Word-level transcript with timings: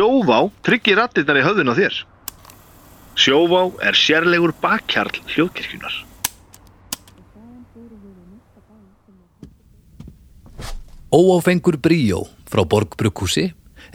Sjóvá 0.00 0.46
tryggir 0.64 0.96
rattirnar 0.96 1.36
í 1.36 1.40
höfðun 1.44 1.68
á 1.68 1.74
þér. 1.76 1.96
Sjóvá 3.20 3.66
er 3.84 3.98
sérlegur 3.98 4.54
bakkjarl 4.62 5.18
hljóðkirkjunar. 5.28 5.96
Óáfengur 11.12 11.76
bríó 11.76 12.22
frá 12.48 12.64
Borgbrukkúsi 12.64 13.50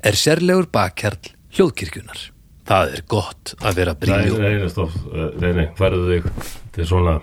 er 0.05 0.19
sérlegur 0.19 0.69
bakkjarl 0.69 1.31
hljóðkirkjunar. 1.57 2.21
Það 2.69 2.93
er 2.99 3.03
gott 3.09 3.55
að 3.65 3.81
vera 3.81 3.97
bríó. 3.97 4.37
nei, 4.37 4.61
nei, 4.61 4.69
Eh, 4.69 5.27
nei, 5.41 5.51
nei, 5.57 5.67
færðu 5.77 6.05
þig 6.11 6.29
Þetta 6.37 6.81
er 6.81 6.89
svona 6.93 7.17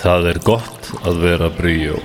Það 0.00 0.30
er 0.30 0.38
gott 0.46 0.94
að 1.02 1.20
vera 1.26 1.50
bríó 1.58 1.98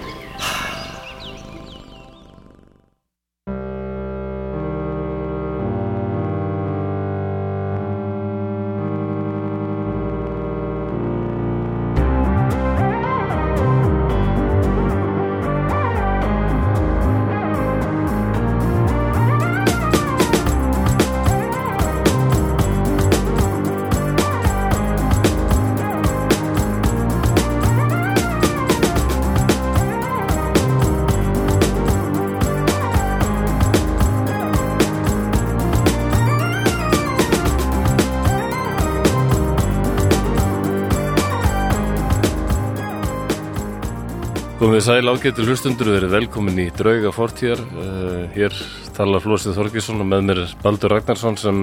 sæl 44.86 45.08
ágættur 45.10 45.48
hlustundur 45.50 45.88
verið 45.96 46.12
velkomin 46.14 46.60
í 46.62 46.66
drauga 46.78 47.10
fortíðar. 47.16 47.62
Uh, 47.74 48.26
Hér 48.36 48.54
talar 48.94 49.24
Flósið 49.24 49.56
Þorgesson 49.58 50.04
og 50.04 50.10
með 50.12 50.26
mér 50.28 50.42
er 50.44 50.54
Baldur 50.62 50.94
Ragnarsson 50.94 51.38
sem 51.42 51.62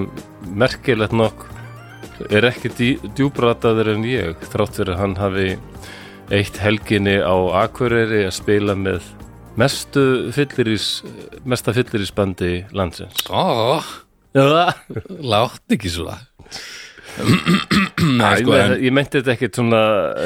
merkilegt 0.59 1.15
nokk 1.15 1.45
er 2.33 2.49
ekki 2.49 2.71
djúbrataður 3.15 3.93
en 3.93 4.03
ég 4.07 4.43
þrátt 4.51 4.75
fyrir 4.79 4.93
að 4.95 5.01
hann 5.01 5.15
hafi 5.21 5.47
eitt 6.35 6.59
helginni 6.59 7.15
á 7.23 7.35
Akureyri 7.63 8.25
að 8.27 8.35
spila 8.35 8.75
með 8.75 9.07
mestu 9.59 10.03
fylliris 10.35 10.89
mesta 11.47 11.73
fyllirisbandi 11.75 12.65
landsins. 12.75 13.23
Ó, 13.31 13.79
Já, 14.33 14.73
látt 15.21 15.75
ekki 15.75 15.91
svona. 15.93 16.17
Nei, 16.17 16.32
Nei, 17.13 18.39
sko, 18.41 18.53
en, 18.57 18.73
ég 18.81 18.93
meinti 18.95 19.19
þetta 19.19 19.33
ekkert 19.35 19.57
svona 19.59 19.81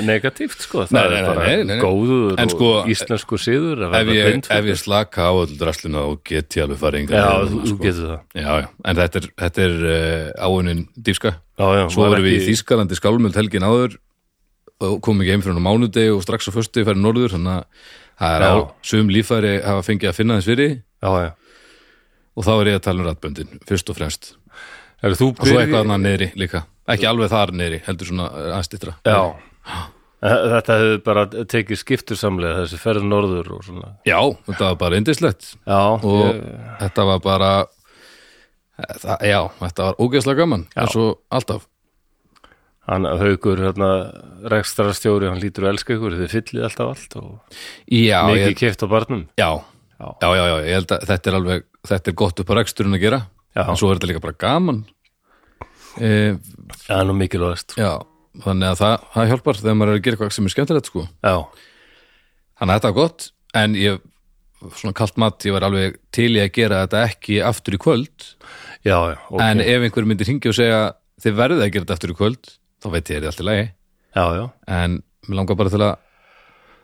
negatíft 0.08 0.64
sko, 0.64 0.86
það 0.88 0.96
Nei, 0.96 1.18
er 1.20 1.28
bara 1.28 1.46
nei, 1.48 1.66
nei, 1.68 1.78
góður 1.82 2.38
En 2.40 2.48
og 2.48 2.54
sko, 2.54 2.70
íslensku 2.94 3.40
síður 3.42 3.84
ef 3.90 4.12
ég, 4.16 4.40
ef 4.56 4.70
ég 4.72 4.80
slaka 4.80 5.28
á 5.28 5.34
öllu 5.36 5.58
drasluna 5.60 6.06
og 6.08 6.22
get 6.28 6.58
ég 6.58 6.66
alveg 6.68 6.80
farið 6.82 7.04
yngar. 7.04 7.20
Já, 7.20 7.52
þú, 7.52 7.62
þú 7.66 7.78
getur 7.84 8.12
það 8.12 8.44
Já, 8.44 8.52
já, 8.64 8.68
en 8.92 9.00
þetta 9.02 9.22
er, 9.22 9.30
þetta 9.44 9.66
er 9.68 9.78
uh, 9.92 10.48
áunin 10.48 10.84
dýfska. 11.10 11.34
já, 11.36 11.68
já, 11.82 11.84
Svo 11.96 12.08
erum 12.08 12.28
við 12.28 12.38
í 12.38 12.46
Þýskalandi 12.52 13.00
skálmöld 13.00 13.42
helgin 13.42 13.68
áður 13.68 13.98
og 14.88 15.00
komum 15.02 15.26
ekki 15.26 15.34
heim 15.34 15.44
fyrir 15.44 15.64
mánudegi 15.66 16.14
og 16.14 16.22
strax 16.24 16.48
á 16.48 16.52
föstu 16.54 16.86
færi 16.86 17.02
norður, 17.02 17.34
þannig 17.34 17.58
að 17.58 17.92
það 18.22 18.36
er 18.38 18.48
á 18.48 18.56
sum 18.86 19.10
líffæri 19.10 19.54
hafa 19.66 19.86
fengið 19.88 20.12
að 20.12 20.18
finna 20.22 20.38
þess 20.38 20.52
fyrir 20.54 20.76
Já, 20.78 21.12
já 21.26 21.30
og 22.38 22.46
þá 22.46 22.52
er 22.54 22.70
ég 22.72 22.78
að 22.78 22.84
tala 22.86 23.02
um 23.02 23.08
ratböndin, 23.10 23.56
fyrst 23.66 23.90
og 23.90 23.98
fremst. 23.98 24.36
Og 25.02 25.16
svo 25.18 25.32
eitthvað 25.58 25.84
annað 25.84 26.04
neyri 26.04 26.28
líka. 26.38 26.66
Ekki 26.88 27.08
alveg 27.10 27.30
þar 27.34 27.52
neyri, 27.60 27.82
heldur 27.88 28.08
svona 28.12 28.28
aðstittra. 28.58 28.94
Já. 29.06 29.20
Eh, 30.24 30.44
Þetta 30.56 30.76
hefur 30.80 31.02
bara 31.06 31.24
tekið 31.30 31.78
skiptursamlega 31.78 32.62
þessi 32.64 32.78
ferð 32.82 33.04
norður 33.06 33.52
og 33.58 33.66
svona. 33.68 33.90
Já, 34.08 34.18
þetta 34.48 34.70
var 34.72 34.78
bara 34.82 34.98
indislegt 34.98 35.52
Já, 35.68 35.82
og 36.00 36.22
ég, 36.24 36.40
þetta 36.80 37.06
var 37.12 37.20
bara 37.22 37.50
það, 39.04 39.26
já, 39.30 39.40
þetta 39.62 39.88
var 39.90 40.00
ógeðslega 40.02 40.42
gaman 40.42 40.64
eins 40.78 40.96
og 40.98 41.20
alltaf. 41.34 41.68
Hann 42.88 43.04
haukur 43.20 43.60
hérna 43.60 43.90
rekstra 44.48 44.94
stjóri, 44.96 45.28
hann 45.28 45.42
lítur 45.44 45.68
að 45.68 45.74
elska 45.76 45.98
ykkur 45.98 46.16
þið 46.22 46.34
fyllið 46.38 46.68
alltaf 46.70 46.92
allt 46.94 47.18
og 47.20 47.58
Já, 47.92 48.22
mikið 48.30 48.46
ég, 48.48 48.60
keft 48.62 48.86
á 48.86 48.88
barnum. 48.88 49.26
Já, 49.38 49.50
Já. 49.98 50.08
já, 50.24 50.30
já, 50.38 50.44
já, 50.48 50.58
ég 50.70 50.74
held 50.80 50.92
að 50.96 51.08
þetta 51.10 51.30
er 51.34 51.38
alveg 51.42 51.66
þetta 51.92 52.12
er 52.14 52.18
gott 52.24 52.40
upp 52.42 52.52
á 52.54 52.58
reksturinn 52.62 52.96
að 52.98 53.04
gera. 53.06 53.22
Já. 53.58 53.64
en 53.70 53.78
svo 53.80 53.88
er 53.90 53.98
þetta 53.98 54.10
líka 54.12 54.22
bara 54.22 54.38
gaman 54.38 54.84
Það 55.98 56.94
er 57.00 57.08
nú 57.10 57.16
mikilvægast 57.18 57.74
Já, 57.80 57.92
þannig 58.44 58.70
að 58.74 58.78
það, 58.82 59.08
það 59.16 59.32
hjálpar 59.32 59.60
þegar 59.62 59.78
maður 59.80 59.92
er 59.94 59.98
að 60.00 60.04
gera 60.06 60.18
eitthvað 60.18 60.36
sem 60.38 60.50
er 60.50 60.54
skemmtilegt 60.54 60.92
sko. 60.92 61.06
Já, 61.26 61.36
þannig 62.60 62.72
að 62.74 62.78
þetta 62.78 62.92
var 62.92 62.98
gott 63.00 63.28
en 63.58 63.76
ég, 63.80 64.00
svona 64.78 64.98
kalt 64.98 65.18
mat, 65.22 65.46
ég 65.48 65.56
var 65.56 65.66
alveg 65.68 65.98
til 66.14 66.30
í 66.36 66.42
að 66.44 66.52
gera 66.58 66.84
þetta 66.86 67.04
ekki 67.10 67.40
aftur 67.46 67.78
í 67.78 67.82
kvöld. 67.82 68.30
Já, 68.86 68.98
já, 69.14 69.18
ok. 69.32 69.42
En 69.48 69.62
ef 69.64 69.86
einhver 69.88 70.08
myndir 70.10 70.30
hringja 70.30 70.54
og 70.54 70.58
segja 70.58 70.82
þið 71.24 71.38
verðið 71.42 71.66
að 71.66 71.72
gera 71.74 71.86
þetta 71.88 71.98
aftur 71.98 72.14
í 72.14 72.18
kvöld 72.22 72.52
þá 72.84 72.90
veit 72.94 73.10
ég 73.10 73.18
er 73.18 73.26
þetta 73.26 73.34
allt 73.34 73.44
í 73.44 73.48
lagi. 73.50 73.68
Já, 74.18 74.26
já, 74.38 74.44
en 74.78 75.00
mér 75.28 75.40
langar 75.42 75.58
bara 75.60 75.74
til 75.74 75.82
að 75.82 75.96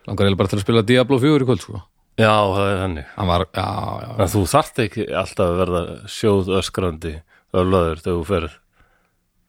langar 0.09 0.25
eiginlega 0.25 0.41
bara 0.41 0.51
til 0.53 0.59
að 0.59 0.65
spila 0.65 0.85
Diablo 0.89 1.19
4 1.21 1.45
í 1.45 1.47
kvöld 1.49 1.63
sko. 1.63 1.83
já, 2.19 2.33
það 2.33 2.65
er 2.71 2.81
þannig. 2.81 3.13
Var, 3.29 3.45
já, 3.53 3.67
já, 4.03 4.09
En 4.25 4.33
þú 4.33 4.41
þarft 4.53 4.81
ekki 4.87 5.05
alltaf 5.21 5.45
að 5.53 5.61
verða 5.61 5.83
sjóð 6.17 6.51
öskrandi 6.59 7.13
öflaður 7.53 8.01
þegar 8.03 8.17
þú 8.17 8.25
ferð 8.31 8.57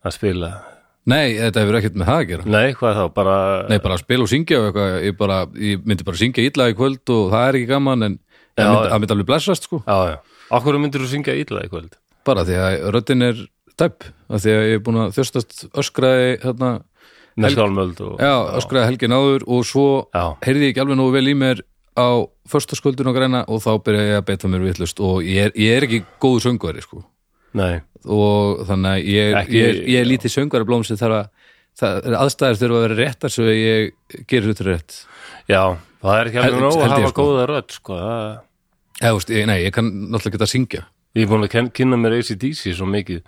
að 0.05 0.17
spila? 0.19 0.53
Nei, 1.05 1.35
þetta 1.37 1.61
hefur 1.61 1.79
ekkert 1.81 1.97
með 2.01 2.09
það 2.09 2.21
að 2.21 2.29
gera. 2.31 2.45
Nei, 2.49 2.69
hvað 2.79 2.95
þá, 2.97 3.05
bara 3.19 3.35
nei, 3.69 3.77
bara 3.85 3.97
að 3.99 4.05
spila 4.07 4.25
og 4.25 4.31
syngja 4.33 4.61
og 4.61 4.69
eitthvað. 4.71 4.95
Ég, 5.05 5.17
bara, 5.19 5.41
ég 5.61 5.83
myndi 5.85 6.07
bara 6.07 6.21
syngja 6.21 6.47
illa 6.49 6.69
í 6.73 6.77
kvöld 6.79 7.13
og 7.13 7.27
það 7.35 7.49
er 7.49 7.59
ekki 7.59 7.69
gaman 7.75 8.07
en 8.07 8.15
það 8.57 8.71
myndi, 8.71 9.01
myndi 9.03 9.17
alveg 9.17 9.29
blessast 9.29 9.69
sko. 9.69 9.83
Já, 9.85 10.15
já, 10.15 10.41
okkur 10.57 10.81
myndir 10.81 11.05
þú 11.05 11.11
syngja 11.13 11.37
ítla 11.37 11.67
í 11.67 11.69
kvöld? 11.73 11.99
Bara 12.25 12.47
því 12.49 12.57
að 12.63 12.89
röddin 12.97 13.27
er 13.27 13.45
tæpp 13.77 14.09
af 14.33 14.41
því 14.41 14.55
að 14.55 14.67
ég 14.71 14.79
er 14.79 14.83
búin 14.87 15.01
að 15.03 15.15
þjóstast 15.19 15.65
öskraði 15.83 16.29
hérna, 16.45 16.73
skálmöld 17.53 18.01
og 18.07 18.21
já, 18.23 18.35
öskraði 18.61 18.91
helgin 18.93 19.15
áður 19.17 19.47
og 19.51 19.65
svo 19.67 19.87
Já. 20.15 20.37
heyrði 20.47 20.69
ég 20.69 20.75
ekki 20.75 20.85
alveg 20.85 21.01
nógu 21.01 21.15
vel 21.17 21.27
í 21.29 21.35
mér 21.39 21.63
á 21.99 22.23
föstaskvöldun 22.51 23.11
og 23.11 23.17
græna 23.17 23.43
og 23.51 23.63
þá 23.65 23.73
byrja 23.87 24.05
ég 24.13 24.21
að 24.21 24.29
beita 24.31 24.51
mér 24.51 24.65
vitlust 24.69 25.03
og 25.03 25.27
ég 25.27 25.49
er, 25.51 25.53
ég 25.59 25.75
er 25.77 25.87
ekki 25.87 26.05
góðu 26.23 26.45
söngvari 26.47 26.83
sko 26.85 27.03
Nei, 27.55 27.75
og 28.05 28.65
þannig 28.69 28.91
að 28.91 29.11
ég, 29.15 29.35
Ekki- 29.41 29.59
ég, 29.61 29.83
ég 29.95 30.01
er 30.03 30.09
lítið 30.11 30.35
söngvari 30.35 30.67
blóm 30.69 30.85
sem 30.87 30.99
þarf 31.01 31.19
að 31.21 31.29
það 31.79 32.09
er 32.09 32.17
aðstæður 32.21 32.61
þurfa 32.63 32.79
að 32.79 32.85
vera 32.87 32.99
réttar 33.01 33.33
svo 33.35 33.45
ég 33.51 33.93
gerir 34.31 34.51
hlutur 34.51 34.69
rétt 34.71 34.99
já, 35.51 35.63
það 36.03 36.19
er 36.21 36.31
ekki 36.31 36.43
alveg 36.43 36.61
nóg 36.63 36.79
að 36.79 36.93
hafa 36.95 37.11
sko. 37.13 37.25
góða 37.25 37.47
rödd 37.51 37.75
sko. 37.75 37.99
það, 37.99 38.39
eða, 39.01 39.15
veist, 39.19 39.33
ég, 39.35 39.47
nei, 39.51 39.59
ég 39.65 39.75
kann 39.75 39.91
náttúrulega 40.11 40.39
geta 40.39 40.49
að 40.49 40.55
syngja 40.55 40.85
Ég 41.15 41.29
er 41.29 41.31
búin 41.31 41.45
að 41.47 41.69
kynna 41.79 41.95
mér 41.95 42.17
ACDC 42.19 42.73
svo 42.75 42.87
mikið 42.91 43.21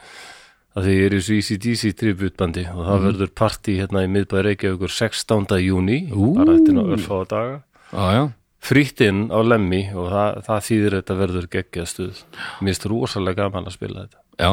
að 0.76 0.87
því 0.88 0.94
ég 0.97 1.04
er 1.06 1.14
í 1.14 1.20
þessu 1.22 1.37
ACDC 1.38 1.93
tributbandi 2.00 2.64
og 2.72 2.81
það 2.82 3.04
verður 3.06 3.31
partí 3.38 3.76
hérna 3.78 4.03
í 4.03 4.08
miðbæði 4.10 4.43
Reykjavíkur 4.50 4.91
16. 4.93 5.54
júni 5.62 6.00
bara 6.34 6.56
eftir 6.58 6.75
ná 6.75 6.82
örfáða 6.82 7.28
daga 7.31 7.54
já, 7.94 8.25
frýtt 8.62 9.03
inn 9.05 9.27
á 9.31 9.39
lemmi 9.44 9.83
og 9.94 10.09
það, 10.12 10.41
það 10.47 10.65
þýðir 10.69 10.97
þetta 11.00 11.19
verður 11.21 11.50
geggjað 11.53 11.91
stuð. 11.93 12.25
Mér 12.61 12.72
finnst 12.72 12.89
rosalega 12.91 13.44
gaman 13.44 13.69
að 13.69 13.77
spila 13.77 14.06
þetta. 14.06 14.22
Já. 14.41 14.50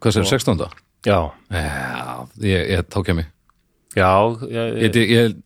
Hvað 0.00 0.16
sér, 0.16 0.30
16. 0.30 0.64
Já, 1.06 1.18
Já, 1.50 2.28
ég, 2.44 2.66
ég 2.70 2.88
tók 2.92 3.08
ég 3.08 3.16
mig 3.16 3.30
já 3.96 4.10
ég, 4.46 4.94
held 4.94 4.98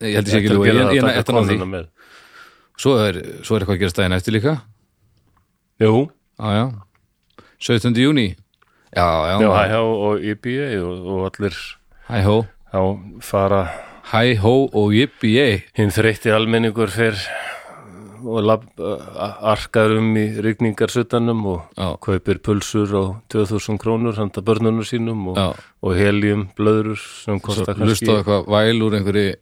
ég 0.05 0.26
sé 0.28 0.40
ekki 0.40 0.52
lúi 0.52 0.69
ég, 0.69 0.81
ég, 0.99 1.06
eftir 1.16 1.37
náði 1.37 1.56
því. 1.56 1.82
svo 2.76 2.96
er, 3.00 3.20
er 3.56 3.62
eitthvað 3.64 3.76
að 3.76 3.81
gera 3.81 3.93
stæðin 3.94 4.16
eftir 4.19 4.37
líka. 4.37 4.55
Jú, 5.81 6.11
já, 6.37 6.50
já. 6.58 6.66
17. 7.64 7.96
júni 8.02 8.26
já, 8.93 9.06
já, 9.31 9.37
já, 9.40 9.49
hæ, 9.49 9.78
og 9.81 10.20
IBA 10.20 10.69
og, 10.84 11.25
allir 11.31 11.56
hæ 12.11 12.20
hó 12.26 12.37
þá 12.69 12.82
fara. 13.25 13.62
Hæ 14.12 14.37
hó 14.43 14.69
og 14.69 14.93
ég 14.93 15.64
hinn 15.78 15.94
þreytti 15.94 16.34
almenningur 16.34 16.93
fyrr 16.93 17.16
og 18.25 18.44
lab, 18.44 18.67
arkar 19.53 19.97
um 19.99 20.12
í 20.19 20.26
rigningarsuttanum 20.44 21.41
og 21.53 21.79
Já. 21.79 21.88
kaupir 22.05 22.41
pulsur 22.44 22.93
á 22.94 23.05
2000 23.32 23.81
krónur 23.82 24.19
handa 24.19 24.44
börnunum 24.44 24.87
sínum 24.87 25.29
og, 25.32 25.41
og 25.85 25.97
helium 25.99 26.49
blöður 26.59 26.99
sem 26.99 27.41
kostar 27.41 27.81
lust 27.81 28.06
á 28.09 28.15
eitthvað 28.19 28.49
væl 28.50 28.85
úr 28.87 28.99
einhverju 29.00 29.35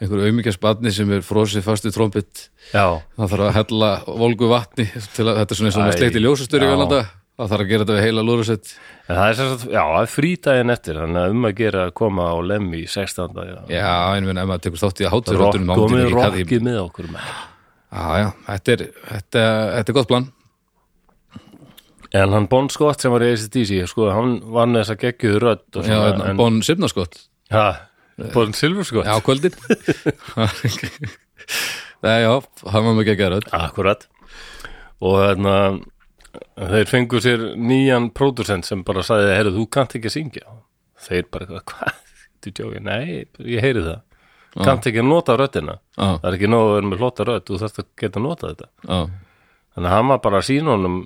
einhverju 0.00 0.30
auðmikjast 0.30 0.60
badni 0.60 0.92
sem 0.92 1.12
er 1.16 1.24
frosið 1.24 1.64
fast 1.64 1.88
í 1.88 1.94
trombitt 1.94 2.48
Já, 2.72 3.00
það 3.16 3.30
þarf 3.32 3.46
að 3.46 3.54
hella 3.60 3.92
volgu 4.06 4.50
vatni 4.52 4.90
til 5.16 5.28
að 5.30 5.40
þetta 5.42 5.56
er 5.56 5.62
svona 5.62 5.92
sleiti 5.96 6.22
ljósastur 6.24 6.66
í 6.66 6.74
velanda 6.74 7.06
það 7.36 7.50
þarf 7.52 7.64
að 7.64 7.70
gera 7.70 7.84
þetta 7.84 7.96
við 7.96 8.06
heila 8.06 8.24
lúrasett 8.24 8.70
en 9.06 9.18
það 9.18 9.26
er 9.28 9.36
sagt, 9.40 9.66
já, 9.68 9.82
það 9.82 9.98
er 10.00 10.12
frítaginn 10.12 10.74
eftir 10.74 11.00
þannig 11.02 11.20
að 11.22 11.34
um 11.34 11.48
að 11.48 11.58
gera 11.60 11.82
að 11.86 11.92
koma 12.00 12.30
á 12.32 12.36
lemmi 12.52 12.80
í 12.80 12.86
16. 12.90 13.36
Já, 13.36 13.58
já, 13.76 13.90
en 14.16 14.28
minn 14.28 14.40
ef 14.40 14.48
maður 14.50 14.64
tekur 14.66 14.82
þátt 14.82 15.02
í 15.02 15.06
að 15.06 15.14
hátur 15.14 15.38
Rock, 15.38 15.44
röttunum 15.44 15.82
komið 15.82 16.08
rockið 16.16 16.64
með 16.66 16.80
okkur 16.86 17.12
með. 17.12 17.28
Já, 17.96 18.20
já, 18.20 18.26
þetta 18.46 18.74
er, 18.74 18.82
þetta, 19.08 19.44
þetta 19.76 19.92
er 19.92 19.96
gott 19.96 20.10
plan. 20.10 20.28
En 22.16 22.32
hann 22.36 22.46
Bon 22.48 22.68
Scott 22.70 23.02
sem 23.02 23.12
var 23.12 23.24
í 23.24 23.32
ACDC, 23.34 23.82
sko, 23.90 24.10
hann 24.14 24.38
var 24.54 24.68
með 24.70 24.84
þessa 24.84 24.96
geggjuðu 25.00 25.40
rödd 25.42 25.80
Já, 25.82 25.96
hérna, 25.96 26.28
en, 26.30 26.38
Bon 26.38 26.60
Sipnaskott 26.64 27.18
ha, 27.50 27.64
Bon 28.32 28.54
Silver 28.56 28.86
Scott? 28.86 29.08
Já, 29.08 29.18
kvöldin. 29.26 29.56
Nei, 32.06 32.20
já, 32.22 32.32
hann 32.70 32.86
var 32.86 32.94
með 32.96 33.08
geggjað 33.10 33.32
rödd. 33.34 33.50
Akkurat. 33.56 34.06
Og 35.04 35.18
þarna 35.20 35.56
þeir 36.72 36.90
fengu 36.90 37.20
sér 37.24 37.44
nýjan 37.58 38.10
pródusent 38.16 38.68
sem 38.68 38.84
bara 38.86 39.04
sagði, 39.06 39.34
heyrðu, 39.34 39.56
þú 39.58 39.68
kannt 39.76 39.96
ekki 39.98 40.10
að 40.10 40.16
syngja. 40.16 40.56
Þeir 41.06 41.28
bara, 41.34 41.60
hvað, 41.68 42.00
þú 42.44 42.54
tjóki 42.56 42.82
nei, 42.86 43.26
ég 43.44 43.64
heyri 43.64 43.84
það 43.84 44.00
kannt 44.64 44.88
ekki 44.88 45.04
nota 45.04 45.36
röddina. 45.36 45.78
Já, 45.96 46.08
það 46.16 46.26
er 46.30 46.38
ekki 46.38 46.50
nóg 46.50 46.64
að 46.64 46.74
vera 46.76 46.90
með 46.90 47.02
flotta 47.02 47.28
rödd, 47.28 47.46
þú 47.46 47.60
þarfst 47.62 47.80
að 47.82 47.88
geta 48.02 48.22
nota 48.24 48.50
þetta. 48.52 48.68
Þannig 49.76 49.90
að 49.90 49.96
hann 49.96 50.12
var 50.12 50.20
bara 50.24 50.40
að 50.40 50.46
sína 50.48 50.72
honum 50.72 51.00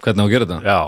hvernig 0.00 0.22
á 0.22 0.26
að 0.26 0.32
gera 0.32 0.48
þetta? 0.48 0.60
já, 0.64 0.80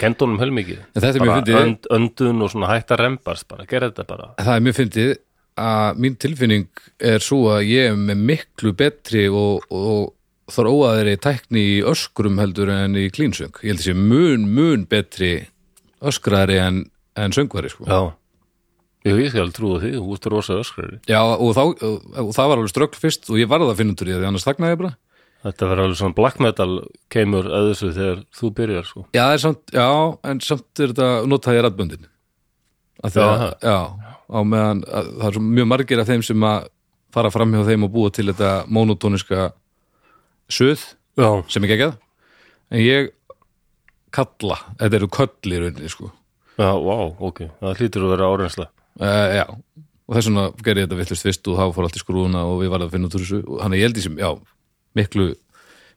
kenda 0.00 0.24
honum 0.26 0.40
heilmikið. 0.44 0.78
Mjög 0.94 1.18
bara 1.26 1.64
önd, 1.64 1.90
öndun 1.96 2.44
og 2.46 2.52
svona 2.52 2.70
hægt 2.70 2.94
að 2.94 3.02
rembast 3.04 3.48
bara, 3.50 3.66
gera 3.68 3.90
þetta 3.90 4.06
bara. 4.08 4.30
Það 4.38 4.54
er 4.54 4.64
mjög 4.66 4.78
fyndið 4.78 5.12
að 5.60 6.00
mín 6.04 6.16
tilfinning 6.22 6.84
er 7.12 7.24
svo 7.24 7.42
að 7.56 7.66
ég 7.68 7.90
er 7.90 7.98
með 7.98 8.24
miklu 8.30 8.72
betri 8.78 9.26
og, 9.28 9.66
og 9.74 10.14
þróaðri 10.50 11.16
tækni 11.22 11.64
í 11.76 11.80
öskrum 11.86 12.40
heldur 12.40 12.72
en 12.74 12.96
í 12.98 13.08
klínsöng. 13.12 13.52
Ég 13.62 13.74
held 13.74 13.82
að 13.82 13.88
sé 13.90 13.96
mun, 13.98 14.46
mun 14.54 14.86
betri 14.90 15.34
öskraðri 16.00 16.58
en, 16.62 16.84
en 17.20 17.36
söngvari, 17.36 17.70
sko. 17.72 17.84
já, 17.84 18.00
Ég 19.08 19.30
skal 19.32 19.52
trúa 19.56 19.78
því, 19.80 19.94
þú 19.96 20.16
ert 20.16 20.26
rosa 20.28 20.58
öskrari 20.60 20.98
Já, 21.08 21.20
og, 21.24 21.54
þá, 21.56 21.62
og, 21.72 22.02
og 22.20 22.32
það 22.36 22.50
var 22.52 22.60
alveg 22.60 22.72
ströggl 22.74 23.00
fyrst 23.00 23.30
og 23.32 23.38
ég 23.40 23.48
varð 23.48 23.70
að 23.72 23.78
finna 23.80 23.94
út 23.96 24.02
úr 24.04 24.10
því 24.10 24.16
að 24.18 24.26
annars 24.28 24.44
þagnaði 24.44 24.74
ég 24.74 24.80
bara. 24.82 24.92
þetta 25.46 25.68
verður 25.70 25.84
alveg 25.86 26.00
svona 26.02 26.18
black 26.20 26.40
metal 26.44 26.70
kemur 27.08 27.48
að 27.48 27.70
þessu 27.70 27.92
þegar 27.96 28.18
þú 28.36 28.50
byrjar 28.58 28.88
sko. 28.90 29.04
Já, 29.16 29.24
samt, 29.40 29.62
já, 29.72 29.88
en 30.28 30.40
samt 30.44 30.82
er 30.84 30.92
þetta 30.92 31.10
notaði 31.24 31.62
að, 33.00 33.14
Já. 33.16 33.56
já, 33.64 33.78
á 34.28 34.38
meðan 34.44 34.82
að, 34.84 35.08
það 35.20 35.26
er 35.30 35.38
mjög 35.40 35.68
margir 35.72 36.02
af 36.02 36.10
þeim 36.10 36.24
sem 36.26 36.44
að 36.44 36.66
fara 37.14 37.30
fram 37.32 37.54
hjá 37.56 37.62
þeim 37.70 37.86
og 37.86 37.92
búa 37.94 38.10
til 38.12 38.26
þetta 38.28 38.50
monotóniska 38.68 39.46
suð 40.52 40.82
já, 41.16 41.30
sem 41.48 41.64
ekki 41.64 41.76
ekki 41.78 41.88
að 41.88 41.96
en 42.70 42.84
ég 42.84 43.08
kalla, 44.14 44.58
þetta 44.82 45.00
eru 45.00 45.08
köll 45.16 45.54
í 45.54 45.62
rauninni 45.62 45.90
sko. 45.90 46.10
já, 46.60 46.70
vá, 46.76 46.96
ok 47.16 47.42
það 47.62 47.80
hlýtur 47.80 48.04
að 48.06 48.12
vera 48.14 48.30
árensla 48.34 48.68
uh, 49.00 49.28
já, 49.40 49.44
og 49.50 50.16
þess 50.16 50.30
vegna 50.30 50.46
gerði 50.64 50.82
ég 50.84 50.88
þetta 50.88 51.00
villust 51.02 51.26
fyrst 51.28 51.50
og 51.52 51.58
þá 51.60 51.64
fór 51.76 51.86
allt 51.88 51.98
í 52.00 52.02
skrúðuna 52.04 52.42
og 52.48 52.58
við 52.64 52.72
varðum 52.74 52.88
að 52.90 52.96
finna 52.96 53.10
út 53.10 53.16
úr 53.18 53.24
þessu 53.26 53.40
og 53.46 53.62
hann 53.64 53.74
er 53.76 53.80
ég 53.82 53.88
held 53.90 54.00
í 54.00 54.04
sem, 54.06 54.18
já, 54.20 54.30
miklu 54.98 55.28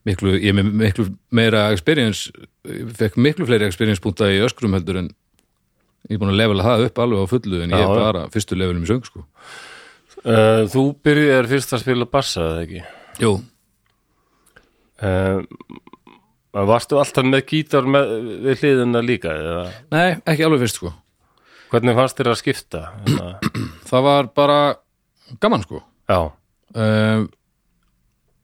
miklu, 0.03 0.33
ég 0.35 0.49
er 0.51 0.57
með 0.59 0.71
miklu 0.81 1.05
meira 1.31 1.67
experience, 1.71 2.31
ég 2.67 2.89
fekk 2.99 3.15
miklu 3.23 3.45
fleiri 3.47 3.69
experience 3.69 4.03
púnta 4.03 4.27
í 4.33 4.41
öskrum 4.43 4.75
heldur 4.75 4.99
en 4.99 5.07
ég 6.09 6.17
er 6.17 6.19
búin 6.19 6.33
að 6.33 6.41
levela 6.41 6.65
það 6.67 6.85
upp 6.89 6.99
alveg 7.05 7.23
á 7.23 7.31
fullu 7.31 7.61
en 7.63 7.71
ég 7.71 7.79
Já, 7.79 7.85
er 7.87 7.93
já. 7.95 8.01
bara 8.03 8.23
fyrstu 8.33 8.57
levelum 8.59 8.83
í 8.83 8.89
söng 8.91 9.05
sko. 9.07 9.23
uh, 10.27 10.63
þú 10.73 10.83
byrjar 11.07 11.47
fyrst 11.53 11.71
að 11.77 11.85
spila 11.85 12.09
bassa 12.11 12.43
eða 12.49 12.65
ekki 12.65 12.83
Jú, 13.23 13.31
uh, 15.07 15.39
varstu 16.67 16.99
alltaf 16.99 17.25
með 17.27 17.45
gítar 17.53 17.87
með, 17.87 18.11
við 18.45 18.59
hliðina 18.63 19.01
líka 19.05 19.31
eða 19.39 19.63
nei, 19.93 20.09
ekki 20.29 20.45
alveg 20.47 20.65
fyrst 20.65 20.81
sko. 20.81 20.91
Hvernig 21.73 21.95
fannst 21.97 22.19
þér 22.19 22.31
að 22.33 22.39
skipta? 22.41 22.83
Hérna, 23.03 23.33
það 23.89 24.05
var 24.07 24.29
bara 24.37 24.59
gaman 25.43 25.63
sko. 25.65 25.81
Já, 26.11 26.19
um, 26.77 27.27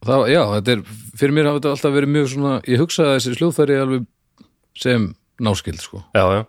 það, 0.06 0.24
já, 0.32 0.40
þetta 0.56 0.74
er 0.76 0.84
fyrir 1.20 1.34
mér 1.36 1.50
hafa 1.50 1.60
þetta 1.60 1.74
alltaf 1.76 1.94
verið 1.96 2.12
mjög 2.16 2.30
svona 2.34 2.54
ég 2.70 2.80
hugsaði 2.82 3.16
þessi 3.18 3.34
sljóðfæri 3.38 3.76
alveg 3.82 4.06
sem 4.80 5.08
náskild 5.40 5.80
sko. 5.82 6.02
Já, 6.16 6.24
já. 6.38 6.42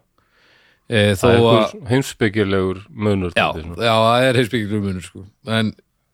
E, 0.91 1.01
það 1.15 1.33
er 1.37 1.45
að, 1.47 1.73
heimsbyggjulegur 1.87 2.79
munur 2.91 3.31
já, 3.31 3.45
dálítið 3.47 3.67
svona. 3.69 3.85
já, 3.87 3.93
það 4.03 4.25
er 4.27 4.39
heimsbyggjur 4.41 4.81
munur 4.83 5.05
sko. 5.05 5.21
En 5.47 5.69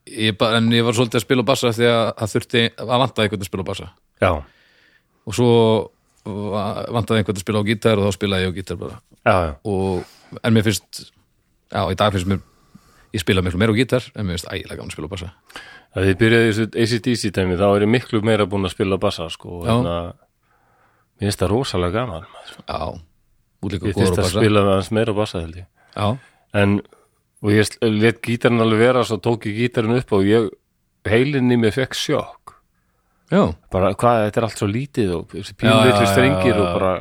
ég, 0.06 0.44
en 0.48 0.68
ég 0.76 0.84
var 0.86 0.94
svolítið 0.94 1.18
að 1.18 1.24
spila 1.26 1.44
bassa 1.48 1.72
því 1.74 1.88
að 1.90 2.02
það 2.20 2.34
þurfti 2.34 2.62
að 2.78 2.92
vantaði 3.02 3.26
einhvern 3.26 3.42
að 3.46 3.50
spila 3.50 3.66
bassa. 3.70 3.88
Já, 4.22 4.30
og 5.28 5.34
svo 5.36 5.48
va- 6.52 6.86
vantaði 6.94 7.22
einhvern 7.24 7.40
að 7.40 7.42
spila 7.42 7.62
á 7.62 7.68
gítar 7.68 7.98
og 7.98 8.06
þá 8.06 8.16
spilaði 8.20 8.46
ég 8.46 8.54
á 8.54 8.58
gítar 8.60 8.78
bara. 8.84 9.00
Já, 9.26 9.34
já, 9.48 9.52
og, 9.74 10.14
en 10.42 10.54
mér 10.54 10.66
finnst 10.66 11.02
já, 11.72 11.82
í 11.92 11.96
dag 11.98 12.12
finnst 12.14 12.28
mér 12.30 12.40
ég 13.16 13.22
spila 13.24 13.42
miklu 13.44 13.58
meira 13.60 13.72
á 13.72 13.78
gítar 13.78 14.04
en 14.14 14.26
mér 14.28 14.36
finnst 14.38 14.50
ægilega 14.52 14.78
gaman 14.78 14.90
að 14.92 14.96
spila 14.96 15.08
á 15.08 15.12
bassa. 15.14 15.30
Að 15.96 16.08
þið 16.08 16.16
byrjaði 16.20 16.48
í 16.48 16.52
þessu 16.52 16.66
ACDC 16.84 17.30
tæmi 17.38 17.56
þá 17.58 17.66
er 17.72 17.84
ég 17.86 17.92
miklu 17.94 18.20
meira 18.26 18.46
búin 18.46 18.68
að 18.68 18.74
spila 18.76 18.98
bassa 19.00 19.28
sko, 19.32 19.62
Já. 19.64 19.70
hérna 19.72 19.94
mér 21.18 21.26
finnst 21.30 21.42
það 21.42 21.52
rosalega 21.54 22.02
gaman 22.02 22.26
já, 22.68 22.78
útlíka 23.64 23.88
ég 23.88 23.96
góður 23.96 24.04
finnst 24.04 24.12
á 24.12 24.20
að 24.20 24.24
bassa. 24.26 24.42
spila 24.42 24.64
aðeins 24.66 24.90
meira 24.98 25.14
bassa 25.16 25.40
held 25.42 25.60
ég. 25.62 25.68
Já, 25.96 26.08
en 26.62 26.78
og 27.38 27.52
ég 27.54 27.76
let 27.86 28.20
gítarinn 28.26 28.60
alveg 28.64 28.82
vera 28.82 29.04
svo 29.06 29.18
tók 29.22 29.46
ég 29.48 29.56
gítarinn 29.62 29.96
upp 29.98 30.12
og 30.18 30.26
ég 30.26 30.48
heilinn 31.08 31.52
í 31.54 31.58
mig 31.60 31.72
fekk 31.76 31.94
sjokk. 31.96 32.54
Já, 33.32 33.42
bara 33.72 33.92
hvað, 33.94 34.24
þetta 34.28 34.40
er 34.40 34.46
allt 34.46 34.60
svo 34.60 34.68
lítið 34.68 35.10
og 35.18 35.34
já, 35.36 35.44
strengir 36.08 36.56
og 36.58 36.68
bara 36.76 36.92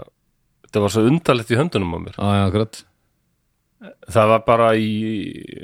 þetta 0.68 0.84
var 0.84 0.94
svo 0.94 1.04
undarlegt 1.08 1.52
í 1.52 1.60
höndunum 1.60 1.96
á 1.96 2.00
mér. 2.04 2.16
Já, 2.20 2.28
já, 2.38 2.44
akkurat 2.48 2.82
það 4.10 4.30
var 4.34 4.44
bara 4.48 4.70
í 4.80 4.92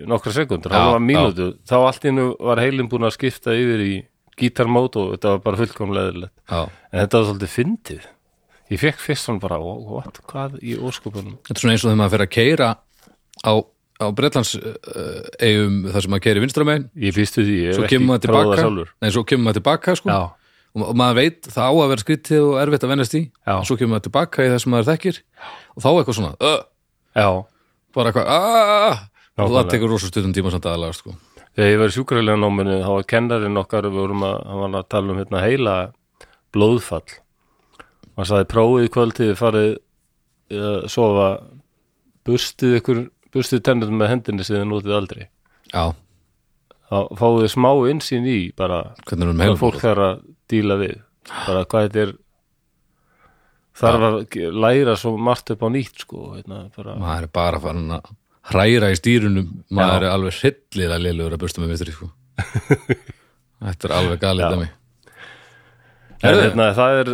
nokkra 0.09 0.33
sekundur, 0.35 0.73
það 0.73 0.95
var 0.95 1.03
mínútu. 1.03 1.51
Þá 1.69 1.77
allt 1.79 2.09
innu 2.09 2.27
var 2.37 2.61
heilinn 2.61 2.89
búin 2.91 3.07
að 3.07 3.15
skipta 3.17 3.55
yfir 3.57 3.85
í 3.85 3.93
gítarmót 4.39 4.97
og 4.99 5.13
þetta 5.15 5.35
var 5.35 5.45
bara 5.45 5.61
fullkomlega 5.61 6.11
eðlilegt. 6.11 6.35
Já, 6.49 6.61
en 6.63 7.03
þetta 7.03 7.19
var 7.19 7.29
svolítið 7.29 7.53
fyndið. 7.53 8.09
Ég 8.73 8.81
fekk 8.81 9.01
fyrst 9.03 9.27
svona 9.27 9.43
bara, 9.43 9.59
what, 9.61 10.21
hvað 10.29 10.55
í 10.63 10.77
óskupunum 10.79 11.35
Þetta 11.43 11.57
er 11.57 11.61
svona 11.61 11.75
eins 11.75 11.83
og 11.83 11.89
þegar 11.89 11.99
maður 11.99 12.13
fer 12.13 12.23
að 12.23 12.31
keira 12.33 12.69
á, 13.43 13.53
á 14.01 14.05
Bretlands 14.15 14.53
uh, 14.57 15.19
eigum 15.43 15.75
þar 15.91 16.05
sem 16.05 16.13
maður 16.13 16.25
keiri 16.25 16.43
vinstramegin 16.45 16.87
ég 17.03 17.17
býstu 17.17 17.43
því, 17.43 17.57
ég 17.59 17.75
hef 17.75 17.85
ekki 17.85 17.99
prófað 17.99 18.23
tilbaka 18.25 18.57
sjálfur. 18.61 18.93
Nei, 19.03 19.09
svo 19.13 19.25
kemur 19.27 19.47
maður 19.49 19.59
tilbaka 19.59 19.97
sko. 19.99 20.15
Já, 20.15 20.53
og, 20.79 20.93
maður 21.03 21.19
veit 21.19 21.49
það 21.53 21.69
á 21.69 21.73
að 21.73 21.91
vera 21.91 22.05
skrítið 22.05 22.45
og 22.47 22.55
erfitt 22.63 22.87
að 22.87 22.93
vennast 22.95 23.17
í. 23.19 23.23
Já. 23.43 23.55
og 23.59 23.67
svo 23.69 23.77
kemur 23.77 23.93
maður 23.93 24.07
tilbaka 24.07 24.47
í 24.47 24.53
það 24.53 24.61
sem 24.63 24.73
maður 24.73 24.89
þekkir. 24.93 25.19
Og 25.75 25.83
þá 25.83 25.89
eitthvað 25.91 26.19
svona 26.21 26.53
já, 27.13 27.27
bara 27.95 28.11
eitthvað 28.11 28.29
aaaah 28.33 29.01
og 29.43 29.53
það 29.55 29.71
tekur 29.71 29.93
rosa 29.93 30.09
stundum 30.09 30.33
tíma 30.35 30.51
samt 30.53 30.67
aðalega 30.69 30.97
sko. 30.97 31.15
Þegar 31.53 31.69
ég 31.69 31.79
var 31.81 31.91
í 31.91 31.95
sjúkrarlega 31.95 32.41
náminu 32.41 32.77
þá 32.81 32.91
var 32.91 33.09
kennarinn 33.13 33.59
okkar, 33.61 33.87
við 33.89 33.99
vorum 34.01 34.25
að 34.25 34.37
var 34.61 34.77
að 34.79 34.87
tala 34.89 35.13
um 35.13 35.19
hérna 35.21 35.41
heila 35.43 35.75
blóðfall. 36.53 37.17
Hann 38.17 38.29
sagði 38.29 38.49
prófið 38.53 38.87
í 38.87 38.93
kvöldið 38.93 39.29
þið 39.31 39.39
farið 39.41 39.71
að 40.53 40.79
sofa 40.93 41.27
burstið 42.27 42.77
ykkur 42.79 43.03
burstið 43.33 43.63
tennum 43.65 43.97
með 43.97 44.11
hendinni 44.13 44.45
sem 44.45 44.59
þið 44.59 44.67
notið 44.69 44.97
aldrei. 44.97 45.23
Já, 45.73 45.93
þá 46.89 46.97
fáið 47.21 47.39
þið 47.43 47.53
smá 47.55 47.71
insýn 47.93 48.29
í 48.29 48.39
bara 48.57 48.83
hvað 49.05 49.57
fólk 49.61 49.79
þarf 49.81 50.07
að 50.09 50.27
díla 50.53 50.77
við. 50.81 50.99
Bara 51.47 51.65
hvað 51.69 51.87
þetta 51.87 52.03
er 52.03 52.13
þarf 53.79 54.05
að 54.09 54.37
læra 54.63 54.97
svo 54.99 55.15
margt 55.17 55.53
upp 55.53 55.65
á 55.65 55.69
nýtt 55.73 56.05
sko 56.05 56.35
hérna, 56.35 56.67
bara, 56.75 56.97
maður 57.01 57.25
er 57.27 57.33
bara 57.39 57.63
farin 57.63 57.95
að 57.97 58.13
hræra 58.53 58.91
í 58.93 58.99
stýrunum 58.99 59.49
maður 59.73 60.03
Já. 60.03 60.07
er 60.07 60.13
alveg 60.13 60.39
hryllilega 60.41 61.01
lélugur 61.07 61.35
að 61.37 61.43
bursta 61.45 61.63
með 61.63 61.73
vinstri 61.73 61.95
sko 61.95 62.11
Þetta 63.63 63.87
er 63.87 63.93
alveg 63.95 64.23
galið 64.23 64.43
Já. 64.43 64.49
dæmi 64.53 64.69
en 66.23 66.29
Heyrðu. 66.29 66.43
hérna, 66.45 66.65
er 66.71 67.09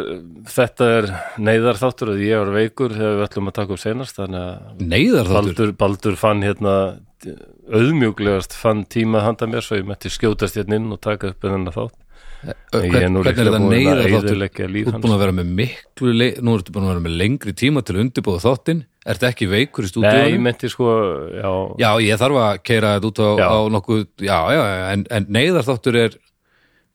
þetta 0.53 0.87
er 0.99 1.07
neyðar 1.41 1.79
þáttur 1.81 2.11
að 2.13 2.19
ég 2.27 2.41
var 2.43 2.51
veikur 2.53 2.93
þegar 2.93 3.15
við 3.15 3.23
ætlum 3.25 3.49
að 3.49 3.55
taka 3.57 3.73
upp 3.73 3.81
senast 3.81 4.19
að 4.21 4.35
Baldur, 5.31 5.71
Baldur 5.79 6.17
fann 6.19 6.43
hérna 6.45 6.75
auðmjúklegast 7.73 8.53
fann 8.53 8.83
tíma 8.85 9.23
handa 9.25 9.49
mér 9.49 9.65
svo 9.65 9.79
ég 9.79 9.87
mætti 9.89 10.11
skjótast 10.13 10.59
hérna 10.59 10.77
inn 10.77 10.93
og 10.93 11.01
taka 11.01 11.33
upp 11.33 11.41
þennan 11.41 11.73
þátt 11.73 11.97
Er 12.39 13.09
nú 13.11 13.19
Hvernig 13.25 13.41
er 13.41 13.49
þetta 13.49 13.59
neyðar 13.65 13.99
þáttur? 14.13 14.37
Þú 14.39 14.45
ert 14.45 14.93
hans. 14.93 15.01
búin 15.03 15.13
að 15.15 15.21
vera 15.25 15.33
með 15.35 15.49
miklu. 15.57 16.13
Nú 16.39 16.53
ertu 16.55 16.71
búin 16.75 16.85
að 16.85 16.91
vera 16.93 17.03
með 17.03 17.17
lengri 17.19 17.53
tíma 17.59 17.83
til 17.83 17.97
að 17.97 18.03
undirbúða 18.05 18.43
þáttinn 18.45 18.85
Ertu 19.09 19.27
ekki 19.27 19.47
veikur 19.49 19.83
í 19.83 19.87
Nei, 19.87 19.91
stúdíunum? 19.91 20.45
meinti 20.45 20.69
sko 20.71 20.87
já, 21.35 21.51
Já, 21.81 21.89
ég 22.05 22.21
þarf 22.21 22.39
að 22.45 22.61
keira 22.69 22.93
þetta 22.95 23.09
út 23.11 23.19
á, 23.19 23.29
á 23.43 23.57
nokkuð 23.75 24.05
Já, 24.23 24.37
já, 24.55 24.61
en, 24.93 25.05
en 25.11 25.27
neyðar 25.35 25.67
þáttur 25.67 25.99
er 26.05 26.17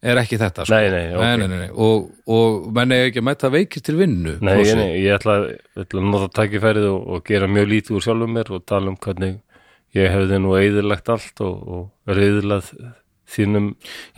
er 0.05 0.19
ekki 0.21 0.37
þetta 0.37 0.65
sko. 0.67 0.75
Nei, 0.75 0.89
nei, 0.93 1.05
ok. 1.15 1.21
nei, 1.23 1.47
nei, 1.49 1.59
nei. 1.65 1.69
Og, 1.81 2.09
og 2.29 2.67
menn 2.77 2.93
er 2.93 3.07
ekki 3.09 3.21
að 3.23 3.27
mæta 3.29 3.49
veikir 3.53 3.81
til 3.85 3.95
vinnu 3.97 4.35
Nei, 4.45 4.57
ég, 4.61 4.75
nei, 4.77 4.89
ég 5.01 5.15
ætla, 5.17 5.37
að 5.81 5.95
nota 6.05 6.29
tækifærið 6.41 6.89
og, 6.91 6.99
og 7.15 7.23
gera 7.25 7.49
mjög 7.49 7.71
lítið 7.71 7.97
úr 7.97 8.05
sjálfum 8.05 8.35
mér 8.37 8.51
og 8.53 8.65
tala 8.69 8.91
um 8.93 8.97
hvernig 9.01 9.39
ég 9.97 10.11
hefði 10.13 10.41
nú 10.43 10.53
eðilagt 10.59 11.09
allt 11.09 11.41
og, 11.45 11.55
og 11.79 12.13
reyðilað 12.17 12.69
þínum 13.35 13.69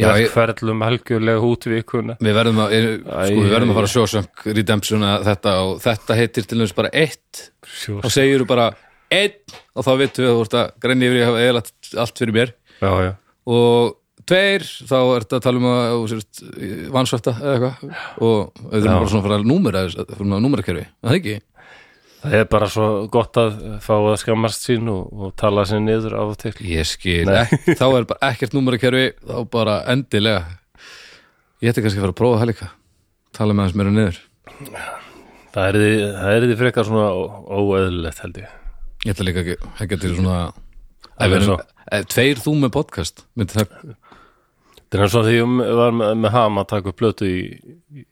verkferðlum 0.02 0.82
helgjörlega 0.86 1.44
út 1.48 1.68
vikuna 1.70 2.18
Við 2.20 2.36
verðum 2.38 2.64
að, 2.64 2.74
er, 2.78 2.88
sko, 3.02 3.44
við 3.44 3.54
verðum 3.56 3.72
að 3.72 3.80
fara 3.80 3.90
að 3.90 3.94
sjósönk 3.94 4.48
Redemption 4.58 5.06
að 5.08 5.30
þetta 5.30 5.54
og 5.64 5.78
þetta 5.86 6.18
heitir 6.22 6.50
til 6.50 6.60
þess 6.64 6.78
bara 6.78 6.92
eitt. 6.92 7.46
Sjós, 7.68 8.02
og 8.02 8.14
segir 8.14 8.44
þú 8.44 8.50
bara 8.50 8.68
einn 9.14 9.56
og 9.78 9.88
þá 9.88 9.94
veitum 10.02 10.26
við 10.26 10.32
að 10.32 10.36
þú 10.36 10.44
ert 10.48 10.58
að 10.60 10.76
grenni 10.84 11.08
yfir 11.08 11.22
ég 11.22 11.32
hafa 11.32 11.46
eðalagt 11.46 11.96
allt 12.04 12.22
fyrir 12.22 12.38
mér. 12.38 12.54
Já, 12.82 12.92
já, 13.08 13.12
og 13.48 13.96
tveir 14.28 14.66
þá 14.68 14.98
er 15.00 15.26
þetta 15.26 15.38
að 15.38 15.46
tala 15.46 15.62
um 15.62 15.68
að 15.72 16.16
vansvætta 16.94 17.34
eða 17.38 17.54
eitthvað. 17.54 18.00
Og 18.28 18.64
við 18.66 18.80
erum 18.82 18.90
Já. 18.90 18.98
bara 18.98 19.12
svona 19.12 19.22
að 19.22 19.30
fara 20.18 20.42
númerakerfi, 20.44 20.84
er 20.88 21.08
það 21.08 21.20
ekki? 21.22 21.38
Það 22.18 22.34
er 22.40 22.48
bara 22.50 22.68
svo 22.72 22.86
gott 23.14 23.38
að 23.40 23.58
fá 23.86 23.94
að 24.00 24.16
skammast 24.24 24.64
sín 24.66 24.88
og, 24.92 25.12
og 25.14 25.34
tala 25.40 25.64
sér 25.70 25.84
niður 25.86 26.16
af 26.18 26.32
og 26.34 26.38
til. 26.42 26.54
Ég 26.66 26.88
skil, 26.90 27.28
ek, 27.30 27.54
þá 27.78 27.86
er 27.94 28.08
bara 28.10 28.32
ekkert 28.32 28.56
númerakerfi 28.58 29.04
þá 29.22 29.38
bara 29.54 29.76
endilega. 29.94 30.42
Ég 31.62 31.72
ætti 31.72 31.84
kannski 31.86 32.02
að 32.02 32.08
fara 32.08 32.16
að 32.16 32.20
prófa 32.22 32.40
það 32.42 32.50
líka. 32.52 32.70
Tala 33.38 33.54
með 33.58 33.68
hans 33.68 33.78
meira 33.78 33.94
niður. 33.94 34.20
Það 35.54 35.68
er 35.70 35.78
því, 35.82 35.92
það 36.18 36.34
er 36.38 36.48
því 36.48 36.58
frekar 36.64 36.88
svona 36.90 37.08
ó- 37.14 37.38
óeðlilegt 37.62 38.24
held 38.26 38.42
ég. 38.42 38.56
Ég 39.06 39.14
ætla 39.14 39.28
líka 39.30 39.44
ekki, 39.46 39.56
ekki 39.86 40.00
til 40.02 40.16
svona 40.18 40.38
Það 41.18 41.24
ef 41.26 41.32
við 41.32 41.38
er 41.38 41.46
erum, 41.48 41.62
ef 41.98 42.06
tveir 42.14 42.42
þú 42.44 42.54
með 42.64 42.72
podcast 42.76 43.24
myndi 43.38 43.56
það, 43.58 43.76
Það 44.88 45.04
er 45.06 45.12
svona 45.14 45.28
því 45.30 45.36
ég 45.38 45.78
var 45.78 45.96
með, 46.00 46.12
með 46.24 46.34
ham 46.38 46.60
að 46.62 46.68
taka 46.74 46.92
upp 46.92 46.98
plötu 47.02 47.28
í, 47.30 47.40
í 47.94 48.04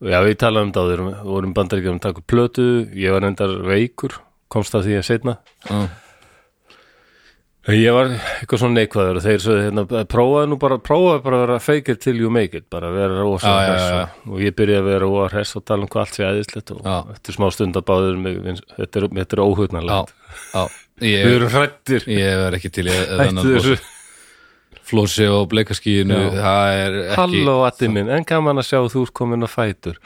Já, 0.00 0.18
við 0.24 0.36
talaðum 0.40 0.70
á 0.72 0.82
þér, 0.88 1.00
við 1.06 1.24
vorum 1.28 1.56
bandaríkjum 1.56 1.98
að 1.98 2.04
taka 2.06 2.22
plötu, 2.32 2.68
ég 2.96 3.12
var 3.12 3.26
endar 3.28 3.58
veikur, 3.68 4.14
komst 4.52 4.76
að 4.78 4.86
því 4.88 4.94
að 5.00 5.08
setna. 5.10 5.34
á, 5.68 5.78
Ég 7.68 7.92
var 7.92 8.08
eitthvað 8.08 8.62
svona 8.62 8.80
neikvæður 8.80 9.18
og 9.20 9.24
þeir 9.26 9.42
sögðu 9.44 9.64
hérna, 9.66 9.82
prófaðu 10.08 10.48
nú 10.48 10.56
bara, 10.62 10.78
prófaðu 10.80 11.20
bara 11.26 11.36
að 11.36 11.42
vera 11.44 11.58
fake 11.60 11.92
it 11.92 12.00
till 12.00 12.16
you 12.16 12.30
make 12.32 12.56
it, 12.56 12.64
bara 12.72 12.88
vera 12.94 13.18
Já, 13.20 13.52
já, 13.52 13.66
hress 13.68 13.84
já, 13.84 13.98
og, 14.32 14.38
ég 14.40 14.54
byrjaði 14.56 14.80
að 14.80 14.88
vera 14.88 15.10
rosa 15.10 15.26
hress 15.34 15.58
og 15.60 15.64
tala 15.68 15.84
um 15.84 15.90
hvað 15.92 16.06
allt 16.06 16.16
sé 16.16 16.24
æðislegt 16.24 16.72
og 16.72 16.80
Já. 16.88 16.96
eftir 17.12 17.36
smá 17.36 17.46
stund 17.52 17.76
að 17.76 17.86
báður 17.92 18.16
mig, 18.24 18.40
þetta 18.78 19.02
er, 19.02 19.08
er 19.26 19.42
óhugnarlegt. 19.44 20.14
á 20.56 20.62
Við 21.00 21.12
ég, 21.12 21.30
erum 21.36 21.52
hrættir, 21.52 22.08
ég 22.08 22.42
er 22.48 22.56
ekki 22.56 22.72
til 22.72 22.86
í 22.88 22.96
hættu 22.96 23.44
þessu, 23.52 23.76
flósi 24.90 25.26
og 25.30 25.48
bleikaskíinu 25.52 26.18
Já. 26.18 26.28
það 26.36 26.82
er 26.84 26.98
ekki 27.06 27.16
halló 27.22 27.56
Addi 27.68 27.88
minn, 27.94 28.10
en 28.12 28.26
gaman 28.28 28.60
að 28.62 28.68
sjá 28.70 28.78
þú 28.92 29.06
ert 29.06 29.14
komin 29.16 29.46
að 29.46 29.52
fætur. 29.54 29.98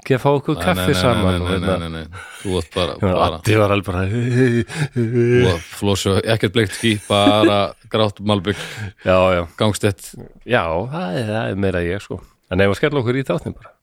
Ekki 0.00 0.14
að 0.16 0.22
fá 0.22 0.28
okkur 0.32 0.56
kaffi 0.56 0.94
saman 0.96 1.26
nei, 1.26 1.40
og 1.40 1.50
nei, 1.50 1.68
hérna. 1.68 1.88
nei, 1.92 2.22
þú 2.40 2.54
ert 2.62 2.70
bara, 2.72 2.94
Addi 3.26 3.56
var 3.60 3.74
alveg 3.74 3.90
bara 3.90 5.56
flósi 5.76 6.08
og 6.14 6.20
ekkert 6.24 6.54
bleikt 6.54 6.76
skí 6.78 6.94
bara 7.08 7.58
grátt 7.92 8.22
malbygg 8.24 8.56
Já, 9.04 9.18
já, 9.36 9.42
gangstett 9.60 10.06
já, 10.48 10.62
það 10.64 11.18
er, 11.20 11.28
það 11.34 11.50
er 11.50 11.60
meira 11.66 11.82
ég 11.84 12.00
sko. 12.04 12.20
En 12.50 12.64
ef 12.64 12.72
að 12.72 12.80
skella 12.80 13.02
okkur 13.02 13.20
í 13.20 13.26
þáttin 13.28 13.56
bara? 13.58 13.74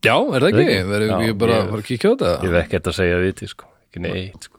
Já, 0.00 0.14
er 0.16 0.40
það 0.46 0.48
ekki, 0.48 0.64
ekki? 0.64 0.88
verðum 0.94 1.10
Já, 1.12 1.18
við 1.26 1.34
bara 1.42 1.58
ég- 1.58 1.74
að 1.76 1.84
kíkja 1.90 2.08
á 2.08 2.12
Ég 2.12 2.20
þetta 2.22 2.46
hef 2.48 2.58
ekkert 2.64 2.88
að 2.88 2.96
segja 2.96 3.18
viti 3.20 3.50
sko. 3.50 3.68
Ekki 3.90 4.04
neitt 4.06 4.48
sko. 4.48 4.56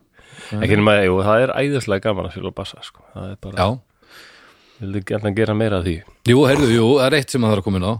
Ekki 0.62 0.78
það 1.26 1.46
er 1.48 1.56
æðislega 1.58 2.06
gaman 2.06 2.30
að 2.30 2.36
fylga 2.38 2.54
bassa 2.62 2.84
sko. 2.86 3.02
Það 3.16 3.82
já, 4.82 4.86
vildu 4.86 5.04
gætna 5.06 5.32
gera 5.38 5.54
meira 5.58 5.80
af 5.80 5.86
því. 5.86 5.96
Jú, 6.32 6.42
heyrðu, 6.50 6.72
jú, 6.74 6.88
það 6.98 7.06
er 7.12 7.18
eitt 7.20 7.30
sem 7.36 7.44
að 7.46 7.52
það 7.52 7.56
er 7.58 7.62
að 7.62 7.68
koma 7.70 7.80
inn 7.82 7.88
á. 7.88 7.96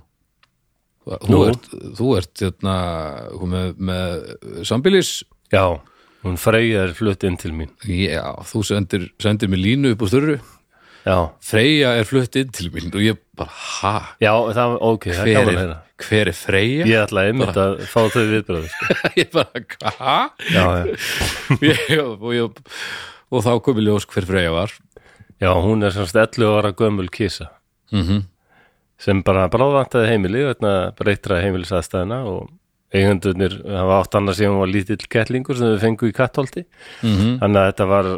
Þú 1.12 1.32
Nú? 1.34 1.40
ert, 1.50 1.70
þú 1.98 2.10
ert 2.20 2.42
hérna, 2.46 2.74
með, 3.50 3.72
með 3.82 4.66
sambilis 4.70 5.10
Já, 5.50 5.64
hún 6.22 6.36
Freyja 6.38 6.84
er 6.86 6.92
flutt 6.94 7.24
inn 7.26 7.38
til 7.42 7.50
mín. 7.58 7.72
Já, 7.90 8.22
þú 8.46 8.62
sendir, 8.68 9.08
sendir 9.20 9.50
mér 9.50 9.64
línu 9.64 9.96
upp 9.96 10.04
á 10.06 10.08
störru 10.12 10.36
Já, 11.02 11.16
Freyja 11.42 11.96
er 11.98 12.06
flutt 12.06 12.38
inn 12.38 12.52
til 12.54 12.70
mín 12.70 12.94
og 12.94 13.02
ég 13.02 13.18
bara, 13.34 13.50
ha, 13.50 13.94
já, 14.22 14.30
það, 14.54 14.76
ok, 14.92 15.08
það 15.10 15.24
er 15.24 15.26
hver 15.26 15.34
gaman 15.40 15.50
að 15.50 15.56
er, 15.56 15.64
heyra. 15.64 15.80
hver 16.06 16.30
er 16.30 16.38
Freyja? 16.38 16.86
Ég 16.92 17.02
ætla 17.08 17.24
einmitt 17.32 17.58
að 17.66 17.74
fá 17.90 18.00
þau 18.06 18.22
viðbröðu 18.36 18.70
sko. 18.76 18.98
ég 19.24 19.32
bara, 19.34 19.64
hvað? 19.74 20.46
Já, 20.54 20.66
já, 20.70 20.86
Ég- 21.72 22.06
og, 22.06 22.30
ég, 22.38 22.62
og 23.34 23.42
þá 23.50 23.52
kom 23.66 23.82
í 23.82 23.88
ljós 23.90 24.06
hver 24.14 24.30
Freyja 24.30 24.54
var 24.54 24.78
já, 25.42 25.52
hún 25.58 25.84
er 25.84 25.92
semst 25.96 26.16
11 26.16 26.46
ára 26.60 26.72
gömul 26.78 27.10
kísa 27.10 27.50
mm 27.92 28.28
sem 29.02 29.24
bara 29.26 29.48
bráðvantaði 29.50 30.12
heimili 30.12 30.44
vegna 30.46 30.72
breytra 30.94 31.40
heimilisaðstæðina 31.42 32.20
og 32.30 32.52
eigendurnir 32.94 33.56
hafa 33.66 34.00
átt 34.02 34.18
annars 34.20 34.42
hún 34.44 34.60
var 34.60 34.70
lítill 34.70 35.08
kettlingur 35.10 35.58
sem 35.58 35.72
þau 35.74 35.80
fengu 35.82 36.10
í 36.12 36.14
kattholti 36.16 36.66
-hmm. 37.02 37.40
þannig 37.42 37.62
að 37.62 37.70
þetta 37.72 37.88
var 37.90 38.10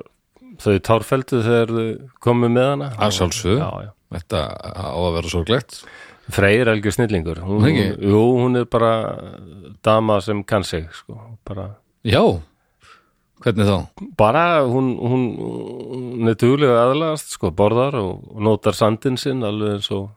þau 0.64 0.80
tárfeldu 0.90 1.42
þegar 1.46 1.72
þau 1.78 1.86
komu 2.20 2.50
með 2.50 2.68
hana 2.72 2.90
Að 2.98 3.14
sjálfsögðu. 3.20 3.60
já, 3.60 3.70
já. 3.86 3.92
þetta 4.18 4.42
á 4.76 4.92
að 4.98 5.14
vera 5.18 5.30
sorglegt 5.36 5.84
Freyr 6.32 6.70
algjör 6.72 6.94
snillingur 6.96 7.40
hún, 7.44 7.66
jú, 8.00 8.22
hún 8.40 8.56
er 8.60 8.66
bara 8.66 8.92
dama 9.84 10.22
sem 10.22 10.44
kann 10.44 10.64
sig 10.64 10.88
sko. 10.92 11.38
bara, 11.46 11.76
já, 12.04 12.24
hvernig 13.44 13.68
þá? 13.68 13.78
bara 14.18 14.44
hún, 14.70 14.94
hún, 15.04 15.24
hún 15.40 16.30
er 16.32 16.36
duglega 16.40 16.82
aðlagast 16.88 17.34
sko, 17.36 17.52
borðar 17.52 17.98
og, 18.00 18.24
og 18.34 18.42
notar 18.48 18.76
sandin 18.78 19.18
sinn 19.20 19.44
alveg 19.44 19.78
eins 19.78 19.90
og 19.96 20.10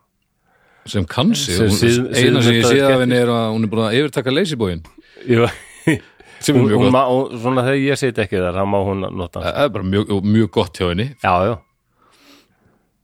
sem 0.87 1.03
kann 1.05 1.33
sig, 1.35 1.57
Sem 1.57 1.67
hún, 1.67 1.79
síð- 1.81 2.11
eina 2.15 2.41
sem 2.45 2.55
ég 2.61 2.63
sé 2.69 2.77
af 2.87 3.01
henni 3.03 3.17
er 3.19 3.27
að 3.33 3.49
hún 3.57 3.65
er 3.67 3.71
búin 3.73 3.85
að 3.89 3.97
yfirtaka 3.99 4.31
leysibóin 4.31 4.83
sem 6.39 6.55
er 6.55 6.63
mjög 6.63 6.83
gott, 6.85 6.95
hún, 7.09 7.39
svona 7.41 7.63
þegar 7.67 7.81
ég 7.81 7.99
sit 7.99 8.19
ekki 8.23 8.39
þar 8.39 8.59
þá 8.61 8.65
má 8.71 8.77
hún 8.87 9.03
nota 9.17 9.41
það 9.43 9.59
er 9.65 9.71
bara 9.75 9.87
mjög, 9.91 10.13
mjög 10.23 10.49
gott 10.59 10.77
hjá 10.79 10.87
henni. 10.93 11.07
Já, 11.23 11.33
já. 11.49 11.55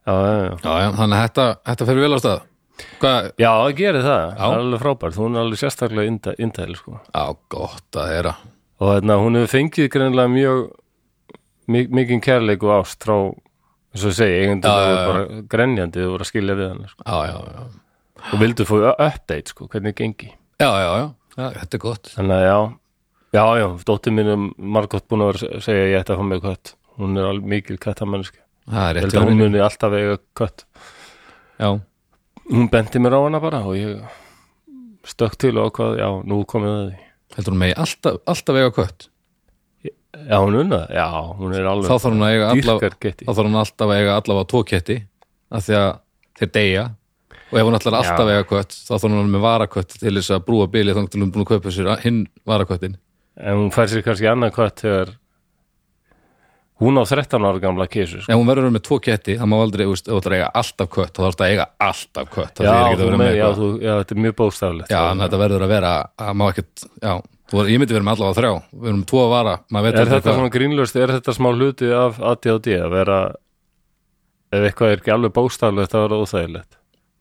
Já, 0.03 0.13
já, 0.13 0.33
já. 0.43 0.55
Já, 0.63 0.71
já, 0.83 0.89
þannig 0.99 1.17
að 1.17 1.23
þetta, 1.27 1.45
þetta 1.69 1.85
fer 1.89 1.99
vel 2.03 2.11
á 2.13 2.19
stað. 2.23 2.41
Hvað, 2.99 3.27
Já, 3.39 3.49
það 3.53 3.75
gerir 3.77 4.03
það, 4.03 4.23
Já. 4.23 4.37
það 4.39 4.53
er 4.55 4.61
alveg 4.63 4.81
frábært. 4.83 5.17
Hún 5.21 5.35
er 5.37 5.43
alveg 5.45 5.59
sérstaklega 5.61 6.09
inda- 6.11 6.33
indæl 6.43 6.73
sko. 6.79 6.95
já, 7.13 7.23
gott 7.55 7.99
að 8.01 8.09
heyra 8.11 8.33
og 8.81 8.89
hérna, 8.95 9.17
hún 9.21 9.37
hefur 9.39 9.51
fengið 9.57 9.89
greinlega 9.93 10.31
mjög 10.33 10.61
mi- 11.67 11.87
mikinn 11.87 12.21
kærleik 12.21 12.63
og 12.63 12.73
ást 12.81 13.03
frá, 13.05 13.15
eins 13.93 14.05
og 14.05 14.15
það 14.67 14.83
já, 14.83 14.93
voru 14.93 15.13
bara 15.13 15.41
grenjandi 15.53 15.99
þau 16.03 16.11
voru 16.15 16.25
að 16.25 16.31
skilja 16.31 16.55
við 16.59 16.69
hann 16.71 16.87
sko. 16.89 17.03
já, 17.05 17.17
já, 17.29 17.37
já, 17.53 17.63
og 18.33 18.39
vildu 18.39 18.65
fóðu 18.67 18.93
update, 18.93 19.49
sko, 19.53 19.67
hvernig 19.67 19.95
gengi. 19.95 20.31
Já, 20.59 20.69
já, 20.79 20.91
já, 21.37 21.49
þetta 21.59 21.75
er 21.77 21.83
gott. 21.83 22.11
Þannig 22.15 22.35
að 22.39 22.45
já, 22.47 22.57
já, 23.33 23.45
já, 23.61 23.67
dóttir 23.89 24.13
mín 24.15 24.31
er 24.33 24.41
margótt 24.57 25.07
búin 25.11 25.23
að 25.25 25.31
vera 25.33 25.57
að 25.57 25.63
segja 25.65 25.87
ég 25.91 25.99
ætti 26.01 26.13
að 26.13 26.19
fá 26.21 26.27
mig 26.29 26.41
kött. 26.43 26.73
Hún 26.97 27.17
er 27.17 27.25
alveg 27.25 27.47
mikil 27.49 27.77
það 28.69 28.93
rétt 28.95 29.03
held 29.03 29.15
að 29.17 29.25
hún 29.27 29.39
muni 29.41 29.59
alltaf 29.59 29.91
eiga 29.97 30.17
kött. 30.39 30.65
Já, 31.59 31.69
hún 32.51 32.69
benti 32.71 32.99
mér 32.99 33.15
á 33.17 33.19
hana 33.25 33.39
bara 33.43 33.59
og 33.67 33.75
ég 33.75 34.03
stökk 35.03 35.35
til 35.37 35.57
og 35.59 35.71
ákvað, 35.71 35.97
já, 35.99 36.09
nú 36.23 36.43
komið 36.47 36.71
að 36.77 36.85
því 36.91 36.99
heldur 37.37 37.55
hún 37.55 37.61
megi 37.63 37.77
alltaf, 37.85 38.19
alltaf 38.29 38.59
eiga 38.59 38.73
kött? 38.75 39.07
Já, 40.13 40.37
hún 40.39 40.57
unna, 40.61 40.83
já, 40.93 41.07
hún 41.39 41.55
er 41.57 41.67
alveg 41.67 41.89
þá 41.89 41.95
þarf 41.95 42.11
hún 42.13 42.25
að 42.25 42.33
eiga 42.35 42.75
getti 43.01 43.25
þá 43.25 43.31
þarf 43.31 43.47
hún 43.47 43.61
alltaf 43.63 43.87
að 43.87 44.01
eiga 44.01 44.17
allavega 44.19 44.49
tvo 44.51 44.61
ketti 44.69 44.99
af 45.53 45.65
því 45.65 45.79
að 45.79 45.89
þeir 46.39 46.51
deyja. 46.57 46.83
Og 47.53 47.57
ef 47.59 47.67
hún 47.67 47.77
alltaf 47.77 48.11
að 48.13 48.33
eiga 48.33 48.45
kött 48.49 48.77
þá 48.77 48.93
þarf 48.93 49.09
hún 49.09 49.33
með 49.33 49.43
varakött 49.47 49.97
til 49.97 50.13
þess 50.13 50.35
að 50.35 50.45
brúa 50.47 50.69
bilið 50.73 50.99
þannig 50.99 51.13
til 51.13 51.23
hún 51.23 51.33
búin 51.33 51.45
að 51.45 51.51
kaupa 51.55 51.73
sér 51.73 51.91
hinn 52.05 52.21
varaköttin 52.49 52.99
en 53.39 53.57
hún 53.57 53.73
fær 53.73 53.89
sér 53.89 54.05
kannski 54.05 54.29
annað 54.29 54.55
kött 54.57 54.83
þegar 54.83 55.13
hún 56.81 56.97
á 56.97 57.03
13 57.05 57.45
ára 57.45 57.59
gamla 57.61 57.85
kísu 57.87 58.21
sko. 58.23 58.31
ef 58.33 58.37
hún 58.39 58.47
verður 58.49 58.71
með 58.73 58.83
tvo 58.87 58.97
ketti, 59.03 59.35
það 59.39 59.49
má 59.51 59.55
aldrei 59.61 59.85
þú 59.85 59.93
þú 60.07 60.17
ætlar 60.17 60.33
að 60.33 60.39
eiga 60.39 60.49
alltaf 60.61 60.89
kött, 60.89 61.13
þá 61.13 61.21
þarf 61.23 61.37
það 61.37 61.45
að 61.45 61.51
eiga 61.53 61.67
alltaf 61.89 62.31
kött 62.33 62.63
já, 62.63 62.73
þú 62.97 63.09
með, 63.13 63.29
já, 63.29 63.45
eitthvað. 63.45 63.59
þú, 63.61 63.67
já, 63.83 63.93
þetta 64.01 64.15
er 64.17 64.21
mjög 64.25 64.35
bókstaflegt 64.41 64.89
já, 64.95 64.99
en 65.11 65.23
þetta 65.23 65.39
verður 65.43 65.65
að 65.67 65.73
vera, 65.75 65.91
að 66.17 66.33
má 66.41 66.45
ekkert 66.49 66.85
já, 67.03 67.13
þú, 67.53 67.65
ég 67.69 67.79
myndi 67.83 67.93
vera 67.97 68.07
með 68.09 68.15
allavega 68.17 68.39
þrjá 68.39 68.53
við 68.83 68.89
erum 68.93 69.03
tvo 69.13 69.21
að 69.27 69.33
vara, 69.35 69.55
maður 69.69 69.85
veit 69.87 69.99
er 70.01 70.11
þetta 70.13 70.23
hvað- 70.27 70.39
svona 70.41 70.53
grínlöst, 70.57 70.95
er 71.03 71.13
þetta 71.17 71.35
smá 71.37 71.49
hluti 71.53 71.91
af 71.93 72.19
ADHD 72.33 72.67
að 72.81 72.89
vera 72.97 73.19
ef 74.53 74.65
eitthvað 74.69 74.91
er 74.93 74.97
ekki 75.01 75.13
alveg 75.13 75.33
bókstaflegt 75.37 75.93
það 75.93 76.03
er 76.09 76.17
óþægilegt? 76.19 76.71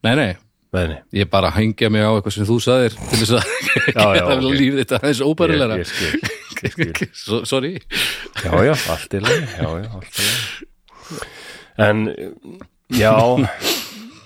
Nei, 0.03 0.15
nei, 0.19 0.31
Nei, 0.73 0.95
ég 1.13 1.29
bara 1.29 1.51
hengja 1.53 1.91
mig 1.93 2.01
á 2.01 2.09
eitthvað 2.17 2.33
sem 2.39 2.47
þú 2.49 2.55
sagðir 2.65 2.95
til 2.97 3.19
þess 3.21 3.35
að 3.37 3.45
geta 3.93 4.07
vel 4.31 4.47
ok. 4.47 4.55
lífið 4.57 4.79
þetta 4.81 5.01
aðeins 5.03 5.21
óbærilega 5.27 5.77
ég, 5.77 5.83
ég 5.83 5.91
skil, 5.93 6.13
ég 6.63 6.73
skil. 6.73 7.09
So- 7.25 7.43
sorry. 7.51 7.73
Já, 8.41 8.53
já, 8.65 8.73
allt 8.95 9.17
í 9.19 9.21
lagi. 9.21 9.43
Í 9.53 9.67
en, 11.89 12.03
já 12.97 13.13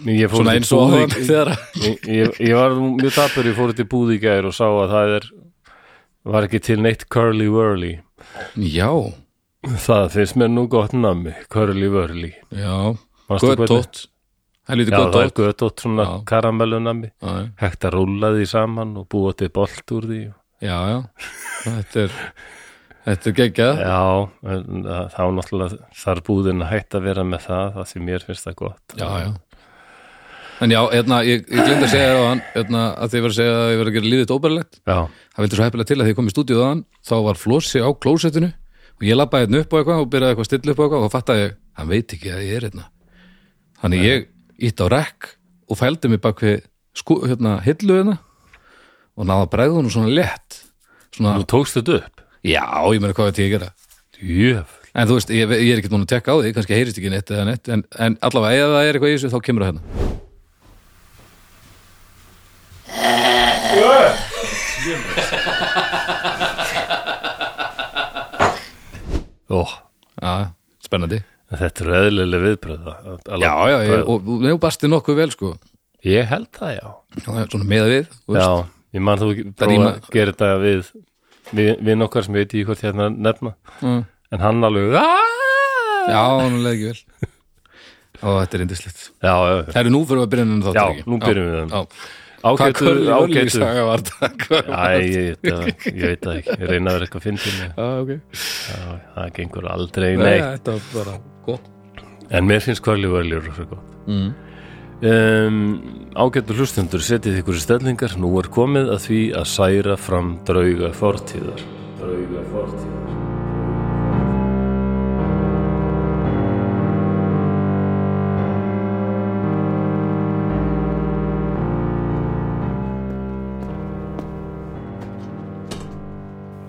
ég 0.07 0.31
fór 0.31 0.47
búð 0.47 0.95
í- 0.95 1.11
að 1.41 1.53
ég, 1.83 2.09
ég, 2.21 2.41
ég 2.47 2.55
var 2.59 2.75
mjög 2.79 3.15
tapur, 3.17 3.49
ég 3.51 3.57
fór 3.59 3.75
til 3.79 3.89
búð 3.91 4.15
í 4.17 4.23
gær 4.23 4.47
og 4.47 4.55
sá 4.57 4.67
að 4.71 4.91
það 4.95 5.15
er 5.19 5.29
var 6.27 6.47
ekki 6.49 6.61
til 6.67 6.81
neitt 6.83 7.05
curly 7.11 7.47
whirly. 7.51 7.93
Já, 8.59 8.91
það 9.87 10.09
finnst 10.15 10.39
mér 10.39 10.51
nú 10.55 10.67
gott 10.71 10.95
nammi 10.95 11.35
curly 11.51 11.91
whirly. 11.91 12.33
Já, 12.55 12.95
hvernig- 13.31 13.63
göttótt 13.67 14.07
það 14.67 14.79
lítið 14.81 14.93
já, 14.93 14.99
það 14.99 15.07
er 15.07 15.15
göttótt 15.31 15.41
göttótt 15.47 15.85
svona 15.87 16.05
já, 17.23 17.39
hægt 17.63 17.87
að 17.89 17.95
rúlla 17.97 18.33
því 18.37 18.47
saman 18.51 18.97
og 19.01 19.09
búa 19.13 19.33
til 19.39 19.49
bolt 19.55 19.93
úr 19.97 20.07
því. 20.11 20.21
Já, 20.65 20.77
já. 20.91 20.99
Þetta 21.67 22.05
er 22.07 22.15
þetta 23.07 23.31
er 23.31 23.35
geggjað. 23.41 23.81
Já, 23.87 24.03
en 24.57 24.85
það- 24.87 25.11
þá 25.15 25.23
náttúrulega 25.37 25.79
þarf 26.03 26.23
búðin 26.27 26.63
að 26.65 26.71
hætta 26.75 26.99
að 26.99 27.07
vera 27.11 27.25
með 27.25 27.45
það 27.47 27.75
það 27.77 27.87
sem 27.93 28.07
mér 28.11 28.25
finnst 28.27 28.47
það 28.49 28.57
gott. 28.65 28.97
Já, 28.97 29.09
já. 29.27 29.35
En 30.57 30.71
já, 30.73 30.81
hérna, 30.89 31.19
ég, 31.29 31.43
ég 31.53 31.67
glemt 31.69 31.83
að 31.85 31.91
segja 31.93 32.13
það 32.15 32.23
á 32.25 32.29
hann 32.31 32.41
hérna, 32.55 32.83
að 32.97 33.11
þið 33.13 33.21
var 33.27 33.33
að 33.33 33.37
segja 33.37 33.57
að 33.61 33.71
ég 33.75 33.79
var 33.83 33.89
að 33.91 33.97
gera 33.97 34.09
líðið 34.13 34.31
óbærilegt 34.33 34.79
já, 34.89 34.97
það 35.37 35.43
vildi 35.45 35.57
svo 35.59 35.65
heppilega 35.67 35.89
til 35.91 35.97
að 36.01 36.07
því 36.07 36.13
ég 36.15 36.17
kom 36.17 36.31
í 36.31 36.33
stúdíu 36.33 36.61
á 36.65 36.69
hann 36.71 36.81
þá 37.05 37.15
var 37.27 37.37
flossi 37.37 37.83
á 37.85 37.89
klósettinu 37.93 38.49
og 38.97 39.05
ég 39.05 39.19
labbaði 39.21 39.45
hérna 39.45 39.61
upp 39.61 39.69
á 39.69 39.77
eitthvað 39.77 40.01
og 40.01 40.09
byrjaði 40.15 40.33
eitthvað 40.33 40.47
að 40.47 40.49
stilla 40.49 40.73
upp 40.73 40.81
á 40.81 40.85
eitthvað 40.87 41.05
og 41.05 41.05
þá 41.11 41.17
fattaði 41.19 41.43
ég, 41.45 41.53
hann 41.77 41.91
veit 41.93 42.15
ekki 42.17 42.33
að 42.33 42.41
ég 42.47 42.57
er 42.57 42.67
hérna. 42.71 42.87
Þannig 43.83 44.07
ég 44.09 44.25
ítt 44.63 44.81
á 44.81 44.87
rekk 44.93 45.33
og 45.71 45.81
fældi 45.81 46.11
mig 46.13 46.21
bak 46.23 46.41
við 46.45 46.63
hérna, 47.27 47.59
hillu 47.65 47.99
hérna 48.01 48.17
og 49.17 49.29
náða 49.29 49.51
bregðunum 49.53 49.93
svona 49.93 50.13
létt. 50.13 50.63
Svona, 51.17 51.39
Þú 51.41 51.47
tókst 51.53 51.79
þetta 51.79 52.01
upp? 52.01 52.25
Já, 52.47 52.65
ég 52.93 53.01
meina 53.01 53.17
hvað 53.17 53.31
veit 53.31 53.41
ég 53.41 53.49
að 53.49 53.55
gera? 53.57 53.71
Jöf 54.17 54.71
en 54.97 55.09
þú 55.09 55.15
veist, 55.19 55.31
ég, 55.35 55.51
ég 55.61 55.73
er 55.75 55.81
ekkert 55.81 55.93
múin 55.93 56.07
að 56.07 56.13
tekka 56.15 56.33
á 56.33 56.41
því 56.41 56.51
kannski 56.57 56.77
heyrist 56.77 56.99
ekki 57.01 57.13
neitt 57.13 57.29
eða 57.33 57.45
neitt 57.51 57.67
en, 57.73 57.83
en 58.01 58.17
allavega, 58.25 58.65
ef 58.65 58.71
það 58.73 58.81
er 58.81 58.97
eitthvað 58.97 59.13
í 59.13 59.15
þessu, 59.17 59.33
þá 59.33 59.41
kemur 59.45 59.63
það 59.63 59.71
hérna. 59.73 59.85
Ó, 69.57 69.61
já, 70.23 70.33
spennandi 70.83 71.21
Þetta 71.47 71.85
er 71.85 71.91
eðlileg 72.01 72.43
viðbröð 72.43 72.87
já, 73.39 73.51
já, 73.71 73.77
ég, 73.87 74.01
og, 74.11 74.31
nefnum 74.43 74.59
basti 74.63 74.89
nokkuð 74.91 75.19
vel 75.21 75.29
sko 75.35 75.53
Ég 76.07 76.27
held 76.31 76.49
það, 76.55 76.73
já 76.81 76.89
svona 77.51 77.69
meða 77.71 77.87
við 77.91 78.09
þú 78.11 78.35
veist. 78.35 78.43
Já, 78.43 78.67
ég 78.99 79.05
man 79.07 79.19
þú 79.23 79.29
prófa 79.59 79.87
að 79.93 80.11
gera 80.17 80.35
þetta 80.35 80.51
við 80.65 80.91
við, 81.57 81.71
nokkar 82.03 82.27
sem 82.27 82.35
ég 82.39 82.45
veit 82.47 82.55
í 82.59 82.65
hvort 82.67 82.83
hérna 82.83 83.09
nefna 83.15 83.55
Mm. 83.83 84.05
en 84.33 84.41
hann 84.43 84.65
alveg 84.67 84.95
"Ah!" 84.99 86.11
já, 86.11 86.23
leði 86.67 86.75
ekki 86.75 86.91
vel 86.91 87.31
og 88.27 88.37
þetta 88.41 88.55
er 88.57 88.63
indislegt. 88.65 89.01
Það 89.21 89.81
eru 89.83 89.91
nú 89.93 90.01
fyrir 90.09 90.23
að 90.25 90.31
byrja 90.33 90.45
en 90.47 90.63
þá 90.65 90.71
Já, 90.75 90.85
nú 91.07 91.19
byrjum 91.21 91.47
við 91.51 91.57
þeim. 91.61 91.97
Ágætu, 92.47 92.93
ágætu 93.11 93.61
ég, 95.03 96.03
veit 96.07 96.27
það 96.27 96.35
ekki, 96.41 96.57
ég 96.57 96.73
reyna 96.73 96.93
að 96.93 96.97
vera 96.97 97.07
eitthvað 97.07 97.21
að 97.21 97.27
finna 97.27 97.45
til 97.45 97.55
mig. 97.59 97.71
Já, 97.77 97.87
ok. 98.03 98.43
Já, 98.71 98.81
það 99.15 99.31
gengur 99.39 99.71
aldrei 99.75 100.09
Nei, 100.09 100.25
neitt. 100.25 100.49
þetta 100.57 100.77
var 100.77 100.91
bara 100.97 101.17
gott. 101.47 101.71
En 102.31 102.51
mér 102.51 102.65
finnst 102.65 102.83
gott. 103.71 103.95
Mm. 104.07 104.29
um, 105.13 105.63
ágætu 106.17 106.57
hlustundur 106.59 107.03
setið 107.05 107.41
ykkur 107.43 107.59
í 107.59 107.65
stellingar. 107.65 108.19
Nú 108.23 108.35
er 108.41 108.51
komið 108.53 108.93
að 108.95 109.03
því 109.09 109.23
að 109.43 109.51
særa 109.57 109.99
fram 110.01 110.37
drauga 110.47 110.93
fortíðar 110.97 111.67
drauga 112.07 112.43
fortíðar 112.53 113.06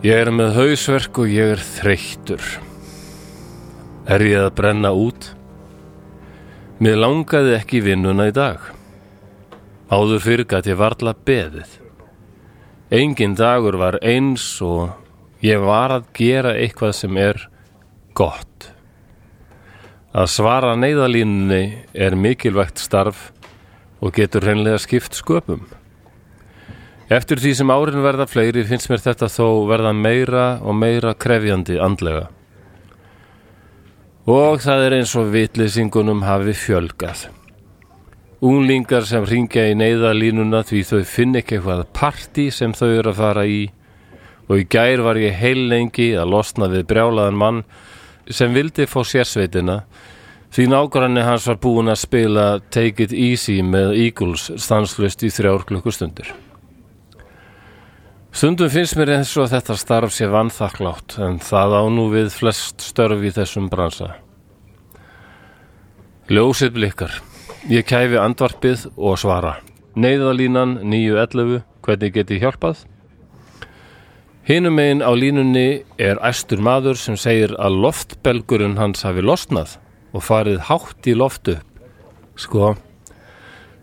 Ég 0.08 0.14
er 0.14 0.30
með 0.32 0.54
hausverk 0.56 1.18
og 1.20 1.32
ég 1.34 1.50
er 1.58 1.60
þreyttur. 1.60 2.44
Er 4.08 4.22
ég 4.24 4.40
að 4.40 4.54
brenna 4.56 4.92
út? 4.96 5.26
Mér 6.80 7.00
langaði 7.02 7.56
ekki 7.58 7.82
vinnuna 7.84 8.30
í 8.30 8.34
dag. 8.36 8.62
Áður 9.92 10.22
fyrir 10.24 10.48
gat 10.48 10.70
ég 10.70 10.78
varla 10.80 11.12
beðið. 11.28 11.74
Engin 12.94 13.36
dagur 13.36 13.76
var 13.82 13.98
eins 14.00 14.46
og 14.64 14.94
ég 15.44 15.66
var 15.66 15.98
að 15.98 16.08
gera 16.22 16.54
eitthvað 16.56 16.94
sem 17.02 17.20
er 17.20 17.42
gott. 18.16 18.70
Að 20.16 20.30
svara 20.38 20.78
neyðalínunni 20.80 21.82
er 21.92 22.16
mikilvægt 22.16 22.80
starf 22.86 23.34
og 24.00 24.16
getur 24.16 24.48
hreinlega 24.48 24.80
skipt 24.86 25.20
sköpum. 25.20 25.66
Eftir 27.08 27.40
því 27.40 27.54
sem 27.56 27.70
árin 27.72 28.04
verða 28.04 28.26
fleiri 28.28 28.66
finnst 28.68 28.90
mér 28.92 29.00
þetta 29.00 29.30
þó 29.32 29.64
verða 29.70 29.94
meira 29.96 30.48
og 30.60 30.76
meira 30.76 31.14
krefjandi 31.16 31.78
andlega. 31.80 32.26
Og 34.28 34.60
það 34.60 34.82
er 34.84 34.96
eins 34.98 35.14
og 35.16 35.30
vitlýsingunum 35.32 36.26
hafi 36.28 36.52
fjölgað. 36.52 37.30
Unglingar 38.44 39.08
sem 39.08 39.24
ringja 39.24 39.70
í 39.72 39.78
neyðalínuna 39.80 40.66
því 40.68 40.82
þau 40.90 41.00
finn 41.08 41.40
ekki 41.40 41.56
eitthvað 41.58 41.86
partí 41.96 42.50
sem 42.52 42.76
þau 42.76 42.90
eru 42.90 43.14
að 43.14 43.22
fara 43.22 43.46
í 43.48 43.62
og 44.48 44.60
í 44.60 44.66
gær 44.68 45.04
var 45.06 45.20
ég 45.20 45.40
heil 45.40 45.64
lengi 45.72 46.10
að 46.20 46.34
losna 46.36 46.68
við 46.72 46.84
brjálaðan 46.92 47.40
mann 47.40 47.62
sem 48.28 48.52
vildi 48.52 48.84
fá 48.88 49.00
sérsveitina 49.08 49.78
því 50.52 50.68
nágranni 50.74 51.24
hans 51.24 51.48
var 51.48 51.62
búin 51.64 51.92
að 51.92 52.04
spila 52.04 52.46
Take 52.68 53.08
It 53.08 53.16
Easy 53.16 53.62
með 53.64 53.96
Eagles 53.96 54.50
stanslust 54.60 55.24
í 55.24 55.32
þrjár 55.32 55.64
klukkustundir. 55.72 56.36
Stundum 58.38 58.70
finnst 58.70 58.94
mér 58.94 59.10
eins 59.16 59.32
og 59.42 59.48
þetta 59.50 59.74
starf 59.82 60.12
sé 60.14 60.28
vannþakklátt 60.30 61.16
en 61.26 61.40
það 61.42 61.72
á 61.74 61.84
nú 61.90 62.04
við 62.12 62.28
flest 62.30 62.84
störf 62.86 63.24
í 63.26 63.32
þessum 63.34 63.66
bransa. 63.72 64.12
Ljósið 66.30 66.76
blikkar. 66.76 67.16
Ég 67.66 67.88
kæfi 67.90 68.20
andvarpið 68.22 68.84
og 68.94 69.18
svara. 69.18 69.56
Neyðalínan 69.98 70.76
911, 70.84 71.64
hvernig 71.82 72.14
get 72.14 72.36
ég 72.36 72.46
hjálpað? 72.46 72.84
Hinum 74.46 74.78
megin 74.78 75.02
á 75.02 75.10
línunni 75.18 75.82
er 75.98 76.22
æstur 76.22 76.62
maður 76.62 77.02
sem 77.02 77.18
segir 77.18 77.56
að 77.58 77.80
loftbelgurinn 77.88 78.78
hans 78.78 79.02
hafi 79.08 79.26
losnað 79.26 79.80
og 80.14 80.28
farið 80.30 80.62
hátt 80.70 81.10
í 81.10 81.18
loft 81.18 81.50
upp. 81.56 81.66
Sko, 82.38 82.76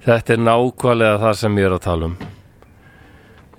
þetta 0.07 0.39
er 0.39 0.47
nákvæmlega 0.47 1.21
það 1.27 1.39
sem 1.43 1.59
ég 1.65 1.73
er 1.73 1.79
að 1.81 1.87
tala 1.91 2.13
um. 2.13 2.34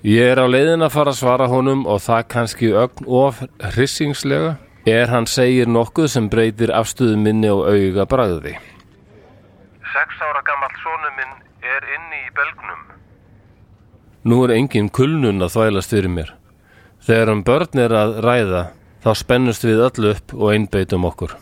Ég 0.04 0.28
er 0.28 0.36
á 0.36 0.44
leiðin 0.44 0.84
að 0.84 0.92
fara 0.92 1.12
að 1.14 1.18
svara 1.22 1.46
honum 1.48 1.86
og 1.88 2.02
það 2.04 2.26
kannski 2.34 2.68
ögn 2.76 3.06
of 3.08 3.38
hrissingslega 3.72 4.56
er 4.86 5.08
hann 5.08 5.26
segir 5.26 5.66
nokkuð 5.66 6.10
sem 6.12 6.28
breytir 6.28 6.70
afstöðu 6.76 7.16
minni 7.16 7.48
og 7.48 7.64
auga 7.70 8.04
bragði. 8.06 8.52
Seks 9.94 10.20
ára 10.20 10.42
gammal 10.44 10.74
sonu 10.82 11.12
minn 11.16 11.32
er 11.64 11.88
inni 11.96 12.20
í 12.20 12.34
belgnum. 12.36 12.82
Nú 14.28 14.42
er 14.44 14.54
engin 14.58 14.90
kulnun 14.92 15.42
að 15.42 15.54
þvælast 15.56 15.94
fyrir 15.94 16.12
mér. 16.12 16.34
Þegar 17.06 17.32
um 17.32 17.42
börn 17.46 17.80
er 17.80 17.94
að 17.96 18.16
ræða 18.26 18.62
þá 19.02 19.10
spennust 19.16 19.64
við 19.64 19.80
öll 19.86 20.10
upp 20.12 20.34
og 20.36 20.52
einbeitum 20.52 21.08
okkur. 21.08 21.32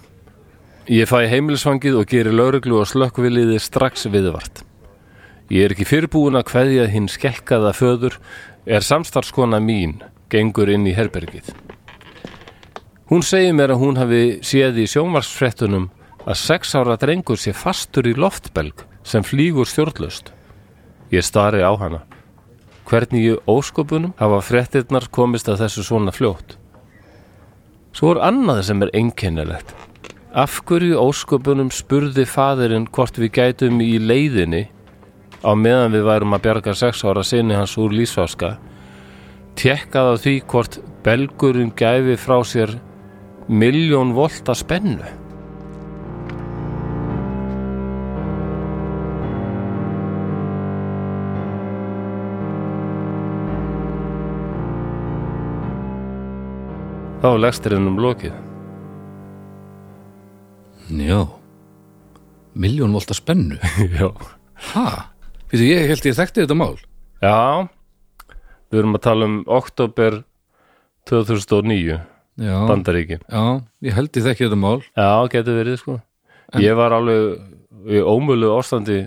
Ég 0.93 1.09
fæ 1.09 1.25
heimilisfangið 1.33 1.99
og 1.99 2.07
gerir 2.07 2.37
lauruglu 2.37 2.79
og 2.83 2.87
slökkviliði 2.87 3.59
strax 3.59 4.07
viðvart. 4.13 4.63
Ég 5.53 5.67
er 5.67 5.75
ekki 5.75 5.85
fyrirbúin 5.85 6.39
að 6.39 6.47
kveðja 6.49 6.87
hinn 6.89 7.09
skekkaða 7.13 7.75
föður 7.77 8.15
er 8.65 8.85
samstarfskona 8.85 9.61
mín, 9.61 9.99
gengur 10.33 10.71
inn 10.73 10.87
í 10.89 10.95
herbergið. 10.97 11.51
Hún 13.11 13.21
segir 13.21 13.53
mér 13.53 13.75
að 13.75 13.83
hún 13.83 14.01
hafi 14.01 14.23
séð 14.41 14.81
í 14.81 14.87
sjónvarsfrettunum 14.89 15.91
að 16.25 16.41
sex 16.41 16.73
ára 16.73 16.97
drengur 16.97 17.37
sé 17.37 17.53
fastur 17.53 18.09
í 18.09 18.15
loftbelg 18.17 18.87
sem 19.05 19.25
flýgur 19.27 19.69
stjórnlust. 19.69 20.33
Ég 21.13 21.25
stari 21.27 21.61
á 21.61 21.73
hana. 21.77 22.01
Hvernig 22.89 23.27
í 23.29 23.35
ósköpunum 23.45 24.15
hafa 24.17 24.41
frettirnar 24.45 25.11
komist 25.13 25.51
að 25.53 25.67
þessu 25.67 25.85
svona 25.85 26.13
fljótt? 26.17 26.57
Svo 27.93 28.15
er 28.15 28.23
annað 28.25 28.63
sem 28.71 28.81
er 28.83 28.93
einkennilegt. 28.97 29.75
Af 30.33 30.63
hverju 30.65 30.97
ósköpunum 30.99 31.69
spurði 31.71 32.25
fadirinn 32.27 32.89
hvort 32.89 33.21
við 33.21 33.37
gætum 33.37 33.85
í 33.85 33.99
leiðinni 34.01 34.65
á 35.45 35.53
meðan 35.53 35.93
við 35.93 36.07
værum 36.09 36.35
að 36.37 36.47
bjarga 36.47 36.75
sex 36.75 37.05
ára 37.05 37.23
sinni 37.23 37.55
hans 37.55 37.77
úr 37.79 37.93
lísváska 37.93 38.57
tekkað 39.59 40.09
á 40.11 40.15
því 40.19 40.35
hvort 40.51 40.79
belgurinn 41.05 41.75
gæfi 41.77 42.17
frá 42.19 42.41
sér 42.47 42.73
miljón 43.49 44.15
volta 44.17 44.55
spennu. 44.57 45.05
Þá 57.25 57.31
er 57.31 57.41
legsturinn 57.41 57.89
um 57.89 58.01
lokið. 58.05 58.35
Já. 61.01 61.23
Miljón 62.53 62.93
volta 62.93 63.17
spennu? 63.17 63.57
Já. 63.99 64.11
Ha? 64.75 65.14
Fyrir 65.55 65.71
ég 65.71 65.89
held 65.93 66.07
ég 66.11 66.17
þekkti 66.19 66.43
þetta 66.45 66.57
mál. 66.59 66.75
Já, 67.23 67.69
við 68.73 68.81
erum 68.83 68.97
að 68.99 69.05
tala 69.07 69.29
um 69.31 69.37
oktober 69.55 70.17
2009, 71.07 72.01
Já, 72.43 72.55
Bandaríkin. 72.67 73.21
já 73.31 73.43
ég 73.87 73.95
held 73.95 74.17
ég 74.19 74.25
þekki 74.27 74.49
þetta 74.49 74.59
mál. 74.59 74.81
Já, 74.99 75.11
getur 75.31 75.59
verið 75.61 75.77
sko. 75.79 76.01
Ég 76.59 76.75
var 76.79 76.95
alveg 76.97 77.93
í 77.95 78.01
ómölu 78.03 78.51
ástandi 78.57 79.05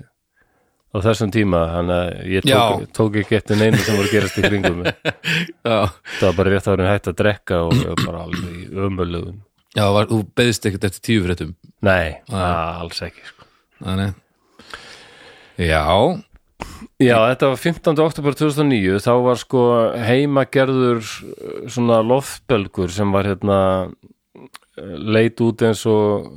á 0.95 0.97
þessum 1.03 1.31
tíma, 1.35 1.59
þannig 1.73 1.97
að 1.97 2.29
ég 2.31 2.45
tók, 2.47 2.85
tók 2.95 3.17
ekki 3.19 3.35
eftir 3.37 3.59
neinu 3.59 3.77
sem 3.83 3.97
voru 3.97 4.07
að 4.07 4.13
gerast 4.15 4.37
í 4.39 4.43
kringum 4.47 4.79
Það 5.67 6.23
var 6.23 6.37
bara 6.39 6.53
rétt 6.53 6.69
að 6.69 6.77
vera 6.77 6.93
hægt 6.93 7.09
að 7.11 7.17
drekka 7.19 7.59
og 7.67 7.75
bara 8.05 8.23
alveg 8.23 8.55
í 8.63 8.69
ömöluðum. 8.87 9.41
já 9.75 9.83
var, 9.93 10.07
þú 10.09 10.21
beðist 10.39 10.65
ekkert 10.69 10.87
eftir 10.89 11.03
tíu 11.09 11.25
fréttum 11.27 11.51
Nei, 11.85 12.15
alls 12.31 13.03
ekki 13.05 13.25
sko. 13.27 13.45
Þannig 13.83 14.15
Já, 15.57 15.83
Já, 16.97 17.17
þetta 17.29 17.51
var 17.51 17.59
15. 17.61 17.99
oktober 18.01 18.37
2009 18.37 19.01
þá 19.05 19.11
var 19.25 19.39
sko 19.41 19.63
heimagerður 20.01 21.01
uh, 21.01 21.65
svona 21.69 22.01
loftbelgur 22.05 22.93
sem 22.93 23.13
var 23.13 23.29
hérna 23.29 23.59
uh, 23.87 24.95
leit 24.97 25.41
út 25.45 25.61
eins 25.65 25.85
og 25.89 26.31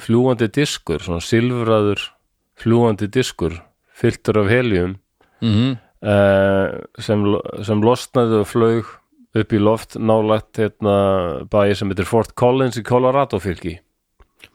fljúandi 0.00 0.48
diskur, 0.52 1.00
svona 1.04 1.24
silfraður 1.24 2.00
fljúandi 2.56 3.10
diskur 3.12 3.58
fylltur 3.96 4.44
af 4.44 4.52
helium 4.52 4.96
mm 5.44 5.76
uh, 6.04 6.84
sem, 7.02 7.24
sem 7.66 7.82
losnaði 7.84 8.40
og 8.42 8.48
flög 8.50 8.94
upp 9.36 9.52
í 9.52 9.60
loft 9.60 9.98
nálægt 10.00 10.60
hérna 10.60 10.96
bæi 11.52 11.74
sem 11.76 11.90
heitir 11.92 12.08
Fort 12.08 12.34
Collins 12.38 12.78
í 12.80 12.84
Colorado 12.86 13.40
fylki 13.42 13.76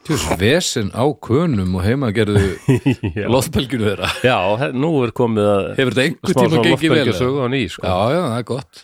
Þú 0.01 0.15
veist, 0.15 0.31
vesen 0.41 0.89
á 0.97 1.05
könum 1.21 1.75
og 1.77 1.85
heima 1.85 2.09
gerðu 2.15 2.41
loðbelginu 3.33 3.85
þeirra 3.91 4.09
Já 4.25 4.71
nú 4.73 4.91
er 5.05 5.13
komið 5.17 5.49
að 5.51 5.63
Hefur 5.77 5.95
þetta 5.97 6.05
einhver 6.07 6.37
tíma 6.39 6.63
gengið 6.65 6.95
vel? 7.21 7.49
ný 7.53 7.61
sko. 7.69 7.85
Já, 7.85 7.97
já, 8.15 8.21
það 8.25 8.37
er 8.39 8.47
gott 8.49 8.83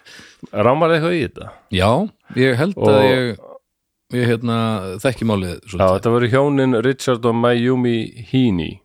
Rámar 0.54 0.94
eitthvað 0.94 1.16
í 1.18 1.22
þetta? 1.26 1.52
Já, 1.74 1.92
ég 2.38 2.60
held 2.62 2.78
Og- 2.78 2.92
að 2.94 3.06
ég 3.08 3.46
ég 4.16 4.30
hérna 4.30 4.58
þekki 5.04 5.28
málið 5.28 5.56
Já, 5.74 5.88
þetta 5.98 6.12
voru 6.14 6.30
hjónin 6.32 6.78
Richard 6.86 7.26
og 7.28 7.36
Mayumi 7.36 7.98
Heaney 8.30 8.78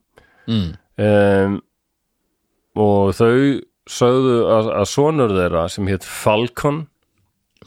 mm. 0.50 0.72
um, 0.98 1.58
og 2.82 3.12
þau 3.14 3.60
sögðu 3.90 4.38
að, 4.50 4.70
að 4.80 4.88
sonur 4.90 5.34
þeirra 5.36 5.66
sem 5.70 5.90
hétt 5.90 6.06
Falcon 6.06 6.86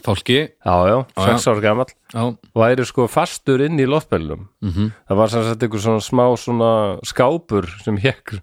Fálki 0.03 0.39
já, 0.41 0.75
já, 0.89 0.97
Já, 1.15 1.21
sex 1.25 1.47
ár 1.47 1.61
gamall. 1.63 1.93
Já, 2.11 2.25
væri 2.57 2.87
sko 2.87 3.07
fastur 3.11 3.63
inn 3.65 3.79
í 3.79 3.87
loftbellum 3.87 4.49
mhm. 4.65 4.91
Það 5.07 5.21
var 5.21 5.31
sem 5.33 5.45
sagt 5.47 5.63
einhver 5.63 5.85
svona 5.85 6.03
smá 6.03 6.25
svona 6.39 6.73
skápur 7.05 7.69
sem 7.85 7.97
hekk 8.01 8.39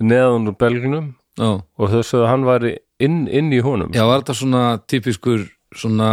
neðan 0.00 0.48
úr 0.48 0.56
belgnum 0.58 1.12
Já, 1.34 1.50
og 1.58 1.90
þau 1.90 2.00
sögðu 2.06 2.22
að 2.22 2.30
hann 2.30 2.46
væri 2.46 2.72
inn, 3.02 3.24
inn 3.26 3.50
í 3.50 3.58
honum. 3.64 3.90
Já, 3.94 4.04
var 4.06 4.22
þetta 4.22 4.36
svona 4.38 4.64
típiskur 4.86 5.48
svona, 5.74 6.10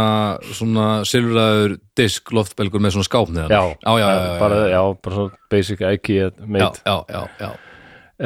svona 0.50 0.86
silfraður 1.06 1.76
disk 1.98 2.32
loftbelgur 2.34 2.82
með 2.82 2.96
svona 2.96 3.08
skáp 3.08 3.30
neðan? 3.34 3.52
Já, 3.52 3.62
já, 3.76 3.92
já, 4.02 4.08
já, 4.08 4.24
já, 4.24 4.38
bara, 4.40 4.62
já, 4.72 4.80
bara 5.04 5.18
svona 5.18 5.52
basic 5.54 5.84
IKEA 5.86 6.24
já, 6.24 6.32
mate 6.46 6.82
já, 6.82 6.96
já, 7.08 7.22
já. 7.38 7.52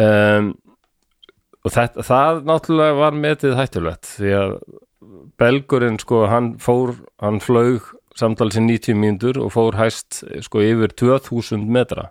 um, 0.07 0.51
og 1.67 1.75
þetta, 1.75 2.07
það 2.07 2.43
náttúrulega 2.49 2.99
var 3.03 3.21
metið 3.27 3.57
hættulegt 3.59 4.13
því 4.17 4.35
að 4.41 4.57
belgurinn 5.41 5.99
sko, 6.01 6.25
hann 6.31 6.55
fór 6.63 6.95
hann 7.23 7.41
flög 7.45 7.93
samtals 8.17 8.57
í 8.57 8.63
90 8.65 8.97
mínútur 8.97 9.41
og 9.45 9.53
fór 9.53 9.77
hæst 9.77 10.23
sko 10.47 10.63
yfir 10.65 10.95
2000 10.97 11.67
metra. 11.69 12.11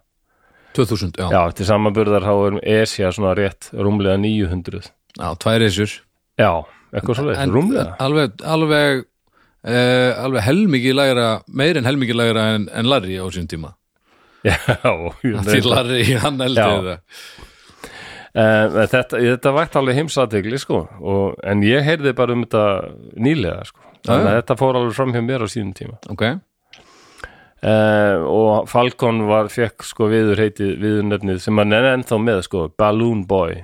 2000, 0.76 1.16
já, 1.18 1.30
já, 1.32 1.42
til 1.56 1.66
samanburðar 1.70 2.26
þá 2.28 2.34
er 2.36 2.56
Esja 2.82 3.10
svona 3.16 3.32
rétt 3.38 3.70
rúmlega 3.72 4.18
900 4.20 4.82
já 5.16 5.30
tvær 5.40 5.62
reysur 5.64 5.94
já, 6.36 6.50
eitthvað 6.92 7.16
svo 7.22 7.32
En 7.32 7.54
rúmlega. 7.56 7.94
alveg, 8.04 8.34
alveg 8.44 9.06
uh, 9.64 10.12
alveg 10.20 10.44
helmikið 10.44 10.98
lægra 11.00 11.30
meir 11.48 11.80
en 11.80 11.88
helmikið 11.88 12.20
lægra 12.20 12.44
en, 12.58 12.68
en 12.76 12.90
Larry 12.92 13.16
á 13.16 13.26
sín 13.32 13.48
tíma. 13.48 13.72
Já, 14.46 14.60
því 15.24 15.62
Larry, 15.64 16.04
hann 16.22 16.44
eldi 16.44 16.60
þetta 16.60 17.00
Um, 18.36 18.74
þetta, 18.92 19.16
þetta 19.16 19.52
vægt 19.56 19.78
alveg 19.80 19.96
heimsategli 19.96 20.58
sko 20.60 20.82
og, 21.00 21.38
en 21.48 21.62
ég 21.64 21.86
heyrði 21.88 22.12
bara 22.18 22.36
um 22.36 22.42
þetta 22.44 22.64
nýlega 23.16 23.62
sko. 23.70 23.80
Þannig 24.04 24.28
að 24.28 24.34
já. 24.34 24.40
þetta 24.42 24.58
fór 24.60 24.80
alveg 24.80 24.98
fram 24.98 25.14
hjá 25.16 25.22
mér 25.24 25.46
á 25.46 25.48
sínum 25.48 25.70
tíma. 25.78 25.96
Ok, 26.12 26.24
uh, 27.64 28.26
og 28.28 28.68
Falcon 28.68 29.24
var 29.30 29.48
fekk 29.54 29.86
sko 29.88 30.10
viður 30.12 30.42
heitið 30.44 30.74
viðurnefnið 30.84 31.40
sem 31.46 31.62
hann 31.62 31.76
er 31.78 31.88
ennþá 31.94 32.20
með 32.22 32.42
sko 32.50 32.66
Balloon 32.76 33.24
Boy, 33.30 33.62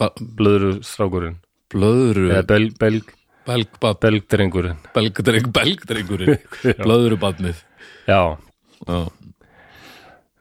Ba 0.00 0.08
blöðru 0.18 0.80
strákurinn. 0.86 1.36
Blöðru? 1.70 2.26
Eða 2.32 2.46
belg, 2.48 2.72
belg, 2.80 3.12
belgbad, 3.46 4.00
belgdrengurinn. 4.02 4.80
Belgdreng, 4.96 5.46
belgdrengurinn. 5.54 6.42
Blöðrubadnið 6.82 7.62
já, 8.08 8.34
já. 8.82 8.98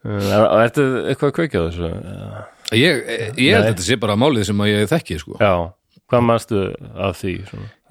uh, 0.01 0.47
ertu 0.63 0.87
eitthvað 1.05 1.29
að 1.29 1.37
kveikja 1.37 1.61
á 1.61 1.65
þessu? 1.67 1.91
Uh, 1.91 2.41
ég, 2.79 3.03
ég 3.35 3.53
held 3.55 3.65
að 3.65 3.69
þetta 3.71 3.85
sé 3.87 3.97
bara 4.01 4.17
málið 4.19 4.49
sem 4.49 4.63
að 4.63 4.71
ég 4.71 4.89
þekki 4.91 5.19
sko. 5.21 5.37
já, 5.41 5.53
hvað 6.11 6.25
manstu 6.27 6.63
af 7.07 7.21
því? 7.21 7.35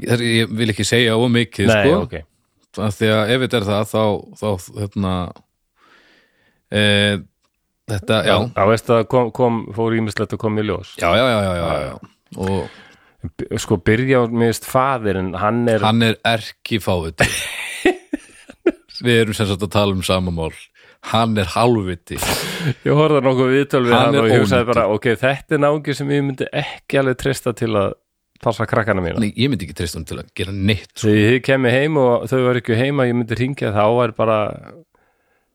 Ég, 0.05 0.27
ég 0.41 0.53
vil 0.61 0.69
ekki 0.73 0.87
segja 0.89 1.17
of 1.21 1.33
mikið 1.35 1.73
Nei, 1.73 1.79
sko. 1.81 2.03
ok. 2.07 2.19
Af 2.81 2.99
því 3.01 3.09
að 3.15 3.33
ef 3.35 3.45
þetta 3.45 3.59
er 3.61 3.67
það 3.71 3.89
þá, 3.91 4.05
þá 4.41 4.49
hérna 4.79 5.15
e, 6.71 6.83
þetta, 7.91 8.21
já. 8.29 8.37
Já, 8.55 8.63
veist 8.71 8.93
að 8.95 9.03
kom, 9.11 9.33
kom, 9.35 9.65
fór 9.75 9.97
ímislegt 9.99 10.37
að 10.37 10.43
koma 10.45 10.63
í 10.63 10.69
ljós. 10.69 10.95
Já, 11.01 11.11
já, 11.19 11.25
já, 11.27 11.41
já, 11.51 11.75
já, 11.89 11.99
og 12.39 12.79
Sko, 13.61 13.77
byrja 13.85 14.23
á 14.25 14.33
minnst 14.33 14.65
faðirinn, 14.65 15.35
hann 15.37 15.67
er 15.69 15.83
hann 15.85 16.01
er 16.07 16.17
erki 16.25 16.79
fáviti 16.81 17.27
við 19.05 19.19
erum 19.27 19.37
sem 19.37 19.49
sagt 19.51 19.67
að 19.67 19.75
tala 19.75 19.93
um 19.93 20.01
samamál 20.05 20.55
hann 21.09 21.39
er 21.41 21.49
halvviti 21.55 22.19
Ég 22.85 22.93
horfði 22.93 23.23
nokkuð 23.25 23.51
viðtöl 23.55 23.83
við 23.87 23.95
Hann 23.97 24.11
hann, 24.11 24.21
og 24.21 24.29
ég 24.29 24.43
hugsaði 24.43 24.69
bara, 24.69 24.87
ok, 24.93 25.11
þetta 25.21 25.57
er 25.57 25.63
náungi 25.65 25.97
sem 25.97 26.13
ég 26.13 26.25
myndi 26.27 26.49
ekki 26.61 27.01
alveg 27.01 27.21
treysta 27.23 27.55
til 27.57 27.73
að 27.73 27.95
passa 28.41 28.67
krakkana 28.69 29.03
mína. 29.05 29.21
Nei, 29.21 29.33
ég 29.37 29.51
myndi 29.53 29.67
ekki 29.67 29.77
treysta 29.81 30.01
hann 30.01 30.07
til 30.09 30.21
að 30.21 30.31
gera 30.37 30.53
neitt. 30.55 30.93
Þegar 31.01 31.35
þið 31.35 31.41
kemur 31.49 31.75
heim 31.75 31.99
og 32.01 32.29
þau 32.31 32.39
var 32.47 32.61
ekki 32.61 32.79
heima, 32.79 33.09
ég 33.09 33.17
myndi 33.19 33.39
ringja 33.41 33.73
þá 33.77 33.85
er 34.05 34.15
bara, 34.17 34.39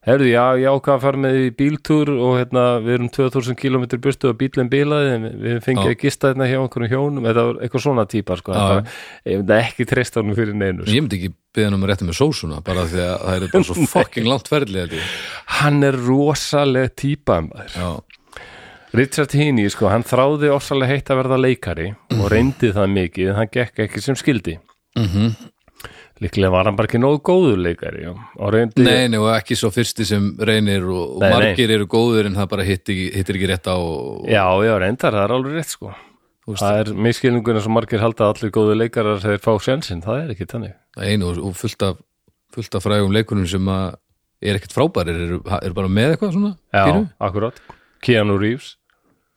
herðu, 0.06 0.28
já, 0.30 0.42
ég 0.60 0.70
ákvað 0.70 0.94
að 0.94 1.02
fara 1.02 1.20
með 1.22 1.36
í 1.40 1.46
bíltúr 1.58 2.10
og 2.14 2.36
hérna, 2.38 2.64
við 2.84 2.94
erum 2.96 3.08
2000 3.16 3.58
km 3.58 3.86
burtu 4.04 4.30
og 4.30 4.36
bílinn 4.40 4.70
bílaði, 4.72 5.16
við 5.42 5.56
fengið 5.64 5.90
að 5.92 5.96
gista 6.04 6.30
hérna 6.30 6.48
hjá 6.50 6.58
einhverjum 6.60 6.92
hjónum, 6.92 7.26
þetta 7.26 7.46
var 7.48 7.58
eitthvað 7.66 7.84
svona 7.86 8.06
típa, 8.12 8.38
sko, 8.40 8.54
bara, 8.54 8.84
ég 9.26 9.40
myndi 9.42 9.56
ekki 9.58 9.88
treysta 9.90 10.22
hann 10.22 10.36
fyrir 10.38 10.58
neinu, 10.58 10.84
sko. 10.84 10.94
ég 10.94 11.04
myndi 11.06 11.18
ekki 11.20 11.32
beða 11.56 11.70
hann 11.70 11.78
um 11.78 11.86
að 11.86 11.92
rétta 11.92 12.08
með 12.10 12.18
sósuna 12.20 12.60
bara 12.66 12.84
því 12.90 13.02
að 13.06 13.16
það 13.24 13.38
er 13.48 13.48
bara 13.56 13.68
svo 13.70 13.88
fucking 13.96 14.30
langt 14.30 14.52
ég. 14.52 15.10
Hann 15.58 15.82
er 15.86 15.98
rosaleg 16.06 16.94
típa, 16.94 17.40
maður. 17.48 17.74
já, 17.74 18.46
Richard 18.96 19.34
Heaney, 19.34 19.68
sko, 19.74 19.90
hann 19.92 20.06
þráði 20.06 20.54
orsalega 20.54 20.94
heitt 20.94 21.10
að 21.10 21.20
verða 21.24 21.42
leikari 21.42 21.90
og 22.14 22.30
reyndi 22.32 22.70
það 22.72 22.94
mikið, 22.94 23.34
en 23.34 23.38
hann 23.42 23.52
gekk 23.52 23.84
ekki 23.88 24.06
sem 24.06 24.16
skildi. 24.16 24.58
mhm 24.96 25.34
Líklega 26.24 26.48
var 26.54 26.64
hann 26.64 26.76
bara 26.78 26.88
ekki 26.88 26.98
nógu 27.02 27.18
góður 27.28 27.58
leikari, 27.60 28.06
reyndi... 28.54 28.84
Nei, 28.86 29.04
nei, 29.12 29.18
og 29.20 29.28
ekki 29.34 29.56
svo 29.58 29.68
fyrsti 29.74 30.06
sem 30.08 30.30
reynir 30.40 30.86
og, 30.88 31.16
og 31.18 31.20
Nei, 31.20 31.28
nei. 31.28 31.34
margir 31.36 31.72
eru 31.74 31.84
góðir 31.92 32.30
en 32.30 32.38
það 32.38 32.48
bara 32.54 32.64
hittir 32.64 33.02
hittir 33.12 33.36
ekki 33.36 33.50
rétt 33.50 33.68
á 33.68 33.76
og, 33.76 34.22
Já, 34.32 34.46
já, 34.64 34.72
reyndar, 34.80 35.12
það 35.12 35.26
er 35.26 35.34
alveg 35.36 35.58
rétt, 35.58 35.74
sko. 35.76 35.92
Veist, 36.46 36.62
Það 36.62 36.80
er 36.80 36.90
miskilningun 37.08 37.58
eins 37.58 37.66
og 37.68 37.74
margir 37.74 38.00
halda 38.00 38.30
allir 38.32 38.52
góðu 38.54 38.78
leikarar 38.78 39.20
þeir 39.20 39.40
fá 39.44 39.52
sjansinn, 39.60 40.00
það 40.06 40.22
er 40.22 40.32
ekki 40.36 40.46
þannig. 40.54 40.74
það 40.96 41.12
einu 41.12 41.30
og, 41.34 41.52
fullt 41.58 41.82
af 41.90 42.00
fullt 42.56 42.76
af 42.78 42.84
frægum 42.86 43.12
leikunum 43.12 43.48
sem 43.50 43.68
er 43.76 44.56
ekkert 44.56 44.72
frábærir, 44.76 45.18
eru, 45.26 45.40
eru 45.58 45.74
bara 45.76 45.90
með 45.90 46.14
eitthvað 46.14 46.32
svona 46.38 46.52
Já, 46.72 46.84
pínu. 46.86 47.02
akkurát. 47.28 47.60
Keanu 48.06 48.36
Reeves, 48.40 48.76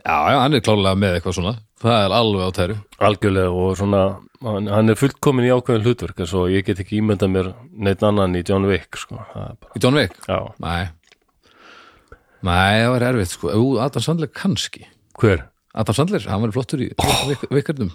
já, 0.06 0.16
já, 0.32 0.38
hann 0.46 0.54
er 0.56 0.64
klálega 0.64 0.96
með 1.02 1.18
eitthvað 1.18 1.36
svona 1.42 1.56
það 1.82 2.06
er 2.06 2.16
alveg 2.22 2.46
á 2.46 2.50
tæru 2.56 2.76
algjörlega 3.10 3.52
og 3.66 3.76
svona, 3.80 4.04
hann, 4.46 4.68
hann 4.72 4.90
er 4.94 4.96
fullkomin 5.00 5.48
í 5.48 5.52
ákveðin 5.54 5.84
hlutverk, 5.88 6.20
og 6.38 6.50
ég 6.54 6.66
get 6.68 6.80
ekki 6.84 7.00
ímyndað 7.02 7.32
mér 7.34 7.50
neitt 7.74 8.04
annan 8.08 8.36
í 8.40 8.44
John 8.48 8.66
Wick, 8.70 8.96
sko. 9.00 9.20
Bara, 9.34 9.56
í 9.76 9.82
John 9.84 9.98
Wick, 10.00 10.16
já, 10.28 10.40
nei, 10.60 10.86
það 12.80 12.92
var 12.94 13.06
erfitt 13.10 13.34
sko. 13.36 13.52
Ú, 13.56 13.66
Adam 13.84 14.04
Sandler 14.06 14.30
kannski. 14.32 14.86
Hver? 15.20 15.44
Adam 15.76 15.96
Sandler, 15.98 16.24
hann 16.32 16.42
var 16.46 16.54
flottur 16.56 16.82
í 16.86 16.90
vikardum 17.52 17.92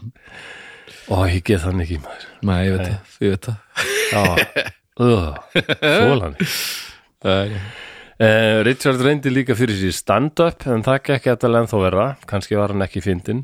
Ó, 1.12 1.24
ég 1.28 1.42
get 1.44 1.60
þann 1.64 1.80
ekki, 1.84 1.96
maður. 2.04 2.26
nei, 2.48 2.58
ég 2.68 2.76
veit 2.76 2.86
það, 2.86 3.16
ég 3.24 3.34
veit 3.34 3.48
það. 3.48 3.58
Þólan. 5.00 6.38
Það 7.24 7.42
er- 7.48 7.72
Uh, 8.14 8.60
Richard 8.62 9.00
reyndi 9.02 9.26
líka 9.32 9.56
fyrir 9.58 9.74
sér 9.74 9.90
stand-up 9.92 10.62
en 10.70 10.84
það 10.86 11.00
gekk 11.08 11.24
þetta 11.26 11.48
ennþá 11.58 11.78
verra. 11.82 12.04
Kannski 12.30 12.54
var 12.54 12.70
hann 12.70 12.84
ekki 12.86 13.00
fyndin 13.02 13.40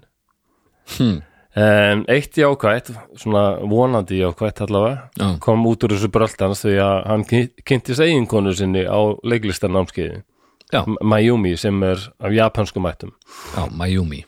Hmm. 0.94 1.16
Um, 1.56 2.04
eitt 2.08 2.36
jákvætt 2.38 2.90
svona 3.18 3.44
vonandi 3.66 4.20
jákvætt 4.22 4.60
allavega 4.66 5.10
Já. 5.18 5.38
kom 5.42 5.64
út 5.66 5.82
úr 5.84 5.94
þessu 5.96 6.10
bröltans 6.14 6.62
því 6.64 6.76
að 6.84 7.06
hann 7.10 7.24
kyn- 7.24 7.50
kynntist 7.64 8.00
eiginkonu 8.04 8.52
sinni 8.54 8.84
á 8.86 8.98
leiklistarnámskeiði 9.24 10.22
Mayumi 11.02 11.56
sem 11.58 11.82
er 11.82 11.98
af 12.22 12.30
japanskum 12.30 12.84
ættum. 12.86 13.10
Já, 13.56 13.64
Mayumi. 13.74 14.20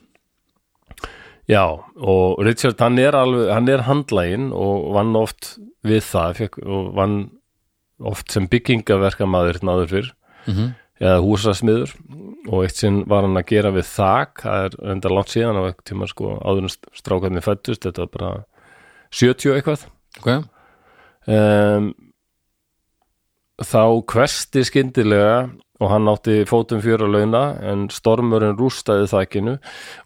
Já, 1.49 1.63
og 2.03 2.41
Richard 2.43 2.81
hann 2.83 2.99
er 2.99 3.15
alveg, 3.15 3.49
hann 3.55 3.69
er 3.71 3.83
handlægin 3.87 4.49
og 4.55 4.89
vann 4.95 5.15
oft 5.19 5.53
við 5.87 6.03
það 6.03 6.35
fekk, 6.41 6.59
og 6.67 6.93
vann 6.97 7.17
oft 8.03 8.31
sem 8.35 8.47
byggingaverkamaður 8.51 9.61
náður 9.63 9.89
fyrr. 9.95 10.11
Mm 10.51 10.73
eða 11.01 11.23
húsasmiður 11.25 11.95
og 12.51 12.65
eitt 12.67 12.79
sinn 12.79 13.03
var 13.11 13.27
hann 13.27 13.39
að 13.39 13.49
gera 13.55 13.73
við 13.75 13.89
þak 13.89 14.45
það 14.45 14.67
er 14.67 14.77
enda 14.95 15.13
langt 15.13 15.33
síðan 15.33 15.59
á 15.59 15.63
eitthvað 15.65 15.89
tíma 15.91 16.09
sko 16.11 16.37
áður 16.43 16.67
en 16.67 16.75
strákarnir 16.99 17.45
fættust 17.45 17.87
þetta 17.87 18.05
var 18.05 18.13
bara 18.17 18.33
70 19.13 19.57
eitthvað. 19.57 19.85
Ok, 20.21 20.31
um, 21.29 21.91
þá 23.63 23.85
kvesti 24.13 24.65
skyndilega 24.69 25.37
og 25.83 25.91
hann 25.91 26.11
átti 26.11 26.43
fótum 26.49 26.83
fjör 26.83 27.07
að 27.07 27.17
launa 27.17 27.43
en 27.73 27.89
stormurinn 27.93 28.59
rústaði 28.59 29.09
þakinu 29.11 29.57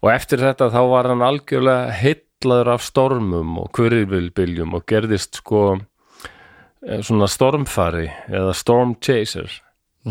og 0.01 0.09
eftir 0.13 0.41
þetta 0.41 0.71
þá 0.73 0.81
var 0.89 1.11
hann 1.11 1.25
algjörlega 1.25 1.93
heillaður 2.01 2.73
af 2.73 2.85
stormum 2.85 3.59
og 3.61 3.69
hverjulbiljum 3.77 4.73
og 4.77 4.87
gerðist 4.89 5.41
sko 5.43 5.63
eh, 5.75 7.01
svona 7.05 7.29
stormfari 7.29 8.07
eða 8.31 8.55
storm 8.57 8.95
chaser 9.03 9.61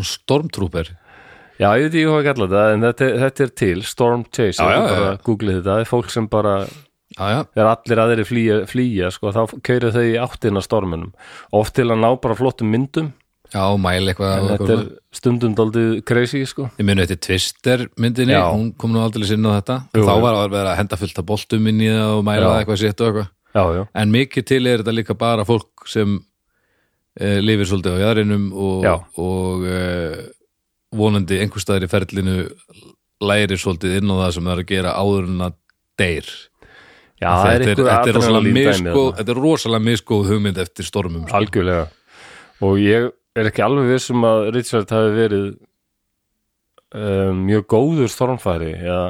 stormtrooper. 0.05 0.93
Já, 1.57 1.71
ég 1.79 1.87
veit 1.87 1.93
ekki 1.95 2.05
hvað 2.05 2.19
að 2.19 2.27
kalla 2.27 2.47
þetta 2.47 2.73
en 2.73 2.83
þetta, 2.85 3.05
þetta 3.23 3.43
er 3.47 3.53
til, 3.57 3.77
Storm 3.89 4.25
Chaser 4.29 4.61
Já, 4.67 4.75
já, 4.75 4.81
bara 4.91 5.05
já. 5.09 5.21
googlið 5.25 5.55
þetta, 5.57 5.69
það 5.71 5.79
er 5.81 5.89
fólk 5.89 6.11
sem 6.13 6.27
bara 6.29 6.51
já, 6.67 7.23
já, 7.33 7.39
þegar 7.55 7.69
allir 7.71 8.01
aðri 8.03 8.25
flýja, 8.29 8.57
flýja 8.69 9.09
sko, 9.15 9.31
þá 9.33 9.55
keirir 9.65 9.95
þau 9.95 10.03
í 10.05 10.17
áttina 10.21 10.61
storminum. 10.61 11.15
Oft 11.57 11.73
til 11.79 11.87
að 11.89 12.03
ná 12.03 12.11
bara 12.21 12.37
flottum 12.37 12.69
myndum. 12.69 13.09
Já, 13.47 13.63
mæli 13.79 14.11
eitthvað 14.11 14.49
þetta 14.51 14.73
er 14.75 14.85
stundum 15.15 15.53
daldið 15.55 15.91
crazy 16.05 16.43
sko. 16.45 16.67
Ég 16.77 16.85
muni 16.85 17.05
þetta 17.07 17.25
Twister 17.25 17.85
myndinni, 17.97 18.35
hún 18.35 18.73
kom 18.77 18.91
nú 18.93 19.01
aldrei 19.01 19.23
inn 19.33 19.47
á 19.47 19.55
þetta. 19.57 19.77
Jú, 19.95 20.03
Þá 20.03 20.13
var 20.25 20.39
að 20.43 20.49
vera 20.51 20.73
að 20.73 20.79
henda 20.83 20.99
fullt 20.99 21.21
af 21.23 21.27
boltum 21.31 21.69
það 21.71 22.01
og 22.11 22.25
mæla 22.27 22.49
það 22.51 22.59
eitthvað 22.61 22.81
sitt 22.83 23.01
og 23.01 23.07
eitthvað. 23.07 23.29
Já, 23.57 23.63
já, 23.79 23.83
En 23.97 24.11
mikið 24.13 24.45
til 24.51 24.67
er 24.67 24.83
þetta 24.83 24.93
líka 24.93 25.15
bara 25.17 25.45
fólk 25.47 25.87
sem 25.89 26.19
e, 27.19 27.37
lifir 27.43 27.69
svolítið 27.69 27.97
á 27.97 28.03
jæðrinum 28.05 28.47
og, 28.53 28.87
og 29.21 29.65
e, 29.67 29.81
vonandi 30.97 31.41
einhver 31.43 31.63
staðar 31.63 31.87
í 31.87 31.91
ferlinu 31.91 32.37
læri 33.27 33.57
svolítið 33.59 33.99
inn 33.99 34.13
á 34.13 34.15
það 34.21 34.35
sem 34.35 34.47
það 34.47 34.55
er 34.55 34.63
að 34.63 34.71
gera 34.71 34.95
áður 34.97 35.29
en 35.31 35.45
að 35.47 35.57
deyr 35.97 36.31
já 37.17 37.29
það 37.33 37.51
er 37.51 37.63
eitthvað 37.65 37.87
er 37.89 38.19
þarna. 38.21 39.05
þetta 39.19 39.33
er 39.33 39.41
rosalega 39.41 39.87
misgóð 39.87 40.27
hugmynd 40.31 40.59
eftir 40.61 40.87
stormum 40.87 41.23
sko. 41.25 41.39
Algjörlega 41.39 41.87
og 42.67 42.81
ég 42.81 43.09
er 43.37 43.49
ekki 43.49 43.65
alveg 43.65 43.89
viss 43.93 44.13
um 44.13 44.25
að 44.27 44.51
Richard 44.55 44.93
hafi 44.93 45.15
verið 45.15 45.47
um, 46.93 47.41
mjög 47.47 47.65
góður 47.73 48.13
stormfæri 48.13 48.71
ja, 48.85 49.01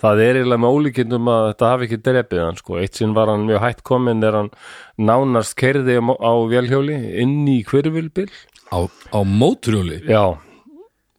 það 0.00 0.22
er 0.22 0.38
eiginlega 0.40 0.62
með 0.62 0.76
ólíkindum 0.76 1.30
að 1.32 1.44
þetta 1.50 1.70
hafi 1.72 1.86
ekki 1.86 1.98
drepið 2.04 2.42
hann 2.42 2.58
sko. 2.60 2.78
eitt 2.80 2.98
sinn 2.98 3.14
var 3.16 3.30
hann 3.32 3.46
mjög 3.48 3.62
hætt 3.64 3.82
komin 3.86 4.24
er 4.26 4.36
hann 4.36 4.50
nánast 4.98 5.56
kerði 5.56 5.98
á, 6.00 6.32
vélhjóli 6.52 6.96
inn 7.22 7.46
í 7.48 7.62
hverfylbil 7.66 8.28
á, 8.72 8.78
á 8.86 9.18
móturjóli 9.24 10.02
já. 10.04 10.36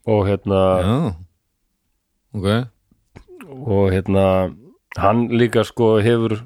Og 0.08 0.24
hérna 0.28 0.62
Já. 0.88 0.98
Ok, 2.38 2.48
og 3.66 3.92
hérna 3.92 4.26
hann 4.98 5.28
líka 5.34 5.66
sko 5.68 5.98
hefur 6.04 6.38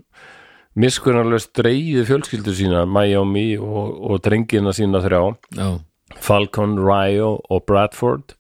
miskunnarlega 0.79 1.51
dreigið 1.59 2.07
fjölskyldu 2.07 2.53
sína 2.55 2.85
Miami 2.87 3.57
og, 3.59 3.97
og 4.07 4.21
drengina 4.23 4.71
sína 4.73 5.01
þrjá. 5.03 5.35
Já, 5.57 5.67
Falcon, 6.15 6.77
Ryo 6.79 7.41
og 7.51 7.65
Bradford 7.67 8.37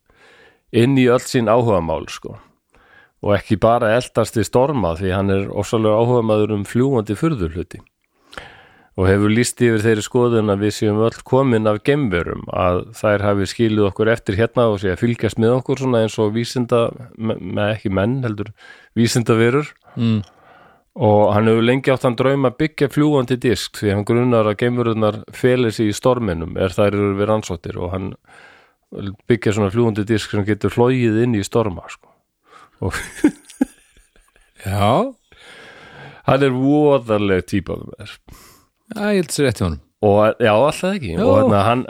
inn 0.71 0.95
í 0.97 1.09
öll 1.11 1.21
sín 1.27 1.51
áhugamál 1.51 2.07
sko 2.09 2.37
og 3.21 3.35
ekki 3.37 3.57
bara 3.61 3.93
eldast 3.97 4.37
í 4.41 4.43
storma 4.47 4.95
því 4.97 5.11
hann 5.13 5.29
er 5.33 5.47
ósalega 5.53 5.99
áhugamaður 6.01 6.55
um 6.57 6.63
fljúandi 6.65 7.13
furðurhluti 7.19 7.81
og 8.99 9.07
hefur 9.07 9.31
líst 9.31 9.61
yfir 9.63 9.79
þeirri 9.85 10.03
skoðun 10.03 10.51
að 10.51 10.65
við 10.65 10.73
séum 10.75 10.97
öll 11.05 11.21
komin 11.25 11.69
af 11.69 11.79
gemverum 11.87 12.43
að 12.51 12.81
þær 12.99 13.23
hafi 13.23 13.47
skilið 13.47 13.85
okkur 13.87 14.09
eftir 14.11 14.35
hérna 14.41 14.65
og 14.73 14.81
sé 14.81 14.91
að 14.91 14.99
fylgjast 15.05 15.39
með 15.39 15.53
okkur 15.61 15.79
svona 15.79 16.01
eins 16.03 16.17
og 16.19 16.33
vísinda 16.35 16.81
me- 17.15 17.37
með 17.39 17.71
ekki 17.77 17.93
menn 17.93 18.17
heldur 18.25 18.51
vísindaverur. 18.99 19.71
Mm, 19.95 20.19
og 21.07 21.23
hann 21.33 21.47
hefur 21.47 21.63
lengi 21.63 21.93
átt 21.93 22.03
hann 22.03 22.17
draum 22.19 22.45
að 22.49 22.57
byggja 22.59 22.91
fljúandi 22.91 23.39
disk 23.39 23.79
því 23.79 23.93
hann 23.95 24.05
grunar 24.05 24.51
að 24.51 24.59
geimururnar 24.59 25.21
felir 25.31 25.71
sig 25.71 25.87
í 25.93 25.95
storminum 25.95 26.57
er 26.59 26.75
þær 26.75 26.91
eru 26.91 27.13
við 27.15 27.29
rannsóttir 27.31 27.79
og 27.79 27.93
hann 27.95 28.11
byggja 29.31 29.55
svona 29.55 29.71
fljúandi 29.71 30.03
disk 30.03 30.35
sem 30.35 30.43
getur 30.45 30.69
flóið 30.75 31.21
inn 31.23 31.39
í 31.39 31.45
storma 31.47 31.87
sko. 31.87 32.10
já. 34.65 35.13
Hann 36.27 36.43
er 36.47 36.53
voðarleg 36.55 37.47
típa 37.49 37.77
ég 39.15 39.21
held 39.21 39.31
sér 39.33 39.49
rétt 39.49 39.61
hjá 39.61 39.67
honum. 39.69 39.81
Og 40.01 40.39
já, 40.41 40.49
alltaf 40.49 40.95
ekki. 40.95 41.11
Já. 41.13 41.21
og 41.21 41.35
hérna, 41.37 41.59
hann 41.67 41.83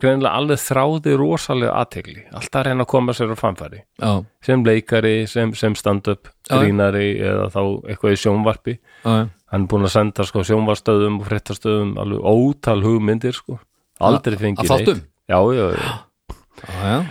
greinilega 0.00 0.30
alveg 0.38 0.60
þráði 0.62 1.16
rosalega 1.20 1.74
aðtegli 1.82 2.22
alltaf 2.32 2.62
að 2.62 2.64
reyna 2.70 2.86
að 2.86 2.90
koma 2.94 3.14
sér 3.16 3.34
á 3.34 3.36
framfæri. 3.36 3.80
Já, 4.00 4.12
sem 4.48 4.64
leikari, 4.64 5.16
sem, 5.28 5.52
sem 5.58 5.76
stand-up 5.76 6.30
grínari 6.48 7.10
eða 7.20 7.50
þá 7.52 7.60
eitthvað 7.92 8.16
í 8.16 8.22
sjónvarpi. 8.22 8.76
Já, 9.04 9.28
hann 9.52 9.66
er 9.66 9.68
búin 9.68 9.84
að 9.84 9.94
senda 9.98 10.26
sko 10.26 10.46
sjónvarstöðum 10.48 11.20
og 11.20 11.28
fréttastöðum 11.28 11.92
alveg 12.00 12.24
ótal 12.32 12.80
hugmyndir 12.86 13.36
sko. 13.36 13.60
Aldrei 14.00 14.40
fengið 14.40 14.72
þáttum? 14.72 15.04
já, 15.28 15.38
já, 15.60 15.66
já. 15.76 17.04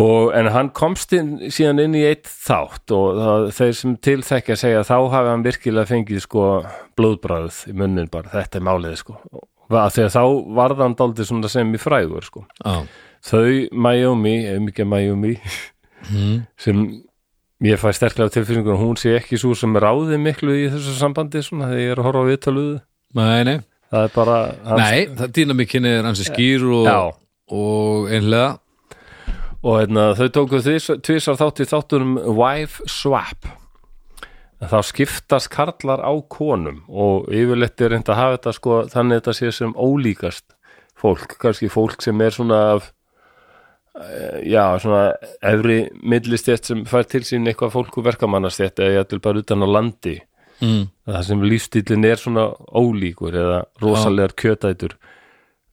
Og, 0.00 0.30
en 0.32 0.48
hann 0.54 0.70
komst 0.72 1.12
inn, 1.12 1.34
síðan 1.52 1.82
inn 1.82 1.96
í 1.98 2.06
eitt 2.08 2.24
þátt 2.24 2.94
og 2.96 3.18
það, 3.18 3.46
þeir 3.58 3.72
sem 3.76 3.96
tilþekja 4.08 4.56
segja 4.56 4.84
þá 4.88 4.94
hafi 5.12 5.28
hann 5.28 5.44
virkilega 5.44 5.90
fengið 5.90 6.22
sko 6.24 6.44
blóðbræðið 6.96 7.58
í 7.68 7.74
munnin 7.76 8.08
bara. 8.12 8.32
Þetta 8.32 8.60
er 8.60 8.64
málið 8.70 8.94
sko. 9.02 9.18
Þegar 9.72 10.14
þá 10.14 10.22
varð 10.56 10.80
hann 10.86 10.96
daldið 10.96 11.28
svona 11.28 11.50
sem 11.52 11.76
í 11.76 11.80
frægur 11.80 12.24
sko. 12.24 12.46
Já, 12.64 12.86
þau 13.28 13.44
Miami, 13.72 14.34
ef 14.48 14.60
mikið 14.64 14.88
Miami 14.88 15.34
mm, 16.10 16.38
sem 16.60 16.82
ég 17.62 17.78
fæ 17.80 17.92
sterklega 17.94 18.32
tilfyrningur 18.34 18.80
hún 18.80 18.98
sé 19.00 19.14
ekki 19.18 19.38
svo 19.40 19.54
sem 19.58 19.76
ráði 19.78 20.18
miklu 20.20 20.56
í 20.58 20.66
þessu 20.72 20.96
sambandi 20.98 21.42
svona 21.46 21.70
þegar 21.70 21.84
ég 21.84 21.92
er 21.94 22.02
að 22.02 22.08
horfa 22.08 22.24
á 22.24 22.30
viðtaluðu 22.30 22.74
Nei, 23.12 23.44
nei, 23.46 23.58
það 23.92 24.06
er 24.08 24.12
bara 24.16 24.36
hans, 24.64 24.82
nei, 24.82 25.16
það 25.20 25.32
dýnamikinn 25.38 25.88
er 25.90 26.06
hansi 26.08 26.26
skýr 26.26 26.64
og, 26.80 27.18
og 27.52 28.10
einlega 28.10 28.48
og 29.62 29.78
hérna, 29.78 30.10
þau 30.18 30.28
tóku 30.34 30.60
tvisar 30.62 31.38
þátt 31.38 31.62
í 31.62 31.68
þáttunum 31.70 32.16
Wife 32.34 32.86
Swap. 32.90 33.46
Þá 34.62 34.78
skiptast 34.86 35.50
karlar 35.50 36.02
á 36.02 36.12
konum 36.30 36.82
og 36.86 37.30
yfirleitt 37.34 37.82
er 37.82 37.96
reynd 37.96 38.10
að 38.10 38.18
hafa 38.20 38.34
þetta 38.36 38.52
sko 38.58 38.80
þannig 38.92 39.16
að 39.16 39.20
þetta 39.20 39.36
sé 39.38 39.54
sem 39.56 39.72
ólíkast 39.74 40.44
fólk, 40.98 41.38
kannski 41.42 41.70
fólk 41.72 42.02
sem 42.04 42.20
er 42.22 42.34
svona 42.34 42.60
af 42.76 42.92
eh, 43.98 44.44
já, 44.46 44.62
svona 44.82 45.16
efri 45.50 45.80
millistjætt 45.98 46.70
sem 46.70 46.84
fær 46.86 47.08
til 47.10 47.24
sín 47.26 47.48
eitthvað 47.50 47.74
fólk 47.74 47.98
og 47.98 48.06
verkamannastjætt 48.06 48.84
eða 48.84 49.00
jættil 49.00 49.22
bara 49.24 49.42
utan 49.42 49.66
á 49.66 49.68
landi. 49.70 50.20
Mm, 50.62 50.84
það 51.10 51.26
sem 51.26 51.42
lífstílinn 51.42 52.06
er 52.06 52.22
svona 52.22 52.46
ólíkur 52.70 53.34
eða 53.34 53.64
rosalegar 53.82 54.36
kjötætur 54.38 54.94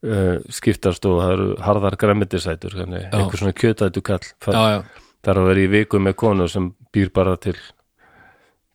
uh, 0.05 0.37
skiptast 0.53 1.05
og 1.09 1.19
það 1.21 1.33
eru 1.35 1.47
harðar 1.65 1.97
Já. 3.09 3.17
einhver 3.19 3.41
svona 3.41 3.55
kjötætu 3.57 4.01
kall 4.05 4.25
það 5.19 5.33
er 5.33 5.41
að 5.41 5.49
vera 5.51 5.65
í 5.65 5.69
viku 5.73 5.99
með 5.99 6.15
konu 6.21 6.47
sem 6.47 6.71
býr 6.95 7.11
bara 7.15 7.35
til 7.37 7.55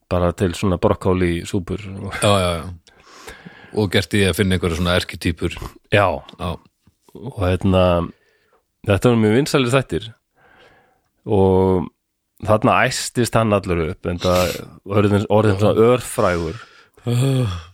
bara 0.09 0.31
til 0.37 0.53
svona 0.53 0.77
brokkáli 0.77 1.45
súpur 1.49 1.81
já, 1.81 2.29
já, 2.29 2.51
já. 2.61 2.65
Og 3.75 3.89
gert 3.91 4.13
í 4.15 4.21
að 4.23 4.37
finna 4.37 4.55
einhverja 4.55 4.77
svona 4.79 4.93
erkitýpur. 4.95 5.55
Já, 5.91 6.05
Já, 6.39 6.51
og 7.17 7.39
hérna 7.41 7.81
þetta 8.87 9.11
var 9.11 9.17
mjög 9.19 9.33
vinsalir 9.35 9.73
þættir. 9.73 10.05
Og 11.25 11.89
þarna 12.45 12.77
æstist 12.85 13.35
hann 13.35 13.51
allur 13.55 13.81
upp 13.89 14.07
en 14.07 14.21
það 14.23 14.53
orðin, 14.85 15.27
orðin 15.27 15.59
svona 15.59 15.89
örfrægur. 15.89 16.61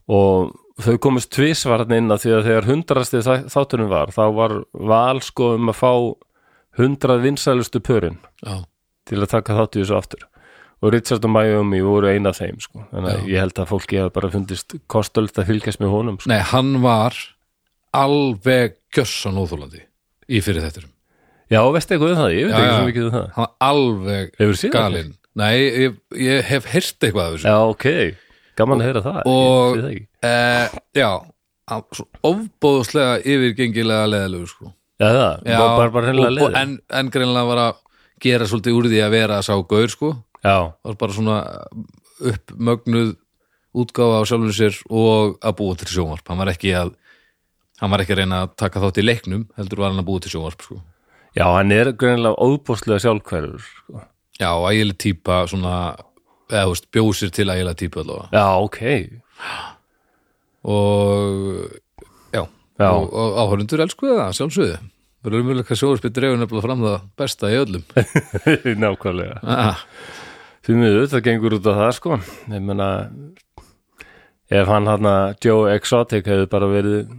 Og 0.09 0.55
þau 0.79 0.97
komist 1.03 1.31
tvisvarðin 1.35 1.97
inn 1.97 2.13
að 2.13 2.25
því 2.25 2.33
að 2.37 2.47
þegar 2.49 2.67
hundrasti 2.69 3.21
þátturinn 3.51 3.91
var 3.91 4.13
þá 4.15 4.23
var 4.37 4.57
val 4.71 5.21
sko 5.25 5.53
um 5.57 5.71
að 5.71 5.79
fá 5.81 5.93
hundrað 6.79 7.25
vinsælustu 7.25 7.81
pörin 7.83 8.21
já, 8.45 8.61
til 9.09 9.19
að 9.19 9.31
taka 9.33 9.57
þátt 9.57 9.75
í 9.75 9.83
þessu 9.83 9.97
aftur. 9.97 10.27
Og 10.81 10.95
Richard 10.95 11.25
og 11.27 11.33
Miami 11.35 11.81
voru 11.85 12.09
eina 12.09 12.31
af 12.31 12.39
þeim 12.39 12.57
sko. 12.63 12.87
þannig 12.89 13.11
að 13.11 13.27
ég 13.29 13.43
held 13.43 13.59
að 13.61 13.69
fólki 13.69 13.99
hafa 14.01 14.13
bara 14.15 14.31
fundist 14.33 14.73
kostöld 14.89 15.35
að 15.37 15.51
fylgjast 15.51 15.83
með 15.83 15.93
honum 15.93 16.17
sko. 16.17 16.31
nei, 16.31 16.39
hann 16.41 16.79
var 16.81 17.17
alveg 17.93 18.79
gjössan 18.95 19.37
óþólandi 19.37 19.83
í 20.31 20.39
fyrir 20.41 20.63
þetturum 20.63 20.89
já, 21.51 21.61
veistu 21.75 21.95
eitthvað 21.95 22.13
um 22.13 22.21
það, 22.21 22.33
ég 22.37 22.47
veit 22.47 22.55
Já, 22.55 22.61
ekki 22.61 22.75
svo 22.77 22.87
mikið 22.89 23.07
um 23.07 23.15
það. 23.15 23.25
Hann 23.35 23.45
var 23.45 23.53
alveg 23.67 24.73
galinn. 24.75 25.13
Nei, 25.41 25.53
ég, 25.59 25.97
ég 26.19 26.49
hef 26.49 26.67
heyrt 26.71 27.05
eitthvað 27.05 27.25
af 27.25 27.35
þessu. 27.35 27.47
Já, 27.47 27.57
ok, 27.71 27.85
gaman 28.61 28.81
að 28.81 28.87
heyra 28.89 29.03
það 29.05 29.21
Og- 29.31 29.77
Ég 29.77 29.85
það 29.85 30.31
eh, 30.31 30.79
já, 31.01 31.11
ofbóðslega 32.31 33.21
yfirgengilega 33.23 34.09
leðalegu 34.11 34.49
sko. 34.51 34.73
Já, 35.01 35.07
það, 35.09 35.47
já, 35.49 35.57
bara, 35.61 35.91
bara 35.93 36.11
og, 36.13 36.41
og, 36.45 36.57
en, 36.59 36.75
en 36.93 37.09
greinlega 37.13 37.47
var 37.49 37.61
að 37.67 37.79
gera 38.21 38.45
svolítið 38.45 38.77
úr 38.77 38.89
því 38.91 38.99
að 39.01 39.15
vera 39.15 39.39
sá 39.45 39.53
gaur 39.65 39.89
sko. 39.89 40.11
Já, 40.41 40.57
var 40.85 40.97
bara 41.01 41.15
svona 41.15 41.37
uppmögnuð 42.21 43.15
útgáfa 43.77 44.19
á 44.19 44.23
sjálfum 44.27 44.53
sér 44.55 44.77
og 44.91 45.37
að 45.39 45.55
búa 45.59 45.77
til 45.79 45.89
sjónvarp 45.91 46.27
hann 46.27 46.41
var 46.41 46.51
ekki 46.51 46.73
að 46.75 46.93
hann 47.81 47.93
var 47.93 48.03
ekki 48.03 48.15
að 48.15 48.21
reyna 48.21 48.41
að 48.45 48.55
taka 48.59 48.81
þátt 48.83 48.99
í 49.01 49.05
leiknum 49.05 49.45
heldur 49.57 49.81
var 49.81 49.93
hann 49.93 50.01
að 50.03 50.09
búa 50.09 50.23
til 50.23 50.33
sjónvarp 50.33 50.65
sko. 50.65 50.79
já, 51.37 51.45
hann 51.47 51.71
er 51.71 51.93
greinilega 51.95 52.35
óbúslega 52.35 52.99
sjálfkværur 53.05 53.63
sko. 53.63 54.03
já, 54.41 54.49
ægileg 54.51 54.97
típa 54.99 55.45
svona, 55.47 55.95
eða 56.51 56.63
þú 56.67 56.73
veist, 56.75 56.87
bjósir 56.95 57.31
til 57.33 57.47
ægileg 57.49 57.77
típa 57.81 58.03
allavega. 58.03 58.29
Já, 58.35 58.45
ok. 58.61 58.79
Og 60.63 61.69
já, 62.33 62.43
Já. 62.79 62.89
og, 62.91 63.13
og 63.13 63.37
áhörundur 63.41 63.81
elsku 63.85 64.09
það, 64.11 64.33
sjálfsögðu. 64.37 64.79
Verður 65.21 65.43
umjöðlega 65.43 65.67
hvað 65.69 65.79
sjónvarpið 65.81 66.13
dregur 66.17 66.39
nefnilega 66.41 66.65
fram 66.65 66.83
það 66.85 66.99
besta 67.21 67.49
í 67.53 67.57
öllum. 67.61 67.83
Nákvæmlega. 68.83 69.37
Ah, 69.45 69.83
Því 70.61 70.75
miður, 70.77 71.07
það 71.09 71.23
gengur 71.25 71.55
út 71.57 71.67
á 71.69 71.73
það 71.73 71.91
sko. 71.97 72.17
Ég 72.53 72.61
meina 72.65 72.87
Ef 74.51 74.67
hann 74.67 74.89
hann 74.89 75.07
að 75.07 75.45
Joe 75.45 75.71
Exotic 75.73 76.25
hefði 76.27 76.47
bara 76.51 76.67
verið 76.69 77.11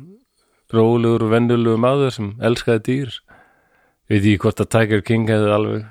rólegur 0.73 1.25
og 1.27 1.31
venjulegur 1.33 1.81
maður 1.81 2.13
sem 2.15 2.29
elskaði 2.45 2.83
dýr 2.89 3.15
veit 4.13 4.27
ég 4.29 4.43
hvort 4.43 4.61
að 4.61 4.69
Tiger 4.75 5.03
King 5.07 5.25
hefði 5.31 5.55
alveg 5.57 5.87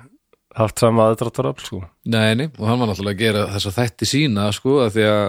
haft 0.58 0.82
sama 0.82 1.08
aðdráttarafl 1.10 1.64
sko. 1.64 1.80
Nei, 2.12 2.34
nei, 2.38 2.48
og 2.58 2.66
hann 2.68 2.82
var 2.82 2.90
náttúrulega 2.90 3.16
að 3.16 3.22
gera 3.22 3.46
þessa 3.54 3.72
þætti 3.78 4.08
sína 4.08 4.48
sko, 4.54 4.78
að 4.84 4.96
því 4.96 5.06
að 5.08 5.24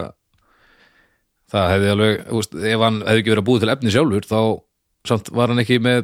það 1.54 1.70
hefði 1.74 1.94
alveg, 1.94 2.20
veist, 2.34 2.58
ef 2.58 2.84
hann 2.84 3.00
hefði 3.04 3.22
ekki 3.22 3.34
verið 3.34 3.44
að 3.44 3.50
búið 3.50 3.64
til 3.64 3.74
efni 3.76 3.94
sjálfur, 3.94 4.28
þá 4.30 4.40
samt 5.10 5.32
var 5.38 5.54
hann 5.54 5.64
ekki 5.64 5.80
með, 5.84 6.04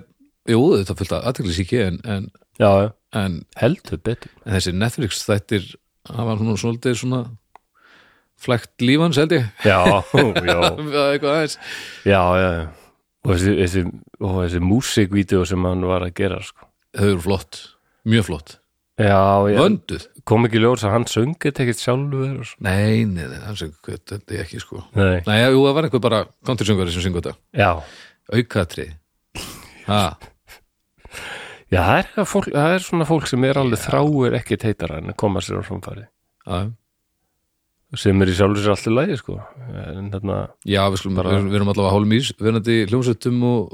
jú, 0.51 0.61
þetta 0.77 0.95
fullt 0.99 1.15
að 1.17 1.27
aðteklisíki, 1.31 1.81
en, 1.87 1.99
en, 2.05 2.29
já, 2.61 2.69
já, 2.85 2.89
en, 3.19 3.37
heldur 3.59 4.01
betur 4.05 4.33
en 4.43 4.55
þessi 4.55 4.75
Netflix 4.77 5.23
þættir, 5.27 5.69
hann 6.11 6.29
var 6.29 6.43
nú 6.43 6.55
svolítið 6.59 6.99
svona 7.01 7.23
flækt 8.39 8.85
lífans, 8.85 9.19
held 9.19 9.35
ég 9.35 9.49
já, 9.65 9.79
já, 9.83 10.57
eitthvað 11.09 11.33
aðeins 11.33 11.57
já, 12.07 12.21
já 12.21 12.47
já. 12.55 12.63
og 13.25 13.33
þessi, 13.33 13.57
þessi, 13.63 13.83
þessi 14.21 14.63
músikvídeó 14.63 15.43
sem 15.49 15.67
hann 15.67 15.83
var 15.89 16.05
að 16.07 16.15
gera 16.21 16.39
sko. 16.45 16.69
þau 16.95 17.09
eru 17.09 17.25
flott, 17.25 17.63
mjög 18.07 18.29
flott 18.29 18.59
já, 18.99 19.19
já, 19.49 19.59
vönduð, 19.59 20.07
kom 20.27 20.47
ekki 20.49 20.61
ljós 20.61 20.83
að 20.85 20.95
hann 20.97 21.07
söngið 21.09 21.61
ekkert 21.63 21.83
sjálfur 21.83 22.53
nei, 22.65 23.05
nei, 23.09 23.25
nei, 23.31 23.39
hann 23.45 23.57
sem 23.59 23.71
þetta 23.87 24.19
er 24.27 24.43
ekki 24.43 24.59
sko. 24.63 24.83
Nei, 24.97 25.21
Nei, 25.27 25.37
jú, 25.47 25.63
það 25.67 25.77
var 25.77 25.87
einhver 25.87 26.03
bara 26.03 26.23
countrysöngari 26.47 26.93
sem 26.93 27.05
syngur 27.05 27.23
þetta. 27.25 27.39
Já. 27.55 27.71
Aukatrið 28.29 28.93
ha, 29.89 30.03
Já, 31.69 31.83
það 31.85 31.99
er, 31.99 32.07
fólk, 32.25 32.47
það 32.53 32.75
er 32.75 32.83
svona 32.85 33.05
fólk 33.05 33.27
sem 33.29 33.43
er 33.45 33.57
alveg 33.61 33.81
þráir 33.83 34.35
ekki 34.39 34.57
teitara 34.57 34.97
en 35.03 35.13
koma 35.17 35.41
sér 35.45 35.61
á 35.61 35.63
framfæri. 35.67 36.07
Ha. 36.49 36.61
Sem 37.97 38.21
er 38.21 38.29
í 38.29 38.33
sjálfur 38.37 38.59
sér 38.61 38.73
alltaf 38.75 38.93
lægi 38.93 39.15
sko. 39.17 39.35
en 39.73 40.11
þarna, 40.13 40.35
Já, 40.69 40.83
við, 40.93 40.97
skulum, 41.01 41.17
erum- 41.23 41.47
við 41.49 41.55
erum 41.57 41.71
allavega 41.73 41.93
hálum 41.95 42.11
ís 42.13 42.27
verandi 42.37 42.75
hljómsveitum 42.91 43.39
og 43.49 43.73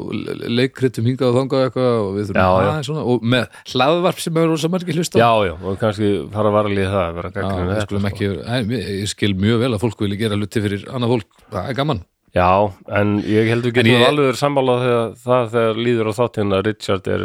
leikritum 0.56 1.04
hingað 1.10 1.34
og 1.34 1.36
þangað 1.42 1.64
eitthvað 1.66 1.98
og 2.00 2.10
við 2.16 2.30
þurfum 2.30 2.40
Já, 2.40 2.70
aðeins 2.70 2.88
svona 2.88 3.04
og 3.12 3.26
með 3.36 3.48
hlaðvarp 3.74 4.20
sem 4.24 4.38
er 4.40 4.48
rosa 4.54 4.70
margir 4.72 4.96
hlusta 4.96 5.20
á. 5.20 5.20
já, 5.20 5.32
já, 5.50 5.54
og 5.68 5.80
kannski 5.84 6.10
fara 6.32 6.48
að 6.48 6.56
vara 6.56 6.70
líða 6.72 6.92
það 6.96 7.04
að 7.10 7.16
vera 7.20 7.32
gagnrýninn 7.36 7.68
við 7.68 7.76
þetta, 7.76 7.88
skulum 7.90 8.06
sko. 8.06 8.12
ekki, 8.16 8.28
nei, 8.48 8.82
ég 9.04 9.08
skil 9.12 9.34
mjög 9.36 9.60
vel 9.66 9.72
að 9.76 9.84
fólk 9.84 10.00
vilja 10.06 10.22
gera 10.24 10.40
hluti 10.40 10.64
fyrir 10.64 10.86
annað 10.96 11.14
fólk, 11.16 11.30
það 11.52 11.70
er 11.70 11.74
gaman 11.82 12.04
Já, 12.36 12.50
en 12.92 13.14
ég 13.24 13.48
held 13.52 13.64
við 13.64 13.72
En 13.72 13.76
getum 13.84 13.92
ég- 14.00 14.08
alveg 14.10 14.26
verið 14.32 14.40
sammála 14.44 14.74
þegar 14.84 15.14
það 15.24 15.46
þegar 15.56 15.78
líður 15.86 16.08
á 16.08 16.14
þáttina 16.20 16.56
að 16.60 16.66
Richard 16.72 17.08
er 17.08 17.24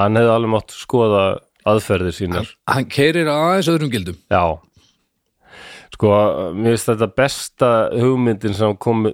hann 0.00 0.16
hefði 0.18 0.32
alveg 0.34 0.50
mátt 0.52 0.74
skoða 0.76 1.22
aðferðir 1.64 2.12
sínar 2.16 2.50
Hann 2.68 2.84
keirir 2.92 3.28
aðeins 3.32 3.68
öðrum 3.72 3.92
gildum 3.92 4.18
Já 4.32 4.42
Sko, 5.94 6.10
mér 6.56 6.74
finnst 6.74 6.90
þetta 6.90 7.10
besta 7.14 7.72
hugmyndin 7.94 8.56
sem 8.56 8.72
kom, 8.82 9.06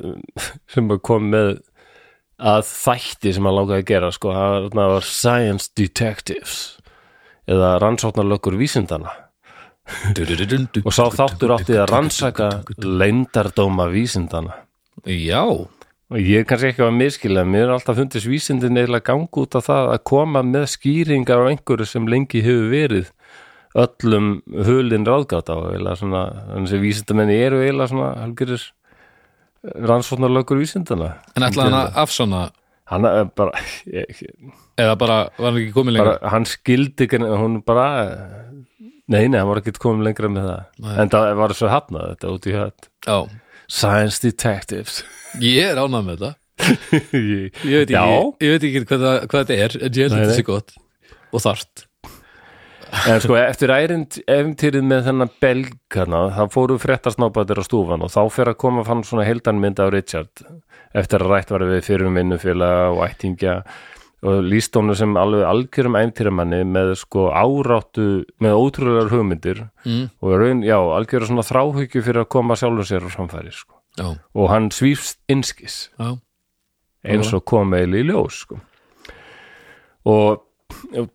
sem 0.73 0.89
kom 1.05 1.27
með 1.35 1.59
að 2.41 2.63
þætti 2.71 3.35
sem 3.37 3.45
hann 3.45 3.57
langaði 3.59 3.83
að 3.83 3.91
gera 3.91 4.13
sko, 4.17 4.33
það 4.33 4.79
var 4.79 5.05
Science 5.05 5.75
Detectives 5.77 6.55
eða 7.51 7.75
rannsóknarlökkur 7.83 8.57
vísindana 8.61 9.13
og 9.91 10.95
sá 10.95 11.05
þáttur 11.11 11.57
átti 11.57 11.77
að 11.81 11.91
rannsaka 11.91 12.49
leyndardóma 12.79 13.89
vísindana 13.91 14.61
Já, 15.09 15.43
og 15.51 16.19
ég 16.21 16.47
kannski 16.49 16.71
ekki 16.71 16.85
að 16.87 16.99
miskila 16.99 17.45
mér 17.49 17.67
er 17.67 17.75
alltaf 17.77 17.99
fundist 17.99 18.29
vísindin 18.29 18.79
eiginlega 18.79 19.11
ganga 19.11 19.43
út 19.43 19.57
af 19.59 19.67
það 19.67 19.93
að 19.97 20.05
koma 20.13 20.45
með 20.47 20.69
skýringar 20.77 21.43
á 21.43 21.51
einhverju 21.51 21.89
sem 21.89 22.09
lengi 22.11 22.45
hefur 22.45 22.71
verið 22.73 23.11
öllum 23.79 24.31
hulin 24.67 25.05
ráðgátt 25.07 25.51
á 25.53 25.57
eiginlega 25.71 25.97
svona, 26.01 26.23
þannig 26.51 26.73
að 26.75 26.85
vísindamenni 26.87 27.37
eru 27.47 27.61
eiginlega 27.63 27.93
svona 27.93 28.09
halgerir 28.25 28.65
rannsóknarlökur 29.91 30.59
vísindana 30.61 31.13
en 31.37 31.45
ætla 31.47 31.67
hann 31.69 31.77
að 31.83 31.99
afsanna 32.03 32.41
hann 32.91 33.07
er 33.07 33.29
bara, 33.39 33.61
ég, 34.01 34.23
eða 34.81 34.97
bara 34.99 35.19
var 35.37 35.51
hann 35.53 35.61
ekki 35.61 35.75
komið 35.77 35.97
lengra? 35.99 36.15
Bara 36.19 36.33
hann 36.35 36.49
skildi 36.49 37.07
ekki, 37.07 37.21
hún 37.23 37.61
bara 37.67 37.87
nei, 39.11 39.29
nei, 39.29 39.37
hann 39.39 39.47
var 39.51 39.61
ekki 39.63 39.75
komið 39.79 40.09
lengra 40.09 40.31
með 40.33 40.49
það. 40.49 40.65
Nei. 40.87 40.95
en 41.05 41.13
það 41.13 41.31
var 41.43 41.55
svo 41.59 41.71
hafnað 41.71 42.09
þetta 42.15 42.33
út 42.35 42.49
í 42.51 42.57
hætt 42.57 42.91
Já, 43.07 43.17
Science 43.71 44.19
Detectives. 44.25 44.97
Ég 45.39 45.69
er 45.71 45.79
ánað 45.79 46.09
með 46.09 46.17
þetta. 46.25 46.33
Ég- 47.15 47.61
Ég 47.71 47.85
veit 47.85 47.93
ekki, 47.95 48.25
ég 48.43 48.51
veit 48.57 48.65
ekki 48.67 48.83
hvað, 48.91 49.05
það, 49.07 49.21
hvað 49.31 49.45
þetta 49.45 49.61
er 49.67 49.77
en 49.79 49.95
ég 49.95 50.03
held 50.03 50.17
að 50.17 50.25
þetta 50.25 50.39
sé 50.41 50.47
gott 50.49 50.75
og 51.31 51.45
þart 51.47 51.85
En 52.91 53.21
sko, 53.23 53.37
eftir 53.39 53.71
ævintýrið 53.71 54.83
með 54.83 55.07
þennan 55.07 55.31
belgana, 55.43 56.25
þá 56.35 56.43
fóru 56.55 56.79
fréttasnápatir 56.83 57.61
á 57.63 57.65
stúfan 57.65 58.03
og 58.03 58.11
þá 58.11 58.23
fer 58.35 58.51
að 58.51 58.59
koma 58.65 58.85
fann 58.87 59.05
svona 59.07 59.27
heildanmynd 59.29 59.79
af 59.83 59.93
Richard 59.95 60.43
eftir 60.97 61.23
að 61.23 61.31
rætt 61.31 61.53
var 61.55 61.65
við 61.69 61.85
fyrir 61.87 62.11
vinnufélaga 62.17 62.91
og 62.91 63.03
ættingja 63.07 63.61
og 64.27 64.43
líst 64.45 64.77
honum 64.77 64.97
sem 64.99 65.15
alveg 65.17 65.47
algjörum 65.49 65.97
ævintýramanni 65.97 66.65
með 66.69 66.93
sko 67.01 67.31
áráttu, 67.33 68.27
með 68.43 68.59
ótrúlegar 68.59 69.13
hugmyndir 69.15 69.63
mm. 69.87 70.11
og 70.21 70.35
raun, 70.43 70.65
já, 70.67 70.77
algjöru 70.77 71.31
svona 71.31 71.47
þráhyggju 71.47 72.03
fyrir 72.05 72.25
að 72.25 72.33
koma 72.37 72.59
sjálfum 72.59 72.89
sér 72.89 73.07
á 73.07 73.11
samfæri 73.15 73.55
sko. 73.55 73.79
Og 74.37 74.51
hann 74.53 74.69
svífst 74.75 75.19
innskis 75.31 75.87
já, 75.97 76.19
eins 77.07 77.33
og 77.37 77.47
kom 77.49 77.73
eil 77.79 77.97
í 77.97 78.05
ljós 78.11 78.43
sko. 78.45 78.61
og 80.11 80.45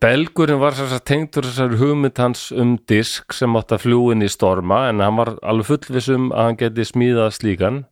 belgurinn 0.02 0.60
var 0.60 0.76
þess 0.76 0.94
að 0.96 1.04
tengdur 1.10 1.46
þessar 1.48 1.76
hugmynd 1.80 2.20
hans 2.20 2.48
um 2.54 2.76
disk 2.88 3.34
sem 3.36 3.58
átt 3.58 3.74
að 3.76 3.86
fljúin 3.86 4.24
í 4.24 4.30
storma 4.30 4.86
en 4.90 5.02
hann 5.04 5.18
var 5.18 5.34
alveg 5.42 5.70
fullvissum 5.70 6.32
að 6.32 6.48
hann 6.48 6.58
geti 6.62 6.88
smíðað 6.88 7.36
slíkan. 7.36 7.84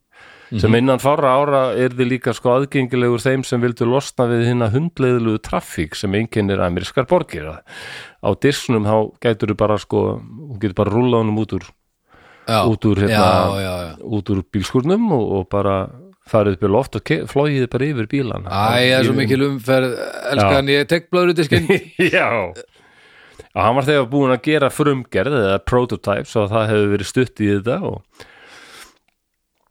Sem 0.55 0.75
innan 0.77 1.01
fára 1.01 1.31
ára 1.33 1.61
er 1.73 1.95
þið 1.97 2.09
líka 2.11 2.33
sko 2.37 2.51
aðgengilegur 2.53 3.23
þeim 3.23 3.41
sem 3.47 3.63
vildu 3.63 3.87
losna 3.89 4.27
við 4.29 4.43
hérna 4.51 4.69
hundleiðlugu 4.71 5.41
traffík 5.43 5.97
sem 5.97 6.13
einkennir 6.15 6.61
amerískar 6.61 7.07
borgir. 7.09 7.49
Á 8.21 8.29
disknum 8.37 8.85
þá 8.85 8.95
gætur 9.25 9.51
þú 9.51 9.57
bara 9.59 9.79
sko 9.81 10.03
þú 10.21 10.59
getur 10.61 10.77
bara 10.83 10.93
rúla 10.93 11.23
honum 11.23 11.41
út 11.41 11.57
úr 11.57 11.65
já, 12.45 12.59
út 12.69 12.85
úr, 12.85 13.01
hérna, 13.01 13.25
já, 13.57 13.73
já. 13.89 13.93
út 14.05 14.29
úr 14.29 14.43
bílskurnum 14.53 15.11
og, 15.17 15.25
og 15.39 15.49
bara 15.49 15.75
farið 16.29 16.57
upp 16.57 16.63
í 16.65 16.71
loft 16.73 16.97
og 16.99 17.11
flogið 17.31 17.67
bara 17.71 17.89
yfir 17.89 18.07
bílan 18.11 18.47
Æ, 18.47 18.53
það 18.55 18.93
er 18.99 19.07
svo 19.07 19.17
mikil 19.17 19.41
umferð 19.49 19.97
elskan, 20.31 20.71
ég 20.73 20.87
tek 20.89 21.11
blöðrutiskin 21.13 21.67
Já. 22.15 22.29
Og 23.55 23.59
hann 23.63 23.75
var 23.77 23.87
þegar 23.87 24.07
búin 24.11 24.33
að 24.35 24.41
gera 24.49 24.71
frumgerð 24.73 25.35
eða 25.41 25.59
prototypes 25.63 26.33
og 26.39 26.49
það 26.51 26.71
hefur 26.71 26.89
verið 26.95 27.11
stutt 27.11 27.43
í 27.43 27.51
þetta 27.53 27.77
og 27.91 28.25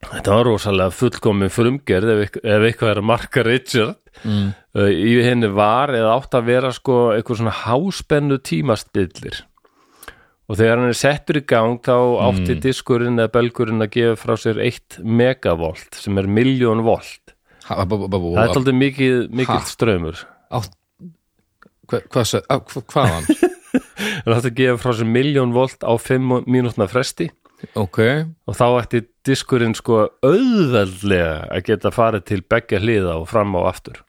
þetta 0.05 0.37
var 0.37 0.47
rosalega 0.51 0.95
fullkomin 0.95 1.53
frumgerð 1.53 2.13
ef, 2.15 2.39
ef 2.41 2.69
eitthvað 2.69 2.93
er 2.95 3.01
að 3.03 3.09
marka 3.09 3.45
Richard. 3.47 4.01
Mm. 4.25 4.53
í 4.95 5.15
henni 5.27 5.49
var 5.53 5.91
eða 5.93 6.13
átt 6.15 6.37
að 6.39 6.47
vera 6.47 6.71
sko 6.73 6.99
eitthvað 7.17 7.41
svona 7.41 7.57
háspennu 7.65 8.39
tímastillir 8.47 9.41
og 10.49 10.59
þegar 10.59 10.81
hann 10.83 10.91
er 10.93 10.99
settur 10.99 11.39
í 11.41 11.45
gang 11.49 11.79
þá 11.85 11.95
átti 12.29 12.57
diskurinn 12.61 13.19
eða 13.23 13.33
belgurinn 13.39 13.85
að 13.85 13.93
gefa 13.97 14.17
frá 14.21 14.35
sér 14.41 14.61
1 14.65 14.99
megavolt 15.05 15.97
sem 16.01 16.19
er 16.21 16.29
miljón 16.29 16.83
volt. 16.85 17.35
Ha, 17.69 17.79
ba- 17.89 17.97
ba- 17.97 18.09
ba- 18.13 18.21
það 18.21 18.43
er 18.45 18.57
aldrei 18.59 18.77
mikið, 18.77 19.21
mikið 19.33 19.69
ströymur 19.71 20.19
Hvað 21.89 22.25
sa- 22.29 22.45
á, 22.49 22.57
hva- 22.61 22.85
hvaðan? 22.93 23.27
það 24.25 24.37
átti 24.39 24.51
að 24.51 24.59
gefa 24.61 24.81
frá 24.85 24.93
sér 24.97 25.09
miljón 25.09 25.53
volt 25.57 25.85
á 25.85 25.93
5 26.01 26.45
mínútna 26.49 26.87
fresti. 26.89 27.31
Ok, 27.81 27.99
og 28.45 28.57
þá 28.57 28.65
ætti 28.83 29.01
diskurinn 29.25 29.73
sko 29.77 30.03
auðveldlega 30.25 31.49
að 31.55 31.63
geta 31.71 31.93
farið 31.95 32.25
til 32.29 32.41
beggja 32.45 32.81
hliða 32.83 33.15
og 33.23 33.29
fram 33.31 33.55
og 33.57 33.69
aftur. 33.71 34.03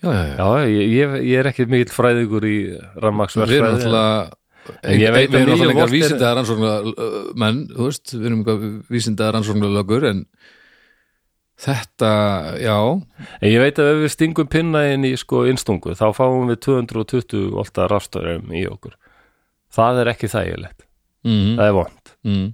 Já, 0.00 0.08
já, 0.08 0.22
já. 0.24 0.36
Já, 0.40 0.48
ég, 0.72 0.92
ég, 0.96 1.38
er 1.42 1.48
ekki 1.50 1.66
mikill 1.68 1.92
fræðingur 1.92 2.46
í 2.48 2.54
Við 2.56 2.76
erum 2.78 3.02
rammaksverðfræði 3.04 3.82
En 3.84 4.30
ég 5.00 5.12
veit 5.14 5.30
að 5.30 5.44
náttúrulega 5.48 5.76
volt 5.76 5.86
er- 5.86 5.94
vísindaðar 5.94 6.38
rannsóknar 6.40 6.88
menn, 7.42 7.60
þú 7.74 7.86
veist, 7.88 8.14
við 8.14 8.26
erum 8.30 8.42
vísindaðar 8.90 9.36
rannsóknar 9.36 9.74
lögur 9.74 10.06
en 10.10 10.24
þetta, 11.60 12.12
já. 12.60 12.76
En 13.40 13.50
ég 13.50 13.60
veit 13.60 13.80
að 13.80 13.92
ef 13.92 14.02
við 14.04 14.14
stingum 14.14 14.48
pinna 14.50 14.84
inn 14.94 15.04
í 15.04 15.12
sko 15.20 15.44
innstungu 15.50 15.96
þá 15.98 16.06
fáum 16.16 16.48
við 16.48 16.62
220 16.66 17.50
volta 17.56 17.88
rafstöðum 17.90 18.54
í 18.56 18.64
okkur. 18.70 18.96
Það 19.70 20.02
er 20.02 20.12
ekki 20.14 20.30
þægilegt, 20.32 20.86
mm, 21.26 21.50
það 21.58 21.66
er 21.66 21.74
vond 21.76 22.14
mm. 22.26 22.46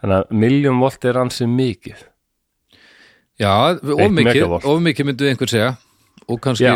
þannig 0.00 0.20
að 0.20 0.36
miljón 0.44 0.78
volt 0.80 1.08
er 1.10 1.18
ansi 1.20 1.48
mikið. 1.50 2.04
Já, 3.42 3.74
of 3.74 4.14
mikið 4.14 4.60
of 4.60 4.78
mikið 4.80 5.10
myndu 5.10 5.28
einhver 5.28 5.50
segja. 5.50 5.74
Og 6.30 6.38
kannski 6.40 6.70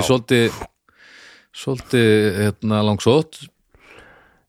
svolítið 1.59 2.11
hérna, 2.43 2.83
langsótt 2.85 3.47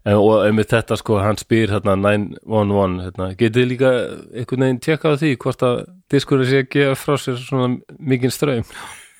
og 0.08 0.46
einmitt 0.46 0.72
þetta 0.72 0.96
sko, 1.00 1.20
hann 1.20 1.38
spyr 1.40 1.74
hérna 1.76 1.98
911, 2.00 3.00
hérna, 3.04 3.30
getið 3.40 3.68
líka 3.74 3.92
einhvern 4.32 4.66
veginn 4.66 4.82
tjekka 4.86 5.12
á 5.12 5.20
því 5.20 5.36
hvort 5.44 5.66
að 5.68 5.82
diskurinn 6.14 6.50
sé 6.50 6.64
að 6.64 6.70
gefa 6.76 6.98
frá 6.98 7.20
sér 7.20 7.40
svona 7.44 7.98
mikinn 8.00 8.34
ströym 8.34 8.68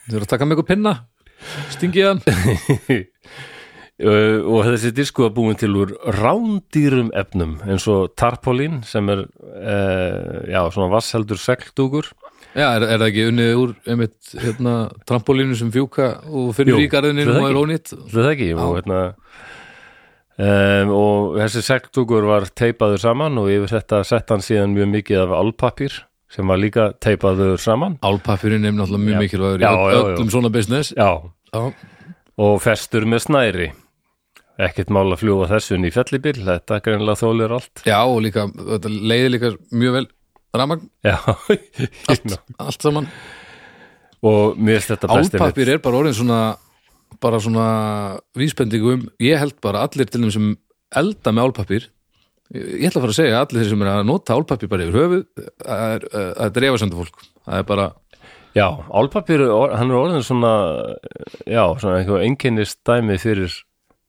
þú 0.10 0.18
eru 0.18 0.26
að 0.26 0.34
taka 0.34 0.48
með 0.48 0.58
ykkur 0.58 0.70
pinna. 0.74 0.94
Stingið 1.76 2.10
hann. 2.10 2.22
Og 4.00 4.62
þessi 4.64 4.94
disku 4.96 5.26
var 5.26 5.34
búin 5.36 5.58
til 5.60 5.74
úr 5.76 5.90
rándýrum 6.16 7.10
efnum 7.20 7.58
eins 7.68 7.84
og 7.92 8.14
tarpolín 8.16 8.78
sem 8.88 9.10
er 9.12 9.26
uh, 9.28 10.38
já, 10.48 10.62
svona 10.72 10.88
vassheldur 10.94 11.42
segldúkur 11.42 12.08
Já, 12.56 12.72
er, 12.80 12.86
er 12.88 12.96
það 12.96 13.10
ekki 13.10 13.26
unnið 13.30 13.60
úr 13.60 13.74
einmitt 13.92 14.32
hérna, 14.40 14.76
trampolínu 15.06 15.58
sem 15.60 15.70
fjúka 15.74 16.08
og 16.26 16.54
fyrir 16.58 16.80
Jú, 16.80 16.88
það 16.90 17.10
og 17.36 17.50
er 17.50 17.60
ónýtt? 17.60 17.92
Það 18.10 18.30
ekki 18.32 18.48
og, 18.56 18.72
hérna, 18.80 19.02
um, 20.40 20.92
og 20.96 21.40
þessi 21.42 21.64
segldúkur 21.68 22.28
var 22.30 22.48
teipaður 22.58 23.02
saman 23.04 23.38
og 23.42 23.50
yfir 23.54 23.74
þetta 23.78 24.04
sett 24.08 24.32
hann 24.34 24.44
síðan 24.46 24.76
mjög 24.78 24.92
mikið 24.96 25.24
af 25.26 25.36
álpapír 25.42 25.98
sem 26.30 26.46
var 26.52 26.60
líka 26.62 26.92
teipaður 27.02 27.58
saman. 27.62 27.98
Álpappirinn 28.06 28.68
er 28.70 28.76
náttúrulega 28.78 29.06
mjög 29.08 29.24
mikilvægur 29.24 29.64
í 29.64 29.66
Já, 29.66 29.72
öll- 29.74 29.94
já, 29.96 30.02
öllum 30.14 30.30
svona 30.34 30.52
business. 30.54 30.92
Já, 30.94 31.10
Já, 31.50 31.64
og 32.38 32.60
festur 32.62 33.08
með 33.10 33.24
snæri. 33.26 33.70
Ekkert 34.60 34.92
mál 34.94 35.08
að 35.14 35.22
fljúa 35.24 35.48
þessun 35.50 35.88
í 35.88 35.92
fellibill 35.96 36.44
þetta 36.46 36.78
greinlega 36.86 37.18
þólir 37.24 37.54
allt. 37.56 37.82
Já 37.88 37.98
og 38.04 38.20
líka, 38.26 38.44
þetta 38.52 38.90
leiði 38.92 39.30
líka 39.34 39.52
mjög 39.72 39.96
vel 39.96 40.08
ramagn, 40.60 40.90
allt, 42.12 42.36
allt 42.60 42.82
saman. 42.86 43.08
Og 44.22 44.58
mér 44.60 44.82
finnst 44.82 44.92
þetta 44.94 45.10
besti 45.16 45.40
Álpappir 45.40 45.70
er 45.74 45.80
bara 45.84 46.02
orðin 46.04 46.18
svona 46.18 46.40
bara 47.24 47.40
svona 47.44 47.70
vísbendingu 48.38 48.98
um 48.98 49.08
ég 49.24 49.40
held 49.42 49.58
bara 49.64 49.86
allir 49.88 50.10
til 50.10 50.24
þeim 50.24 50.36
sem 50.36 50.52
elda 51.00 51.34
með 51.36 51.50
álpappir 51.50 51.90
ég 52.56 52.88
ætla 52.90 53.00
að 53.00 53.04
fara 53.06 53.14
að 53.14 53.20
segja 53.20 53.38
að 53.38 53.42
allir 53.46 53.64
þeir 53.64 53.72
sem 53.74 53.84
er 53.86 53.92
að 53.94 54.06
nota 54.10 54.38
álpappir 54.38 54.72
bara 54.72 54.86
yfir 54.88 55.02
höfuð 55.04 55.26
það 55.66 55.96
er, 55.96 56.06
uh, 56.10 56.30
það 56.40 56.62
er 56.62 56.70
efasendu 56.72 57.02
fólk. 57.04 57.26
Það 57.50 57.62
er 57.62 57.68
bara, 57.70 57.90
Já, 58.58 58.66
álpapir, 58.90 59.44
hann 59.78 59.92
er 59.92 59.98
orðin 59.98 60.24
svona 60.26 60.54
já, 61.46 61.64
svona 61.78 62.00
einhver 62.00 62.24
einkennist 62.26 62.80
dæmi 62.88 63.20
fyrir 63.22 63.52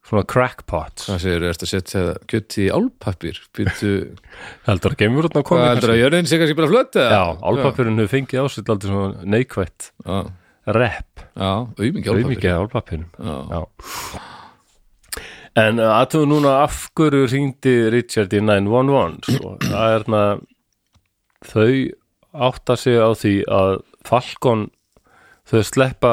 svona 0.07 0.25
crackpots. 0.29 1.11
Hvað 1.11 1.21
segir, 1.23 1.45
ertu 1.51 1.67
að 1.67 1.73
setja 1.75 2.05
kjött 2.31 2.57
í 2.63 2.69
álpappir 2.73 3.41
býttu, 3.57 3.93
heldur 4.69 4.95
að 4.95 5.03
gemur 5.05 5.29
út 5.29 5.37
hvað 5.37 5.47
koma 5.53 5.69
heldur 5.75 5.93
að 5.95 6.01
jörðin 6.01 6.31
sé 6.31 6.41
kannski 6.41 6.57
bara 6.59 6.71
flött 6.73 6.99
eða? 7.03 7.19
Já, 7.19 7.25
álpapirinn 7.51 8.01
hefur 8.01 8.15
fengið 8.15 8.41
á 8.41 8.47
sig 8.49 8.73
aldrei 8.73 8.95
svona 8.95 9.29
neikvætt. 9.37 9.91
Já, 10.07 10.19
rep, 10.67 11.23
já, 11.37 11.53
Já. 13.19 13.63
En 15.61 15.81
aðtöðu 15.83 16.29
núna 16.31 16.53
af 16.63 16.91
hverju 16.95 17.27
ringdi 17.33 17.73
Richard 17.91 18.33
í 18.37 18.41
911 18.45 19.17
sko. 19.27 19.55
það 19.65 19.87
er 19.87 19.97
hérna 19.97 20.23
þau 21.51 21.73
átta 22.51 22.77
sig 22.79 23.01
á 23.03 23.11
því 23.19 23.33
að 23.51 23.73
Falcon 24.07 24.69
þau 25.51 25.63
sleppa 25.67 26.13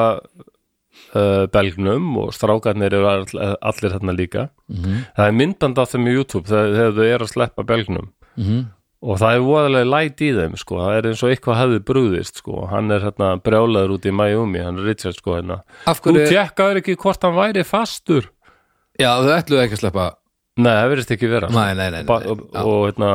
uh, 1.14 1.44
belgnum 1.54 2.08
og 2.24 2.32
strákarnir 2.34 2.96
eru 2.98 3.06
all, 3.06 3.28
allir 3.62 3.94
þarna 3.94 4.16
líka. 4.18 4.48
Mhm. 4.68 5.04
það 5.16 5.26
er 5.28 5.38
myndband 5.38 5.78
af 5.78 5.92
þeim 5.94 6.08
í 6.10 6.16
YouTube 6.18 6.48
þegar, 6.50 6.92
þau 6.98 7.06
eru 7.06 7.24
að 7.28 7.32
sleppa 7.36 7.64
belgnum. 7.68 8.10
Mhm. 8.36 8.66
Og 9.02 9.18
það 9.20 9.36
er 9.36 9.44
voðalega 9.46 9.88
læt 9.92 10.22
í 10.26 10.30
þeim 10.34 10.54
sko. 10.58 10.78
það 10.82 10.96
er 10.98 11.08
eins 11.10 11.22
og 11.22 11.32
eitthvað 11.32 11.58
hefði 11.60 11.80
brúðist 11.90 12.40
sko. 12.42 12.66
hann 12.72 12.90
er 12.90 13.04
hérna 13.06 13.28
brjálaður 13.42 13.94
út 13.96 14.08
í 14.08 14.14
Miami 14.14 14.62
hann 14.64 14.80
er 14.80 14.88
Richard 14.90 15.18
sko 15.20 15.36
hérna. 15.36 15.60
Af 15.86 16.02
þú 16.02 16.16
hverju, 16.16 16.30
tjekkaður 16.32 16.80
ekki 16.82 16.96
hvort 16.98 17.26
hann 17.26 17.36
væri 17.38 17.64
fastur. 17.66 18.30
Já, 18.98 19.12
þau 19.22 19.34
ætluðu 19.36 19.62
ekki 19.64 19.78
að 19.78 19.82
sleppa. 19.84 20.06
Nei, 20.58 20.72
það 20.74 20.88
verðist 20.90 21.12
ekki 21.14 21.28
vera 21.30 21.48
nei, 21.54 21.68
nei, 21.78 21.90
nei, 21.94 22.00
nei, 22.02 22.10
og, 22.10 22.40
já, 22.50 22.62
og, 22.64 22.78
hérna, 22.88 23.12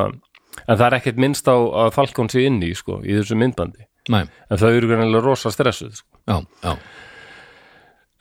En 0.70 0.78
það 0.78 0.86
er 0.86 0.96
ekkert 1.00 1.18
minnst 1.20 1.48
á 1.50 1.58
að 1.58 1.90
Falcon 1.96 2.30
sé 2.30 2.44
inn 2.46 2.62
í, 2.64 2.70
sko, 2.78 3.00
í 3.02 3.16
þessu 3.18 3.36
myndbandi. 3.36 3.88
Nei, 4.14 4.22
En 4.52 4.60
þau 4.62 4.70
eru 4.70 4.88
greinilega 4.88 5.26
rosa 5.26 5.52
stressuð 5.52 5.98
sko. 5.98 6.08
já, 6.30 6.38
já. 6.64 6.78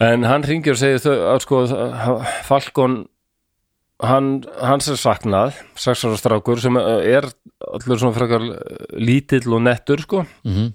En 0.03 0.25
hann 0.27 0.43
ringir 0.43 0.75
og 0.75 0.81
segir 0.81 0.99
þau, 1.05 1.13
að, 1.31 1.43
sko, 1.45 1.61
Falcon 2.49 2.97
hann, 4.03 4.31
hans 4.61 4.89
er 4.91 4.99
saknað 5.01 5.57
sex 5.79 6.05
ára 6.07 6.19
strákur 6.19 6.61
sem 6.63 6.77
er 6.83 7.29
allur 7.73 8.01
svona 8.01 8.17
frekar 8.17 8.45
lítill 8.99 9.47
og 9.55 9.63
nettur 9.67 10.03
sko. 10.03 10.25
Mhm, 10.47 10.73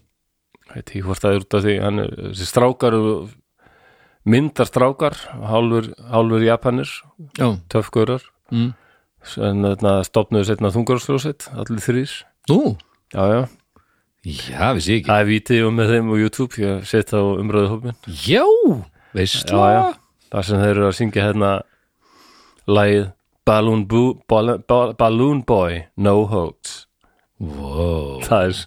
veit 0.73 0.85
ekki 0.87 1.03
hvort 1.05 1.23
það 1.23 1.35
er 1.35 1.43
út 1.45 1.57
af 1.59 1.65
því 1.65 1.75
hann, 1.83 1.99
er- 2.03 2.15
þessi 2.31 2.47
strákar 2.51 2.97
myndar 4.27 4.67
strákar 4.67 5.15
hálfur, 5.47 5.91
hálfur 6.11 6.43
japanir, 6.43 6.89
já, 7.39 7.47
töfgurar 7.71 8.23
mm. 8.51 8.73
en 9.43 9.63
þarna 9.69 9.93
stopnuðu 10.07 10.49
setna 10.49 10.71
þungarsljósitt 10.75 11.47
allir 11.55 11.79
þrýr 11.83 12.15
nú, 12.51 12.75
já 13.15 13.23
já, 13.31 13.39
já, 14.27 14.73
vissi 14.75 14.97
ég 14.97 14.99
ekki. 15.01 15.07
Það 15.07 15.21
er 15.21 15.29
vídeo 15.31 15.71
með 15.71 15.93
þeim 15.93 16.11
á 16.11 16.15
YouTube 16.19 16.59
ég 16.63 16.83
set 16.91 17.13
á 17.15 17.21
umröðu 17.23 17.71
hópin 17.75 17.95
já, 18.27 18.43
veist 19.15 19.47
já 19.47 19.63
já, 19.71 19.83
þar 20.31 20.49
sem 20.49 20.63
þeir 20.65 20.73
eru 20.75 20.89
að 20.89 20.97
syngja 20.99 21.27
hérna 21.29 21.53
lagið 22.67 23.07
Balloon, 23.47 23.85
Boo, 23.87 24.17
Ball, 24.29 24.57
Ball, 24.67 24.93
Balloon 24.99 25.41
Boy 25.47 25.81
No 26.03 26.17
Hoax 26.27 26.83
wow. 27.39 28.19
það 28.25 28.47
er, 28.51 28.61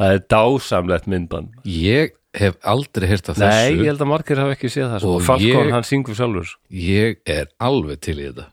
það 0.00 0.14
er 0.16 0.22
dásamlegt 0.34 1.06
myndband. 1.10 1.52
Ég 1.64 2.14
hef 2.36 2.56
aldrei 2.68 3.08
heyrt 3.08 3.30
af 3.32 3.38
Nei, 3.40 3.46
þessu. 3.48 3.78
ég 3.80 3.86
held 3.92 4.02
að 4.04 4.10
margir 4.12 4.40
hafa 4.42 4.56
ekki 4.56 4.68
séð 4.72 4.90
það 4.92 4.98
sko. 5.04 5.12
Og 5.16 5.22
Falcon, 5.24 5.46
ég- 5.70 5.72
hann 5.72 5.86
syngur 5.88 6.18
sjálfur. 6.18 6.50
Ég 6.68 7.20
er 7.32 7.46
alveg 7.64 8.00
til 8.04 8.18
í 8.20 8.26
þetta. 8.28 8.48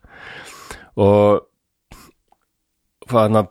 Og 1.04 1.42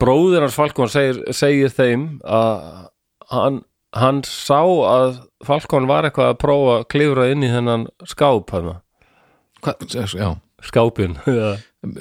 bróðir 0.01 0.41
hans 0.47 0.55
Falcon 0.57 0.89
segir, 0.89 1.21
segir 1.37 1.69
þeim 1.75 2.07
að 2.25 2.89
hann, 3.33 3.59
hann 3.95 4.23
sá 4.25 4.63
að 4.65 5.19
Falcon 5.45 5.87
var 5.91 6.07
eitthvað 6.09 6.33
að 6.33 6.39
prófa 6.41 6.79
að 6.81 6.87
klifra 6.95 7.27
inn 7.33 7.43
í 7.45 7.51
þennan 7.53 7.87
skáp 8.09 8.51
hana, 8.55 8.79
Hva, 9.63 9.75
já, 9.87 10.33
skápin 10.67 11.19
já, 11.41 11.59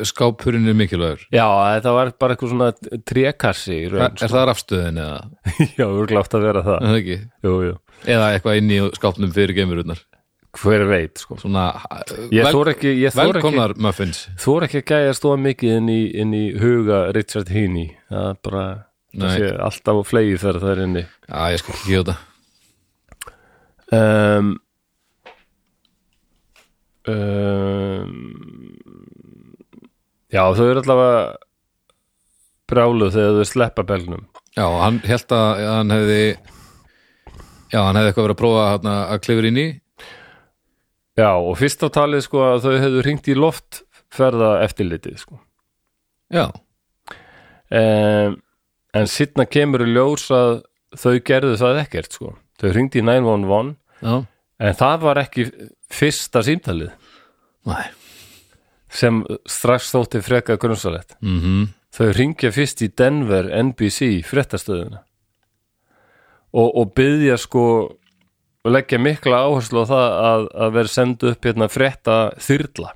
skápurinn 0.08 0.70
er 0.70 0.78
mikilvægur. 0.78 1.26
Þetta 1.32 1.96
var 1.96 2.14
bara 2.22 2.36
eitthvað 2.36 2.54
svona 2.54 3.02
trékassi 3.08 3.78
í 3.78 3.90
Hva, 3.90 4.08
raun, 4.08 4.22
er 4.22 4.34
það 4.36 4.48
rafstöðin 4.52 5.02
eða, 5.02 5.20
já, 5.80 5.86
örglátt 5.88 6.38
að 6.38 6.48
vera 6.48 6.64
það. 6.68 6.80
Er 6.80 6.88
það 6.88 7.02
ekki? 7.02 7.20
jú, 7.48 7.58
jú. 7.68 7.76
eða 8.16 8.32
eitthvað 8.32 8.62
inn 8.62 8.72
í 8.72 8.80
skápnum 8.98 9.36
fyrir 9.36 9.58
gemururnar 9.58 10.06
hver 10.62 10.84
veit 10.84 11.22
sko. 11.22 11.38
svona 11.40 11.70
ég 12.28 12.44
vel, 12.44 12.50
þór 12.52 12.74
ekki, 12.74 12.90
ég 13.00 13.14
þór 13.16 13.22
ekki, 13.22 13.38
velkomnar 13.38 13.74
muffins. 13.80 14.26
Þór 14.44 14.66
ekki 14.68 14.82
að 14.82 14.90
gæja 14.90 15.14
stóða 15.16 15.38
mikið 15.46 15.78
inn 15.78 15.92
í, 15.94 16.02
inn 16.20 16.34
í 16.36 16.42
huga 16.60 17.06
Richard 17.16 17.54
Heaney. 17.56 17.94
Það 18.12 18.28
er 18.34 18.42
bara 18.50 18.66
það 19.16 19.38
sé 19.38 19.54
alltaf 19.70 20.02
á 20.02 20.04
flegi 20.10 20.36
þegar 20.42 20.60
það 20.66 20.74
er 20.74 20.84
inni. 20.90 21.06
Já, 21.30 21.40
ég 21.56 21.64
skal 21.64 21.78
ekki 21.78 21.94
gefa 21.94 22.04
þetta 22.04 22.18
um, 23.92 24.52
um, 27.10 28.72
Já, 30.32 30.46
þau 30.56 30.64
eru 30.70 30.80
allavega 30.80 31.24
brjáluð 32.72 33.16
þegar 33.18 33.38
þau 33.38 33.48
sleppa 33.50 33.84
belgnum. 33.88 34.26
Já, 34.56 34.64
hann 34.80 35.00
held 35.04 35.34
að 35.36 35.62
hann 35.68 35.92
hefði 35.92 36.22
já, 37.72 37.80
hann 37.80 38.00
hefði 38.00 38.12
eitthvað 38.12 38.26
verið 38.28 38.36
að 38.36 38.42
prófa 38.42 38.66
hérna, 38.70 38.94
að 39.12 39.24
klifur 39.26 39.48
inn 39.50 39.60
í. 39.60 39.68
Já, 41.20 41.32
og 41.36 41.58
fyrst 41.60 41.84
á 41.84 41.88
talið 41.92 42.24
sko 42.24 42.44
að 42.48 42.64
þau 42.64 42.76
hefðu 42.86 43.04
hringt 43.04 43.28
í 43.28 43.36
loftferða 43.36 44.54
eftirlitið 44.64 45.20
sko. 45.20 45.42
Já, 46.32 46.46
um, 47.76 48.40
en 48.96 49.12
sittna 49.12 49.48
kemur 49.48 49.84
í 49.84 49.92
ljós 49.92 50.30
að 50.36 50.62
þau 50.96 51.18
gerðu 51.28 51.60
það 51.60 51.84
ekkert 51.84 52.16
sko. 52.16 52.34
Þau 52.62 52.70
hringt 52.72 52.96
í 52.96 53.04
911 53.04 53.76
já, 54.00 54.16
en 54.64 54.80
það 54.80 55.04
var 55.04 55.20
ekki 55.26 55.48
fyrsta 55.92 56.44
símtalið? 56.46 56.94
Næ 57.70 57.82
sem 58.92 59.22
strax 59.48 59.92
þótti 59.94 60.22
freka 60.26 60.58
grunnsalett 60.60 61.16
mhm, 61.24 61.70
þau 61.96 62.12
ringja 62.18 62.52
fyrst 62.54 62.84
í 62.84 62.92
Denver 62.98 63.48
NBC 63.62 64.20
fréttastöðuna 64.28 65.04
og, 66.52 66.68
og 66.68 66.94
byggja 66.98 67.38
sko 67.40 67.66
og 68.62 68.76
leggja 68.76 69.00
mikla 69.02 69.46
áherslu 69.48 69.86
á 69.88 69.90
það 69.90 70.18
að, 70.28 70.48
að 70.66 70.76
vera 70.78 70.94
sendu 70.94 71.32
upp 71.32 71.48
hérna 71.48 71.72
frétta 71.72 72.18
þyrla 72.44 72.94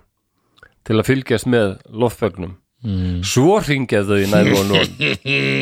til 0.86 1.00
að 1.00 1.08
fylgjast 1.08 1.50
með 1.50 1.78
loftvegnum 1.90 2.58
mm. 2.86 3.20
svo 3.26 3.60
ringja 3.66 4.04
þau 4.06 4.18
í 4.20 4.28
911 4.30 5.16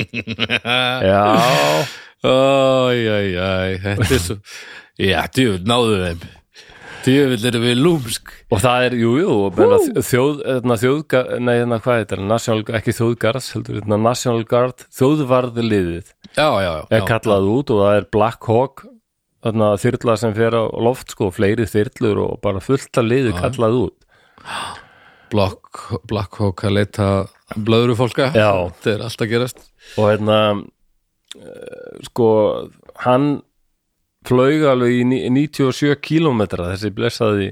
já. 1.13 1.23
Æj, 2.23 2.99
æj, 3.13 3.31
æj, 3.37 3.73
þetta 3.83 4.13
er 4.17 4.23
svo 4.23 4.39
Já, 4.93 5.23
djúvill, 5.33 5.63
náðu 5.65 5.95
þeim 6.03 6.25
Djúvill 7.03 7.47
erum 7.49 7.63
við 7.65 7.79
lúmsk 7.83 8.31
og 8.53 8.61
það 8.63 8.85
er, 8.87 8.93
jú, 9.01 9.11
jú, 9.19 9.33
þjóð, 10.07 10.37
hérna, 10.47 10.77
þjóðgar, 10.79 11.31
nei, 11.43 11.53
hérna, 11.59 11.79
hvað 11.83 11.99
heitir 11.99 12.21
það? 12.21 12.29
National, 12.29 12.63
ekki 12.79 12.95
þjóðgarð, 12.95 13.49
heldur, 13.57 13.79
hérna, 13.81 13.99
National 14.05 14.45
Guard 14.47 14.85
þjóðvarðliðið 14.99 16.13
Já, 16.33 16.47
já, 16.63 16.69
já, 16.69 16.83
er 16.87 17.03
já. 17.03 17.07
kallað 17.11 17.49
út 17.53 17.73
og 17.75 17.81
það 17.83 17.97
er 17.99 18.07
Black 18.15 18.47
Hawk 18.49 18.85
þarna 19.43 19.73
þyrla 19.83 20.15
sem 20.21 20.35
fer 20.37 20.55
á 20.55 20.63
loft 20.87 21.11
sko, 21.13 21.27
fleiri 21.35 21.67
þyrlur 21.67 22.21
og 22.23 22.39
bara 22.45 22.63
fullt 22.63 23.01
að 23.01 23.09
liði 23.11 23.35
kallað 23.35 23.79
út 23.81 23.99
Black, 25.33 25.83
Black 26.07 26.39
Hawk 26.39 26.63
að 26.67 26.77
leita 26.77 27.07
blöðru 27.57 27.97
fólka 27.99 28.29
Já. 28.31 28.51
Þetta 28.77 28.93
er 28.93 29.03
alltaf 29.07 29.31
gerast 29.31 29.65
og 29.99 30.07
hérna 30.07 30.37
uh, 30.61 32.03
sko, 32.07 32.27
hann 33.03 33.33
flög 34.27 34.63
alveg 34.69 34.97
í 34.99 35.03
ní- 35.07 35.23
97 35.31 35.95
kílómetra 36.03 36.71
þessi 36.73 36.91
blessaði 36.95 37.49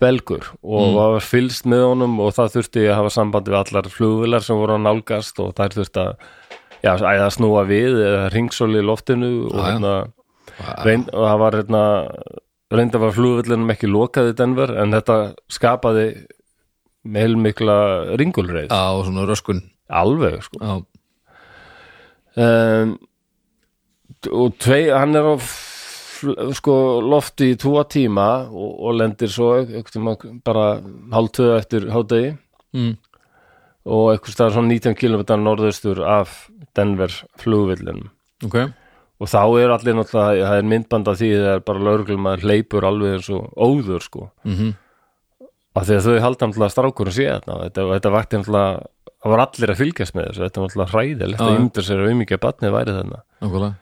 belgur. 0.00 0.48
Og 0.62 0.94
var 0.96 1.20
fylgst 1.24 1.64
með 1.70 1.84
honum 1.90 2.18
og 2.20 2.32
það 2.36 2.56
þurfti 2.58 2.82
að 2.88 2.96
hafa 2.98 3.12
sambandi 3.14 3.52
við 3.54 3.60
allar 3.62 3.88
flugvilar 3.92 4.42
sem 4.44 4.58
voru 4.58 4.74
að 4.76 4.82
nálgast 4.88 5.38
og 5.40 5.54
þær 5.56 5.76
þurfti 5.78 6.02
að 6.02 6.16
já, 6.84 6.92
að 6.98 7.30
snúa 7.38 7.62
við 7.68 8.00
eða 8.04 8.24
ringsóli 8.34 8.82
í 8.82 8.84
loftinu 8.84 9.30
og, 9.48 9.54
Já, 9.54 9.60
já. 9.60 9.68
hérna, 9.70 9.94
reynd, 10.84 11.08
og 11.14 11.24
það 11.30 11.38
var 11.44 11.56
hérna, 11.60 11.82
reynd 12.74 12.94
að 12.98 13.04
var 13.06 13.14
flugvillinum 13.16 13.70
ekki 13.76 13.88
lokað 13.92 14.32
í 14.32 14.36
Denver 14.42 14.74
en 14.82 14.92
þetta 14.92 15.18
skapaði 15.48 16.06
meilmikla 17.04 17.78
ringulreið. 18.20 18.70
Á 18.72 18.92
svona 19.04 19.24
röskun. 19.28 19.62
Alveg 19.92 20.40
sko. 20.46 20.58
Á, 20.64 20.74
um, 22.40 22.94
og 24.32 24.54
tvei, 24.62 24.88
hann 24.92 25.16
er 25.18 25.26
á 25.28 25.34
sko 26.58 26.76
lofti 27.04 27.52
í 27.54 27.58
tvo 27.60 27.82
tíma 27.90 28.28
og, 28.50 28.70
og 28.88 28.96
lendir 28.98 29.32
svo 29.32 29.50
bara 30.46 30.68
hálftöðu 31.14 31.56
eftir 31.58 31.88
hádegi. 31.94 32.36
Mm, 32.74 32.94
og 33.84 34.14
einhvers 34.14 34.34
staðar 34.34 34.56
svona 34.56 34.72
19 34.72 34.96
km 34.98 35.22
norðaustur 35.42 36.00
af 36.02 36.48
Denver 36.74 37.12
flugvillinum 37.38 38.08
ok. 38.44 38.64
Og 39.22 39.30
þá 39.30 39.42
er 39.62 39.70
allir 39.70 39.94
náttúrulega, 39.94 40.48
það 40.48 40.58
er 40.58 40.66
myndband 40.72 41.08
af 41.08 41.20
því 41.20 41.28
það 41.36 41.52
er 41.52 41.60
bara 41.68 41.84
lauruglum 41.86 42.26
að 42.26 42.42
hleypur 42.48 42.86
alveg 42.88 43.12
eins 43.14 43.28
og 43.30 43.52
óður 43.54 44.02
sko. 44.02 44.30
Mm 44.42 44.72
af 45.74 45.88
því 45.88 45.96
að 45.96 46.04
þau 46.06 46.18
halda 46.22 46.48
náttúrulega 46.48 46.74
strákurinn 46.74 47.14
sé 47.14 47.24
þarna. 47.28 47.54
Og 47.54 47.62
þetta, 47.66 47.84
og 47.84 47.94
þetta 47.96 48.12
vakti 48.14 48.40
náttúrulega 48.40 48.74
það 49.24 49.32
var 49.32 49.42
allir 49.44 49.72
að 49.72 49.80
fylgjast 49.80 50.16
með 50.16 50.28
þessu, 50.28 50.42
þetta 50.44 50.60
var 50.60 50.68
náttúrulega 50.68 50.92
hræðilegt 50.92 51.44
að 51.44 51.56
ymdur 51.58 51.86
sér 51.86 52.02
að 52.02 52.12
umíkja 52.12 52.40
batnið 52.42 52.74
væri 52.74 52.94
þarna. 52.98 53.20
Nákvæmlega 53.44 53.72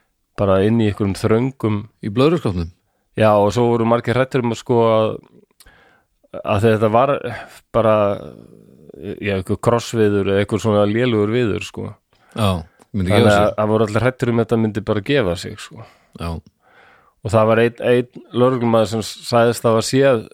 bara 0.42 0.60
inn 0.66 0.82
í 0.82 0.90
einhverjum 0.90 1.18
þröngum. 1.18 1.82
Í 2.02 2.10
blöðurskapnum 2.12 2.72
já 3.18 3.30
og 3.36 3.52
svo 3.52 3.68
voru 3.72 3.86
margir 3.88 4.16
hrættur 4.16 4.44
um 4.44 4.54
að 4.54 4.60
sko 4.62 4.78
að, 4.88 5.08
að 6.40 6.66
þetta 6.66 6.90
var 6.92 7.14
bara 7.74 7.96
já, 9.20 9.36
eitthvað 9.38 9.60
krossviður 9.68 10.32
eða 10.32 10.44
eitthvað 10.44 10.64
svona 10.64 10.84
lélugur 10.88 11.32
viður 11.34 11.66
sko. 11.66 11.88
Já, 12.32 12.62
þannig 12.92 13.16
að 13.18 13.50
það 13.58 13.72
voru 13.72 13.88
allir 13.88 14.06
hrættur 14.06 14.32
um 14.32 14.40
að 14.40 14.46
þetta 14.46 14.60
myndi 14.62 14.84
bara 14.92 15.06
gefa 15.08 15.36
sig 15.40 15.58
sko. 15.60 15.88
Já, 16.20 16.30
og 17.22 17.34
það 17.34 17.50
var 17.50 17.64
einn 17.64 17.82
ein 17.90 18.22
lögreglumæður 18.32 18.94
sem 18.94 19.04
sagðist 19.08 19.66
að 19.66 19.76
hafa 19.76 19.88
séð 19.88 20.24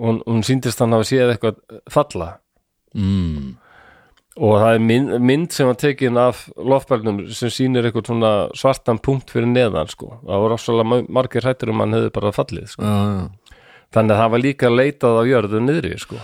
hún, 0.00 0.22
hún 0.26 0.46
síndist 0.46 0.80
hann 0.82 0.94
hafa 0.96 1.08
séð 1.10 1.34
eitthvað 1.34 1.60
falla. 1.90 2.30
Mm, 2.94 3.56
og 4.40 4.56
það 4.56 4.74
er 4.74 4.84
mynd, 4.88 5.12
mynd 5.28 5.52
sem 5.52 5.68
var 5.68 5.76
tekin 5.80 6.18
af 6.20 6.46
lofbælnum 6.56 7.20
sem 7.36 7.52
sýnir 7.52 7.86
eitthvað 7.86 8.08
svona 8.08 8.32
svartan 8.56 9.00
punkt 9.02 9.32
fyrir 9.34 9.50
neðan 9.50 9.90
sko. 9.92 10.14
það 10.24 10.44
voru 10.44 10.56
ofsalega 10.56 11.02
margir 11.12 11.44
hrættur 11.44 11.74
um 11.74 11.82
hann 11.84 11.96
hefði 11.98 12.14
bara 12.16 12.32
fallið 12.32 12.72
sko. 12.72 12.86
já, 12.88 12.96
já, 13.20 13.56
þannig 13.96 14.16
að 14.16 14.22
það 14.22 14.32
var 14.34 14.44
líka 14.46 14.72
leitað 14.72 15.20
á 15.20 15.22
jörðu 15.28 15.62
niðri 15.66 16.00
sko. 16.00 16.20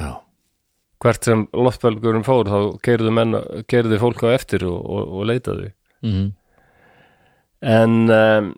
já 0.00 0.10
hvert 1.02 1.26
sem 1.26 1.46
loftbælgurinn 1.50 2.26
fór 2.26 2.46
þá 2.46 2.58
keirðu, 2.86 3.12
menn, 3.14 3.38
keirðu 3.70 3.98
fólk 4.02 4.22
á 4.22 4.34
eftir 4.36 4.66
og, 4.68 4.78
og, 4.78 5.14
og 5.18 5.28
leitaði 5.30 5.72
mm, 6.06 6.28
en 7.72 7.96
um, 8.06 8.50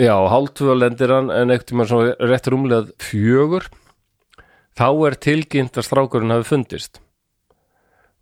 já, 0.00 0.14
hálftvöð 0.32 0.80
lendir 0.80 1.12
hann 1.12 1.32
en 1.32 1.52
ekkert 1.52 1.72
tíma 1.72 1.88
svona 1.88 2.14
rétt 2.30 2.48
rúmlega 2.52 2.88
fjögur 3.02 3.68
þá 4.76 4.88
er 5.08 5.18
tilkynnt 5.28 5.76
að 5.76 5.88
strákurinn 5.88 6.32
hafi 6.32 6.48
fundist 6.54 7.02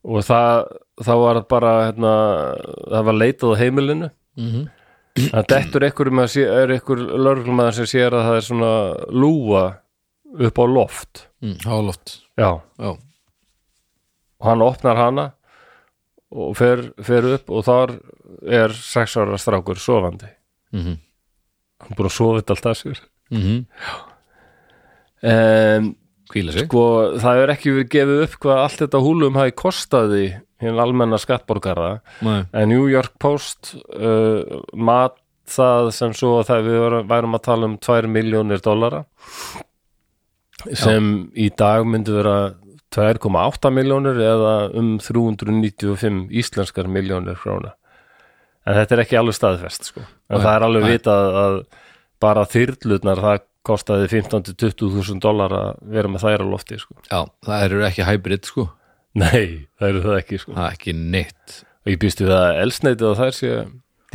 og 0.04 0.24
það 0.24 0.64
þá 1.04 1.12
var 1.20 1.38
það 1.40 1.46
bara 1.50 1.72
hérna, 1.86 2.14
það 2.92 3.06
var 3.08 3.20
leitað 3.20 3.54
á 3.54 3.60
heimilinu. 3.62 4.10
Mm 4.38 4.66
það 5.14 5.44
dettur 5.46 5.84
einhver 5.86 6.10
með 6.10 6.24
að 6.24 6.32
er 6.58 6.72
sem 7.76 7.86
sér 7.86 8.14
að 8.18 8.24
það 8.26 8.36
er 8.36 8.46
svona 8.48 8.70
lúa 9.14 9.64
upp 10.34 10.58
á 10.58 10.64
loft. 10.66 11.28
Mm, 11.38 11.58
háloft 11.62 12.14
já, 12.34 12.50
já, 12.82 12.90
og 14.40 14.48
hann 14.48 14.64
opnar 14.66 14.98
hana 14.98 15.26
og 16.34 16.56
fer, 16.58 16.82
fer 16.98 17.28
upp 17.36 17.50
og 17.54 17.62
þar 17.62 17.94
er 18.42 18.74
sex 18.74 19.14
ára 19.16 19.38
strákur 19.38 19.78
sofandi. 19.78 20.30
Mm 20.74 20.82
hann 21.84 21.92
er 21.92 21.96
búin 21.96 22.10
að 22.10 22.16
sofa 22.16 22.40
þetta 22.40 22.54
allt 22.54 22.66
að 22.66 22.78
sér. 22.80 23.00
-hmm. 23.42 23.64
um, 25.30 25.96
sko 26.32 26.84
það 27.20 27.42
er 27.42 27.52
ekki 27.54 27.74
verið 27.74 27.90
gefið 27.92 28.22
upp 28.24 28.38
hvað 28.44 28.62
allt 28.62 28.80
þetta 28.84 29.02
húlum 29.04 29.36
hafi 29.38 29.54
kostaði 29.60 30.24
hinn 30.64 30.80
almenna 30.80 31.18
skattborgara. 31.20 31.98
Nei. 32.24 32.46
en 32.52 32.68
New 32.70 32.88
York 32.88 33.18
Post 33.20 33.74
uh, 33.92 34.62
mat 34.72 35.18
það 35.44 35.90
sem 35.92 36.14
svo 36.16 36.38
að 36.40 36.48
það 36.48 36.68
við 36.70 36.98
værum 37.10 37.36
að 37.36 37.44
tala 37.44 37.68
um 37.68 37.76
2 37.76 38.08
miljónir 38.08 38.62
dollara 38.64 39.04
sem 40.72 41.08
í 41.36 41.50
dag 41.52 41.84
myndi 41.84 42.14
vera 42.14 42.54
2,8 42.94 43.72
miljónir 43.74 44.20
eða 44.22 44.54
um 44.78 44.94
395 45.02 46.28
íslenskar 46.30 46.88
miljónir 46.88 47.36
króna. 47.40 47.74
En 48.64 48.78
þetta 48.78 48.96
er 48.96 49.02
ekki 49.02 49.18
alveg 49.20 49.36
staðfest 49.36 49.90
sko. 49.90 50.04
en 50.30 50.38
Nei, 50.38 50.44
það 50.46 50.54
er 50.54 50.66
alveg 50.68 50.86
vitað 50.88 51.38
að 51.40 51.56
bara 52.22 52.46
þyrlutnar 52.48 53.20
það 53.20 53.42
kostaði 53.66 54.08
15-20 54.12 54.90
þúsund 54.94 55.24
dólar 55.24 55.54
að 55.56 55.68
vera 55.94 56.10
með 56.12 56.26
þær 56.26 56.44
á 56.44 56.46
lofti 56.48 56.80
sko. 56.80 56.96
já, 57.08 57.20
það 57.46 57.68
eru 57.68 57.84
ekki 57.88 58.08
hybrid 58.08 58.50
sko. 58.50 58.66
Nei, 59.14 59.46
það 59.78 59.88
eru 59.88 60.02
það 60.04 60.18
ekki 60.18 60.40
sko. 60.42 60.56
það 60.56 60.66
er 60.66 60.76
ekki 60.78 60.96
neitt. 60.98 61.60
Og 61.84 61.92
ég 61.92 62.00
býstu 62.02 62.28
það 62.28 62.44
að 62.48 62.60
elsneitið 62.64 63.08
og 63.10 63.18
þær 63.20 63.36
sé 63.38 63.52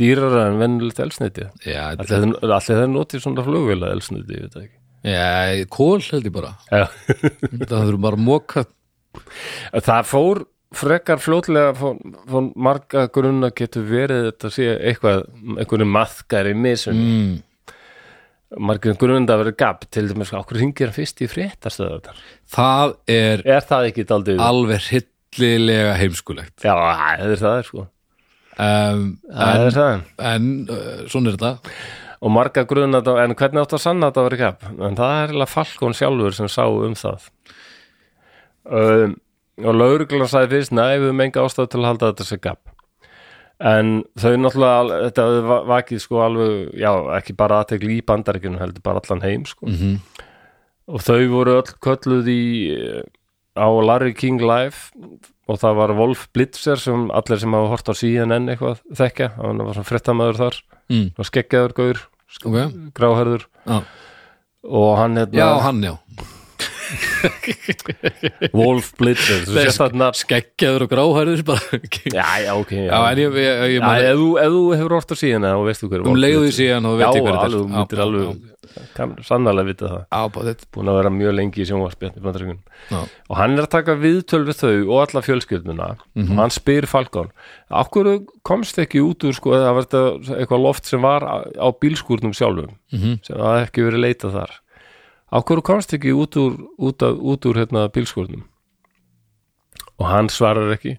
dýrara 0.00 0.44
en 0.48 0.60
vennilegt 0.60 1.00
elsneitið 1.04 1.66
já, 1.66 1.80
allir 1.92 2.28
allir 2.40 2.68
þeir 2.68 2.92
notið 2.94 3.24
svona 3.24 3.46
flugvila 3.46 3.90
elsneitið, 3.94 4.36
ég 4.36 4.46
veit 4.46 4.54
það 4.56 4.66
ekki. 4.66 4.76
Já 5.10 5.66
kól 5.72 6.00
held 6.04 6.28
ég 6.28 6.34
bara. 6.34 6.54
Já. 6.68 6.84
það 7.70 7.76
þurfum 7.76 8.06
bara 8.06 8.18
að 8.18 8.24
móka 8.26 8.64
það 9.80 10.02
fór 10.10 10.42
frekar 10.76 11.18
fljótlega 11.22 11.72
fór, 11.78 11.96
fór 12.30 12.50
marga 12.54 13.06
grunna 13.12 13.50
getur 13.56 13.86
verið 13.88 14.28
þetta 14.28 14.50
sé 14.54 14.68
eitthvað 14.76 15.24
einhverju 15.56 15.88
maðkari 15.90 16.52
misun 16.54 17.00
mm, 17.00 17.32
margir 18.58 18.96
grunna 18.98 19.34
að 19.36 19.44
vera 19.44 19.54
gap 19.62 19.86
til 19.94 20.08
dæmis 20.10 20.32
okkur 20.34 20.58
hringir 20.58 20.90
hann 20.90 20.96
fyrst 20.96 21.22
í 21.22 21.28
fréttastöðar 21.30 22.18
það 22.50 22.96
er 23.10 23.44
er 23.46 23.64
það 23.66 23.88
alveg 24.42 24.86
hryllilega 24.90 25.94
heimskulegt. 26.00 26.56
Já, 26.64 26.74
það 26.74 27.24
er 27.30 27.42
það 27.44 27.62
sko. 27.68 27.86
Um, 28.60 29.04
það 29.30 29.54
en, 29.54 29.64
er 29.64 29.76
það. 29.76 30.04
en 30.32 30.48
uh, 30.66 30.88
svona 31.08 31.30
er 31.30 31.38
þetta. 31.38 31.74
Og 32.20 32.34
marga 32.34 32.66
grunna 32.68 33.00
en 33.22 33.36
hvernig 33.38 33.62
átt 33.62 33.76
að 33.78 33.84
sanna 33.84 34.10
þetta 34.10 34.20
að 34.20 34.26
vera 34.28 34.40
gap? 34.42 34.66
En 34.68 34.98
það 34.98 35.14
er 35.14 35.30
eiginlega 35.30 35.52
Falkon 35.54 35.96
sjálfur 35.96 36.36
sem 36.36 36.50
sá 36.52 36.64
um 36.66 36.96
það. 36.98 37.30
Um, 38.66 39.14
og 39.60 39.78
lauruglan 39.78 40.28
sagði 40.28 40.58
fyrst 40.58 40.74
nei, 40.76 40.98
við 40.98 41.08
höfum 41.08 41.24
enga 41.24 41.46
ástæð 41.46 41.70
til 41.72 41.80
að 41.80 41.88
halda 41.92 42.10
þetta 42.10 42.26
sem 42.28 42.42
gap 42.42 42.79
en 43.60 44.00
þau 44.16 44.34
náttúrulega 44.40 45.00
þetta 45.10 45.60
vakið 45.68 46.02
sko 46.02 46.24
alveg 46.24 46.74
já, 46.80 46.90
ekki 47.18 47.36
bara 47.36 47.60
aðtekli 47.60 47.98
í 47.98 48.04
bandaríkjunum 48.08 48.62
heldur 48.62 48.84
bara 48.84 49.02
allan 49.04 49.24
heim 49.26 49.46
sko. 49.48 49.68
Mm 49.68 50.00
og 50.90 51.04
þau 51.04 51.20
voru 51.30 51.58
öll 51.60 51.74
kölluð 51.82 52.30
í 52.30 52.40
á 53.54 53.66
Larry 53.84 54.14
King 54.16 54.42
Live 54.42 54.90
og 55.50 55.60
það 55.60 55.78
var 55.80 55.94
Wolf 55.98 56.26
Blitzer 56.34 56.80
sem 56.80 57.08
allir 57.14 57.42
sem 57.42 57.56
hafa 57.56 57.70
hort 57.72 57.90
á 57.90 57.94
CNN 57.94 58.50
eitthvað 58.52 58.82
þekkja, 58.96 59.32
hann 59.38 59.62
var 59.66 59.76
svona 59.76 59.90
fréttamaður 59.90 60.40
þar. 60.40 60.60
Mm, 60.90 61.06
skeggjaður 61.26 61.76
gaur, 61.78 62.02
ok, 62.42 62.58
gráherður 62.96 63.46
já, 63.66 63.80
og 64.66 64.92
hann 64.98 65.18
hérna 65.20 65.42
já 65.42 65.48
hann 65.66 65.82
já 65.86 65.94
Wolf 68.56 68.92
Blitzer, 68.98 69.44
skeggjaður 70.20 70.86
og 70.86 70.92
gráhærður 70.92 71.42
bara. 71.50 71.80
Já, 72.10 72.26
já, 72.44 72.52
ok 72.54 72.72
já. 72.76 72.86
já, 72.90 73.00
ég, 73.20 73.40
ég, 73.40 73.64
ég 73.76 73.80
Já, 73.80 73.90
ef, 74.10 74.20
þú, 74.20 74.30
ef 74.42 74.54
þú 74.54 74.62
hefur 74.76 74.96
hort 74.96 75.12
á 75.12 75.16
síðan 75.20 75.48
og 75.50 75.66
veistu 75.68 75.90
hver 75.90 76.06
um 76.06 76.18
leiðu 76.18 76.54
síðan 76.54 76.88
og 76.90 76.96
Já, 76.96 77.02
veit 77.02 77.20
ég 77.20 77.26
hver 77.26 77.38
alveg, 77.40 77.60
þú 77.60 77.76
þetta 77.76 77.98
er 77.98 78.04
alveg 78.06 78.48
sannarlega 79.26 79.66
vita 79.70 79.90
það, 79.90 80.02
búin 80.74 80.90
að 80.90 80.98
vera 81.00 81.12
mjög 81.14 81.36
lengi 81.38 81.62
í 81.62 81.66
sjónvarspjarn 81.68 82.18
í 82.18 82.24
bandaríkun 82.24 82.58
já, 82.92 82.98
og 83.00 83.38
hann 83.38 83.56
er 83.56 83.64
að 83.64 83.72
taka 83.72 83.96
viðtöl 83.98 84.42
við 84.46 84.58
þau 84.60 84.74
og 84.76 84.96
alla 85.04 85.22
fjölskylduna. 85.26 85.88
Og 86.26 86.34
hann 86.38 86.54
spyr 86.54 86.86
af 86.90 87.90
hverju 87.94 88.14
komst 88.46 88.78
ekki 88.82 89.02
út 89.04 89.26
úr 89.26 89.36
sko, 89.36 89.54
eitthvað 89.56 90.64
loft 90.64 90.88
sem 90.90 91.02
var 91.02 91.24
á, 91.26 91.68
bílskúrnum 91.80 92.34
sjálfum? 92.36 92.76
Mhm, 92.94 93.20
sem 93.26 93.38
það 93.38 93.64
ekki 93.64 93.86
verið 93.86 94.04
leitað 94.06 94.36
þar 94.38 94.59
af 95.30 95.44
hverju 95.46 95.62
komst 95.66 95.94
ekki 95.94 96.12
út 96.16 96.36
úr, 96.40 96.56
út 96.78 97.02
af, 97.06 97.18
út 97.18 97.46
úr 97.46 97.60
hérna, 97.62 97.86
bílskúrnum? 97.92 98.42
Og 100.00 100.06
hann 100.08 100.30
svarar 100.32 100.72
ekki. 100.74 100.96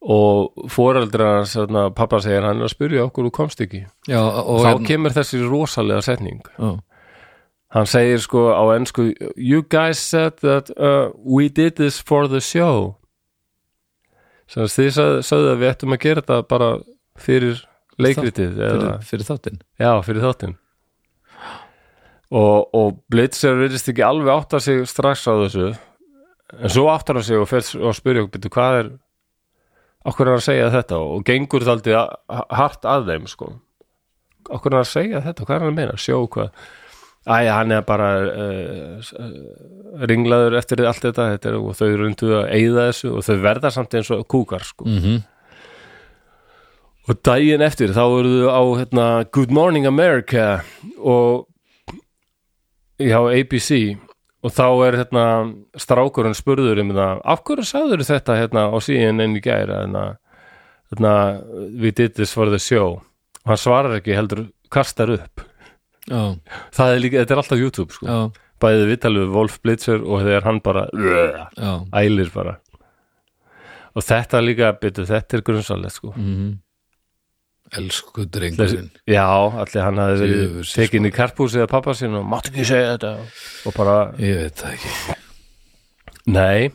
Og 0.00 0.68
foreldrar 0.72 1.44
hérna, 1.44 1.90
pappa 1.92 2.22
segir 2.24 2.46
hann 2.46 2.62
er 2.62 2.68
að 2.68 2.74
spyrja 2.74 3.04
af 3.04 3.12
hverju 3.16 3.32
komst 3.36 3.60
ekki. 3.60 3.84
Já, 4.08 4.20
og 4.20 4.62
þá 4.64 4.70
hérna- 4.70 4.86
kemur 4.88 5.16
þessi 5.16 5.42
rosalega 5.44 6.04
setning. 6.06 6.40
Já, 6.56 6.78
hann 7.76 7.86
segir 7.86 8.22
sko 8.24 8.48
á 8.56 8.62
ennsku 8.76 9.12
you 9.36 9.62
guys 9.62 9.98
said 9.98 10.40
that 10.40 10.70
uh, 10.78 11.12
we 11.24 11.48
did 11.48 11.76
this 11.76 12.00
for 12.00 12.26
the 12.28 12.40
show. 12.40 12.96
Sem 14.48 14.64
þið 14.64 14.90
sagði, 14.96 15.20
sagði 15.22 15.52
að 15.52 15.60
við 15.60 15.70
ættum 15.70 15.92
að 15.94 16.00
gera 16.02 16.22
þetta 16.22 16.48
bara 16.48 16.70
fyrir 17.20 17.60
leikritið 18.00 18.56
eða, 18.56 18.72
fyrir, 18.72 19.04
fyrir 19.06 19.28
þáttinn. 19.28 19.62
Já, 19.78 19.92
fyrir 20.02 20.24
þáttinn 20.24 20.56
og, 22.30 22.74
og 22.76 22.98
Blitzer 23.10 23.58
virðist 23.58 23.90
ekki 23.90 24.04
alveg 24.06 24.32
átta 24.34 24.60
sig 24.62 24.84
strax 24.88 25.26
á 25.26 25.34
þessu. 25.44 25.70
En 26.58 26.72
svo 26.72 26.88
áttar 26.90 27.18
hann 27.18 27.26
sig 27.26 27.38
og 27.38 27.48
fer 27.50 27.64
og 27.78 27.94
spyrja 27.94 28.26
okkur 28.26 28.50
hvað 28.50 28.78
er 28.80 28.92
okkur 30.10 30.30
er 30.30 30.38
að 30.38 30.46
segja 30.46 30.68
þetta? 30.74 31.00
Og 31.00 31.24
gengur 31.26 31.66
þaldi 31.66 31.96
hart 32.60 32.86
að 32.88 33.10
þeim 33.10 33.26
sko. 33.30 33.50
Okkur 34.50 34.74
er 34.74 34.82
að 34.82 34.92
segja 34.92 35.24
þetta, 35.24 35.46
hvað 35.46 35.56
er 35.56 35.64
hann 35.64 35.72
að 35.74 35.80
meina? 35.80 35.98
Sjó 36.00 36.22
hvað? 36.32 36.54
Æja, 37.30 37.52
hann 37.58 37.74
er 37.76 37.82
bara 37.84 38.06
uh, 38.32 39.10
ringlaður 40.08 40.56
eftir 40.56 40.80
allt 40.88 41.04
þetta, 41.04 41.26
þetta 41.34 41.50
er, 41.50 41.58
og 41.60 41.76
þau 41.76 41.90
rundu 42.00 42.30
að 42.38 42.54
eyða 42.56 42.86
þessu 42.88 43.10
og 43.12 43.26
þau 43.26 43.36
verða 43.44 43.72
samt 43.74 43.96
eins 43.98 44.10
og 44.14 44.24
kúkar 44.30 44.64
sko. 44.64 44.88
mm 44.88 45.20
og 47.10 47.18
daginn 47.26 47.64
eftir 47.64 47.94
þá 47.96 48.02
eru 48.20 48.34
þau 48.44 48.50
á 48.54 48.62
hérna, 48.78 49.06
Good 49.34 49.54
Morning 49.54 49.86
America 49.88 50.60
og 50.98 51.46
já, 53.00 53.18
ABC 53.18 53.70
og 54.40 54.54
þá 54.56 54.66
er 54.86 54.96
hérna, 55.02 55.24
strákurinn 55.76 56.36
spurður 56.36 56.80
um 56.82 56.94
það, 56.96 57.20
af 57.32 57.42
hverju 57.44 57.66
sagður 57.68 58.04
þetta 58.08 58.38
hérna, 58.38 58.66
á 58.72 58.76
síðan 58.80 59.24
enn 59.24 59.36
í 59.36 59.42
gæra 59.44 59.82
hérna, 59.82 60.04
hérna, 60.92 61.14
did 61.90 62.14
this 62.16 62.32
for 62.36 62.52
the 62.52 62.60
show. 62.60 63.00
Og 63.44 63.52
hann 63.52 63.60
svarar 63.60 63.98
ekki 63.98 64.16
heldur 64.16 64.46
kastar 64.72 65.12
upp. 65.16 65.44
Já, 66.08 66.36
það 66.76 66.94
er 66.94 67.04
líka, 67.04 67.20
þetta 67.20 67.36
er 67.36 67.42
alltaf 67.42 67.60
YouTube 67.60 67.96
sko. 67.96 68.08
já, 68.08 68.48
bæðið 68.60 68.88
viðtalið 68.94 69.26
við 69.26 69.36
Wolf 69.36 69.60
Blitzer 69.64 70.00
og 70.00 70.24
þegar 70.24 70.48
hann 70.48 70.64
bara 70.64 70.88
já. 70.96 71.74
ælir 72.00 72.32
bara. 72.32 72.56
Og 73.92 74.04
þetta 74.06 74.40
líka, 74.44 74.72
byrju, 74.80 75.04
þetta 75.10 75.36
er 75.36 75.46
grunnsalegt 75.46 75.98
sko. 76.00 76.16
mm 76.16 76.58
elsku 77.78 78.26
drengurinn 78.32 78.90
já, 79.06 79.26
allir 79.30 79.84
hann 79.84 80.00
hafði 80.02 80.20
verið 80.24 80.40
Djöfull, 80.40 80.68
tekin 80.74 81.08
í 81.08 81.12
karpúsið 81.14 81.64
að 81.64 81.72
pappa 81.74 81.94
sín 81.98 82.16
og 82.18 82.26
máttu 82.26 82.52
ekki 82.52 82.66
segja 82.72 82.94
þetta 82.96 83.12
og 83.68 83.76
bara, 83.76 83.96
ég 84.22 84.44
veit 84.44 84.62
það 84.62 84.76
ekki. 84.76 85.18
Nei 86.30 86.70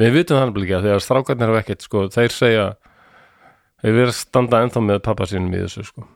við 0.00 0.16
vitum 0.16 0.40
hann 0.40 0.54
líka, 0.56 0.80
þegar 0.84 1.04
strákarnir 1.04 1.52
hafa 1.52 1.62
ekkert 1.62 1.86
sko, 1.86 2.06
þeir 2.12 2.34
segja 2.34 2.66
þeir 3.82 3.96
verið 3.98 4.12
að 4.12 4.20
standa 4.20 4.62
ennþá 4.64 4.84
með 4.86 5.02
pappa 5.08 5.28
sínum 5.28 5.52
í 5.56 5.62
þessu 5.64 5.84
sko. 5.88 6.06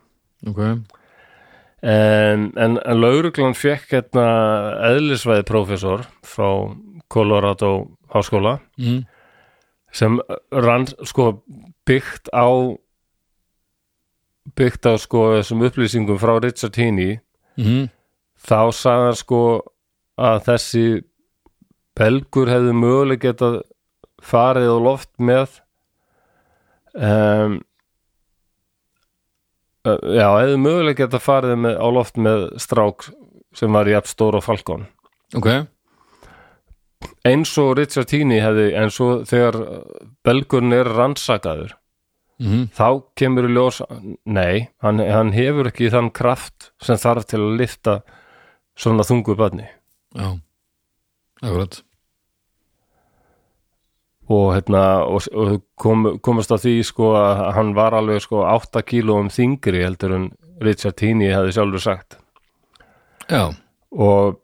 ok, 0.49 0.63
en, 1.83 2.47
en, 2.55 2.79
en 2.79 3.01
lauruglan 3.01 3.57
fekk 3.57 3.93
hérna 3.97 4.27
eðlisvæði 4.93 5.45
prófessor 5.47 6.07
frá 6.25 6.49
Colorado 7.11 7.71
háskóla 8.11 8.57
mm. 8.79 9.03
sem 9.95 10.17
rann 10.51 10.87
sko 11.07 11.31
byggt 11.87 12.31
á 12.33 12.47
byggt 14.55 14.85
á 14.87 14.93
sko 15.01 15.25
þessum 15.35 15.65
upplýsingum 15.67 16.19
frá 16.21 16.37
Richard 16.43 16.77
Heaney 16.79 17.19
Mm. 17.57 17.87
þá 18.37 18.69
sagði 18.69 19.05
hann 19.07 19.15
sko 19.17 19.37
að 20.21 20.43
þessi 20.45 20.83
belgur 21.97 22.51
hefði 22.51 22.73
möguleg 22.77 23.23
getað 23.23 23.55
farið 24.21 24.69
á 24.69 24.77
loft 24.77 25.09
með 25.17 25.55
um, 26.93 27.55
já, 29.87 30.27
hefði 30.37 30.59
möguleg 30.61 30.99
getað 31.01 31.23
farið 31.25 31.55
með, 31.65 31.79
á 31.81 31.87
loft 31.97 32.19
með 32.21 32.45
strák 32.61 33.07
sem 33.57 33.73
var 33.73 33.89
jafn 33.89 34.11
stór 34.11 34.37
og 34.37 34.45
falkon 34.45 34.85
ok, 35.37 35.49
eins 37.27 37.55
og 37.61 37.73
Richard 37.79 38.13
Heaney 38.13 38.41
hefði 38.43 38.69
eins 38.77 39.01
og 39.03 39.25
þegar 39.29 39.57
belgurinn 40.27 40.77
er 40.77 40.89
rannsakaður 40.93 41.73
mm. 42.41 42.67
þá 42.75 42.87
kemur 43.19 43.49
í 43.49 43.53
ljós 43.55 43.81
nei, 44.25 44.69
hann, 44.83 45.01
hann 45.01 45.33
hefur 45.35 45.71
ekki 45.71 45.91
þann 45.93 46.11
kraft 46.15 46.71
sem 46.83 46.99
þarf 47.01 47.29
til 47.29 47.41
að 47.43 47.57
lifta 47.61 47.99
svona 48.77 49.05
þungu 49.07 49.37
barni 49.39 49.67
já 50.17 50.37
akkurat 51.41 51.81
og, 54.27 54.47
hérna, 54.55 54.83
og, 55.07 55.27
og 55.31 55.61
kom, 55.79 56.07
komast 56.23 56.51
að 56.51 56.65
því 56.65 56.73
sko 56.89 57.13
að 57.19 57.43
hann 57.57 57.75
var 57.77 57.95
alveg 57.95 58.23
sko 58.25 58.43
8 58.47 58.83
kílóum 58.87 59.29
þingri 59.33 59.85
heldur 59.85 60.17
en 60.17 60.27
Richard 60.63 60.99
Heaney 61.03 61.31
hefði 61.31 61.55
sjálfur 61.55 61.83
sagt 61.83 62.17
já, 63.29 63.53
og, 63.93 64.41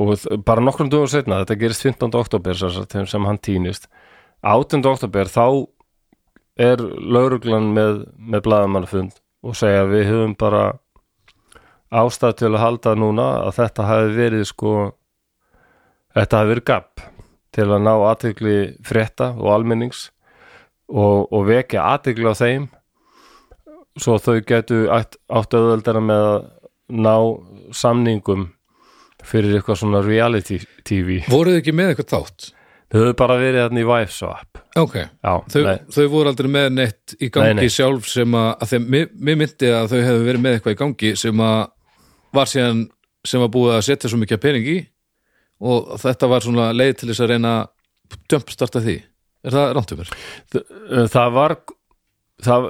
og 0.00 0.14
bara 0.46 0.64
nokkrum 0.64 0.90
dugum 0.92 1.10
setna, 1.10 1.42
þetta 1.42 1.58
gerist 1.60 1.84
15. 1.84 2.14
oktober 2.22 2.56
sem 2.56 3.28
hann 3.28 3.42
týnist 3.42 3.90
18. 4.42 4.82
oktober 4.88 5.28
þá 5.30 5.44
er 6.60 6.80
lauruglan 6.82 7.70
með, 7.74 8.04
með 8.16 8.44
blaðamannafund 8.46 9.20
og 9.42 9.56
segja 9.58 9.86
við 9.88 10.08
höfum 10.10 10.34
bara 10.38 10.64
ástæð 11.92 12.36
til 12.40 12.50
að 12.52 12.62
halda 12.62 12.94
núna 12.96 13.28
að 13.46 13.56
þetta 13.60 13.88
hafi 13.88 14.12
verið 14.16 14.44
sko 14.48 14.74
þetta 16.16 16.40
hafi 16.40 16.52
verið 16.52 16.68
gapp 16.70 17.04
til 17.52 17.68
að 17.68 17.84
ná 17.84 17.92
aðtegli 17.94 18.56
frétta 18.86 19.32
og 19.36 19.50
almennings 19.52 20.06
og, 20.88 21.28
og 21.32 21.44
vekja 21.48 21.84
aðtegli 21.94 22.28
á 22.28 22.34
þeim. 22.36 22.70
Svo 24.00 24.16
þau 24.16 24.40
getu 24.48 24.86
átt 24.88 25.18
auðveldara 25.28 26.00
með 26.00 26.26
að 26.30 26.38
ná 26.92 27.16
samningum 27.76 28.50
fyrir 29.24 29.58
eitthvað 29.58 29.80
svona 29.82 30.02
reality 30.04 30.58
TV 30.86 31.22
voruð 31.30 31.56
þið 31.56 31.60
ekki 31.60 31.74
með 31.76 31.92
eitthvað 31.92 32.10
þátt 32.12 32.48
þau 32.92 32.98
hefur 33.00 33.16
bara 33.22 33.36
verið 33.40 33.62
þarna 33.64 33.82
í 33.82 33.86
Wife 33.88 34.12
Swap 34.16 34.60
ok, 34.82 34.96
já, 35.02 35.32
þau, 35.54 35.62
þau 35.96 36.06
voru 36.12 36.32
aldrei 36.32 36.50
með 36.54 36.70
neitt 36.78 37.14
í 37.18 37.28
gangi 37.32 37.54
Nei, 37.56 37.66
nei. 37.66 37.72
sjálf 37.72 38.08
sem 38.12 38.36
að, 38.38 38.48
að 38.64 38.72
þeim, 38.74 38.86
mér, 38.94 39.10
mér 39.28 39.38
myndi 39.42 39.70
að 39.72 39.90
þau 39.92 40.00
hefðu 40.06 40.26
verið 40.28 40.44
með 40.46 40.56
eitthvað 40.58 40.76
í 40.76 40.80
gangi 40.84 41.12
sem 41.20 41.44
að 41.44 41.60
var 42.32 42.48
síðan 42.52 42.82
sem 43.28 43.42
var 43.44 43.52
búið 43.54 43.76
að 43.76 43.84
setja 43.90 44.10
svo 44.12 44.18
mikið 44.22 44.40
pening 44.42 44.68
í 44.72 44.78
og 45.62 45.92
þetta 46.02 46.28
var 46.32 46.42
svona 46.42 46.70
leið 46.74 46.94
til 47.02 47.10
þess 47.12 47.22
að 47.22 47.30
reyna 47.36 47.50
að 47.62 48.16
jumpstarta 48.32 48.80
því. 48.82 48.94
Er 49.46 49.54
það 49.54 49.70
rámt 49.76 49.92
um 49.94 50.00
mér? 50.00 50.10
þ- 50.52 51.04
það 51.12 51.28
var 51.36 51.54
það, 52.42 52.66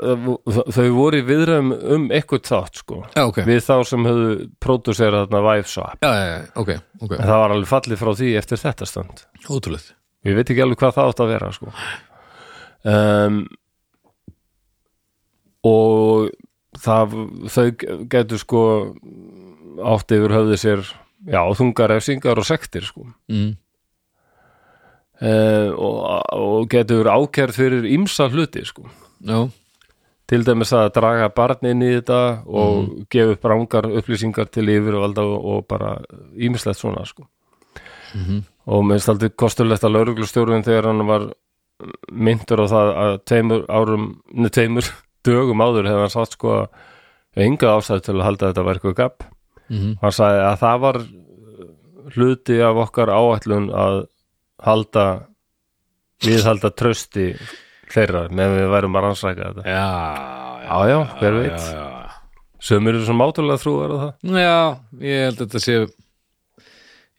þau 0.76 0.88
voru 0.98 1.20
í 1.22 1.24
viðræðum 1.30 1.70
um 1.96 2.04
eitthvað 2.12 2.44
þátt 2.50 2.82
sko. 2.82 2.98
Já, 3.16 3.22
ok, 3.30 3.40
við 3.48 3.62
þá 3.64 3.72
sem 3.88 4.04
höfðu 4.10 4.34
pródúserað 4.60 5.24
þarna 5.24 5.42
Wife 5.48 5.72
Swap 5.72 6.04
já, 6.04 6.10
já, 6.12 6.26
já, 6.34 6.38
ok, 6.60 6.70
ok. 7.06 7.16
En 7.16 7.24
það 7.30 7.40
var 7.46 7.54
alveg 7.56 7.70
fallið 7.72 8.02
frá 8.04 8.12
því 8.20 8.30
eftir 8.42 8.60
þetta 8.66 8.88
stand 8.92 9.24
ótrúlega 9.48 9.96
ég 10.28 10.38
veit 10.38 10.48
ekki 10.48 10.62
alveg 10.64 10.80
hvað 10.80 10.96
það 10.98 11.10
átt 11.10 11.22
að 11.24 11.32
vera 11.32 11.50
sko. 11.56 11.72
um, 12.92 13.40
og 15.72 16.30
það, 16.82 17.16
þau 17.54 17.66
getur 18.12 18.42
sko 18.42 18.62
átt 19.92 20.14
yfir 20.14 20.36
höfði 20.36 20.60
sér 20.60 20.84
já, 21.26 21.42
þungar 21.58 21.96
efsingar 21.96 22.40
og 22.40 22.48
sektir 22.48 22.86
sko. 22.86 23.06
mm. 23.30 23.50
uh, 25.22 25.70
og, 25.76 25.98
og 26.38 26.70
getur 26.72 27.10
ákærð 27.10 27.58
fyrir 27.58 27.90
ýmsa 27.90 28.30
hluti 28.32 28.64
sko. 28.66 28.86
Já, 29.22 29.46
til 30.30 30.46
dæmis 30.46 30.72
að 30.74 30.94
draga 30.96 31.28
barn 31.34 31.68
inn 31.68 31.84
í 31.84 31.92
þetta 31.98 32.22
og 32.48 33.06
gefa 33.12 33.36
upp 33.36 33.46
rángar 33.52 33.90
upplýsingar 34.00 34.48
til 34.50 34.70
yfirvalda 34.72 35.24
og, 35.28 35.38
og 35.44 35.66
bara 35.68 35.96
ýmislegt 36.34 36.80
svona 36.80 37.04
sko. 37.06 37.26
Mhm. 38.14 38.42
og 38.66 38.84
minnst 38.86 39.08
aldrei 39.10 39.30
kostulegt 39.34 39.82
að 39.84 39.94
lauruglustjórun 39.96 40.62
þegar 40.66 40.86
hann 40.90 41.06
var 41.08 41.22
myndur 42.12 42.62
á 42.62 42.66
það 42.70 42.90
að 43.04 43.14
tveimur 43.26 43.64
árum, 43.68 44.04
neð 44.34 44.52
tveimur 44.54 44.90
dögum 45.26 45.62
áður 45.64 45.88
hefði 45.90 46.04
hann 46.04 46.14
sagt 46.14 46.36
sko 46.38 46.52
að 46.62 47.42
enga 47.46 47.72
ástæð 47.78 48.02
til 48.06 48.14
að 48.18 48.24
halda 48.28 48.52
þetta 48.52 48.66
eitthvað 48.74 48.96
gap 49.00 49.24
mm 49.72 49.96
hann 50.02 50.12
sagði 50.12 50.40
að 50.46 50.56
það 50.62 50.80
var 50.84 50.98
hluti 52.12 52.56
af 52.62 52.80
okkar 52.84 53.08
áætlun 53.14 53.70
að 53.72 53.98
halda 54.62 55.04
viðhalda 56.22 56.70
trösti 56.76 57.32
þeirra 57.92 58.26
með 58.30 58.56
við 58.58 58.68
værum 58.72 58.96
að 58.98 59.04
rannsæka 59.08 59.48
þetta 59.52 59.64
já, 59.66 59.88
Já, 60.62 60.76
já, 60.88 60.98
hver 61.18 61.34
veit. 61.40 61.64
Sumir 62.62 62.94
eru 62.94 63.04
svo 63.04 63.16
mátulega 63.18 63.58
trúar 63.58 63.90
á 63.90 63.96
það 64.02 64.36
Já, 64.38 64.54
ég 65.02 65.24
held 65.26 65.40
að 65.40 65.46
þetta 65.48 65.62
sé 65.64 65.76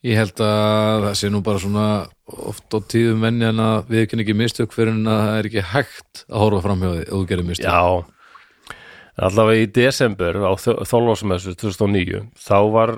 ég 0.03 0.19
held 0.19 0.41
að 0.43 1.05
það 1.07 1.15
sé 1.19 1.29
nú 1.31 1.39
bara 1.45 1.61
svona 1.63 1.85
oft 2.51 2.75
á 2.75 2.79
tíðum 2.91 3.23
venni 3.23 3.47
en 3.47 3.61
að 3.63 3.93
við 3.93 4.09
kynni 4.11 4.25
ekki 4.25 4.35
mistök 4.39 4.75
fyrir 4.75 4.93
en 4.95 5.07
að 5.07 5.21
það 5.23 5.37
er 5.37 5.49
ekki 5.49 5.65
hægt 5.73 6.25
að 6.27 6.43
horfa 6.43 6.65
fram 6.65 6.83
hjá 6.83 6.89
því 6.89 7.05
ef 7.05 7.13
þú 7.13 7.21
gerir 7.29 7.47
mistök. 7.47 7.69
Já, 7.69 8.75
allavega 9.29 9.63
í 9.63 9.71
desember 9.77 10.41
á 10.43 10.51
þólásmessu 10.91 11.55
2009 11.61 12.21
þá 12.35 12.59
var 12.75 12.95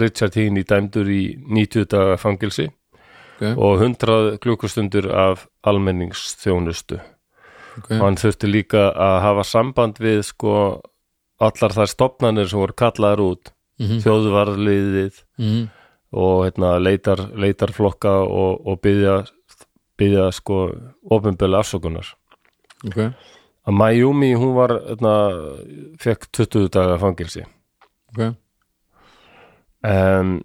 Richard 0.00 0.36
Heaney 0.38 0.66
dæmdur 0.66 1.08
í 1.10 1.22
90 1.46 1.88
daga 1.90 2.18
fangilsi 2.20 2.68
okay, 3.38 3.54
og 3.54 3.82
100 3.82 4.38
klukkustundur 4.42 5.10
af 5.14 5.46
almenningsþjónustu. 5.66 7.00
Okay. 7.80 8.00
og 8.00 8.06
hann 8.08 8.18
þurfti 8.18 8.48
líka 8.50 8.88
að 8.90 9.16
hafa 9.24 9.44
samband 9.46 10.00
við 10.02 10.24
sko 10.26 10.54
allar 11.40 11.74
þær 11.76 11.90
stopnarnir 11.92 12.48
sem 12.50 12.60
voru 12.60 12.74
kallaðar 12.76 13.22
út 13.24 13.52
mm 13.80 14.00
þjóðvarliðið 14.04 15.20
-hmm. 15.38 15.68
Og 16.10 16.44
heitna, 16.44 16.76
leitar, 16.82 17.28
leitarflokka 17.38 18.16
og, 18.26 18.66
og 18.66 18.80
byggja, 18.82 19.20
byggja 20.00 20.30
sko 20.34 20.62
ofinbjölu 21.10 21.60
afsökunar. 21.60 22.14
Okay. 22.86 23.10
að 23.68 23.76
Mayumi 23.76 24.30
hún 24.38 24.54
var 24.56 24.72
heitna, 24.78 25.14
fekk 26.00 26.28
20 26.32 26.70
daga 26.72 26.96
fangilsi 27.00 27.42
okay. 28.14 28.32
um, 29.84 30.38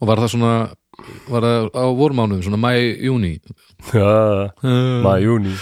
og 0.00 0.08
var 0.08 0.22
það 0.22 0.32
svona 0.34 0.54
var 1.28 1.46
það 1.46 1.68
á 1.76 1.84
vormánuðum, 1.98 2.44
svona 2.46 2.60
mæ, 2.62 2.72
júni 3.04 3.34
ja, 3.92 4.48
maður 5.04 5.26
júni 5.26 5.54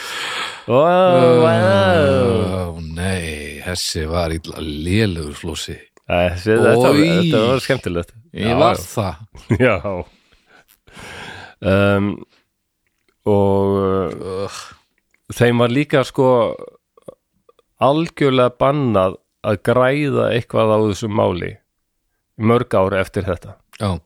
wow, 0.71 1.43
wow. 1.43 2.79
Ó, 2.79 2.81
nei, 2.95 3.59
þessi 3.67 4.07
var 4.11 4.35
lélugur 4.63 5.35
flósi 5.39 5.81
þetta, 6.11 7.45
var 7.47 7.63
skemmtilegt. 7.65 8.13
Ég 8.37 8.59
var 8.59 8.81
það. 8.81 9.23
Já. 9.67 9.77
Um, 11.61 12.13
Og 13.29 13.75
uh, 13.77 14.61
þeim 15.37 15.61
var 15.61 15.73
líka 15.73 16.01
sko 16.09 16.29
algjörlega 17.81 18.57
bannað 18.61 19.19
að 19.45 19.59
græða 19.69 20.31
eitthvað 20.35 20.73
á 20.73 20.79
þessu 20.89 21.11
máli 21.13 21.51
mörg 22.41 22.77
ári 22.77 23.01
eftir 23.01 23.29
þetta. 23.29 23.59
Já, 23.81 24.01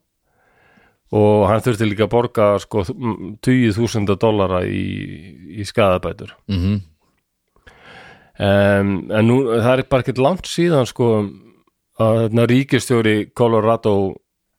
og 1.15 1.47
hann 1.51 1.63
þurfti 1.63 1.89
líka 1.89 2.07
að 2.09 2.13
borga 2.15 2.49
sko 2.63 2.85
20.000 2.87 4.19
dollara 4.19 4.65
í, 4.67 4.85
í 5.61 5.69
skadabætur 5.69 6.37
mhm. 6.51 6.83
Um, 8.35 9.13
en 9.15 9.29
nú 9.29 9.35
það 9.47 9.69
er 9.71 9.81
bara 9.87 10.03
ekkert 10.03 10.19
langt 10.19 10.49
síðan 10.51 10.89
sko 10.91 11.07
að 12.01 12.21
þarna 12.25 12.47
ríkistjóri 12.51 13.17
Colorado 13.37 13.95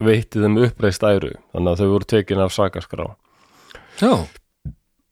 veitti 0.03 0.41
þeim 0.43 0.59
uppreist 0.65 1.03
æru 1.07 1.33
þannig 1.53 1.71
að 1.71 1.81
þau 1.81 1.91
voru 1.91 2.09
tekin 2.11 2.43
af 2.43 2.53
sakaskrá. 2.55 3.07
Já, 3.99 4.13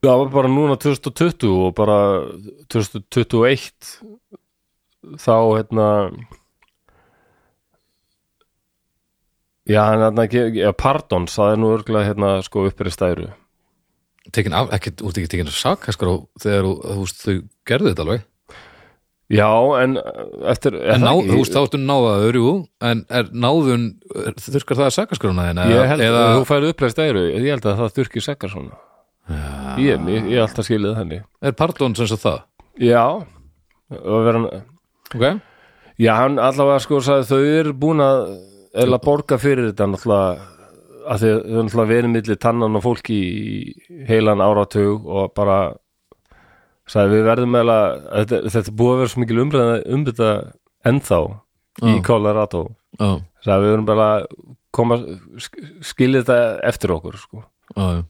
það 0.03 0.21
var 0.21 0.32
bara 0.34 0.51
núna 0.51 0.78
2020 0.80 1.51
og 1.67 1.76
bara 1.78 1.97
2021 2.74 3.93
þá 5.19 5.36
hérna 5.36 5.88
já, 9.67 9.82
hérna 9.91 10.28
já, 10.28 10.71
pardons, 10.76 11.36
það 11.36 11.53
er 11.53 11.63
nú 11.63 11.71
örgulega 11.78 12.11
hérna 12.11 12.36
sko 12.43 12.67
uppreist 12.69 13.03
æru. 13.03 13.32
Tekin 14.32 14.55
af, 14.55 14.69
ekki, 14.76 14.95
út 15.03 15.17
ekki 15.19 15.32
tekin 15.32 15.51
af 15.51 15.57
sakaskar 15.59 16.13
þegar 16.39 16.69
þú, 16.69 17.07
þú 17.11 17.39
gerðu 17.67 17.91
þetta 17.91 18.05
alveg 18.05 18.30
já, 19.32 19.49
en 19.84 19.97
eftir 20.51 20.76
er 20.80 20.95
en 20.95 21.05
ná, 21.05 21.11
þú 21.15 21.38
veist, 21.39 21.53
þá 21.55 21.61
ertu 21.63 21.80
náðaður, 21.82 22.39
jú. 22.39 22.53
En 22.84 23.05
er 23.09 23.30
náðun, 23.32 23.86
þurskar 24.43 24.82
það 24.82 24.95
sakaskaruna 24.97 25.47
þína? 25.51 25.67
Ég 25.71 25.93
held 25.93 26.05
eða, 26.07 26.26
að 26.26 26.36
þú 26.39 26.49
færið 26.51 26.74
uppreist 26.74 27.03
æru? 27.03 27.24
Ég 27.32 27.47
held 27.53 27.69
að 27.69 27.80
það 27.84 27.95
þurki 27.99 28.26
sekar 28.26 28.53
svona 28.53 28.82
já, 29.24 29.78
ég, 29.80 30.07
ég, 30.11 30.28
ég 30.28 30.36
hef 30.36 30.49
alltaf 30.49 30.67
skilið 30.67 30.97
þannig. 30.99 31.26
Er 31.39 31.55
pardon 31.55 31.95
sem 31.95 32.09
sagt 32.11 32.26
það? 32.26 32.41
Já. 32.84 33.03
Hann 33.93 34.47
ok, 34.49 35.26
Já, 36.01 36.15
hann 36.24 36.39
allavega 36.41 36.82
sko 36.82 36.99
sagði 37.05 37.28
þau 37.30 37.51
eru 37.59 37.74
búin 37.78 38.01
að 38.01 38.24
eða 38.84 38.99
borga 39.03 39.38
fyrir 39.38 39.69
þetta 39.69 39.88
náttúrulega 39.91 40.49
að 41.03 41.24
þau 41.24 41.30
náttúrulega 41.59 41.89
verið 41.91 42.13
milli 42.15 42.38
tannan 42.41 42.80
og 42.80 42.84
fólki 42.86 43.17
í 43.19 44.03
heilan 44.09 44.41
áratug 44.41 45.05
og 45.05 45.34
bara 45.38 45.57
sagði 46.93 47.15
við 47.17 47.23
verðum 47.29 47.55
eða 47.61 47.77
þetta, 48.21 48.39
þetta 48.53 48.69
er 48.71 48.77
búið 48.81 48.93
að 48.93 48.99
vera 49.03 49.11
svo 49.13 49.23
mikil 49.23 49.41
umræða 49.43 49.77
um 49.95 50.05
þetta 50.09 50.29
ennþá 50.91 51.19
í 51.83 51.93
Já. 51.95 52.01
Colorado. 52.05 52.63
Já, 52.99 53.09
sagði 53.45 53.63
við 53.65 53.71
verðum 53.73 53.87
bara 53.89 54.07
að 54.17 54.25
koma 54.73 54.97
sk- 55.41 55.63
skilja 55.85 56.21
þetta 56.23 56.59
eftir 56.69 56.93
okkur 56.95 57.17
sko. 57.21 57.43
Já, 57.77 57.85
já. 57.97 58.03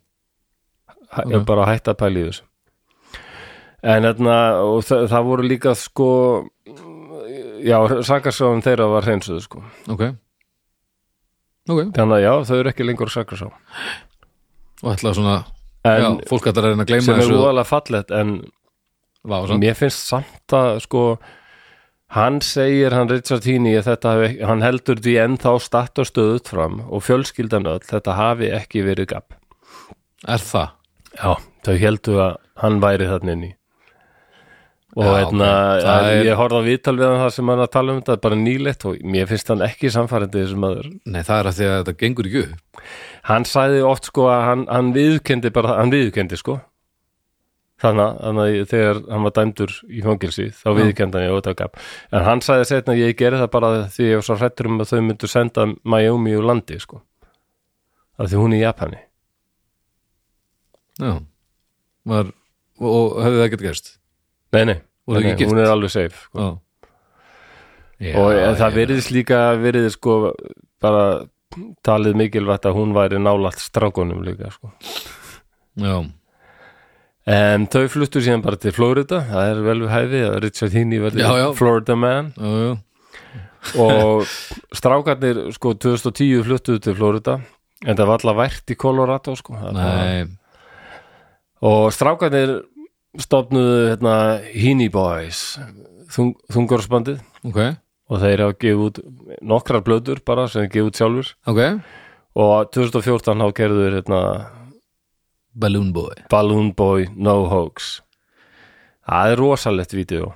Hæ- 1.14 1.28
Ok. 1.30 1.46
bara 1.46 1.64
að 1.66 1.72
hætta 1.74 1.94
að 1.94 2.00
pæla 2.02 2.20
í 2.20 2.26
þessu. 2.28 2.44
En 3.84 4.04
þarna 4.08 4.36
og 4.64 4.82
það, 4.88 5.02
það 5.12 5.26
voru 5.28 5.44
líka 5.48 5.74
sko 5.76 6.10
já, 7.64 7.78
sakarsáðum 8.08 8.62
þeirra 8.64 8.88
var 8.92 9.04
hreinsuð 9.08 9.42
sko. 9.44 9.64
Ok. 9.92 10.04
Ok, 11.70 11.80
þannig 11.96 12.18
að 12.18 12.24
já, 12.26 12.32
þau 12.50 12.58
eru 12.60 12.72
ekki 12.74 12.84
lengur 12.88 13.12
sakarsá 13.12 13.48
og 14.84 14.90
ætla 14.92 15.14
svona 15.16 15.36
en 15.88 16.02
já, 16.04 16.10
fólk 16.28 16.48
að 16.52 16.58
reyna 16.66 16.84
að 16.84 16.90
gleyma 16.90 17.06
sem 17.06 17.14
er 17.16 17.22
þessu 17.22 17.38
úðalega 17.40 17.70
fallegt 17.70 18.12
en 18.12 18.34
Vá, 19.24 19.38
mér 19.56 19.78
finnst 19.80 20.04
samt 20.10 20.52
að 20.58 20.82
sko 20.84 21.04
hann 22.14 22.42
segir, 22.44 22.92
hann 22.94 23.10
Richard 23.10 23.46
Heaney 23.48 23.80
hann 24.44 24.62
heldur 24.62 25.00
því 25.00 25.14
ennþá 25.24 25.54
statt 25.64 25.98
og 26.04 26.10
stöðut 26.10 26.52
fram 26.52 26.82
og 26.90 27.02
fjölskyldan 27.08 27.66
öll 27.72 27.80
þetta 27.88 28.18
hafi 28.20 28.52
ekki 28.54 28.84
verið 28.86 29.08
gap. 29.16 29.34
Er 30.28 30.44
það? 30.44 30.70
já, 31.14 31.34
þau 31.66 31.76
heldur 31.78 32.20
að 32.28 32.38
hann 32.64 32.80
væri 32.82 33.06
þarna 33.10 33.32
inn 33.38 33.44
í 33.48 33.52
og 34.94 35.08
Já, 35.08 35.14
hérna, 35.24 35.46
ok. 35.50 35.80
Það 35.84 35.88
að 36.04 36.08
er- 36.14 36.26
ég 36.28 36.36
horfði 36.38 36.60
á 36.62 36.68
viðtal 36.68 36.94
við 37.00 37.08
hann 37.08 37.22
það 37.24 37.32
sem 37.34 37.48
hann 37.50 37.62
að 37.64 37.72
tala 37.74 37.94
um 37.94 38.02
þetta 38.04 38.22
bara 38.22 38.36
nýlegt 38.38 38.86
og 38.86 39.00
mér 39.16 39.26
finnst 39.32 39.48
hann 39.50 39.64
ekki 39.66 39.90
samfærandi 39.90 40.38
þessu 40.44 40.60
maður. 40.62 40.90
Nei, 41.06 41.24
það 41.26 41.40
er 41.40 41.50
að 41.50 41.58
því 41.58 41.66
að 41.70 41.78
þetta 41.80 41.96
gengur 42.04 42.30
ekki 42.30 42.44
upp. 42.44 42.84
Hann 43.32 43.46
sagði 43.50 43.80
oft 43.90 44.06
sko 44.12 44.28
að 44.30 44.44
hann, 44.52 44.68
hann 44.70 44.92
viðkendi 44.94 45.50
bara, 45.56 45.80
hann 45.80 45.90
viðkendi 45.96 46.38
sko 46.38 46.60
þannig 47.84 48.20
að- 48.32 48.68
þegar 48.72 49.00
hann 49.12 49.24
var 49.28 49.34
dæmdur 49.38 49.72
í 49.92 50.04
fangilsi 50.06 50.46
þá 50.56 50.68
viðkendi 50.80 51.20
hann 51.20 51.28
í 51.30 51.34
ótakap 51.38 51.80
en 52.12 52.24
hann 52.28 52.42
sagði 52.46 52.68
setna 52.70 52.94
að 52.96 53.02
ég 53.04 53.18
gerði 53.20 53.42
það 53.44 53.52
bara 53.56 53.72
því 53.92 54.08
ég 54.10 54.20
var 54.22 54.28
svo 54.30 54.38
hrættur 54.40 54.70
um 54.72 54.80
að 54.80 54.92
þau 54.94 55.02
myndu 55.10 55.30
senda 55.32 55.66
Miami 55.84 56.36
úr 56.40 56.48
landi 56.48 56.80
sko. 56.80 57.02
Af 58.20 58.30
því 58.30 58.40
hún 58.40 58.54
er 58.54 58.60
í 58.60 58.64
Japani. 58.64 59.00
Já. 61.02 61.14
Var, 62.06 62.30
og, 62.84 63.16
hefði 63.24 63.40
það 63.42 63.50
gett 63.54 63.64
gerst? 63.68 63.88
Nei 64.54 64.64
nei, 64.70 64.76
nei, 65.10 65.34
hún 65.40 65.62
er 65.64 65.72
alveg 65.72 65.92
safe 65.94 66.20
sko. 66.28 66.50
Já, 68.04 68.14
og 68.20 68.34
en 68.36 68.58
það 68.60 68.70
já. 68.70 68.76
veriðist 68.76 69.14
líka 69.16 69.40
veriði 69.62 69.92
sko 69.94 70.18
bara 70.84 71.06
talið 71.86 72.18
mikilvægt 72.20 72.68
að 72.68 72.78
hún 72.78 72.94
væri 72.96 73.22
nálægt 73.22 73.62
strákunum 73.64 74.24
líka 74.26 74.52
sko. 74.54 74.72
Já, 75.80 75.96
En 77.30 77.68
þau 77.72 77.86
fluttu 77.88 78.20
síðan 78.24 78.44
bara 78.44 78.60
til 78.60 78.74
Florida, 78.76 79.22
það 79.30 79.52
er 79.52 79.62
vel 79.64 79.78
við 79.86 79.94
hæfi 79.94 80.24
að 80.28 80.40
Richard 80.44 80.74
Heaney 80.76 81.00
já. 81.00 81.54
Florida 81.56 81.96
man. 81.96 82.34
Já, 82.36 82.52
já. 82.60 82.74
Og 83.80 84.28
strákarnir 84.76 85.40
sko 85.56 85.72
2010 85.80 86.44
fluttuðu 86.44 86.82
til 86.84 86.98
Florida. 86.98 87.38
En 87.84 87.96
það 87.96 88.10
var 88.10 88.20
alltaf 88.20 88.40
vært 88.42 88.74
í 88.74 88.80
Colorado 88.80 89.36
sko. 89.40 89.56
Nei, 89.76 90.28
og 91.64 91.88
strákarnir 91.96 92.58
stofnuðu 93.22 93.90
hérna, 93.92 94.16
Heaney 94.52 94.90
Boys 94.92 95.60
þung, 96.14 96.34
þungarsbandið 96.52 97.20
ok, 97.46 97.60
og 98.10 98.24
þeir 98.24 98.44
hafa 98.46 98.58
gefið 98.64 98.82
út 98.88 99.00
nokkrar 99.46 99.84
blöður 99.86 100.24
bara 100.26 100.48
sem 100.50 100.66
þeir 100.66 100.74
gefið 100.74 100.90
út 100.90 101.02
sjálfur 101.02 101.32
ok. 101.54 101.62
Og 102.34 102.72
2014 102.74 103.44
hafa 103.46 103.54
gerður 103.60 104.00
hérna, 104.00 104.22
Balloon 105.54 105.92
Boy. 105.94 106.24
Balloon 106.34 106.72
Boy 106.78 107.10
No 107.16 107.44
Hoax. 107.52 108.00
Það 109.04 109.34
er 109.34 109.42
rosalegt 109.42 109.94
vídeo 109.94 110.32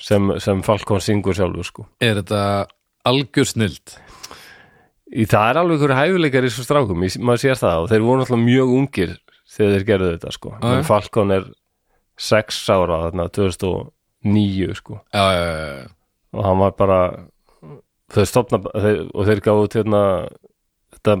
sem, 0.00 0.32
sem 0.40 0.62
Falcon 0.62 1.02
syngur 1.02 1.36
sjálfur 1.36 1.66
sko. 1.66 1.86
Er 2.04 2.20
þetta 2.20 2.42
algjör 3.08 3.48
snild? 3.48 3.98
í 5.10 5.26
það 5.28 5.48
er 5.48 5.60
alveg 5.60 5.80
ykkur 5.80 5.96
hæfileikar 5.96 6.46
í 6.46 6.52
svo 6.54 6.64
strákum, 6.64 7.02
ég, 7.06 7.16
maður 7.22 7.42
sér 7.44 7.58
það 7.60 7.84
og 7.84 7.88
þeir 7.90 8.04
voru 8.06 8.22
náttúrulega 8.22 8.46
mjög 8.46 8.74
ungir 8.76 9.16
þegar 9.50 9.72
þeir 9.74 9.86
gerðu 9.88 10.10
þetta 10.14 10.34
sko, 10.36 10.52
já. 10.54 10.68
en 10.70 10.86
Falcon 10.86 11.34
er 11.34 11.48
6 12.20 12.60
ára 12.76 13.00
þarna 13.06 13.26
2009 13.34 14.78
sko. 14.78 15.00
Já, 15.14 15.24
já, 15.34 15.44
já, 15.50 15.90
og 16.36 16.46
hann 16.46 16.62
var 16.62 16.76
bara 16.78 17.00
þau 18.14 18.26
stopna 18.28 18.62
þeir, 18.68 19.02
og 19.10 19.30
þeir 19.30 19.44
gáðu 19.46 19.70
til 19.74 19.84
þetta 19.90 21.16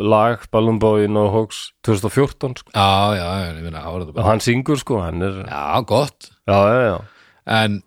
lag 0.00 0.44
Balloon 0.52 0.78
Boy 0.82 1.08
No 1.08 1.28
Hoax 1.32 1.72
2014 1.86 2.62
sko. 2.62 2.70
Já, 2.74 3.16
já, 3.18 3.26
já, 3.44 3.50
ég 3.60 3.74
ára 3.74 4.04
þetta 4.04 4.10
og 4.10 4.14
bara 4.16 4.28
hann 4.32 4.44
syngur 4.44 4.80
sko, 4.80 5.00
hann 5.04 5.22
er 5.22 5.42
já, 5.44 5.50
Já, 5.50 5.84
gott. 5.88 6.30
Já, 6.48 6.58
já 6.84 6.96
En, 7.44 7.82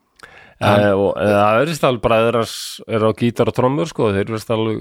Uh, 0.58 0.90
og 0.98 1.10
uh, 1.14 1.22
það 1.22 1.56
verðist 1.60 1.84
alveg 1.86 2.02
bræður 2.02 2.38
er 2.42 3.04
á 3.06 3.12
gítar 3.14 3.50
og 3.52 3.54
trommur 3.54 3.90
sko 3.92 4.08
þeir 4.10 4.24
verðist 4.32 4.54
alveg, 4.56 4.80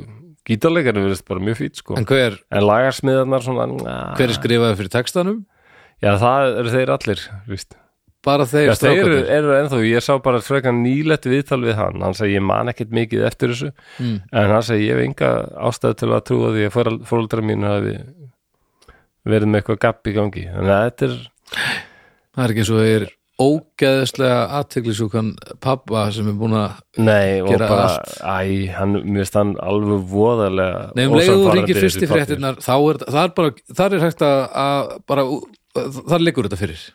gítarleikari 0.49 1.03
verðist 1.05 1.27
bara 1.29 1.43
mjög 1.45 1.59
fýt 1.59 1.83
sko. 1.83 1.99
En 2.01 2.07
hver, 2.09 2.39
en 2.49 2.65
lagarsmiðarnar 2.65 3.45
svona 3.45 3.67
na, 3.75 3.97
hver 4.17 4.33
er 4.33 4.39
skrifaði 4.39 4.79
fyrir 4.79 4.95
textanum? 4.95 5.43
já 6.01 6.15
það 6.21 6.55
eru 6.63 6.73
þeir 6.73 6.93
allir 6.97 7.27
víst. 7.51 7.77
Bara 8.27 8.47
þeir 8.51 8.73
já, 8.73 8.75
þeir 8.81 9.01
eru, 9.39 9.51
ennþá, 9.61 9.81
ég 9.87 10.03
sá 10.03 10.13
bara 10.23 10.43
frekar 10.43 10.75
nýlegt 10.75 11.29
viðtal 11.31 11.61
við 11.63 11.77
hann, 11.79 12.01
hann 12.03 12.17
segi 12.19 12.35
ég 12.35 12.43
man 12.43 12.73
ekkert 12.73 12.95
mikið 12.97 13.27
eftir 13.29 13.53
þessu, 13.55 13.73
mm. 14.03 14.17
en 14.35 14.55
hann 14.55 14.65
segi 14.67 14.89
ég 14.89 14.99
hef 14.99 15.05
enga 15.07 15.33
ástæðu 15.69 16.01
til 16.03 16.11
að 16.11 16.25
trúa 16.31 16.55
því 16.57 16.67
að 16.67 17.05
fóreldra 17.07 17.45
mínu 17.47 17.71
hafi 17.71 17.95
verið 19.27 19.53
með 19.53 19.63
eitthvað 19.63 19.83
gapp 19.87 20.11
í 20.11 20.17
gangi 20.17 20.49
þannig 20.51 20.75
að 20.75 20.89
þetta 20.89 21.11
er, 21.11 21.21
Það 22.37 22.45
er 22.45 22.53
ekki 22.53 22.63
eins 22.63 22.71
og 22.75 22.83
þeir 22.85 23.07
ógeðslega 23.37 24.37
aðteglisjúkan 24.59 25.31
pappa 25.65 26.07
sem 26.13 26.29
er 26.31 26.37
búin 26.41 26.57
að 26.57 26.79
nei 27.05 27.43
og 27.43 27.51
Gera 27.53 27.69
bara, 27.69 27.89
allt. 27.91 28.15
æ, 28.25 28.73
hann 28.73 28.97
mér 29.13 29.29
stann 29.29 29.55
alveg 29.61 30.07
voðalega 30.09 30.87
Nei, 30.97 31.05
um 31.05 31.17
leiðu 31.19 31.53
ríkir 31.53 31.81
fyrst 31.83 32.01
í 32.01 32.09
pappír. 32.09 32.23
fréttinnar 32.25 32.61
þá 32.65 32.75
er 32.77 33.01
það 33.05 33.21
er 33.23 33.35
bara, 33.37 33.53
það 33.81 33.97
er 33.99 34.07
hægt 34.07 34.25
að, 34.25 34.39
að 34.63 34.95
bara, 35.13 35.27
þar 35.99 36.25
liggur 36.25 36.49
þetta 36.49 36.61
fyrir 36.63 36.87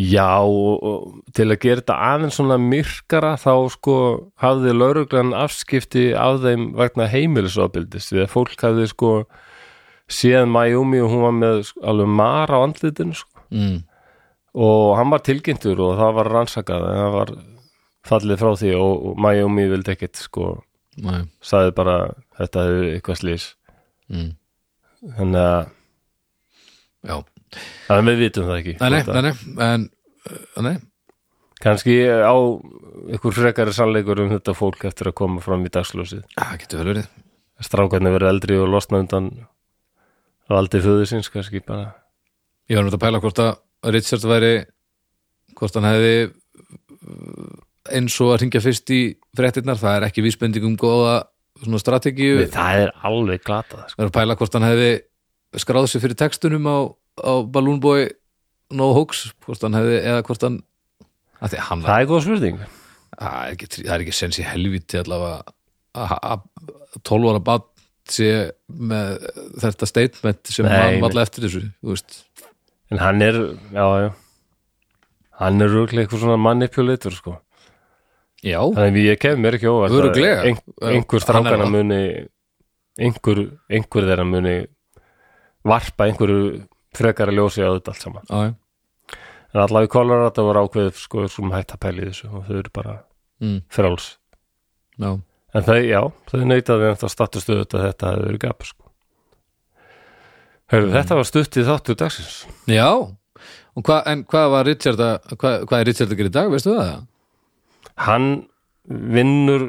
Já, 0.00 0.40
og, 0.40 1.20
til 1.36 1.48
að 1.50 1.58
gera 1.64 1.80
þetta 1.82 1.96
aðeins 2.06 2.36
svona 2.38 2.56
myrkara 2.62 3.34
þá 3.40 3.52
sko 3.74 3.96
hafði 4.40 4.72
lauruglan 4.76 5.34
afskipti 5.36 6.06
af 6.16 6.38
þeim 6.44 6.70
vegna 6.78 7.08
heimilisofbildis 7.10 8.08
því 8.12 8.22
að 8.24 8.30
fólk 8.32 8.64
hafði 8.64 8.86
sko 8.92 9.10
séð 10.10 10.46
Mayumi 10.50 11.02
og 11.04 11.10
hún 11.12 11.24
var 11.26 11.36
með 11.36 11.62
sko, 11.68 11.84
alveg 11.92 12.12
mara 12.20 12.60
á 12.62 12.64
andlitinu 12.64 13.18
sko 13.18 13.44
mm. 13.50 13.76
og 14.66 14.84
hann 14.98 15.12
var 15.12 15.24
tilkynntur 15.26 15.82
og 15.84 15.98
það 16.00 16.16
var 16.20 16.32
rannsakað 16.38 16.86
en 16.88 17.00
það 17.02 17.14
var 17.18 17.34
fallið 18.10 18.40
frá 18.40 18.50
því 18.62 18.72
og, 18.78 18.94
og 19.10 19.20
Mayumi 19.26 19.68
vildi 19.74 19.94
ekkit 19.96 20.22
sko 20.22 20.52
Nei. 21.00 21.22
sagði 21.44 21.74
bara 21.76 21.98
þetta 22.40 22.68
hefur 22.68 22.92
eitthvað 22.94 23.20
slís 23.24 23.50
Mm. 24.10 24.32
þannig 25.14 25.44
að 25.46 25.68
Já, 27.06 27.14
þannig 27.56 28.00
að 28.00 28.10
við 28.10 28.22
vitum 28.24 28.48
það 28.48 28.60
ekki. 28.60 28.74
Nei, 28.80 28.90
nei, 28.90 29.22
nei, 29.26 29.32
en 29.66 29.86
uh, 30.30 30.60
nei, 30.66 30.74
kannski 31.60 31.96
á 32.08 32.34
ykkur 33.16 33.36
frekari 33.36 33.74
sannleikur 33.76 34.22
um 34.24 34.32
þetta 34.34 34.56
fólk 34.56 34.84
eftir 34.88 35.10
að 35.10 35.18
koma 35.22 35.44
fram 35.44 35.64
í 35.66 35.72
dagsljósið. 35.72 36.26
Það 36.36 36.60
getur 36.64 36.82
vel 36.82 36.90
verið. 36.92 37.08
Strákarnir 37.60 38.14
verið 38.16 38.32
eldri 38.32 38.60
og 38.60 38.70
losna 38.72 39.02
undan 39.02 39.32
valdi 40.50 40.80
föðu 40.82 41.08
síns 41.08 41.28
kannski 41.32 41.62
bara. 41.64 41.90
Ég 42.70 42.78
var 42.78 42.86
náttúrulega 42.86 43.00
að 43.00 43.06
pæla 43.06 43.24
hvort 43.24 43.42
að 43.44 43.92
Richard 43.94 44.24
væri 44.30 44.54
hvort 45.58 45.76
hann 45.76 45.88
hefði 45.90 46.14
uh, 46.30 47.58
eins 47.96 48.16
og 48.22 48.34
að 48.34 48.40
ringja 48.44 48.62
fyrst 48.62 48.92
í 48.94 49.00
fréttirnar, 49.36 49.78
það 49.80 49.98
er 49.98 50.08
ekki 50.08 50.24
vísbending 50.24 50.66
um 50.68 50.78
góða 50.78 51.22
svona 51.60 51.80
strategíu. 51.82 52.40
Nei, 52.40 52.50
það 52.52 52.84
er 52.84 52.92
alveg 53.08 53.44
glatað 53.44 53.86
sko. 53.90 53.96
Það 53.98 54.04
er 54.04 54.10
að 54.10 54.16
pæla 54.16 54.36
hvort 54.40 54.56
hann 54.56 54.68
hefði 54.68 54.90
skráð 55.60 55.88
sér 55.90 56.04
fyrir 56.04 56.18
textunum 56.20 56.68
á, 56.70 56.78
á 57.18 57.32
Balloon 57.50 57.80
Boy 57.82 58.08
No 58.70 58.92
Hoax, 58.94 59.32
hvort 59.42 59.64
hann 59.66 59.74
hefði 59.74 59.96
eða 60.06 60.22
hvort 60.28 60.44
hann 60.46 60.60
það 61.88 62.02
er 62.04 62.06
góð 62.10 62.22
spurning. 62.26 62.58
Það 63.20 63.40
er 63.40 63.54
ekki, 63.56 63.68
ekki 63.96 64.14
sens 64.14 64.38
í 64.38 64.44
helviti 64.46 65.00
allavega 65.00 65.42
að- 65.98 66.20
að 66.22 66.44
12 67.02 67.30
ára 67.32 67.42
bad 67.44 67.66
sé 68.10 68.28
með 68.70 69.18
þetta 69.62 69.86
statement 69.90 70.46
sem 70.54 70.66
hann 70.66 71.00
valla 71.02 71.22
eftir 71.26 71.44
þessu 71.48 71.64
en 72.90 72.98
hann 72.98 73.22
er, 73.22 73.34
já, 73.74 73.86
já. 74.06 74.10
Hann 75.40 75.60
er 75.62 75.68
rúglega 75.72 76.04
eitthvað 76.06 76.20
svona 76.24 76.36
manipulator 76.42 77.14
sko. 77.14 77.36
Já, 78.42 78.58
þannig 78.72 78.96
að 79.02 79.08
ég 79.10 79.18
kem 79.20 79.38
mér 79.42 79.56
ekki 79.58 79.68
óvart 79.68 79.90
að 79.90 80.14
ein, 80.48 80.58
einhver 80.94 81.20
er 81.20 81.24
strákana 81.26 81.66
muni 81.70 82.28
einhver, 83.00 83.40
einhver 83.70 84.06
þeirra 84.08 84.24
muni 84.28 84.54
varpa 85.64 86.06
einhverju 86.08 86.66
frekara 86.96 87.34
ljósi 87.34 87.62
á 87.62 87.70
þetta 87.74 87.94
allt 87.94 88.04
saman 88.06 88.26
já. 88.30 88.54
en 89.54 89.62
allavega 89.64 89.88
í 89.88 89.92
Colorado 89.94 90.46
var 90.48 90.62
ákveðið 90.64 90.98
sko, 90.98 91.28
svona 91.30 91.60
hægt 91.60 91.76
að 91.76 91.82
pæla 91.86 92.02
í 92.04 92.10
þessu 92.10 92.30
og 92.30 92.44
þau 92.48 92.58
eru 92.58 92.74
bara 92.74 92.96
Mm, 93.40 93.62
fráls 93.72 94.18
já. 95.00 95.14
En 95.50 95.64
það, 95.66 95.78
já, 95.88 96.00
þau 96.30 96.42
neytaði 96.46 96.90
ennþá 96.90 97.08
statustuð 97.10 97.62
að 97.64 97.86
þetta 97.88 98.10
hefði 98.12 98.26
verið 98.28 98.42
gap 98.44 98.66
sko. 98.68 98.84
Hörru, 100.70 100.90
þetta 100.94 101.16
var 101.18 101.26
stutt 101.26 101.56
í 101.58 101.64
þáttu 101.66 101.96
dagsins 101.98 102.34
já. 102.70 102.90
Hva, 103.80 103.96
en 104.12 104.26
hvað 104.28 104.50
var 104.52 104.68
Richard 104.68 105.00
að 105.02 105.32
hvað, 105.40 105.56
hvað 105.70 105.80
er 105.80 105.88
Richard 105.88 106.12
að 106.12 106.20
gera 106.20 106.30
í 106.30 106.34
dag, 106.36 106.50
veistu 106.52 106.76
það? 106.76 106.92
Hann 108.04 108.28
vinnur 109.16 109.66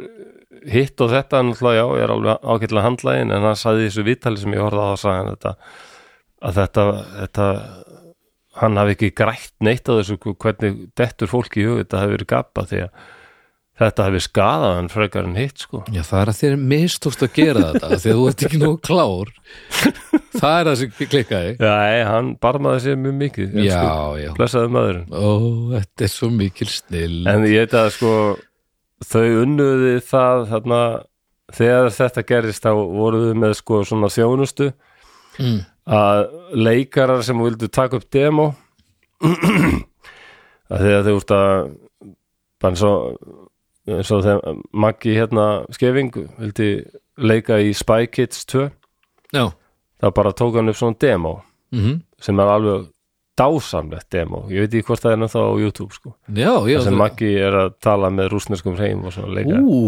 hitt 0.70 1.02
og 1.02 1.10
þetta 1.16 1.42
náttúrulega, 1.48 1.80
já, 1.80 1.86
ég 1.98 2.06
er 2.06 2.14
alveg 2.14 2.46
ágætlega 2.52 2.86
handlægin 2.86 3.34
en 3.34 3.48
hann 3.48 3.58
sagði 3.58 3.88
í 3.88 3.90
þessu 3.90 4.06
viðtali 4.12 4.44
sem 4.44 4.54
ég 4.58 4.62
horfði 4.62 4.84
á 4.84 4.90
að 4.92 5.08
hann 5.16 5.32
þetta 5.32 5.56
að 6.42 6.60
þetta, 6.62 6.86
þetta 7.22 7.48
hann 8.62 8.78
hafi 8.82 8.98
ekki 8.98 9.14
grætt 9.16 9.54
neitt 9.64 9.88
á 9.88 9.94
þessu 10.00 10.20
hvernig 10.20 10.86
dettur 11.00 11.32
fólki 11.32 11.64
í 11.64 11.68
hug 11.70 11.82
þetta 11.84 12.04
hafi 12.04 12.16
verið 12.18 12.32
gapa 12.34 12.66
því 12.68 12.86
að 12.86 13.10
þetta 13.82 14.06
hafi 14.06 14.20
skadað 14.22 14.76
hann 14.78 14.90
frekar 14.92 15.26
en 15.26 15.38
hitt 15.40 15.64
sko. 15.64 15.80
Já, 15.90 16.04
það 16.06 16.20
er 16.22 16.32
að 16.32 16.40
þér 16.42 16.58
mistókst 16.72 17.24
að 17.26 17.32
gera 17.38 17.64
þetta 17.72 17.88
því 18.04 18.12
að 18.12 18.20
þú 18.20 18.26
ert 18.30 18.44
ekki 18.46 18.60
nóg 18.62 18.76
klár. 18.86 19.32
Það 20.36 20.58
er 20.58 20.68
það 20.70 20.76
sem 20.82 20.92
klikkaði. 21.00 21.56
Já, 21.58 21.74
ei, 21.88 22.04
hann 22.08 22.30
barmaði 22.44 22.84
sér 22.86 23.00
mjög 23.02 23.16
mikið 23.22 23.58
Já, 23.66 23.74
sko, 23.74 23.96
já. 24.22 24.30
Blessaði 24.38 24.72
maðurinn 24.76 25.10
Ó, 25.12 25.32
þetta 25.74 26.06
er 26.06 26.12
svo 26.14 26.30
mikil 26.32 26.68
snill 26.72 27.18
En 27.28 27.48
ég 27.50 27.66
veit 27.66 27.76
að 27.78 27.90
sko 27.98 28.14
þau 29.02 29.26
unnuði 29.42 29.96
það 30.06 30.46
þarna 30.52 30.80
þegar 31.58 31.92
þetta 31.98 32.26
gerist 32.32 32.64
þá 32.64 32.72
voruðu 32.78 33.34
með 33.42 33.58
sko 33.60 33.82
svona 33.88 34.12
þjónustu. 34.14 34.72
Mm. 35.42 35.60
Að 35.88 36.20
leikarar 36.54 37.24
sem 37.26 37.40
vildu 37.42 37.68
taka 37.74 37.98
upp 37.98 38.10
demo 38.14 38.52
að 40.72 40.84
þegar 40.86 41.06
þau 41.08 41.16
úrst 41.18 41.34
að 41.36 41.54
bara 42.62 42.72
eins 42.74 42.84
og 42.86 43.00
eins 43.92 44.12
og 44.14 44.24
þegar 44.26 44.60
Maggi 44.86 45.16
hérna 45.18 45.48
skefing 45.74 46.14
vildi 46.38 46.70
leika 47.22 47.58
í 47.62 47.74
Spy 47.78 48.08
Kids 48.14 48.46
2 48.54 48.68
Já, 49.34 49.46
þá 50.02 50.08
bara 50.16 50.34
tók 50.38 50.58
hann 50.60 50.70
upp 50.72 50.80
svona 50.80 51.00
demo 51.02 51.40
mm 51.74 52.00
sem 52.22 52.38
er 52.38 52.50
alveg 52.54 52.84
dásamlegt 53.42 54.12
demo. 54.14 54.44
Ég 54.54 54.68
veit 54.68 54.76
ekki 54.78 54.86
hvort 54.92 55.02
það 55.02 55.14
er 55.16 55.20
náttúrulega 55.24 55.56
á 55.58 55.62
YouTube 55.64 55.96
sko. 55.96 56.12
Já, 56.38 56.52
já 56.70 56.78
sem 56.86 56.98
Maggi 57.00 57.32
er 57.42 57.56
að 57.64 57.72
tala 57.82 58.12
með 58.14 58.28
rúsneskum 58.36 58.76
hreim 58.78 59.02
og 59.08 59.16
svona 59.16 59.34
leika. 59.40 59.58
Ú, 59.58 59.80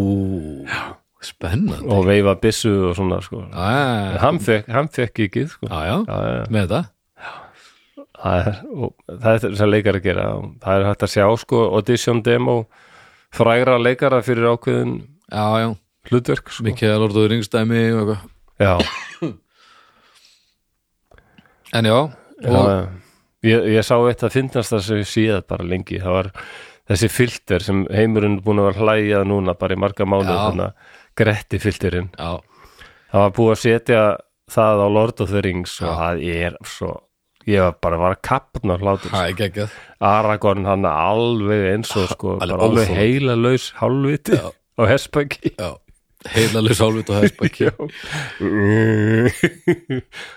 spennandi. 1.28 1.86
Og 1.92 2.06
veifa 2.08 2.36
byssu 2.42 2.74
og 2.90 2.96
svona 2.98 3.20
sko. 3.26 3.44
Já, 3.52 4.18
hann 4.24 4.42
fekk, 4.44 4.70
hann 4.74 4.90
fekk 4.94 5.24
ekki 5.28 5.48
sko. 5.52 5.70
já, 5.70 5.82
já, 5.90 5.98
já, 6.08 6.20
já, 6.40 6.44
með 6.50 6.68
þetta 6.68 6.84
það 8.24 8.48
er, 8.48 8.60
það 9.24 9.32
er 9.50 9.56
sem 9.60 9.72
leikar 9.72 10.00
að 10.00 10.06
gera. 10.08 10.26
Það 10.64 10.80
er 10.80 10.88
hægt 10.90 11.06
að 11.08 11.14
sjá 11.14 11.26
sko, 11.42 11.62
audition 11.78 12.22
demo 12.24 12.58
frægra 13.34 13.80
leikara 13.82 14.22
fyrir 14.26 14.52
ákveðin 14.54 14.94
Já, 15.34 15.46
já, 15.64 15.70
hlutverk 16.12 16.52
sko. 16.52 16.66
mikið 16.68 16.94
að 16.94 17.00
lortuður 17.04 17.36
yngstæmi 17.40 17.82
og 17.98 18.12
eitthvað. 18.14 19.40
En 21.74 21.90
já, 21.90 21.98
já. 22.44 22.60
Ég, 23.44 23.66
ég 23.74 23.84
sá 23.84 23.96
eitt 23.98 24.22
að 24.24 24.36
finnast 24.38 24.72
það 24.72 24.84
sem 24.86 25.00
ég 25.02 25.10
síðað 25.10 25.48
bara 25.50 25.66
lengi. 25.68 25.98
Það 26.00 26.14
var 26.16 26.30
þessi 26.92 27.10
filter 27.12 27.66
sem 27.66 27.82
heimurinn 27.92 28.38
búin 28.44 28.62
að 28.62 28.70
vera 28.70 28.86
hlæjað 28.86 29.26
núna 29.32 29.56
bara 29.58 29.76
í 29.76 29.82
marga 29.82 30.08
mánu 30.08 30.30
þannig 30.30 30.70
að 30.70 30.92
gretti 31.20 31.60
filterinn 31.62 32.10
Já, 32.18 32.40
það 33.14 33.24
var 33.26 33.34
búið 33.38 33.52
að 33.56 33.62
setja 33.64 34.04
það 34.54 34.84
á 34.84 34.88
Lord 34.98 35.22
of 35.24 35.32
the 35.34 35.42
Rings 35.46 35.78
og 35.82 35.94
það 36.00 36.24
er 36.34 36.58
svo 36.68 36.92
ég 37.50 37.60
var 37.60 37.74
bara 37.84 37.98
var 38.00 38.14
að 38.16 38.22
kapna 38.24 38.78
hlátur 38.80 39.12
geggjað. 39.36 39.72
Aragorn 40.00 40.64
hann 40.68 40.86
alveg 40.88 41.66
eins 41.74 41.90
og 42.00 42.06
sko, 42.14 42.38
Alveg 42.40 42.88
heila 42.96 43.36
laus 43.36 43.72
hálfviti 43.82 44.38
Já. 44.40 44.46
á 44.80 44.84
hespaki 44.88 45.52
Já, 45.60 45.74
heilalus 46.32 46.80
álfut 46.80 47.10
og 47.12 47.20
Já. 47.60 47.74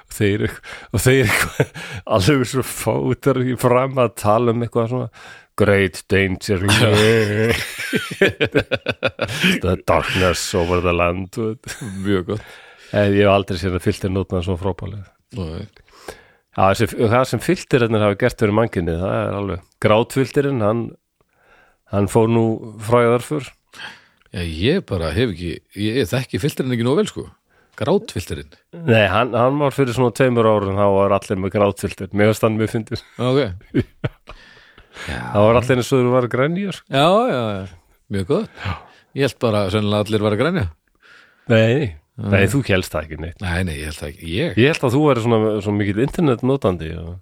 og 0.06 0.14
þeir 0.16 0.46
og 0.90 1.02
þeir 1.04 1.30
alveg 2.16 2.46
svo 2.50 2.64
fótar 2.66 3.38
í 3.44 3.54
fram 3.60 3.98
að 4.02 4.14
tala 4.22 4.54
um 4.54 4.64
eitthvað 4.66 4.90
svona 4.92 5.10
great 5.56 6.02
danger. 6.12 6.60
The 9.64 9.78
darkness 9.86 10.42
over 10.54 10.82
the 10.84 10.92
land. 10.92 11.36
Mjög 12.04 12.32
gott. 12.32 12.54
En 12.94 13.10
ég 13.12 13.24
hef 13.24 13.32
aldrei 13.32 13.58
sér 13.60 13.74
að 13.76 13.84
fylgtir 13.86 14.12
nótna 14.14 14.42
svo 14.44 14.54
frábælega 14.60 15.06
Nei. 15.36 15.64
Já, 16.56 16.68
þessi, 16.70 16.86
það 17.10 17.24
sem 17.32 17.40
filterinn 17.42 17.98
hafa 17.98 18.18
gert 18.20 18.40
fyrir 18.40 18.54
manginni, 18.56 18.94
það 19.00 19.16
er 19.16 19.34
alveg 19.40 19.64
grátfilterinn, 19.84 20.62
hann 20.64 20.84
hann 21.92 22.06
fór 22.10 22.30
nú 22.32 22.44
fræðar 22.86 23.24
fyrr 23.26 23.50
Já, 24.32 24.40
ég 24.46 24.86
bara 24.88 25.10
hef 25.16 25.34
ekki 25.34 25.50
ég, 25.74 26.06
þekki 26.10 26.40
filterinn 26.42 26.74
ekki 26.76 26.86
nóg 26.86 27.00
vel 27.00 27.08
sko. 27.10 27.26
Grátfilterinn. 27.76 28.54
Nei, 28.86 29.04
hann, 29.12 29.34
hann 29.36 29.58
var 29.60 29.74
fyrir 29.76 29.96
svona 29.96 30.14
tveimur 30.16 30.48
árun 30.48 30.78
þá 30.78 30.86
var 30.94 31.16
allir 31.18 31.42
með 31.42 31.56
grátfilter, 31.58 32.08
mér 32.16 32.32
varst 32.32 32.46
hann 32.46 32.56
mjög 32.56 32.72
fyndið 32.72 33.00
Ok 33.20 33.38
það 35.04 35.46
var 35.46 35.60
allir 35.60 35.80
eins 35.82 35.92
og 35.92 36.02
þú 36.02 36.14
var 36.14 36.28
grænýjar 36.32 36.80
já, 36.88 37.06
já, 37.30 37.42
já. 37.56 37.68
mjög 38.16 38.26
gott. 38.32 38.64
Ég 39.16 39.26
held 39.26 39.38
bara 39.40 39.62
sennilega 39.72 40.04
allir 40.06 40.24
var 40.26 40.36
að 40.36 40.42
grænja 40.42 40.66
Nei, 41.46 41.94
nei, 42.18 42.42
þú 42.50 42.62
helst 42.66 42.90
það 42.90 43.04
ekki 43.06 43.20
neitt. 43.22 43.38
Nei, 43.44 43.60
nei, 43.68 43.76
ég 43.78 43.86
held 43.92 44.00
það 44.00 44.08
ekki. 44.10 44.30
Ég? 44.34 44.56
Ég 44.58 44.72
held 44.72 44.86
að 44.88 44.94
þú 44.96 45.02
væri 45.04 45.22
svona, 45.22 45.38
svona 45.62 45.80
mikið 45.82 46.00
internetnótandi 46.06 46.90
og 46.98 47.14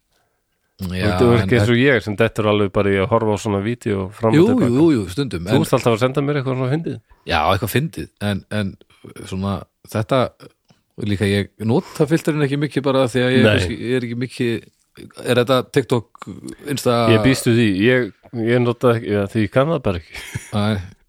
Já, 0.90 1.12
þú 1.20 1.26
er 1.28 1.36
en- 1.36 1.42
ekki 1.44 1.54
eins 1.60 1.70
og 1.70 1.78
ég 1.78 2.02
sem 2.02 2.16
dettur 2.18 2.48
alveg 2.50 2.72
bara 2.74 2.90
í 2.90 2.96
að 2.98 3.06
horfa 3.12 3.36
á 3.36 3.38
svona 3.38 3.60
vídeo 3.62 4.08
fram 4.10 4.34
og 4.34 4.48
tilbaka 4.48 4.70
jú, 4.74 4.86
jú, 4.90 5.02
stundum 5.12 5.44
Þú 5.46 5.54
en, 5.54 5.62
ert 5.62 5.76
alltaf 5.76 5.92
að 5.94 6.00
senda 6.02 6.24
mér 6.24 6.40
eitthvað 6.40 6.56
svona 6.58 6.72
fyndið. 6.72 6.96
Já, 7.30 7.38
eitthvað 7.52 7.72
fyndið 7.76 8.08
en, 8.26 8.40
en 8.50 8.72
svona 9.30 9.52
þetta 9.92 10.18
líka 11.04 11.28
ég 11.30 11.50
nota 11.66 12.06
filterinn 12.10 12.42
ekki 12.46 12.58
mikið 12.58 12.86
bara 12.86 13.04
því 13.10 13.22
að 13.22 13.36
ég, 13.36 13.70
ég 13.70 13.94
er 13.98 14.06
ekki 14.08 14.18
mikið 14.18 14.66
er 15.24 15.40
þetta 15.42 15.58
TikTok, 15.74 16.28
Insta? 16.70 16.94
Ég 17.14 17.22
býstu 17.24 17.54
því, 17.56 17.66
ég, 17.82 18.12
ég 18.46 18.62
nota 18.62 18.94
ekki, 18.94 19.10
já, 19.16 19.22
því 19.32 19.42
ég 19.46 19.52
kann 19.54 19.72
það 19.72 19.82
bara 19.88 20.00
ekki. 20.02 20.22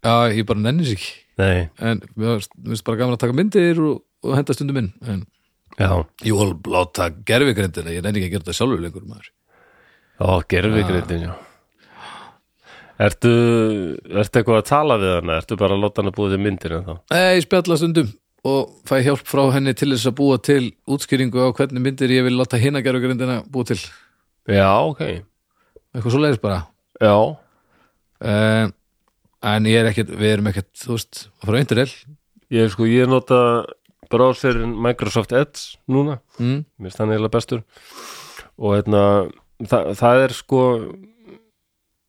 Já, 0.06 0.14
ég 0.36 0.46
bara 0.48 0.62
nenni 0.64 0.84
sig 0.88 0.98
ekki. 0.98 1.14
Nei, 1.36 1.68
en 1.84 2.00
mér 2.16 2.38
finnst- 2.40 2.84
bara 2.86 2.96
gaman 3.02 3.16
að 3.18 3.22
taka 3.26 3.36
myndir 3.36 3.80
og, 3.84 3.98
og 4.24 4.36
henda 4.38 4.54
stundum 4.56 4.78
inn 4.80 4.92
en 5.04 5.24
já, 5.76 5.90
ég 6.24 6.32
vil 6.38 6.54
láta 6.72 7.10
gerfigrindina 7.28 7.92
ég 7.92 8.02
nenni 8.06 8.22
ekki 8.22 8.30
að 8.30 8.36
gera 8.38 8.44
þetta 8.46 8.56
sjálfur 8.56 8.80
lengur 8.86 9.04
maður. 9.10 9.28
Ó, 10.16 10.40
gerfi 10.48 10.86
greindin, 10.88 11.26
já. 11.28 11.34
Ertu, 12.96 13.30
ertu 14.08 14.40
eitthvað 14.40 14.62
að 14.62 14.68
tala 14.70 14.96
við 15.02 15.10
hana? 15.18 15.34
Ertu 15.42 15.58
bara 15.60 15.76
að 15.76 15.82
láta 15.84 16.00
hana 16.00 16.12
búið 16.16 16.32
til 16.32 16.40
myndir 16.46 16.74
en 16.78 16.86
þá? 16.86 16.94
Nei, 17.12 17.24
ég 17.36 17.44
spjalla 17.44 17.76
stundum 17.76 18.08
og 18.44 18.74
fæ 18.86 19.00
hjálp 19.06 19.24
frá 19.26 19.44
henni 19.54 19.74
til 19.74 19.90
þess 19.94 20.10
að 20.10 20.18
búa 20.20 20.36
til 20.42 20.72
útskýringu 20.86 21.40
á 21.40 21.48
hvernig 21.56 21.82
myndir 21.82 22.12
ég 22.12 22.26
vil 22.26 22.36
láta 22.38 22.60
hina 22.60 22.82
gerfugrindina 22.84 23.40
búa 23.50 23.66
til. 23.66 23.80
Já, 24.46 24.70
ok. 24.84 25.02
Eitthvað 25.94 26.12
svo 26.12 26.22
leiðis 26.22 26.42
bara. 26.42 26.60
Já, 27.00 27.16
uh, 28.26 28.68
en 29.46 29.66
ég 29.68 29.80
er 29.80 29.90
ekkert, 29.90 30.12
við 30.16 30.36
erum 30.36 30.52
ekkert 30.52 30.70
þú 30.80 30.94
veist, 30.94 31.26
að 31.40 31.50
fara 31.50 31.64
eindir 31.64 31.82
el 31.86 31.90
ég 32.54 32.70
sko, 32.72 32.86
ég 32.88 33.10
nota 33.10 33.40
browserin 34.10 34.76
Microsoft 34.82 35.32
Edge 35.34 35.80
núna. 35.90 36.20
Mm. 36.38 36.64
mér 36.78 36.90
finnst 36.90 37.02
hann 37.02 37.10
eiginlega 37.10 37.34
bestur. 37.34 37.64
Og 38.56 38.76
hérna 38.76 39.02
það, 39.66 39.92
það 39.98 40.22
er 40.24 40.34
sko 40.36 40.62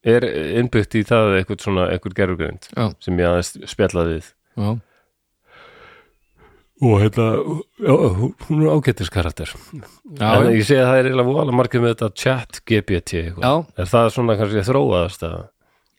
er 0.08 0.28
innbyggt 0.62 0.96
í 1.00 1.04
það 1.08 1.40
eitthvað 1.40 1.64
svona 1.66 1.88
eitthvað 1.92 2.18
gerfugreind 2.22 2.70
Já, 2.72 2.86
sem 3.04 3.18
ég 3.20 3.32
aðeins 3.32 3.72
spjallaði 3.74 4.18
við. 4.18 4.30
Já, 4.58 4.70
og 6.78 7.00
hérna, 7.02 7.28
hún 8.48 8.60
er 8.62 8.74
ágættis 8.76 9.10
karakter 9.10 9.50
já, 9.50 10.28
en 10.38 10.52
ég 10.54 10.66
sé 10.68 10.78
að 10.78 10.90
það 10.92 11.00
er 11.00 11.08
eiginlega 11.10 11.34
vola 11.34 11.56
margir 11.58 11.82
með 11.82 11.96
þetta 11.96 12.10
chat 12.22 12.60
GPT 12.70 13.24
er 13.82 13.90
það 13.90 14.10
svona 14.14 14.36
kannski 14.38 14.66
þróaðast 14.68 15.26
að 15.26 15.38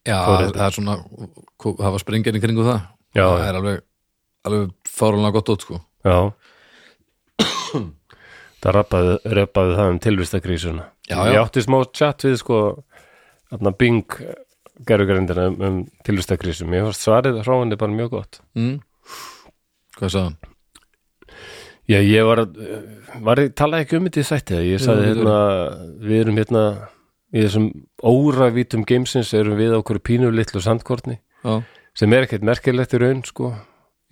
já 0.07 0.19
Forritið. 0.23 0.55
það 0.61 0.67
er 0.69 0.77
svona 0.77 0.97
það 1.83 1.95
var 1.95 2.03
sprengjan 2.05 2.39
í 2.39 2.43
kringu 2.43 2.67
það. 2.67 2.81
Já, 3.17 3.25
það 3.27 3.45
er 3.49 3.61
alveg, 3.61 3.81
alveg 4.49 4.75
fárunlega 4.89 5.37
gott 5.39 5.53
út 5.55 5.65
sko. 5.67 5.81
Já. 6.07 6.19
Það 8.59 8.75
rappaði, 8.75 9.13
rappaði 9.39 9.75
það 9.79 9.89
um 9.93 9.99
tilvistakrísuna 10.03 10.85
ég 11.09 11.37
átti 11.39 11.63
smá 11.63 11.77
chat 11.95 12.25
við 12.27 12.41
sko 12.41 12.57
Bing 13.79 14.17
gerðugrindina 14.89 15.45
um, 15.53 15.59
um 15.63 15.77
tilvistakrísum 16.07 16.75
ég 16.75 16.89
fannst 16.89 17.05
svarið 17.07 17.39
henni 17.47 17.79
bara 17.79 17.95
mjög 17.95 18.11
gott. 18.17 18.41
Mm. 18.59 18.81
Hvað 19.95 20.11
sagði 20.11 20.25
hann? 20.25 20.48
Já, 21.89 22.03
ég 22.05 22.27
var 22.29 22.43
var 23.25 23.41
talaði 23.57 23.87
ekki 23.87 23.97
um 23.99 24.07
þetta 24.09 24.21
í 24.21 24.29
þætti, 24.29 24.61
ég 24.69 24.83
sagði 24.83 25.07
Jú, 25.07 25.15
hérna, 25.15 25.37
við 26.05 26.21
erum 26.23 26.41
hérna, 26.41 26.65
í 27.33 27.45
þessum 27.45 27.69
óravítum 28.05 28.85
gamesins 28.89 29.33
erum 29.37 29.57
við 29.59 29.77
okkur 29.79 30.01
pínu 30.05 30.31
litlu 30.35 30.61
sandkortni, 30.65 31.19
Já, 31.45 31.63
sem 31.97 32.13
er 32.13 32.27
ekkert 32.27 32.45
merkilegt 32.47 32.95
í 32.95 33.01
raun, 33.03 33.25
sko, 33.27 33.55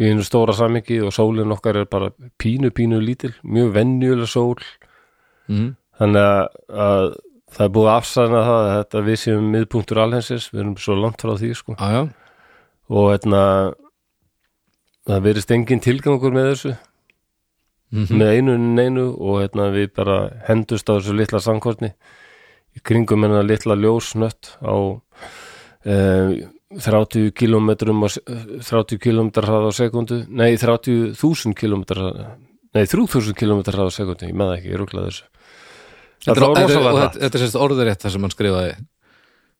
í 0.01 0.09
einu 0.09 0.25
stóra 0.27 0.57
samingi 0.57 1.03
og 1.05 1.15
sólin 1.15 1.53
okkar 1.53 1.83
er 1.83 1.91
bara 1.91 2.11
pínu, 2.41 2.73
pínu 2.73 3.03
lítil, 3.03 3.35
mjög 3.45 3.73
venjulega 3.77 4.31
sól, 4.31 4.57
mm. 5.53 5.71
þannig 6.01 6.29
að, 6.33 6.59
að 6.89 7.09
það 7.57 7.69
er 7.69 7.73
búið 7.77 7.93
að 7.93 8.01
afsæna 8.01 8.45
það 8.49 8.65
að 8.65 8.75
þetta 8.79 9.07
við 9.11 9.23
séum 9.23 9.53
miðpunktur 9.53 10.05
alhensis, 10.07 10.51
við 10.53 10.65
erum 10.65 10.77
svo 10.81 10.97
langt 10.99 11.23
frá 11.23 11.37
því, 11.37 11.55
sko, 11.61 11.77
já, 11.77 11.93
já, 11.93 12.03
og 12.89 13.09
hérna, 13.13 13.47
það 15.07 15.25
verist 15.29 15.53
engin 15.53 15.85
tilgangur 15.85 16.33
með 16.33 16.55
þessu, 16.55 16.79
mm 17.95 18.11
með 18.19 18.33
einu 18.35 18.55
neinu 18.59 19.05
og 19.15 19.41
hérna, 19.45 19.69
við 19.75 19.93
bara 19.95 20.17
hendust 20.49 20.89
á 20.91 20.99
þessu 20.99 21.15
litla 21.15 21.39
sangkortni 21.41 21.93
í 22.77 22.83
kringum 22.83 23.23
hennar 23.25 23.47
litla 23.47 23.77
ljósnött 23.79 24.57
á 24.61 24.75
eh, 25.87 26.33
30 26.83 27.31
kilometrum 27.39 28.03
á, 28.03 28.09
se- 28.11 28.25
30 28.27 28.99
kilometrar 28.99 29.47
hraða 29.49 29.71
á 29.71 29.75
sekundu 29.79 30.19
nei 30.29 30.57
30.000 30.59 31.55
kilometrar 31.55 32.35
nei 32.75 32.85
3000 32.85 33.39
kilometrar 33.39 33.79
hraða 33.79 33.95
á 33.95 33.99
sekundu 34.01 34.27
ég 34.29 34.35
með 34.37 34.57
ekki, 34.59 34.73
ég 34.75 34.81
rúklaði 34.83 35.13
þessu. 35.13 35.31
Þetta 36.27 36.35
er, 36.35 36.43
rosalega 36.43 36.91
og 36.91 37.01
þetta, 37.05 37.21
þetta 37.23 37.39
er 37.39 37.43
sérst 37.45 37.59
orðurétt 37.63 38.03
það 38.03 38.13
sem 38.17 38.25
hann 38.27 38.35
skrifaði. 38.35 38.75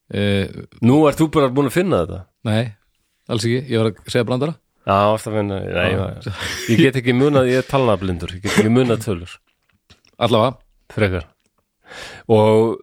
Uh, 0.07 0.67
nú 0.87 0.97
ert 1.07 1.19
þú 1.21 1.27
bara 1.35 1.49
búin 1.55 1.71
að 1.71 1.77
finna 1.79 2.03
þetta? 2.03 2.19
Nei, 2.47 2.63
alls 3.31 3.47
ekki, 3.47 3.63
ég 3.71 3.81
var 3.81 3.89
að 3.93 4.11
segja 4.11 4.27
brandara 4.27 4.55
já, 4.87 4.99
finna, 5.23 5.61
nei, 5.61 5.91
ég, 5.93 6.29
ég 6.73 6.83
get 6.85 6.99
ekki 7.03 7.15
munað 7.17 7.51
ég 7.51 7.63
er 7.63 7.69
talnablindur, 7.69 8.37
ég 8.37 8.45
get 8.45 8.59
ekki 8.61 8.73
munað 8.73 9.05
tölur. 9.07 9.37
Allavega, 10.23 10.57
frekar. 10.95 11.27
Og 12.33 12.77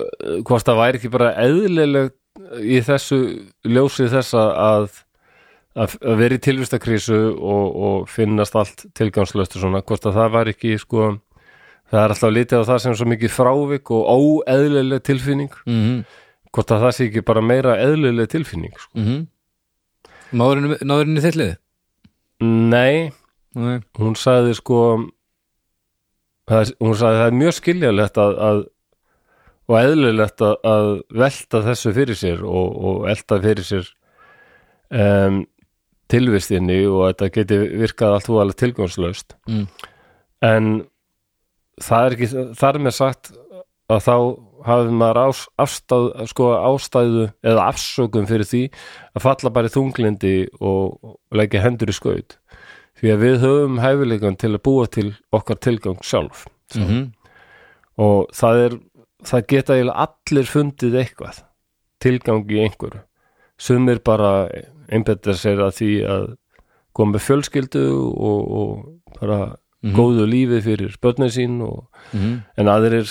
uh, 0.00 0.38
hvort 0.46 0.66
það 0.66 0.80
væri 0.82 1.00
ekki 1.00 1.12
bara 1.12 1.34
eðlileg 1.44 2.14
í 2.60 2.80
þessu 2.84 3.20
ljósið 3.64 4.16
þessa 4.18 4.48
að 4.64 4.88
að 5.76 5.94
að 6.00 6.20
vera 6.22 6.36
í 6.38 6.40
tilvistakrísu 6.40 7.16
og, 7.36 7.64
og 7.86 8.04
finnast 8.08 8.54
allt 8.56 8.86
tilgangslöst 8.96 9.58
og 9.58 9.64
svona, 9.66 9.82
hvort 9.84 10.06
að 10.08 10.14
það 10.16 10.30
var 10.32 10.48
ekki 10.48 10.78
sko, 10.80 11.10
það 11.92 12.00
er 12.00 12.14
alltaf 12.14 12.32
litið 12.32 12.64
á 12.64 12.68
það 12.70 12.78
sem 12.84 12.94
svo 12.96 13.08
mikið 13.12 13.34
frávik 13.34 13.92
og 13.92 14.06
óeðlileg 14.08 15.04
tilfinning, 15.04 15.52
mm 15.68 16.06
hvort 16.56 16.72
að 16.72 16.84
það 16.86 16.94
sé 16.96 17.08
ekki 17.10 17.24
bara 17.26 17.44
meira 17.44 17.76
eðlileg 17.82 18.30
tilfinning 18.32 18.72
sko. 18.72 18.92
-hmm. 18.96 19.24
Náðurinn 20.34 20.78
náðurinn 20.82 21.20
í 21.20 21.24
þittliði? 21.24 21.58
Nei, 22.46 23.12
Nei, 23.56 23.76
hún 24.00 24.16
sagði 24.18 24.56
sko 24.58 24.80
hún 26.46 26.96
sagði 26.98 27.20
það 27.20 27.26
er 27.26 27.38
mjög 27.40 27.54
skiljalegt 27.56 28.18
að, 28.20 28.34
að 28.48 28.64
og 29.66 29.76
eðlilegt 29.80 30.42
að, 30.46 30.56
að 30.62 30.88
velta 31.22 31.62
þessu 31.66 31.92
fyrir 31.96 32.18
sér 32.18 32.42
og, 32.46 32.74
og 32.88 33.06
elta 33.10 33.38
fyrir 33.42 33.66
sér 33.66 33.88
um, 34.94 35.40
tilvistinni 36.12 36.82
og 36.86 37.08
þetta 37.08 37.30
geti 37.34 37.58
virkað 37.82 38.14
allt 38.14 38.28
þú 38.28 38.38
alveg 38.42 38.60
tilgangslaust 38.62 39.34
mm. 39.50 39.64
en 40.46 40.68
það 41.82 42.04
er 42.04 42.16
ekki 42.16 42.44
þar 42.60 42.80
með 42.84 42.96
sagt 43.00 43.32
að 43.90 44.04
þá 44.06 44.16
hafi 44.66 44.90
maður 44.90 45.20
ás, 45.28 45.40
afstæð, 45.62 46.08
sko, 46.32 46.48
ástæðu 46.70 47.26
eða 47.46 47.68
afsökum 47.70 48.26
fyrir 48.28 48.48
því 48.50 48.62
að 49.16 49.22
falla 49.26 49.50
bara 49.54 49.70
í 49.70 49.74
þunglindi 49.76 50.34
og, 50.60 51.16
leggja 51.32 51.62
hendur 51.64 51.92
í 51.92 51.96
skaut 51.96 52.36
því 53.00 53.10
að 53.12 53.22
við 53.24 53.36
höfum 53.44 53.78
hæfileikan 53.82 54.36
til 54.40 54.52
að 54.54 54.62
búa 54.64 54.86
til 54.90 55.10
okkar 55.32 55.56
tilgang 55.62 55.98
sjálf 56.02 56.46
Mm 56.74 56.82
-hmm. 56.86 57.04
og 58.02 58.26
það 58.34 58.56
er 58.64 58.72
það 59.24 59.46
geta 59.48 59.74
eiginlega 59.74 60.06
allir 60.06 60.44
fundið 60.50 60.94
eitthvað 60.98 61.36
tilgang 62.02 62.50
í 62.50 62.58
einhverju 62.64 63.00
sumir 63.58 63.98
bara 64.04 64.48
einbettir 64.90 65.34
sér 65.38 65.62
að 65.62 65.76
því 65.78 65.90
að 66.10 66.26
koma 66.92 67.12
með 67.12 67.22
fjölskyldu 67.28 67.84
og, 68.18 68.50
og 68.50 68.88
bara 69.20 69.56
Mhm. 69.82 69.94
góðu 69.94 70.26
lífi 70.26 70.60
fyrir 70.62 70.96
börnin 71.02 71.30
sín 71.30 71.62
og, 71.62 71.86
Mm 72.12 72.20
-hmm. 72.20 72.42
en 72.56 72.66
aðrir 72.66 73.06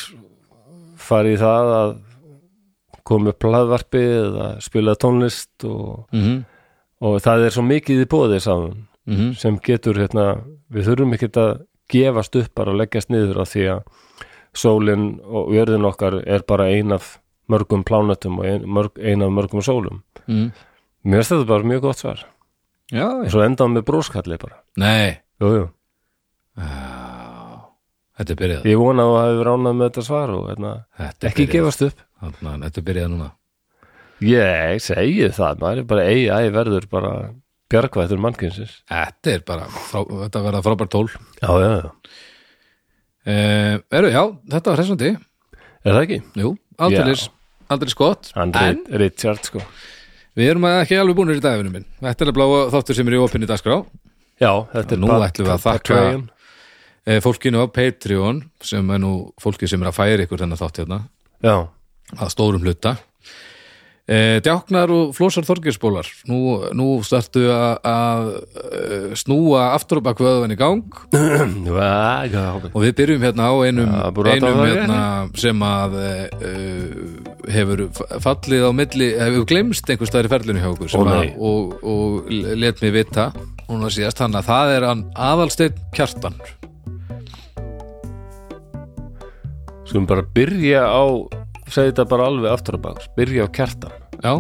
fari 0.96 1.34
í 1.36 1.38
það 1.40 1.72
að 1.76 1.96
koma 3.06 3.30
upp 3.30 3.44
hlaðvarpi 3.46 4.02
eða 4.02 4.48
spila 4.62 4.96
tónlist 4.96 5.64
og, 5.68 6.06
Mm 6.12 6.22
-hmm. 6.24 6.44
og 7.02 7.22
það 7.22 7.46
er 7.46 7.50
svo 7.52 7.62
mikið 7.64 8.02
í 8.06 8.10
bóði 8.10 8.40
saman 8.42 8.88
Mm 9.08 9.16
-hmm. 9.16 9.34
sem 9.38 9.60
getur 9.60 9.96
hérna, 9.96 10.42
við 10.72 10.84
þurfum 10.88 11.14
ekkert 11.14 11.38
að 11.38 11.62
gefast 11.90 12.36
upp 12.36 12.56
bara 12.56 12.72
að 12.72 12.78
leggjast 12.78 13.10
niður 13.10 13.42
af 13.42 13.50
því 13.54 13.64
að 13.76 13.84
sólin 14.54 15.20
og 15.24 15.52
jörðin 15.54 15.86
okkar 15.86 16.24
er 16.28 16.42
bara 16.48 16.64
ein 16.70 16.92
af 16.92 17.20
mörgum 17.50 17.84
plánetum 17.84 18.40
og 18.40 18.46
ein, 18.46 18.64
mörg, 18.66 18.92
ein 18.98 19.22
af 19.22 19.30
mörgum 19.30 19.62
sólum 19.62 20.02
Mm. 20.28 20.52
mér 21.06 21.22
finnst 21.22 21.32
þetta 21.32 21.46
bara 21.48 21.64
mjög 21.64 21.82
gott 21.82 21.98
svar 21.98 22.26
Já, 22.92 23.06
og 23.26 23.30
svo 23.32 23.42
endaðum 23.42 23.74
með 23.78 23.82
bróskalli 23.84 24.38
bara 24.38 24.56
Nei, 24.78 25.18
jú, 25.42 25.48
jú. 25.56 25.70
Þetta 28.18 28.32
er 28.36 28.40
byrjað. 28.42 28.68
Ég 28.72 28.78
vona 28.82 29.06
að 29.06 29.14
þú 29.16 29.24
hefur 29.26 29.50
ránað 29.50 29.76
með 29.80 29.90
þetta 29.90 30.04
svar 30.10 30.34
og 30.36 30.46
hérna, 30.52 30.74
Þetta 31.00 31.28
ekki 31.30 31.46
byrjað. 31.46 31.56
gefast 31.58 31.86
upp. 31.88 32.04
Þarna, 32.26 32.54
Þetta 32.66 32.82
er 32.82 32.88
byrjað 32.90 33.10
núna. 33.16 33.32
Ég 34.26 34.82
segi 34.86 35.28
það, 35.36 35.58
maður 35.60 35.82
er 35.84 35.88
bara 35.90 36.04
ei, 36.08 36.22
ei 36.32 36.50
verður 36.56 36.86
bara 36.90 37.10
bjargvættur 37.74 38.22
mannkynsins 38.24 38.78
Þetta 38.88 39.34
er 39.34 39.42
bara, 39.46 39.66
frá, 39.68 40.00
þetta 40.08 40.44
verða 40.46 40.62
frábært 40.64 40.92
tól. 40.94 41.10
Já, 41.42 41.50
já, 41.60 41.72
já, 41.82 41.90
uh, 43.28 43.80
Eru, 44.00 44.12
já, 44.14 44.22
þetta 44.56 44.72
var 44.72 44.80
hressandi. 44.82 45.12
Er 45.86 45.92
það 45.98 46.02
ekki? 46.06 46.20
Jú, 46.40 46.54
hann 46.80 46.96
En 48.36 48.54
en... 48.56 48.82
Richard 49.02 49.44
sko. 49.48 49.62
við 50.38 50.52
erum 50.54 50.66
ekki 50.70 50.98
alveg 51.00 51.16
búinir 51.18 51.40
í 51.40 51.44
daginu 51.44 51.72
minn. 51.74 51.86
Þetta 52.04 52.26
er 52.26 52.32
að 52.32 52.38
bláa 52.38 52.64
þáttur 52.74 52.98
sem 52.98 53.08
er 53.10 53.16
í 53.18 53.22
opinni 53.24 53.48
dagskrá. 53.50 53.80
Já, 54.42 54.52
þetta 54.74 54.96
er 54.96 55.00
Nú 55.02 55.08
ætlum 55.16 55.48
við 55.48 55.54
að 55.56 55.64
þakka- 55.66 56.00
eh, 56.02 56.18
Fólkinu 57.22 57.62
á 57.62 57.68
Patreon 57.70 58.44
sem 58.66 58.90
er 58.96 59.02
nú 59.04 59.12
fólki 59.42 59.68
sem 59.70 59.82
er 59.86 59.92
að 59.92 60.00
færa 60.00 60.24
ykkur 60.26 60.42
þennan 60.42 60.58
þátt 60.62 60.80
hérna. 60.84 61.02
Já, 61.46 61.58
að 62.18 62.32
stórum 62.34 62.64
hluta. 62.66 62.96
E, 64.06 64.38
Djáknar 64.46 64.92
og 64.94 65.16
Flósar 65.18 65.42
Þorgirsbólar 65.48 66.06
nú, 66.30 66.40
nú 66.78 66.88
startu 67.02 67.42
að- 67.50 67.80
að 67.90 68.28
eh, 68.62 69.16
snúa 69.18 69.64
aftur 69.74 69.98
og 69.98 70.04
bak 70.06 70.20
vöðvan 70.22 70.54
í 70.54 70.58
gang. 70.60 70.84
Og 72.70 72.84
við 72.84 72.94
byrjum 73.00 73.26
hérna 73.26 73.48
á 73.50 73.54
einum, 73.66 73.90
Ja, 73.90 74.12
einum 74.36 74.62
hérna, 74.62 75.00
sem 75.42 75.58
að 75.66 75.98
uh, 75.98 77.50
hefur 77.50 77.82
fallið 78.22 78.68
á 78.70 78.72
milli, 78.78 79.10
hefur 79.18 79.48
glemst 79.50 79.90
einhvers 79.90 80.14
staðar 80.14 80.30
í 80.30 80.34
ferlinu 80.36 80.62
hjá 80.62 80.70
okkur 80.76 80.94
Ó, 80.94 81.02
að, 81.10 81.34
og, 81.42 81.74
og 81.82 82.30
let 82.62 82.86
mig 82.86 82.94
vita 83.00 83.32
núna 83.66 83.90
síðast. 83.90 84.22
Hann 84.22 84.38
að 84.38 84.50
það 84.54 84.76
er 84.78 84.88
hann 84.92 85.04
aðalsteinn 85.18 85.82
Kjartan 85.98 86.38
Skulum 89.86 90.08
bara 90.10 90.24
byrja 90.36 90.82
á 90.90 91.04
segi 91.70 91.92
þetta 91.92 92.06
bara 92.10 92.28
alveg 92.30 92.52
aftur 92.52 92.78
á 92.78 92.80
bak. 92.88 93.04
Byrja 93.18 93.46
á 93.46 93.50
kjartan. 93.54 93.94
Já, 94.24 94.34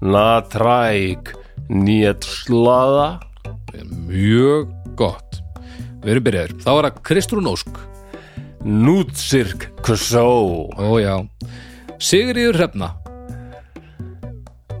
Natræk 0.00 1.32
Njetslaða 1.68 3.18
mjög 4.08 4.70
gott. 4.96 5.40
Við 6.04 6.12
erum 6.14 6.24
byrjaðir, 6.28 6.54
þá 6.62 6.70
er 6.78 6.86
það 6.88 7.00
Kristrún 7.08 7.48
Ósk. 7.50 7.80
Nútsirk 8.64 9.68
Ksó 9.86 10.24
Ó 10.78 10.96
já. 11.02 11.14
Sigriður 12.02 12.56
Hrefna. 12.58 12.92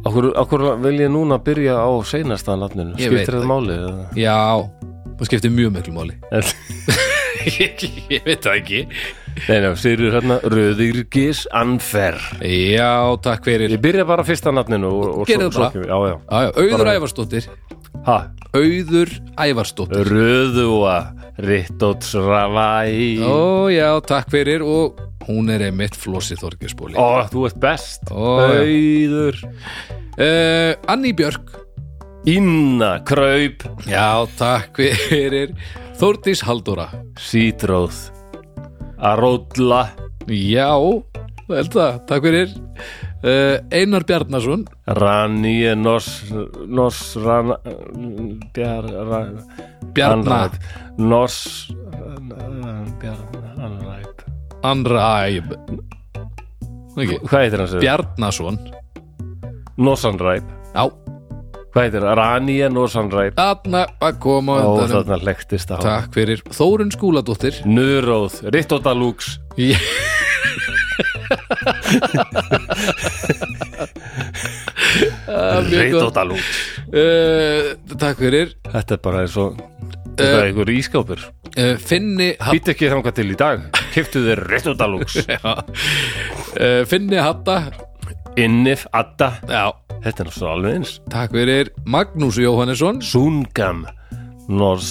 Akkur, 0.08 0.30
akkur 0.40 0.62
vil 0.80 0.96
ég 1.02 1.10
núna 1.12 1.36
byrja 1.42 1.76
á 1.82 1.90
seinasta 2.06 2.54
nafninu. 2.56 2.94
Ég 2.96 3.10
veit 3.12 3.26
Skiptir 3.26 3.34
það. 3.34 3.42
það 3.42 3.50
máli? 3.50 3.76
eða? 3.76 4.04
Já, 4.16 4.38
það 5.18 5.28
skiptir 5.28 5.52
mjög 5.52 5.74
miklu 5.76 5.94
máli. 5.98 6.16
En- 6.32 6.54
Ég 7.58 8.24
veit 8.24 8.40
það 8.44 8.54
ekki 8.56 8.80
Nei, 9.46 9.58
nei, 9.62 9.70
Sigurður 9.78 10.16
hérna 10.18 10.36
Röðirgis 10.42 11.44
Anfer 11.54 12.18
Já, 12.42 12.90
takk 13.24 13.46
fyrir. 13.46 13.70
Ég 13.76 13.82
byrja 13.82 14.04
bara 14.08 14.24
fyrsta 14.26 14.52
nafninu 14.54 14.90
og, 14.90 15.20
og 15.22 15.28
Gerðu 15.30 15.50
svo, 15.54 15.68
svo, 15.74 15.84
Já, 15.86 15.96
já. 16.10 16.16
Já, 16.18 16.40
já, 16.48 16.50
Auður 16.58 16.82
Bara- 16.82 16.96
Ævarsdóttir. 16.98 17.48
Ha, 18.08 18.16
Auður 18.58 19.14
Ævarsdóttir. 19.44 20.10
Röðua 20.10 20.96
Rittótsravæ. 21.38 23.22
Ó 23.22 23.68
já, 23.70 23.88
takk 24.06 24.30
fyrir 24.34 24.64
og 24.66 24.98
hún 25.28 25.50
er 25.54 25.68
einmitt 25.68 25.94
Flossi 25.98 26.34
Þorgesbóli 26.40 26.96
Ó, 26.98 27.28
þú 27.30 27.46
ert 27.50 27.58
best. 27.62 28.10
Ó. 28.10 28.42
Auður. 28.48 29.38
Uh, 30.18 30.74
Anný 30.90 31.14
Björk. 31.14 31.54
Inna 32.28 32.98
Kraup. 33.06 33.62
Já, 33.86 34.26
takk 34.38 34.80
fyrir. 35.08 35.54
Þórdís 35.98 36.42
Halldóra. 36.46 36.88
Sítróð 37.18 38.17
Aródla 38.98 39.82
Já, 40.28 40.74
vel 41.48 41.68
það, 41.72 42.00
takk 42.08 42.24
fyrir. 42.26 42.50
Uh, 43.18 43.56
Einar 43.74 44.04
Bjarnason. 44.06 44.64
Rani 44.98 45.74
Nos 45.74 46.08
Nos 46.68 46.98
Ran 47.18 47.54
Bjar 48.54 48.86
ran, 49.08 49.38
Bjarna. 49.96 50.40
Nos 50.98 51.38
Bjarna 53.00 53.64
Anræp 53.64 54.22
Anræb. 54.62 55.54
Ekki, 56.98 57.18
Hvað 57.30 57.42
heitir 57.44 57.62
hans? 57.62 57.74
Bjarnason. 57.82 58.58
Nosanræp 59.78 60.46
Já, 60.74 60.90
Hvað 61.72 61.84
heitir 61.84 62.04
það? 62.06 62.14
Rani 62.18 62.56
Nosanræp 62.72 63.36
þarna 63.38 63.82
að 64.08 64.18
koma 64.24 64.56
á 64.56 64.64
Ó, 64.64 64.68
undanum. 64.72 64.92
þarna 64.94 65.18
lektist 65.28 65.72
á 65.74 65.76
Takk 65.82 66.14
fyrir. 66.16 66.40
Þórun 66.56 66.92
Skúladóttir. 66.94 67.60
Nuróð, 67.68 68.40
Rittodalúks 68.54 69.34
Já. 69.58 69.76
Ah, 75.28 75.60
mjög 75.62 75.68
gott. 75.68 75.72
Rittodalúks 75.72 76.48
uh, 76.88 77.96
Takk 77.98 78.20
fyrir. 78.22 78.54
Þetta 78.72 78.96
er 78.96 79.02
bara 79.04 79.24
eins 79.24 79.36
og 79.40 79.58
Þetta 80.18 80.30
er 80.40 80.46
einhver 80.48 80.70
ískápur 80.74 81.20
uh, 81.22 81.74
Finni 81.78 82.32
Hatt 82.40 82.56
Býtt 82.56 82.72
ekki 82.72 82.88
þangað 82.90 83.18
til 83.20 83.28
í 83.34 83.36
dag. 83.38 83.66
Kiftu 83.94 84.22
þér 84.24 84.42
Rittodalúks 84.50 85.18
uh, 85.28 85.60
Finni 86.90 87.20
Hatta 87.22 87.60
Innif, 88.38 88.86
Adda. 88.94 89.32
Já, 89.50 89.72
Þetta 89.98 90.22
er 90.22 90.28
náttúrulega 90.28 90.54
alveg 90.54 90.76
eins. 90.76 90.90
Takk 91.10 91.32
fyrir. 91.34 91.70
Magnús 91.90 92.38
Jóhannesson. 92.38 93.00
Sungam 93.02 93.84
Nos 94.48 94.90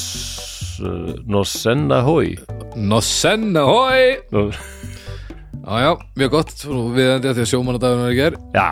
uh, 0.84 1.14
Nosenna 1.26 2.02
Hói 2.06 2.36
Nosenna 2.76 3.64
hoi 3.66 4.20
Já, 5.68 5.80
já, 5.84 5.92
mjög 6.20 6.32
gott. 6.32 6.54
Og 6.72 6.92
við 6.96 7.14
endi 7.16 7.28
að 7.32 7.40
því 7.40 7.44
að 7.44 7.50
sjómanadagur 7.52 8.04
er 8.08 8.18
ger 8.18 8.38
Já. 8.56 8.70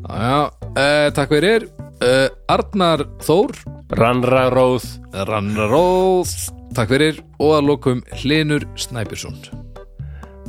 Já, 0.00 0.18
já, 0.26 0.42
uh, 0.70 1.06
takk 1.16 1.32
fyrir. 1.34 1.66
Uh, 2.00 2.28
Arnar 2.50 3.02
Þór. 3.26 3.56
Rannraróð. 3.98 4.86
Rannaróð 5.30 6.34
Takk 6.76 6.94
fyrir. 6.94 7.22
Og 7.42 7.56
að 7.58 7.66
lokum 7.72 8.04
Hlinur 8.20 8.66
Snæbjörnsson. 8.78 9.38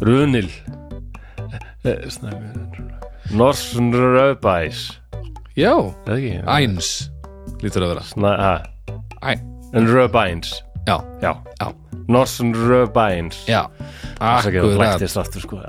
Runil 0.01 0.49
Norsnröbæs 3.32 4.91
Já? 5.55 5.71
Æns 6.07 7.09
Lítur 7.61 7.86
að 7.86 7.93
vera. 7.93 8.03
Röbæns 9.71 10.51
já, 10.88 10.97
Já. 11.21 11.32
Já, 11.61 11.67
Norsnröbæns 12.09 13.38
já. 13.47 13.61
Sko. 15.39 15.61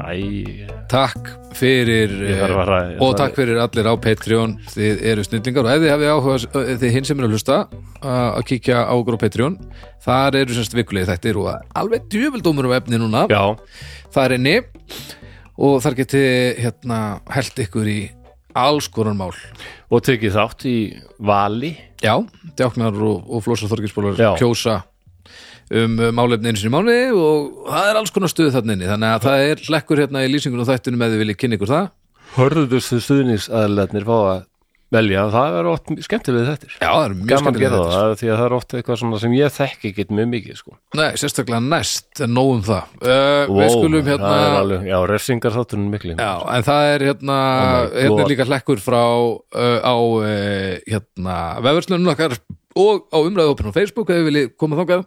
Takk 0.90 1.30
fyrir 1.56 2.10
að 2.42 2.98
og 3.00 3.14
takk 3.16 3.38
fyrir 3.38 3.60
allir 3.62 3.88
á 3.88 3.94
Patreon. 3.96 4.58
Þið 4.74 5.06
eru 5.12 5.24
snillingar 5.24 5.68
og 5.68 5.72
ef 5.72 5.84
þið 5.84 5.92
hafið 5.94 6.12
áhuga 6.12 6.36
eh, 6.42 6.74
þið 6.82 6.94
hinn 6.96 7.08
sem 7.08 7.22
eru 7.22 7.30
að 7.30 7.36
hlusta 7.38 7.58
að 8.02 8.44
kíkja 8.50 8.82
á 8.88 8.92
okkur 8.92 9.16
á 9.16 9.22
Patreon 9.22 9.58
þar 10.04 10.40
eru 10.42 10.58
semst 10.58 10.76
vikulegi 10.76 11.08
þættir 11.12 11.38
og 11.40 11.52
alveg 11.78 12.10
djöfuldómur 12.12 12.68
um 12.68 12.76
efni 12.76 13.00
núna. 13.00 13.28
Já. 13.30 13.54
Það 14.12 14.24
er 14.26 14.36
inni 14.40 14.56
og 15.62 15.78
þar 15.84 15.98
geti 16.02 16.22
hérna 16.58 16.98
held 17.32 17.62
ykkur 17.64 17.90
í 17.90 18.00
alls 18.58 18.88
konar 18.92 19.16
mál. 19.16 19.32
Og 19.92 20.02
tekið 20.04 20.34
þátt 20.36 20.66
í 20.68 20.76
Vali. 21.22 21.72
Já, 22.02 22.16
djáknar 22.58 22.96
og, 22.98 23.28
og 23.30 23.44
flósa 23.44 23.70
þorgisbólar 23.70 24.18
Já. 24.18 24.32
kjósa 24.40 24.82
um 25.72 25.94
uh, 26.02 26.10
málefni 26.12 26.50
einu 26.50 26.60
sinni 26.60 26.68
í 26.68 26.74
mánuði 26.74 27.04
og 27.16 27.68
það 27.70 27.88
er 27.88 27.98
alls 28.00 28.12
konar 28.12 28.32
stuð 28.32 28.52
þarna 28.56 28.76
inni. 28.76 28.88
Þannig 28.90 29.14
að 29.16 29.26
það 29.28 29.44
er 29.48 29.66
hlekkur 29.68 30.02
hérna 30.02 30.24
í 30.26 30.32
lýsingunum 30.32 30.66
og 30.66 30.72
þættunum 30.72 31.04
ef 31.06 31.12
þið 31.12 31.22
viljið 31.22 31.38
kynna 31.40 31.58
ykkur 31.58 31.72
það. 31.72 31.86
Hörðustu 32.32 32.98
stuðningsaðlarnir 33.04 34.08
fá 34.08 34.16
að 34.18 34.42
velja 34.92 35.22
Það 35.32 35.56
er 35.58 35.68
oft 35.70 35.92
skemmtilega 36.06 36.52
þetta 36.52 36.68
já, 36.72 36.88
það 36.88 37.04
er 37.04 37.14
mjög 37.16 37.30
Gaman 37.32 37.42
skemmtilega 37.42 37.70
þetta. 37.72 37.92
það, 37.96 38.14
því 38.20 38.30
að 38.32 38.38
það 38.40 38.46
er 38.46 38.56
oft 38.58 38.74
eitthvað 38.78 39.00
sem 39.22 39.36
ég 39.38 39.54
þekki 39.56 39.92
ekki 39.92 40.06
mjög 40.18 40.28
mikið 40.32 40.58
sko. 40.60 40.74
Nei, 40.98 41.06
sérstaklega 41.22 41.62
næst 41.66 42.22
en 42.26 42.34
nóg 42.36 42.52
um 42.56 42.64
það. 42.66 42.92
Uh, 43.02 43.54
Við 43.56 43.72
skulum 43.76 44.10
hérna 44.10 44.32
alveg, 44.60 44.88
Já, 44.92 44.98
refsingar 45.12 45.56
þáttunum 45.56 45.94
mikli 45.96 46.16
Já, 46.18 46.32
en 46.56 46.66
það 46.68 46.90
er 46.90 47.06
hérna 47.10 47.38
Oh 47.42 47.96
hérna 47.96 48.26
er 48.26 48.32
líka 48.32 48.48
hlekkur 48.48 48.82
frá 48.84 49.02
uh, 49.02 49.78
á 49.80 49.94
uh, 49.96 50.76
hérna 50.88 51.38
vefverslunum 51.64 52.12
okkar 52.12 52.36
og 52.78 53.08
á 53.12 53.18
umræðu 53.20 53.56
á 53.68 53.76
Facebook 53.76 54.12
ef 54.12 54.20
við 54.22 54.28
viljið 54.30 54.54
koma 54.60 54.78
þangað. 54.80 55.04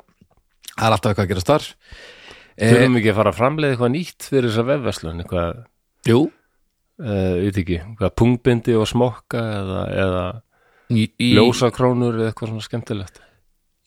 Það 0.76 0.86
er 0.86 0.96
alltaf 0.98 1.12
eitthvað 1.12 1.26
að 1.26 1.32
gerast 1.32 1.52
þar. 1.52 1.68
Eh, 2.56 2.72
Þurfum 2.72 3.00
ekki 3.00 3.12
að 3.12 3.18
fara 3.20 3.32
að 3.34 3.40
framleiða 3.40 3.74
eitthvað 3.76 3.94
nýtt 3.96 4.28
fyrir 4.30 4.52
þessa 4.52 4.66
vefverslun 4.70 5.24
eitthvað, 5.24 5.64
Jú, 6.06 6.20
uh, 7.02 7.36
veit 7.44 7.58
ekki, 7.62 7.80
pungbindi 8.18 8.76
og 8.80 8.88
smokka 8.90 9.42
eða, 9.60 9.84
eða 10.06 10.24
í, 10.94 11.06
í, 11.20 11.30
ljósakrónur 11.38 12.20
eða 12.20 12.32
eitthvað 12.32 12.52
svona 12.54 12.66
skemmtilegt? 12.68 13.22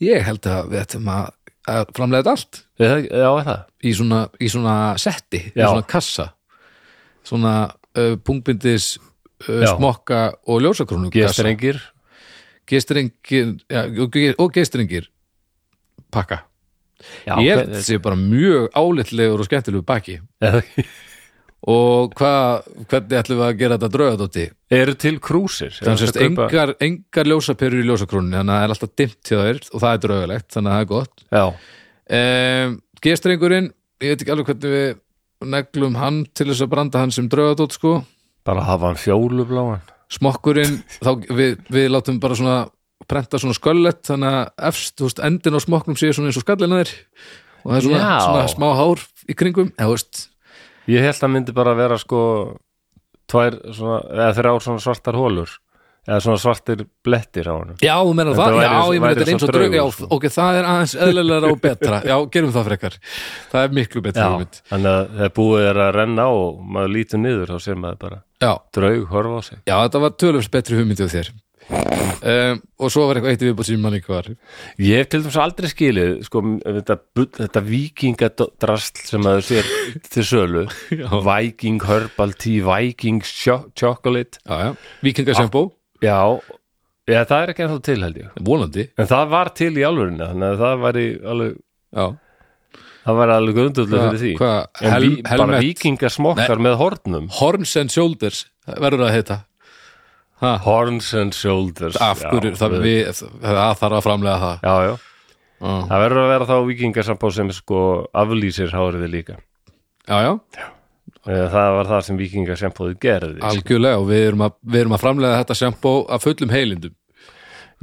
Ég 0.05 0.23
held 0.27 0.47
að 0.47 0.69
við 0.73 0.81
ættum 0.85 1.09
að, 1.11 1.29
að 1.69 1.93
framlega 1.97 2.35
allt. 2.35 2.63
Eða, 2.79 2.99
Já, 3.11 3.57
í 3.83 3.93
svona, 3.99 4.21
í 4.39 4.49
svona 4.53 4.75
setti, 5.03 5.41
í 5.51 5.59
Já. 5.59 5.69
svona 5.73 5.87
kassa. 5.91 6.29
Svona 7.27 7.55
uh, 7.69 8.15
punktbindis 8.25 8.93
uh, 8.99 9.65
smokka 9.75 10.21
og 10.49 10.63
ljósakrónu 10.65 11.11
Gestrengir. 11.13 11.81
Gestrengir 12.69 13.55
ja, 13.73 13.87
og 13.89 14.13
ge- 14.13 14.35
og 14.39 14.53
gestrengir 14.55 15.09
pakka. 16.13 16.43
Já, 17.27 17.35
ég 17.39 17.53
held 17.55 17.61
hvað- 17.63 17.69
þetta 17.73 17.85
sé 17.87 17.99
bara 18.03 18.17
mjög 18.19 18.71
álitlegur 18.77 19.41
og 19.43 19.47
skemmtilegu 19.49 19.85
baki. 19.87 20.17
Eða, 20.43 20.63
og 21.67 22.15
hvað, 22.19 22.69
hvernig 22.91 23.19
ætlum 23.19 23.41
við 23.41 23.47
að 23.49 23.59
gera 23.59 23.79
þetta 23.79 23.91
draugadótti 23.97 24.45
Eru 24.79 24.95
til 24.95 25.15
krúsir? 25.19 25.75
Að 25.83 26.21
engar, 26.23 26.75
engar 26.85 27.31
ljósaperur 27.33 27.83
í 27.83 27.89
ljósakrónu 27.89 28.37
þannig 28.37 28.55
að 28.55 28.61
það 28.61 28.67
er 28.67 28.75
alltaf 28.75 28.95
dimmt 29.01 29.33
hjá 29.33 29.39
þér 29.41 29.61
og 29.73 29.83
það 29.83 29.91
er 29.91 30.03
draugalegt, 30.05 30.49
þannig 30.55 30.71
að 30.71 30.77
það 30.77 30.85
er 30.85 30.91
gott. 30.93 31.27
Um, 32.19 32.79
gestrengurinn 33.05 33.71
ég 34.05 34.15
veit 34.15 34.23
ekki 34.23 34.35
alveg 34.35 34.53
hvernig 34.53 34.75
við 34.77 34.89
neglum 35.49 35.99
hann 35.99 36.25
til 36.37 36.49
þess 36.51 36.65
að 36.67 36.73
branda 36.75 37.03
hann 37.03 37.15
sem 37.15 37.31
draugadótt 37.31 37.75
sko. 37.79 37.95
Bara 38.47 38.67
hafa 38.69 38.93
hann 38.93 39.01
fjólubláan 39.01 39.83
smokkurinn, 40.13 40.81
þá 41.05 41.11
við, 41.27 41.59
við 41.73 41.91
látum 41.93 42.21
bara 42.23 42.39
svona 42.39 42.59
prenta 43.09 43.41
svona 43.41 43.57
sköllett 43.57 44.03
þannig 44.09 44.39
að 44.41 44.67
efst, 44.71 44.97
veist, 45.01 45.21
endin 45.25 45.57
á 45.57 45.61
smokknum 45.63 45.99
sé 45.99 46.11
svona 46.13 46.33
eins 46.33 46.41
og 46.41 46.45
skallina 46.45 46.81
þér. 46.83 46.95
Og 47.65 47.71
það 47.71 47.79
er 47.79 47.87
svona, 47.87 48.11
svona 48.25 48.49
smá 48.53 48.69
hár 48.79 49.05
í 49.29 49.37
kringum 49.39 49.71
eða, 49.75 49.87
þú 49.87 49.95
veist, 49.95 50.21
Ég 50.89 51.05
held 51.05 51.25
að 51.27 51.33
myndi 51.37 51.53
bara 51.57 51.75
vera 51.77 51.99
sko 52.01 52.21
tvær 53.29 53.59
svona, 53.77 53.99
eða 54.09 54.35
þrjár 54.39 54.63
svona 54.65 54.81
svartar 54.85 55.19
hólur 55.19 55.51
eða 56.09 56.23
svona 56.25 56.41
svartir 56.41 56.87
blettir 57.05 57.45
á 57.45 57.53
hann 57.61 57.75
já, 57.85 57.93
þú 58.01 58.15
Þetta 58.17 58.37
það, 58.39 58.55
væri- 58.57 58.65
já, 58.65 58.79
ég 58.97 59.03
meina 59.03 59.11
þetta 59.13 59.25
er 59.27 59.33
eins 59.35 59.43
og 59.43 59.43
svo 59.43 59.53
draug 59.53 59.67
já, 59.69 59.77
draugur, 59.77 59.93
sko. 59.99 60.07
ok, 60.17 60.25
það 60.33 60.59
er 60.61 60.69
aðeins 60.71 60.95
eðlilega 61.05 61.51
og 61.53 61.59
betra, 61.61 61.99
já, 62.11 62.15
gerum 62.33 62.55
það 62.55 62.65
frekar. 62.71 62.97
Það 63.53 63.67
er 63.67 63.75
miklu 63.77 64.03
betra 64.07 64.23
Já, 64.25 64.31
hugmynd. 64.33 64.61
þannig 64.71 64.95
að 64.95 65.11
þegar 65.19 65.35
búið 65.37 65.67
er 65.69 65.81
að 65.85 65.91
renna 65.99 66.25
á 66.25 66.31
og 66.33 66.63
maður 66.79 66.95
lítur 66.97 67.21
niður 67.21 67.53
þá 67.53 67.59
sér 67.67 67.77
maður 67.83 67.99
bara 68.07 68.19
já, 68.41 68.53
draug 68.79 69.05
horfa 69.13 69.37
á 69.37 69.43
sig. 69.51 69.59
Já, 69.69 69.77
þetta 69.85 70.03
var 70.07 70.17
tölvöms 70.25 70.51
betri 70.57 70.81
hugmyndi 70.81 71.05
á 71.05 71.09
þér 71.13 71.31
um, 71.69 72.61
og 72.81 72.93
svo 72.93 73.05
var 73.09 73.19
eitthvað 73.19 73.33
eitt 73.35 73.43
viðbútt 73.45 73.69
sem 73.69 73.83
manni 73.83 74.01
hvað 74.05 74.15
var 74.17 74.29
Ég 74.81 75.03
hef 75.03 75.11
til 75.13 75.21
dæmis 75.25 75.39
aldrei 75.43 75.71
skilið 75.73 76.13
sko, 76.27 76.43
þetta, 76.65 76.97
þetta 77.39 77.63
vikingadrasl 77.67 79.03
sem 79.09 79.27
að 79.29 79.41
þau 79.41 79.49
sér 79.49 79.73
til 80.15 80.25
sölu. 80.31 80.63
Viking 81.29 81.83
Herbal 81.89 82.33
Tea 82.41 82.63
Viking 82.65 83.21
cho 83.27 83.59
Chocolate. 83.79 84.41
Já, 84.47 84.57
já. 84.69 84.71
vikingasjambó, 85.05 85.65
Já, 86.05 86.19
já, 87.09 87.21
það 87.27 87.43
er 87.43 87.53
ekki 87.53 87.65
ennþá 87.67 87.83
til 87.89 87.99
held 88.07 88.23
ég. 88.23 88.33
Vonandi. 88.47 88.89
En 89.01 89.11
það 89.11 89.29
var 89.35 89.53
til 89.59 89.73
í 89.75 89.85
álfurinu 89.89 90.25
þannig 90.31 90.49
að 90.55 90.63
það 90.63 90.83
var 90.87 90.99
í 91.03 91.07
alveg 91.33 91.57
já, 91.99 92.07
það 93.09 93.19
var 93.19 93.33
alveg 93.35 93.59
grundulega 93.59 94.07
fyrir 94.09 94.23
því. 94.23 94.33
hvað, 94.39 94.59
En 94.85 94.97
ví, 95.03 95.11
bara 95.27 95.61
vikingasmokkar 95.65 96.63
með 96.69 96.79
hornum. 96.83 97.29
Horns 97.41 97.77
and 97.81 97.91
Shoulders 97.95 98.45
verður 98.69 99.07
að 99.09 99.15
heita 99.17 99.39
ha, 100.43 100.53
Horns 100.65 101.11
and 101.19 101.35
Shoulders 101.37 101.97
af 102.03 102.23
hverju, 102.23 102.55
það, 102.59 102.77
við- 102.83 103.05
við, 103.09 103.21
það 103.43 103.77
þarf 103.83 103.99
að 103.99 104.03
framlega 104.07 104.39
það. 104.45 104.59
Já, 104.63 104.75
já, 104.89 104.97
já, 105.59 105.71
það 105.91 106.03
verður 106.05 106.23
að 106.25 106.33
vera 106.35 106.49
þá 106.51 106.57
vikingasambó 106.73 107.31
sem 107.35 107.53
sko 107.57 107.81
aflýsir 108.25 108.75
háriði 108.75 109.11
líka. 109.15 109.39
Já, 110.09 110.19
já, 110.25 110.35
Það 111.29 111.73
var 111.77 111.89
það 111.89 112.03
sem 112.07 112.17
vikingasambóði 112.21 112.95
gerði 113.03 113.41
algjörlega 113.45 113.99
og 114.01 114.07
við 114.09 114.23
erum 114.31 114.43
að, 114.47 114.53
við 114.65 114.81
erum 114.81 114.95
að 114.97 115.03
framlega 115.03 115.39
þetta 115.43 115.57
sjambó 115.59 115.93
af 116.15 116.23
fullum 116.25 116.53
heilindum. 116.55 116.95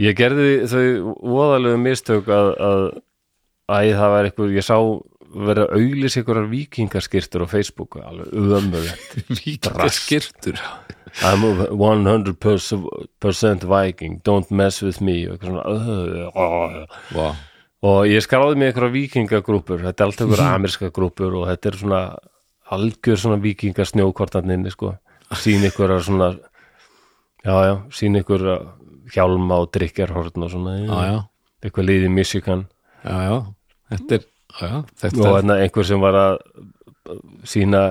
Ég 0.02 0.16
gerði 0.18 0.48
þau 0.72 1.14
voðalegu 1.22 1.78
mistök 1.82 2.30
að, 2.34 2.50
að, 2.70 2.86
að 3.76 3.90
það 4.00 4.14
var 4.16 4.30
eitthvað, 4.30 4.56
ég 4.58 4.66
sá 4.66 4.78
vera 5.36 5.66
auglýs 5.76 6.16
einhverjar 6.20 6.50
vikingaskirtur 6.52 7.44
á 7.44 7.48
Facebook 7.52 7.98
alveg 8.02 8.34
ömulegt 8.34 9.16
vikingaskirtur 9.44 10.60
I'm 11.24 11.42
100% 11.70 13.64
Viking. 13.64 14.22
Don't 14.24 14.52
mess 14.52 14.82
with 14.84 15.02
me. 15.02 15.30
Og, 15.30 15.40
svona, 15.40 15.64
wow. 17.16 17.36
og 17.86 18.08
ég 18.10 18.24
skráði 18.26 18.56
mig 18.60 18.74
einhverjar 18.74 18.94
vikingagrúpur 18.96 19.80
þetta 19.86 20.04
er 20.04 20.08
allt 20.10 20.22
einhverjar 20.26 20.56
amerska 20.60 20.90
grúpur 20.96 21.32
og 21.42 21.48
þetta 21.52 21.72
er 21.72 21.78
svona 21.80 22.02
algjör 22.76 23.18
svona 23.22 23.38
vikingasnjókortarninni 23.44 24.72
sko, 24.74 24.96
sín 25.38 25.64
einhverjar 25.68 26.04
svona 26.04 26.30
já 27.46 27.56
já, 27.70 27.76
sín 27.94 28.18
einhverjar 28.20 28.66
hjálma 29.14 29.62
og 29.64 29.72
drikjarhorn 29.74 30.46
og 30.46 30.52
svona. 30.52 30.78
Já, 30.82 31.00
já, 31.10 31.18
eitthvað 31.64 31.90
liði 31.90 32.12
Michigan. 32.14 32.66
Já, 33.04 33.18
já. 33.22 33.36
Þetta 33.94 34.18
er, 34.18 34.24
já, 34.60 34.72
og 34.82 34.94
þetta 35.04 35.28
er 35.28 35.36
hérna 35.36 35.60
einhver 35.62 35.88
sem 35.88 36.02
var 36.02 36.18
að 36.18 36.38
sína 37.46 37.84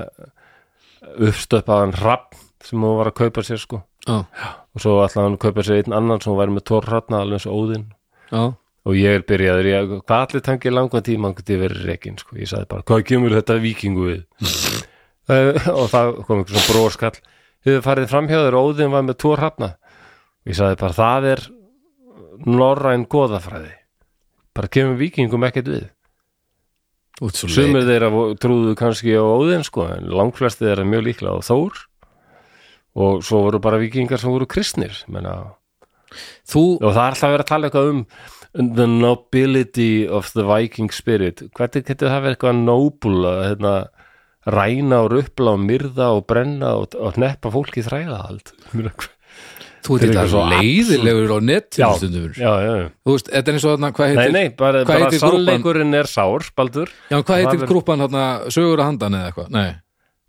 uppstöpaðan 1.14 1.94
rapp 2.01 2.34
sem 2.65 2.81
hún 2.81 2.99
var 2.99 3.11
að 3.11 3.19
kaupa 3.23 3.45
sér 3.47 3.61
sko. 3.62 3.82
Já, 4.05 4.24
og 4.24 4.82
svo 4.82 4.99
ætlaði 5.05 5.27
hann 5.27 5.39
að 5.39 5.43
kaupa 5.45 5.65
sér 5.65 5.82
einn 5.82 5.97
annan 5.97 6.23
sem 6.24 6.36
væri 6.36 6.57
með 6.57 6.66
tór 6.70 6.89
hratna 6.91 7.23
alveg 7.23 7.41
eins 7.41 7.49
og 7.49 7.61
óðinn. 7.61 7.86
Já, 8.31 8.43
og 8.85 8.99
ég 8.99 9.19
er 9.19 9.24
byrjaður, 9.28 9.70
ég, 9.70 9.95
hvað 10.05 10.24
allir 10.27 10.45
tangið 10.45 10.77
langan 10.77 11.07
tíma 11.07 11.31
hann 11.31 11.39
geti 11.39 11.61
verið 11.61 11.86
reikin 11.89 12.19
sko, 12.20 12.36
ég 12.36 12.51
sagði 12.51 12.69
bara 12.74 12.85
hvað 12.89 13.07
kemur 13.09 13.36
þetta 13.39 13.61
vikingu 13.65 14.11
við? 14.11 14.27
Eh, 15.24 15.57
og 15.73 15.86
það 15.89 16.11
kom 16.28 16.43
einhver 16.43 16.53
svona 16.53 16.69
bróskall 16.69 17.15
hefur 17.65 17.85
farið 17.86 18.11
framhjáður 18.11 18.57
og 18.59 18.66
óðinn 18.74 18.91
var 18.93 19.07
með 19.07 19.15
tór 19.23 19.41
hratna 19.41 19.70
ég 20.45 20.59
sagði 20.59 20.77
bara 20.82 20.97
það 20.99 21.28
er 21.31 21.43
norræn 22.45 23.07
goðafræði. 23.11 23.73
Bara 24.55 24.70
kemur 24.70 24.99
vikingum 25.01 25.47
ekkert 25.49 25.70
við. 25.73 25.86
Út 27.24 27.39
svo 27.39 27.49
leik 27.49 27.57
Sumir 27.57 27.86
þeirra 27.86 28.11
trúðu 28.43 28.74
kannski 28.78 29.15
á 29.15 29.23
Óðinn 29.23 29.65
sko, 29.66 29.86
en 29.97 30.11
langflesti 30.11 30.66
þeirra 30.66 30.86
mjög 30.89 31.07
líklega 31.09 31.39
á 31.39 31.47
Þór 31.47 31.81
og 32.95 33.25
svo 33.27 33.45
voru 33.49 33.61
bara 33.62 33.81
vikingar 33.83 34.23
sem 34.23 34.31
voru 34.31 34.47
kristnir 34.51 34.97
menna, 35.11 35.55
þú, 36.47 36.65
og 36.81 36.91
það 36.93 37.03
er 37.03 37.16
alltaf 37.16 37.35
verið 37.35 37.45
að 37.45 37.51
tala 37.51 37.71
eitthvað 37.71 37.93
um 37.95 38.05
the 38.77 38.87
nobility 38.87 40.07
of 40.07 40.31
the 40.37 40.45
viking 40.47 40.93
spirit. 40.95 41.43
Hvernig 41.59 41.89
getur 41.89 42.12
það 42.12 42.21
verið 42.23 42.37
eitthvað 42.37 42.61
noble 42.62 43.33
að 43.33 43.43
hérna, 43.49 43.75
ræna 44.55 45.01
og 45.05 45.11
rupla 45.15 45.57
og 45.57 45.65
myrða 45.65 46.12
og 46.15 46.27
brenna 46.31 46.77
og, 46.79 46.95
og 47.01 47.19
neppa 47.21 47.51
fólki 47.51 47.83
í 47.83 47.87
þræðahald 47.87 48.53
þú 49.85 49.99
er 49.99 50.05
ert 50.07 50.19
eitthvað 50.23 50.53
leiðilegur 50.55 51.33
á 51.33 51.39
já, 51.39 51.45
netinu 51.49 51.89
stundum. 52.01 52.29
já, 52.37 52.51
já, 52.65 52.75
já. 52.81 52.87
þú 53.05 53.16
veist, 53.16 53.31
þetta 53.31 53.51
er 53.51 53.57
eins 53.59 53.65
og 53.65 53.73
þarna, 53.75 53.91
hvað 53.97 54.07
Nei, 54.07 54.16
heitir 54.19 54.37
nei, 54.37 54.51
bara, 54.61 54.83
hvað 54.85 54.93
bara 54.93 55.09
grúppan? 55.09 55.25
sálleikurinn 55.25 55.99
er 56.01 56.11
sár, 56.11 56.47
Baldur. 56.57 56.93
Já, 57.11 57.16
hvað 57.21 57.43
heitir 57.43 57.65
grúpan 57.69 58.05
þarna, 58.05 58.27
sögur 58.55 58.83
að 58.85 58.91
handan 58.91 59.19
eða 59.19 59.31
eitthvað, 59.31 59.51
nei, 59.57 59.66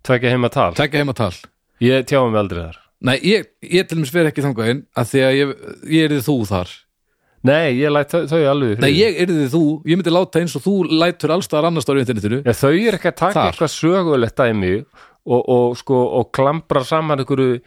tvekja 0.08 0.34
heima 0.34 0.50
tal, 0.52 0.72
tekja 0.76 1.04
heima 1.04 1.16
tal 1.16 1.32
ég 1.84 2.06
tjáum 2.08 2.30
mig 2.32 2.40
aldrei 2.40 2.62
þar. 2.66 2.82
Nei, 3.06 3.16
ég, 3.28 3.48
ég 3.60 3.86
til 3.86 3.98
dæmis 3.98 4.10
fer 4.14 4.30
ekki 4.30 4.42
þangað 4.44 4.70
inn 4.72 4.82
að 4.96 5.08
því 5.12 5.22
að 5.26 5.34
ég, 5.36 5.54
ég 5.92 6.06
erði 6.08 6.20
þú 6.24 6.36
þar. 6.48 6.70
Nei, 7.46 7.76
ég 7.78 7.92
læt 7.92 8.10
þau, 8.10 8.38
alveg 8.50 8.80
nei, 8.82 8.90
ég 8.96 9.18
erði 9.22 9.44
þú, 9.52 9.60
ég 9.86 9.98
myndi 10.00 10.10
láta 10.14 10.40
eins 10.40 10.56
og 10.58 10.64
þú 10.64 10.72
lætur 10.90 11.34
allstaðar 11.36 11.68
annars 11.68 11.86
á 11.86 11.92
internetinu. 11.94 12.40
Já, 12.42 12.54
þau 12.58 12.72
er 12.74 12.96
ekki 12.96 13.10
að 13.12 13.18
taka 13.20 13.36
Þar. 13.36 13.50
eitthvað 13.52 13.74
sögulegt 13.76 14.40
dæmi 14.40 14.72
og, 14.80 15.42
og, 15.44 15.76
sko, 15.78 16.00
og 16.18 16.32
klambra 16.34 16.82
saman 16.88 17.22
einhverju, 17.22 17.60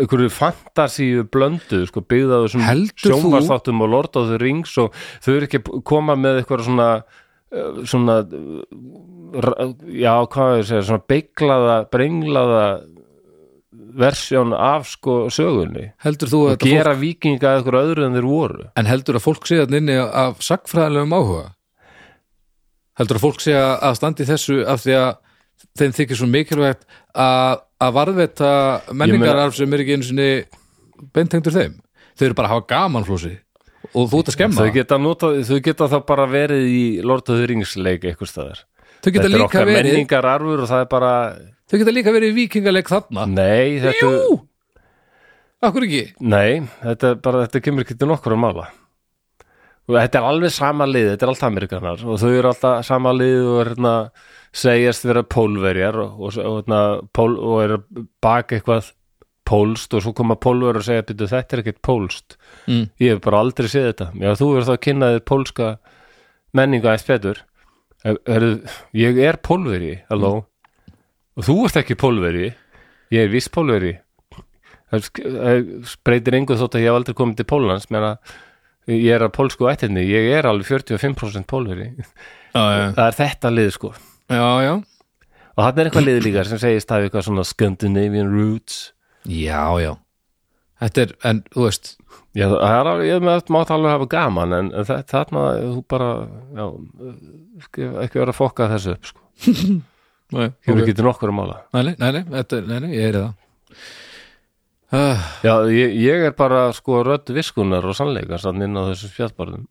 einhverju 0.00 0.28
fantasíu 0.34 1.24
blöndu 1.32 1.80
sko, 1.88 2.02
byggða 2.10 2.42
þessum 2.44 2.66
Heldur 2.66 2.98
þú- 3.06 3.14
sjónvarsþáttum 3.14 3.80
og 3.86 3.92
Lord 3.94 4.20
of 4.20 4.28
the 4.34 4.38
Rings 4.42 4.76
og 4.82 4.92
þau 5.24 5.32
eru 5.38 5.48
ekki 5.48 5.62
að 5.62 5.82
koma 5.94 6.18
með 6.20 6.42
eitthvað 6.42 6.66
svona 6.68 6.90
uh, 7.00 7.80
svona 7.88 8.18
uh, 8.26 8.62
ra- 9.46 9.70
já, 9.96 10.12
hvað 10.34 10.56
að 10.58 10.64
segja, 10.74 10.84
svona 10.90 11.06
beiglaða, 11.14 11.78
brenglaða 11.94 12.62
versjón 13.98 14.54
af 14.56 14.88
sko 14.90 15.16
sögunni. 15.32 15.90
Heldur 16.04 16.30
þú 16.30 16.42
að 16.42 16.50
og 16.50 16.52
þetta 16.54 16.70
gera 16.74 16.94
vikinga 17.00 17.48
að 17.48 17.58
eitthvað 17.58 17.88
öðru 17.88 18.06
en 18.06 18.16
þeir 18.18 18.28
voru? 18.28 18.62
Fólk, 18.62 18.76
en 18.80 18.90
heldur 18.90 19.18
að 19.18 19.26
fólk 19.26 19.48
sé 19.50 19.58
að 19.62 19.76
inni 19.80 19.96
af 20.00 20.44
sagfræðilegum 20.46 21.16
áhuga? 21.16 21.44
Heldur 23.00 23.20
að 23.20 23.26
fólk 23.26 23.44
sé 23.44 23.56
að 23.56 23.74
að 23.88 23.98
standi 24.00 24.28
þessu 24.28 24.58
af 24.68 24.82
því 24.84 24.96
að 25.00 25.10
þeim 25.80 25.94
þykir 25.98 26.20
svo 26.20 26.30
mikilvægt 26.30 26.88
að, 27.14 27.60
að 27.80 27.94
varðveita 27.98 28.50
menningararf 28.92 29.56
sem 29.58 29.72
er 29.72 29.84
ekki 29.84 29.98
einu 29.98 30.08
sinni 30.08 30.32
beintengdur 31.14 31.56
þeim? 31.56 31.78
Þau 32.18 32.26
eru 32.26 32.36
bara 32.36 32.50
að 32.50 32.56
hafa 32.56 32.68
gaman 32.74 33.06
flósi 33.08 33.36
og 33.90 34.10
þú 34.10 34.20
ert 34.20 34.30
að 34.30 34.36
skemma 34.36 34.64
þau 34.66 34.74
geta, 34.74 34.98
nota, 35.00 35.30
þau 35.46 35.60
geta 35.64 35.88
þá 35.90 35.96
bara 36.06 36.26
verið 36.30 36.66
í 36.68 36.82
Lord 37.02 37.30
of 37.32 37.40
the 37.40 37.48
Rings 37.48 37.72
leik 37.80 38.04
eitthvað 38.04 38.30
staðar. 38.30 38.60
Þetta 39.00 39.24
er 39.24 39.32
líka 39.32 39.46
okkar 39.46 39.68
verið 39.68 39.94
menningararfur 39.94 40.64
og 40.64 40.68
það 40.70 40.84
er 40.84 40.90
bara 40.90 41.12
þau 41.70 41.78
geta 41.80 41.94
líka 41.94 42.14
verið 42.14 42.32
í 42.32 42.38
vikingaleik 42.42 42.90
þarna. 42.90 43.26
Nei, 43.30 43.78
þetta, 43.82 44.10
jú, 44.10 44.36
akkur 45.66 45.86
ekki? 45.86 46.04
Nei 46.26 46.60
þetta, 46.82 47.14
bara, 47.22 47.46
þetta 47.46 47.64
kemur 47.64 47.86
ekki 47.86 47.98
til 48.00 48.10
nokkur 48.10 48.36
að 48.36 48.44
mála. 48.44 48.68
Og 49.90 49.96
þetta 49.96 50.20
er 50.20 50.28
alveg 50.28 50.54
sama 50.54 50.86
lið 50.86 51.08
þetta 51.12 51.26
er 51.26 51.32
allt 51.32 51.44
amerikanar 51.48 52.04
og 52.06 52.20
þau 52.22 52.30
eru 52.30 52.50
alltaf 52.52 52.86
sama 52.86 53.12
lið 53.16 53.40
og 53.42 53.58
er 53.58 53.72
hérna 53.72 53.94
segjast 54.60 55.06
vera 55.06 55.22
pólverjar 55.26 55.98
og, 56.02 56.16
og, 56.18 56.38
og, 56.38 56.56
hérna, 56.60 56.80
pól, 57.16 57.36
og 57.38 57.62
er 57.64 57.76
að 57.78 58.02
baka 58.22 58.58
eitthvað 58.58 58.92
pólst 59.50 59.94
og 59.96 60.04
svo 60.04 60.12
koma 60.14 60.36
pólverjar 60.38 60.78
og 60.78 60.86
segja 60.86 61.06
byrju 61.08 61.30
þetta 61.32 61.56
er 61.56 61.62
ekkert 61.64 61.80
pólst 61.86 62.36
mm. 62.68 62.84
ég 63.02 63.16
hef 63.16 63.22
bara 63.24 63.42
aldrei 63.42 63.70
séð 63.70 63.88
þetta. 63.90 64.10
Já 64.14 64.34
þú 64.38 64.50
verður 64.52 64.68
þá 64.68 64.74
að 64.76 64.84
kynna 64.86 65.12
þér 65.14 65.24
pólska 65.32 65.72
menninga 66.56 66.90
aðeins 66.90 67.08
betur. 67.08 67.42
Ég 68.96 69.18
er 69.26 69.38
pólveri 69.44 69.96
halló 70.10 70.32
og 71.40 71.46
þú 71.48 71.56
ert 71.66 71.80
ekki 71.80 71.96
pólveri. 71.98 72.50
Ég 73.16 73.24
er 73.26 73.32
viss 73.32 73.48
pólveri. 73.52 73.94
Það 74.90 75.90
breytir 76.06 76.36
engu 76.38 76.56
þótt 76.58 76.76
að 76.76 76.84
ég 76.84 76.90
hef 76.90 76.98
aldrei 77.00 77.16
komið 77.18 77.40
til 77.40 77.46
Póllands. 77.50 77.88
Menn 77.94 78.06
að 78.10 78.34
ég 78.90 79.12
er 79.14 79.24
að 79.26 79.32
pólsku 79.36 79.68
ættinni. 79.70 80.02
Ég 80.08 80.30
er 80.38 80.48
alveg 80.50 80.66
45% 80.70 81.46
pólveri. 81.50 81.88
Já, 82.50 82.62
það 82.96 83.04
er 83.06 83.18
þetta 83.20 83.52
lið 83.54 83.72
sko. 83.76 83.92
Já, 84.30 84.46
já. 84.66 84.72
Og 85.56 85.64
hann 85.66 85.78
er 85.82 85.90
eitthvað 85.90 86.06
lið 86.08 86.20
líka 86.26 86.44
sem 86.48 86.58
segist 86.62 86.90
hafi 86.94 87.08
eitthvað 87.08 87.26
svona 87.28 87.44
Scandinavian 87.46 88.30
roots. 88.34 88.80
Já, 89.30 89.62
já. 89.82 89.92
Þetta 90.80 91.02
er, 91.04 91.10
en 91.28 91.42
þú 91.52 91.66
veist. 91.66 91.90
Já, 92.34 92.46
það 92.48 92.74
er 92.74 92.88
alveg, 92.94 93.08
ég 93.10 93.22
með 93.26 93.38
þetta 93.40 93.54
mátt 93.54 93.72
alveg 93.74 93.92
hafa 93.94 94.06
gaman 94.14 94.54
en 94.56 94.68
en 94.80 94.86
þa- 94.88 95.00
þarna, 95.10 95.42
þú 95.74 95.80
bara 95.90 96.10
já, 96.56 96.66
ekki 98.06 98.20
vera 98.22 98.32
að 98.32 98.38
fokka 98.38 98.68
þessu 98.70 98.94
upp, 98.96 99.10
sko. 99.10 99.26
ok. 100.32 100.68
ekki 100.76 100.94
til 100.96 101.04
nokkur 101.06 101.32
að 101.32 101.36
mála. 101.40 101.56
nei, 101.74 101.82
nei, 101.98 102.10
nei, 102.16 102.22
þetta, 102.36 102.60
nei, 102.66 102.78
nei, 102.84 102.90
ég 102.96 103.08
er 103.10 103.18
það 103.18 103.30
uh, 104.92 105.28
Já, 105.46 105.54
ég, 105.74 105.94
ég 106.02 106.26
er 106.30 106.34
bara, 106.38 106.64
sko, 106.76 107.02
rödd 107.06 107.30
viskunar 107.34 107.86
og 107.86 107.94
sannleika 107.98 108.38
sann 108.42 108.62
inn 108.62 108.74
á 108.78 108.82
þessum 108.90 109.12
spjallbarðum. 109.14 109.66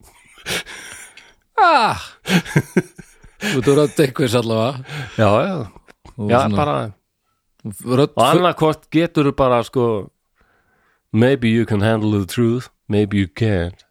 ah 1.60 2.00
þú 3.40 3.76
rödd 3.76 4.00
einhvers 4.04 4.36
allavega 4.36 4.84
Já, 5.20 5.30
já, 5.48 5.58
Og 6.20 6.32
já, 6.32 6.40
svona 6.44 6.58
bara, 6.60 6.78
rödd 8.00 8.16
og 8.16 8.24
annarkvort 8.26 8.88
getur 8.92 9.30
þú 9.30 9.36
bara, 9.40 9.62
sko, 9.64 9.84
maybe 11.12 11.48
you 11.52 11.66
can 11.66 11.82
handle 11.82 12.12
the 12.20 12.26
truth, 12.28 12.70
maybe 12.92 13.18
you 13.20 13.28
can't. 13.28 13.86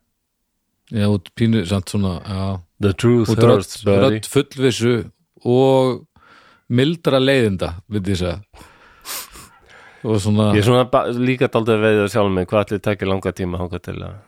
já, 0.92 1.04
út 1.08 1.28
pínu, 1.36 1.64
samt 1.68 1.88
svona 1.92 2.18
já, 2.24 2.60
The 2.80 2.92
truth 2.94 3.32
hurts, 3.36 3.82
buddy. 3.84 4.20
rödd 4.20 4.26
fullvissu 4.28 4.92
og 5.44 6.04
mildra 6.68 7.20
leiðinda 7.22 7.74
því 7.88 8.18
að 8.32 8.66
og 10.08 10.18
svona 10.22 10.50
Ég 10.54 10.62
er 10.62 10.66
svona 10.68 11.04
líka 11.18 11.48
daldið 11.50 11.84
að 12.04 12.10
sjálf 12.14 12.30
mig 12.34 12.48
hvað 12.50 12.64
allir 12.64 12.82
tekja 12.86 13.08
langa 13.10 13.32
tíma 13.34 13.58
hanga 13.60 13.80
til 13.82 13.96
að 13.98 14.18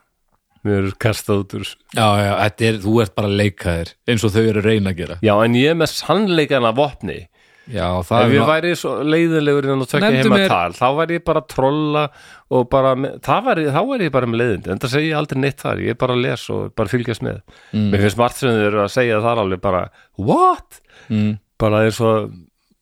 mér 0.66 0.88
er 0.90 0.96
kastað 1.00 1.44
út 1.44 1.54
úr 1.56 1.66
já, 1.96 2.06
já, 2.20 2.32
er, 2.68 2.78
þú 2.82 2.94
ert 3.04 3.14
bara 3.16 3.30
að 3.30 3.36
leika 3.40 3.76
þér 3.78 3.92
eins 4.12 4.24
og 4.26 4.32
þau 4.34 4.42
eru 4.42 4.60
að 4.60 4.66
reyna 4.66 4.90
að 4.92 4.98
gera. 4.98 5.18
Já, 5.24 5.32
en 5.46 5.54
ég 5.56 5.70
er 5.72 5.78
með 5.80 5.92
sannleikana 5.94 6.72
vopni. 6.76 7.16
Já, 7.70 7.86
það 8.02 8.24
Ef 8.24 8.32
ég 8.34 8.40
nú- 8.42 8.48
væri 8.50 8.70
leiðilegur 9.06 9.68
og 9.84 9.88
tvekja 9.88 10.10
Nefndu 10.10 10.26
heima 10.26 10.38
mér- 10.40 10.48
tal 10.50 10.72
þá 10.74 10.86
væri 10.98 11.16
ég 11.16 11.24
bara 11.24 11.40
að 11.40 11.48
trolla 11.54 12.02
og 12.50 12.68
bara, 12.68 12.94
væri, 13.46 13.66
þá 13.70 13.80
væri 13.88 14.08
ég 14.08 14.12
bara 14.12 14.26
með 14.26 14.40
leiðindi. 14.42 14.72
En 14.74 14.78
það 14.82 14.92
segi 14.96 15.10
ég 15.12 15.16
aldrei 15.20 15.40
neitt 15.40 15.60
þar, 15.62 15.78
ég 15.86 15.94
er 15.94 16.00
bara 16.02 16.16
að 16.18 16.24
lesa 16.26 16.52
og 16.56 16.74
bara 16.74 16.88
fylgjast 16.92 17.22
með. 17.22 17.38
Mm. 17.72 17.90
Mér 17.94 18.02
finnst 18.04 18.18
margt 18.20 18.36
sem 18.42 18.50
þau 18.50 18.66
eru 18.66 18.82
að 18.84 18.90
segja 18.96 19.20
þar 19.22 19.42
alveg 19.44 19.60
bara 19.62 19.84
What? 20.18 20.80
mm, 21.08 21.38
Bara 21.60 21.84
eins 21.86 22.00
og 22.04 22.30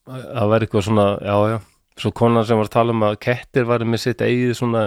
það 0.09 0.51
væri 0.53 0.67
eitthvað 0.67 0.87
svona, 0.87 1.07
já, 1.21 1.35
já 1.53 1.57
svo 1.99 2.11
konan 2.15 2.45
sem 2.47 2.59
var 2.59 2.69
að 2.69 2.75
tala 2.77 2.93
um 2.95 3.01
að 3.09 3.17
kettir 3.25 3.65
væri 3.67 3.87
með 3.89 4.05
sitt 4.05 4.21
eigið 4.23 4.53
svona 4.55 4.83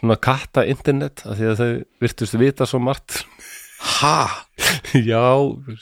svona 0.00 0.16
katta 0.24 0.64
internet 0.66 1.20
af 1.28 1.36
því 1.36 1.50
að 1.50 1.60
þau 1.60 1.72
virtust 2.02 2.38
vita 2.40 2.66
svo 2.66 2.80
margt. 2.82 3.20
Ha, 4.00 4.16
Já, 5.10 5.22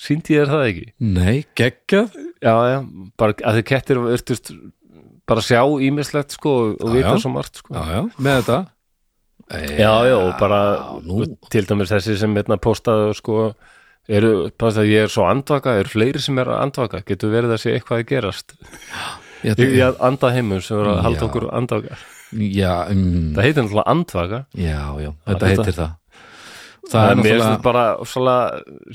síndi 0.00 0.36
ég 0.36 0.44
er 0.46 0.50
það 0.50 0.66
ekki? 0.70 0.84
Nei, 1.04 1.36
geggjað. 1.58 2.14
Já, 2.40 2.54
já, 2.72 2.78
bara 3.20 3.36
að 3.44 3.58
því 3.58 3.64
kettir 3.70 4.00
virtust 4.04 4.52
bara 5.30 5.44
sjá 5.44 5.60
ímislegt 5.84 6.34
sko 6.34 6.54
og 6.72 6.86
Já, 6.88 6.92
vita 6.96 7.14
já. 7.14 7.20
svo 7.22 7.32
margt 7.34 7.60
sko. 7.60 7.74
Já, 7.76 7.82
já, 7.94 8.00
með 8.18 8.38
þetta. 8.40 8.60
Já, 9.50 9.92
já, 10.06 10.14
og 10.16 10.32
bara 10.40 10.60
nú. 11.04 11.24
til 11.50 11.64
dæmis 11.66 11.90
þessi 11.92 12.16
sem 12.20 12.34
hérna 12.38 12.58
postaðu 12.62 13.12
sko 13.18 13.36
eru, 14.18 14.32
bara 14.58 14.74
það 14.78 14.90
ég 14.90 15.06
er 15.06 15.12
svo 15.12 15.26
andvaka 15.30 15.76
eru 15.80 15.92
fleiri 15.92 16.22
sem 16.22 16.38
er 16.42 16.50
að 16.50 16.62
andvaka, 16.66 17.02
getur 17.08 17.32
verið 17.34 17.54
að 17.56 17.62
sé 17.64 17.74
eitthvað 17.76 18.02
að 18.02 18.08
gerast? 18.10 18.56
Ég, 19.46 19.54
ég, 19.56 19.76
ég 19.80 20.02
anda 20.04 20.32
heimum 20.34 20.60
sem 20.64 20.80
er 20.82 20.90
að 20.92 21.00
halda 21.06 21.22
Já. 21.22 21.26
okkur 21.30 21.48
andvaka? 21.56 22.00
Já, 22.30 22.74
um, 22.92 23.32
það 23.34 23.46
heitir 23.46 23.64
náttúrulega 23.64 23.86
andvaka. 23.94 24.42
Já, 24.54 24.82
já, 25.02 25.10
þetta 25.30 25.50
heitir 25.50 25.76
það. 25.80 25.96
Það 26.90 27.08
er 27.10 27.18
mér 27.20 27.36
þetta 27.38 27.62
bara 27.62 27.82
svona 28.08 28.36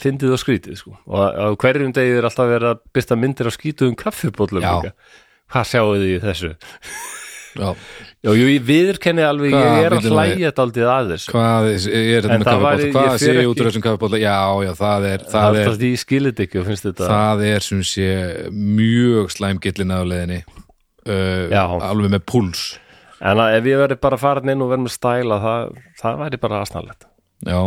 fyndið 0.03 0.33
og 0.35 0.39
skrítið 0.41 0.79
sko. 0.79 0.95
Og 1.07 1.21
á 1.23 1.47
hverjum 1.61 1.93
degi 1.95 2.15
er 2.19 2.27
alltaf 2.27 2.49
verið 2.49 2.73
að 2.73 2.81
byrsta 2.95 3.17
myndir 3.19 3.47
af 3.49 3.55
skítuðum 3.55 3.95
kaffibóllum 3.99 4.63
Já. 4.65 4.71
líka. 4.75 4.95
hvað 5.53 5.69
sjáu 5.69 5.91
þið 5.93 6.07
í 6.09 6.17
þessu 6.23 6.49
já, 7.55 7.69
Jú, 8.25 8.33
jú, 8.33 8.45
ég 8.49 8.63
viðurkenni 8.65 9.21
alveg, 9.25 9.53
Hvað, 9.53 9.65
ég 9.65 9.85
er 9.85 9.93
að 9.93 9.99
bíddu 9.99 10.11
nú, 10.11 10.15
hlæja 10.17 10.51
daldið 10.57 10.87
að 10.89 11.11
þessu. 11.13 11.33
Hvað 11.35 11.67
er 11.69 12.25
þetta 12.25 12.37
með 12.39 12.47
það 12.49 12.83
ég 12.85 12.93
hvað 12.95 13.17
sé 13.21 13.33
ég 13.35 13.49
út 13.51 13.61
úr 13.61 13.69
þessum 13.69 13.85
kaffibólla? 13.85 14.21
Já, 14.21 14.37
já, 14.65 14.71
það 14.79 15.07
er 15.11 15.25
það 15.25 15.35
það 15.35 15.59
er 15.61 15.75
því 15.75 15.91
ég 15.91 16.01
skilit 16.01 16.41
ekki 16.45 16.61
og 16.61 16.69
finnst 16.71 16.87
þetta 16.89 17.09
það 17.11 17.43
er 17.51 17.67
sem 17.67 17.83
sé 17.85 18.09
mjög 18.51 19.35
slæm 19.35 19.61
gillin 19.61 19.93
á 19.93 19.99
leiðinni 20.01 20.39
uh, 20.41 21.45
Já. 21.53 21.63
alveg 21.91 22.15
með 22.15 22.25
púls. 22.33 22.65
En 23.25 23.41
að 23.41 23.59
ef 23.59 23.69
ég 23.69 23.81
verið 23.85 24.01
bara 24.03 24.19
farin 24.19 24.51
inn 24.51 24.63
og 24.65 24.73
verið 24.73 24.87
með 24.87 24.95
stæla 24.97 25.41
það, 25.45 25.75
það 26.01 26.23
væri 26.25 26.41
bara 26.41 26.63
aðsnarlegt 26.65 27.07
já, 27.45 27.59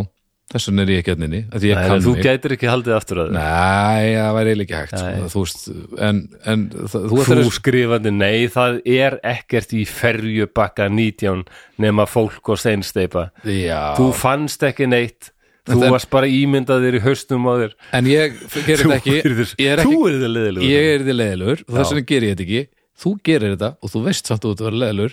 þess 0.49 0.69
vegna 0.71 0.83
er 0.85 0.91
ég 0.95 1.01
ekki 1.03 1.13
hérna 1.13 1.27
ég 1.69 1.79
Nei, 1.79 1.89
kann 1.91 2.03
Þú 2.05 2.13
mig. 2.15 2.23
gætir 2.25 2.55
ekki 2.57 2.69
haldið 2.73 2.95
aftur 2.97 3.21
að 3.23 3.29
þið 3.29 3.39
Nei, 3.39 4.05
það 4.17 4.37
væri 4.39 4.53
eiginlega 4.53 4.65
ekki 4.65 4.79
hægt 4.79 4.95
Nei. 4.97 5.09
sko, 5.09 5.31
þú 5.35 5.43
veist, 5.45 5.65
en, 6.09 6.21
en 6.55 6.63
það, 6.75 7.09
þú 7.13 7.23
Þú 7.29 7.51
skrifandi, 7.59 8.13
nei, 8.17 8.37
það 8.55 8.79
er 8.99 9.19
ekkert 9.37 9.75
í 9.77 9.83
ferju 9.89 10.47
bakka 10.57 10.89
19 10.89 11.43
nema 11.85 12.07
fólk 12.09 12.53
og 12.55 12.63
steinsteipa 12.63 13.27
Já, 13.45 13.83
Þú 14.01 14.09
fannst 14.17 14.65
ekki 14.71 14.89
neitt 14.89 15.33
Þú 15.69 15.83
það- 15.83 15.93
varst 15.93 16.09
bara 16.09 16.29
ímyndað 16.33 16.85
þér 16.87 16.95
í 16.97 17.01
haustum 17.05 17.45
á 17.45 17.53
þér. 17.61 17.73
En 17.93 18.07
ég 18.09 18.39
gerir 18.65 18.87
þetta 18.89 18.97
ekki. 18.97 19.17
ég 19.61 19.73
er 19.75 19.83
þið 19.85 21.11
er 21.13 21.19
leðilur 21.19 21.61
þess 21.69 21.93
vegna 21.93 22.07
gerir 22.09 22.25
ég 22.31 22.39
þetta 22.39 22.47
ekki. 22.47 22.63
Þú 22.99 23.11
gerir 23.29 23.53
þetta 23.53 23.69
og 23.85 23.93
þú 23.93 24.01
veist 24.07 24.27
samt 24.33 24.47
að 24.47 24.49
þú 24.49 24.55
ert 24.55 24.63
að 24.63 24.69
vera 24.71 24.81
leðilur 24.83 25.13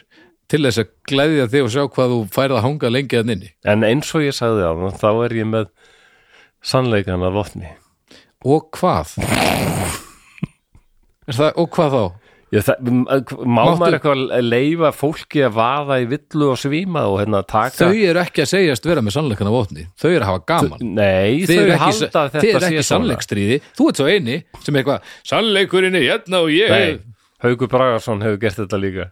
til 0.52 0.62
þess 0.66 0.82
að 0.84 0.92
glæðja 1.10 1.48
þig 1.54 1.64
og 1.66 1.72
sjá 1.74 1.84
hvað 1.96 2.14
þú 2.14 2.20
færð 2.36 2.58
að 2.60 2.66
hanga 2.68 2.92
lengi 2.94 3.18
að 3.20 3.32
inni. 3.36 3.50
En 3.66 3.86
eins 3.88 4.12
og 4.16 4.26
ég 4.26 4.36
sagði 4.38 4.68
á 4.68 4.74
þá 5.00 5.10
er 5.26 5.38
ég 5.40 5.50
með 5.50 5.72
sannleikan 6.66 7.26
af 7.26 7.34
vopni. 7.40 7.72
Og 8.46 8.68
hvað? 8.78 9.16
Það, 11.26 11.50
og 11.58 11.70
hvað 11.74 11.96
þá? 11.96 12.04
Ég, 12.54 12.62
það, 12.62 12.84
má 12.86 13.58
Máttu- 13.58 13.80
maður 13.82 13.96
eitthvað 13.98 14.20
að 14.38 14.44
leifa 14.46 14.92
fólki 14.94 15.42
að 15.48 15.56
vaða 15.58 15.96
í 16.04 16.06
villu 16.12 16.52
og 16.54 16.60
svíma 16.62 17.02
og 17.10 17.18
hérna 17.24 17.42
taka 17.50 17.88
þau 17.90 17.96
eru 18.06 18.22
ekki 18.22 18.44
að 18.46 18.52
segjast 18.52 18.86
vera 18.86 19.02
með 19.04 19.16
sannleikan 19.18 19.50
af 19.50 19.56
vopni. 19.58 19.88
Þau 19.98 20.10
eru 20.12 20.22
að 20.22 20.30
hafa 20.30 20.44
gaman. 20.54 20.86
Nei, 20.94 21.42
Þið 21.42 21.50
þau 21.50 21.64
eru 21.66 21.80
halda 21.82 22.22
að 22.22 22.30
þið 22.30 22.46
þetta 22.46 22.60
eru 22.62 22.70
ekki 22.70 22.86
sannleikstríði 22.92 23.58
þú 23.76 23.90
ert 23.90 24.00
svo 24.00 24.08
eini 24.14 24.38
sem 24.62 24.76
er 24.78 24.84
eitthvað 24.84 25.12
sannleikurinn 25.34 25.98
er 26.00 26.06
hérna 26.06 26.44
og 26.46 26.54
ég 26.54 26.70
Nei, 26.70 27.00
Haukur 27.44 27.68
Bragarsson 27.74 28.22
hefur 28.24 28.40
gert 28.46 28.62
þetta 28.62 28.80
líka 28.86 29.10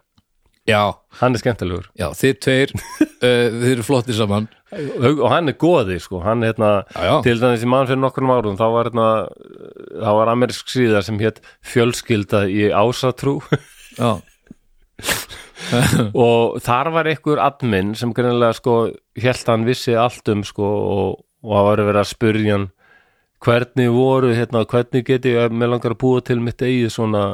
já, 0.68 0.82
Hann 1.20 1.34
er 1.36 1.42
skemmtilegur. 1.42 1.88
Já, 1.98 2.08
þið 2.18 2.36
tveir 2.46 2.72
uh, 2.74 3.08
þið 3.60 3.66
eru 3.74 3.86
flottir 3.86 4.16
saman. 4.18 4.48
Og 4.74 5.24
hann 5.30 5.52
er 5.52 5.54
goði 5.60 6.00
sko. 6.02 6.18
Hann 6.24 6.42
er 6.42 6.50
hérna, 6.52 6.70
Já, 6.96 7.02
já. 7.06 7.14
til 7.28 7.36
dæmis 7.42 7.62
í 7.62 7.68
mann 7.70 7.86
fyrir 7.86 8.00
nokkrum 8.02 8.32
árum 8.34 8.56
þá 8.58 8.64
var 8.74 8.88
hérna 8.90 9.08
þá 10.02 10.08
var 10.18 10.32
amerísk 10.32 10.72
síða 10.72 11.04
sem 11.06 11.20
hétt 11.22 11.38
fjölskylda 11.62 12.46
í 12.50 12.70
ásatrú. 12.74 13.36
Já, 14.00 14.16
og 16.26 16.58
þar 16.64 16.90
var 16.94 17.08
einhver 17.10 17.40
admin 17.42 17.94
sem 17.98 18.12
greinilega 18.14 18.56
sko 18.58 18.74
hélt 19.20 19.48
hann 19.50 19.66
vissi 19.68 19.94
allt 19.98 20.28
um 20.32 20.42
sko 20.46 20.66
og, 20.66 21.22
og 21.44 21.54
það 21.54 21.68
var 21.68 21.82
verið 21.88 22.02
að 22.02 22.10
spyrja 22.10 22.56
hann 22.56 22.66
hvernig 23.44 23.90
voru 23.92 24.30
hérna, 24.32 24.62
hvernig 24.64 25.04
geti 25.04 25.34
ég 25.34 25.52
með 25.52 25.74
langar 25.74 25.94
að 25.94 26.00
búa 26.00 26.22
til 26.24 26.38
mitt 26.40 26.62
eigið 26.64 26.92
svona 26.94 27.24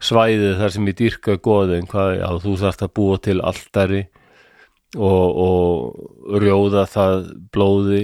svæði 0.00 0.54
þar 0.60 0.74
sem 0.74 0.88
ég 0.90 0.98
dýrka 1.00 1.36
goðin, 1.44 1.88
hvað, 1.90 2.16
já, 2.20 2.26
þú 2.44 2.56
þarft 2.64 2.86
að 2.86 2.94
búa 2.96 3.20
til 3.20 3.36
alltari 3.40 4.02
og, 4.96 5.38
og 5.44 6.36
rjóða 6.42 6.84
það 6.90 7.16
blóði 7.54 8.00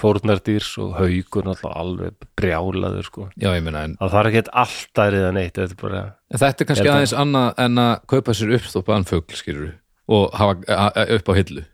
fórnardýrs 0.00 0.72
og 0.82 0.96
haugur 0.98 1.46
náttúrulega 1.46 1.82
alveg 1.84 2.28
brjálaður 2.38 3.06
sko 3.06 3.28
já, 3.38 3.50
ég 3.52 3.62
meina 3.62 3.84
en 3.86 3.96
að 4.00 4.14
það 4.14 4.20
er 4.22 4.30
ekkert 4.32 4.52
alltarið 4.64 5.26
að 5.28 5.34
neitt 5.38 5.60
þetta 5.60 5.76
er 5.76 5.82
bara, 5.82 6.04
Þetta 6.34 6.64
er 6.64 6.70
kannski 6.72 6.90
aðeins 6.90 7.16
annað 7.16 7.64
en 7.66 7.82
að 7.84 7.92
kaupa 8.10 8.34
sér 8.34 8.56
uppstoppaðan 8.58 9.06
fugl, 9.12 9.38
skilur 9.38 9.74
og 10.06 10.34
hafa 10.38 11.06
upp 11.16 11.30
á 11.30 11.34
hillu. 11.38 11.64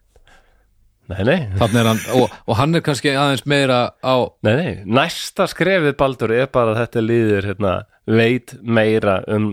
Nei 1.19 1.25
nei. 1.29 1.39
Er 1.81 1.89
hann, 1.91 2.01
og, 2.17 2.33
og 2.47 2.57
hann 2.59 2.75
er 2.79 2.85
kannski 2.85 3.13
aðeins 3.15 3.45
meira 3.49 3.81
á, 4.03 4.15
Nei, 4.47 4.55
nei, 4.59 4.73
næsta 4.87 5.47
skrefið 5.51 5.97
Baldur 6.01 6.33
er 6.37 6.49
bara 6.53 6.75
að 6.75 6.81
þetta 6.85 7.05
líður 7.05 7.49
hérna, 7.51 7.75
veit 8.07 8.55
meira 8.63 9.21
um 9.31 9.53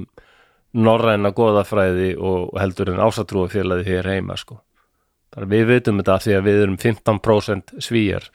norræna 0.73 1.31
goðafræði 1.34 2.14
og 2.22 2.53
heldur 2.61 2.94
en 2.94 3.02
ásatrúafélagi 3.02 3.88
hér 3.90 4.10
heima 4.14 4.38
sko. 4.38 4.60
bara 5.34 5.45
við 5.49 5.68
vitum 5.69 5.99
þetta 6.02 6.19
því 6.23 6.38
að 6.38 6.48
við 6.48 6.64
erum 6.64 6.77
15% 6.81 7.76
svíjar 7.86 8.30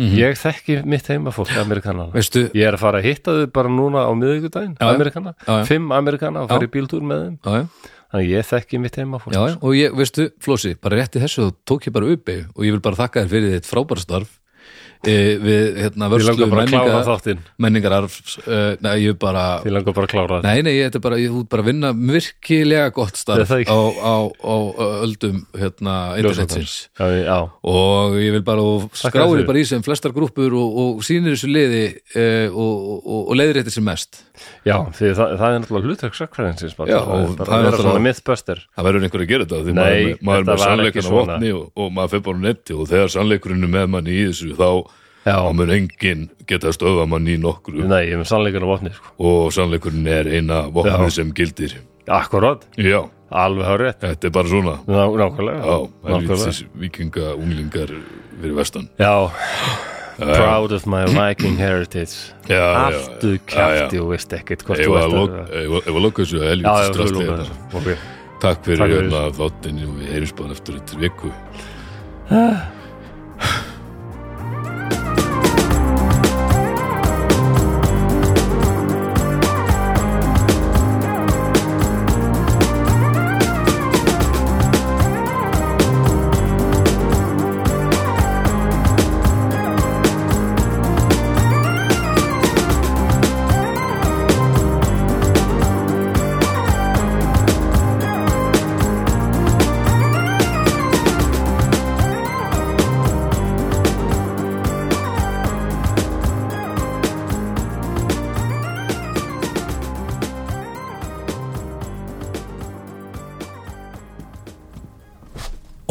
ég 0.00 0.36
þekki 0.40 0.78
mitt 0.88 1.08
heimafólk 1.12 1.52
amerikanana 1.60 2.12
veistu, 2.14 2.46
ég 2.56 2.68
er 2.68 2.76
að 2.76 2.82
fara 2.84 3.00
að 3.00 3.08
hitta 3.08 3.34
þau 3.36 3.46
bara 3.52 3.72
núna 3.72 4.04
á 4.08 4.12
já. 4.12 4.88
amerikana, 4.88 5.34
Já, 5.46 5.58
já. 5.60 5.64
fimm 5.68 5.92
amerikana 5.92 6.44
og 6.44 6.48
fara 6.48 6.64
í 6.64 6.72
bíltúr 6.72 7.04
með 7.04 7.24
þeim. 7.24 7.38
Já, 7.44 7.50
já, 7.60 7.66
þannig 8.10 8.26
að 8.26 8.34
ég 8.34 8.48
þekki 8.48 8.80
mitt 8.82 8.98
heimafólk 8.98 9.62
og 9.62 9.76
ég, 9.78 9.94
veistu, 9.96 10.28
Flósi, 10.42 10.74
bara 10.82 10.98
rétti 10.98 11.22
þessu, 11.22 11.48
þá 11.48 11.58
tók 11.70 11.86
ég 11.86 11.94
bara 11.94 12.10
upp 12.10 12.30
og 12.56 12.66
ég 12.66 12.74
vil 12.74 12.82
bara 12.82 12.98
þakka 13.04 13.24
þér 13.24 13.32
fyrir 13.34 13.56
þitt 13.56 13.70
frábæra 13.70 14.04
starf. 14.04 14.32
e, 14.34 14.39
við, 15.06 15.78
hérna, 15.80 16.08
vörslu 16.12 16.46
menningar, 16.50 17.04
þáttinn. 17.06 17.38
menningararf, 17.62 18.16
e, 18.44 18.58
nei, 18.84 18.96
ég 19.06 19.16
bara, 19.20 19.44
Við 19.64 19.72
langar 19.72 19.94
bara 19.96 20.06
að 20.08 20.12
klára 20.12 20.40
nei, 20.44 20.60
nei, 20.66 20.74
ég, 20.76 20.90
þetta 20.90 21.00
er 21.00 21.04
bara, 21.06 21.18
ég, 21.20 21.36
ert 21.40 21.48
bara 21.54 21.64
að 21.64 21.70
vinna 21.70 21.92
virkilega 21.96 22.92
gott 22.92 23.16
starf 23.16 23.50
á, 23.50 23.56
á, 23.64 24.16
á, 24.28 24.56
öldum, 25.06 25.44
hérna, 25.56 25.94
internetsins. 26.20 26.74
Já, 27.00 27.06
já, 27.24 27.38
og 27.64 28.18
ég 28.20 28.34
vil 28.36 28.42
bara 28.44 28.60
fyrir. 28.92 29.46
bara 29.48 29.62
í 29.62 29.66
sem 29.68 29.82
flestar 29.86 30.12
grúppur 30.12 30.52
og, 30.52 30.76
og 30.84 31.04
sýnir 31.06 31.36
þessu 31.36 31.48
liði 31.52 31.84
eh, 32.14 32.48
og, 32.52 33.00
og, 33.00 33.30
og 33.30 33.38
leiðir 33.40 33.62
þetta 33.62 33.74
sem 33.78 33.84
mest. 33.88 34.20
Já, 34.64 34.76
því 34.96 35.10
það, 35.16 35.32
það 35.40 35.54
er 35.54 35.58
náttúrulega 35.62 35.88
hlutverk 35.90 36.16
sakfræðinsins 36.16 36.76
bara, 36.76 36.92
Já, 36.92 37.00
það 37.04 37.56
er 37.56 37.66
náttúrulega- 37.66 38.04
mythbuster. 38.04 38.62
Það 38.76 38.86
verður 38.88 39.04
einhver 39.06 39.24
að 39.24 39.28
gera 39.32 39.48
þetta 39.48 39.74
Nei, 39.76 40.16
maður, 40.20 40.20
er 40.20 40.20
með- 40.20 40.40
þetta 40.40 40.56
sannleikurinn 40.64 41.10
á 41.10 41.16
vopni 41.16 41.52
og, 41.56 41.92
maður 41.96 42.12
fyrir 42.14 42.24
bara 42.28 42.42
netti 42.44 42.76
og 42.76 42.88
þegar 42.88 43.12
sannleikurinn 43.16 43.64
er 43.68 43.72
með 43.74 43.86
manni 43.96 44.16
í 44.16 44.24
þessu 44.30 44.56
þá, 44.56 44.68
Já, 45.26 45.34
þá 45.36 45.52
mun 45.54 45.70
enginn 45.70 46.28
geta 46.48 46.72
stöða 46.72 47.06
manni 47.08 47.34
í 47.36 47.40
nokkru. 47.40 47.82
Nei, 47.84 48.06
ég 48.08 48.14
er 48.16 48.20
með 48.22 48.28
sannleikur 48.30 48.64
á 48.64 48.68
vopni 48.72 48.90
sko. 48.94 49.10
og 49.18 49.52
sannleikurinn 49.52 50.06
er 50.08 50.26
eina 50.32 50.62
vopnið 50.72 51.06
Já. 51.06 51.10
sem 51.20 51.32
gildir. 51.36 51.74
Akkurát, 52.08 52.64
já, 52.80 53.04
alveg 53.30 53.66
hár 53.68 53.78
rétt 53.84 54.00
þetta 54.00 54.24
er 54.26 54.30
bara 54.34 54.48
svona. 54.48 54.78
Ná, 54.88 55.02
Nákvæmlega. 55.20 55.60
Já, 55.60 55.76
það 55.76 56.08
er 56.08 56.14
nákvæmlega. 56.16 56.46
þessi 56.46 56.66
vikinga 56.74 57.34
unglingar 57.36 57.92
fyrir 58.40 58.54
vestan. 58.56 58.88
Já, 58.98 59.30
proud 60.20 60.72
of 60.72 60.86
my 60.86 61.04
Viking 61.06 61.56
heritage. 61.60 62.32
Já, 62.48 62.64
Aftu 62.88 63.38
kjafti 63.46 64.00
og 64.00 64.08
veist 64.14 64.32
ekkert 64.32 64.64
hvort 64.64 64.80
ef 64.80 64.86
þú 64.88 64.96
að 64.96 65.04
ert 65.04 65.12
lok- 65.12 65.36
ef 65.36 65.70
að- 65.70 65.86
ef 65.86 65.94
að 65.94 66.02
loka 66.02 66.22
þessu 66.22 66.40
Já, 66.40 66.48
helvítið 66.50 66.80
já, 66.80 66.88
þú 66.88 66.94
strastli 66.94 67.20
lóka 67.20 67.30
hérna. 67.30 67.44
þessu. 67.44 67.76
Ok, 67.76 67.98
Takk 68.40 68.64
fyrir 68.64 68.78
Takk 68.78 68.88
fyrir. 68.88 69.02
hérna 69.04 69.20
þáttinni 69.36 69.82
og 69.84 69.94
við 70.00 70.06
heyrum 70.14 70.30
spáðan 70.32 70.50
eftir 70.56 70.74
þetta 70.80 70.98
viku 71.00 71.32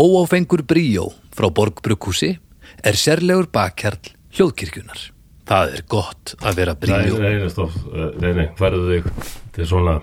Óáfengur 0.10 0.64
bríó 0.66 1.10
frá 1.36 1.50
Borgbrukkúsi 1.54 2.32
er 2.88 2.96
sérlegur 2.98 3.50
bakkjarl 3.54 4.10
hljóðkirkjunar. 4.34 5.02
Það 5.50 5.74
er 5.78 5.84
gott 5.90 6.34
að 6.46 6.58
vera 6.62 6.74
bríó. 6.78 7.18
nei, 7.20 7.36
nei, 7.42 7.50
stopp, 7.50 7.74
Eh, 7.94 8.10
nei, 8.22 8.34
nei, 8.38 8.48
færðu 8.58 8.84
þig 8.90 9.08
Þetta 9.20 9.62
er 9.64 9.70
svona 9.70 9.96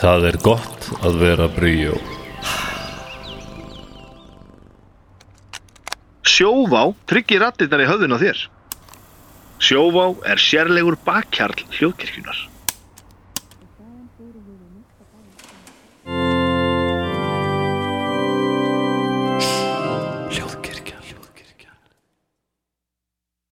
Það 0.00 0.26
er 0.30 0.36
gott 0.44 0.88
að 1.02 1.18
vera 1.22 1.48
bríó 1.52 1.96
Sjóvá 6.32 6.84
tryggir 7.10 7.42
rattirnar 7.42 7.82
í 7.82 7.88
höfðun 7.90 8.14
á 8.16 8.18
þér. 8.22 8.38
Sjóvá 9.62 10.04
er 10.26 10.40
sérlegur 10.40 10.96
bakkjarl 11.04 11.64
hljóðkirkjunar. 11.76 12.38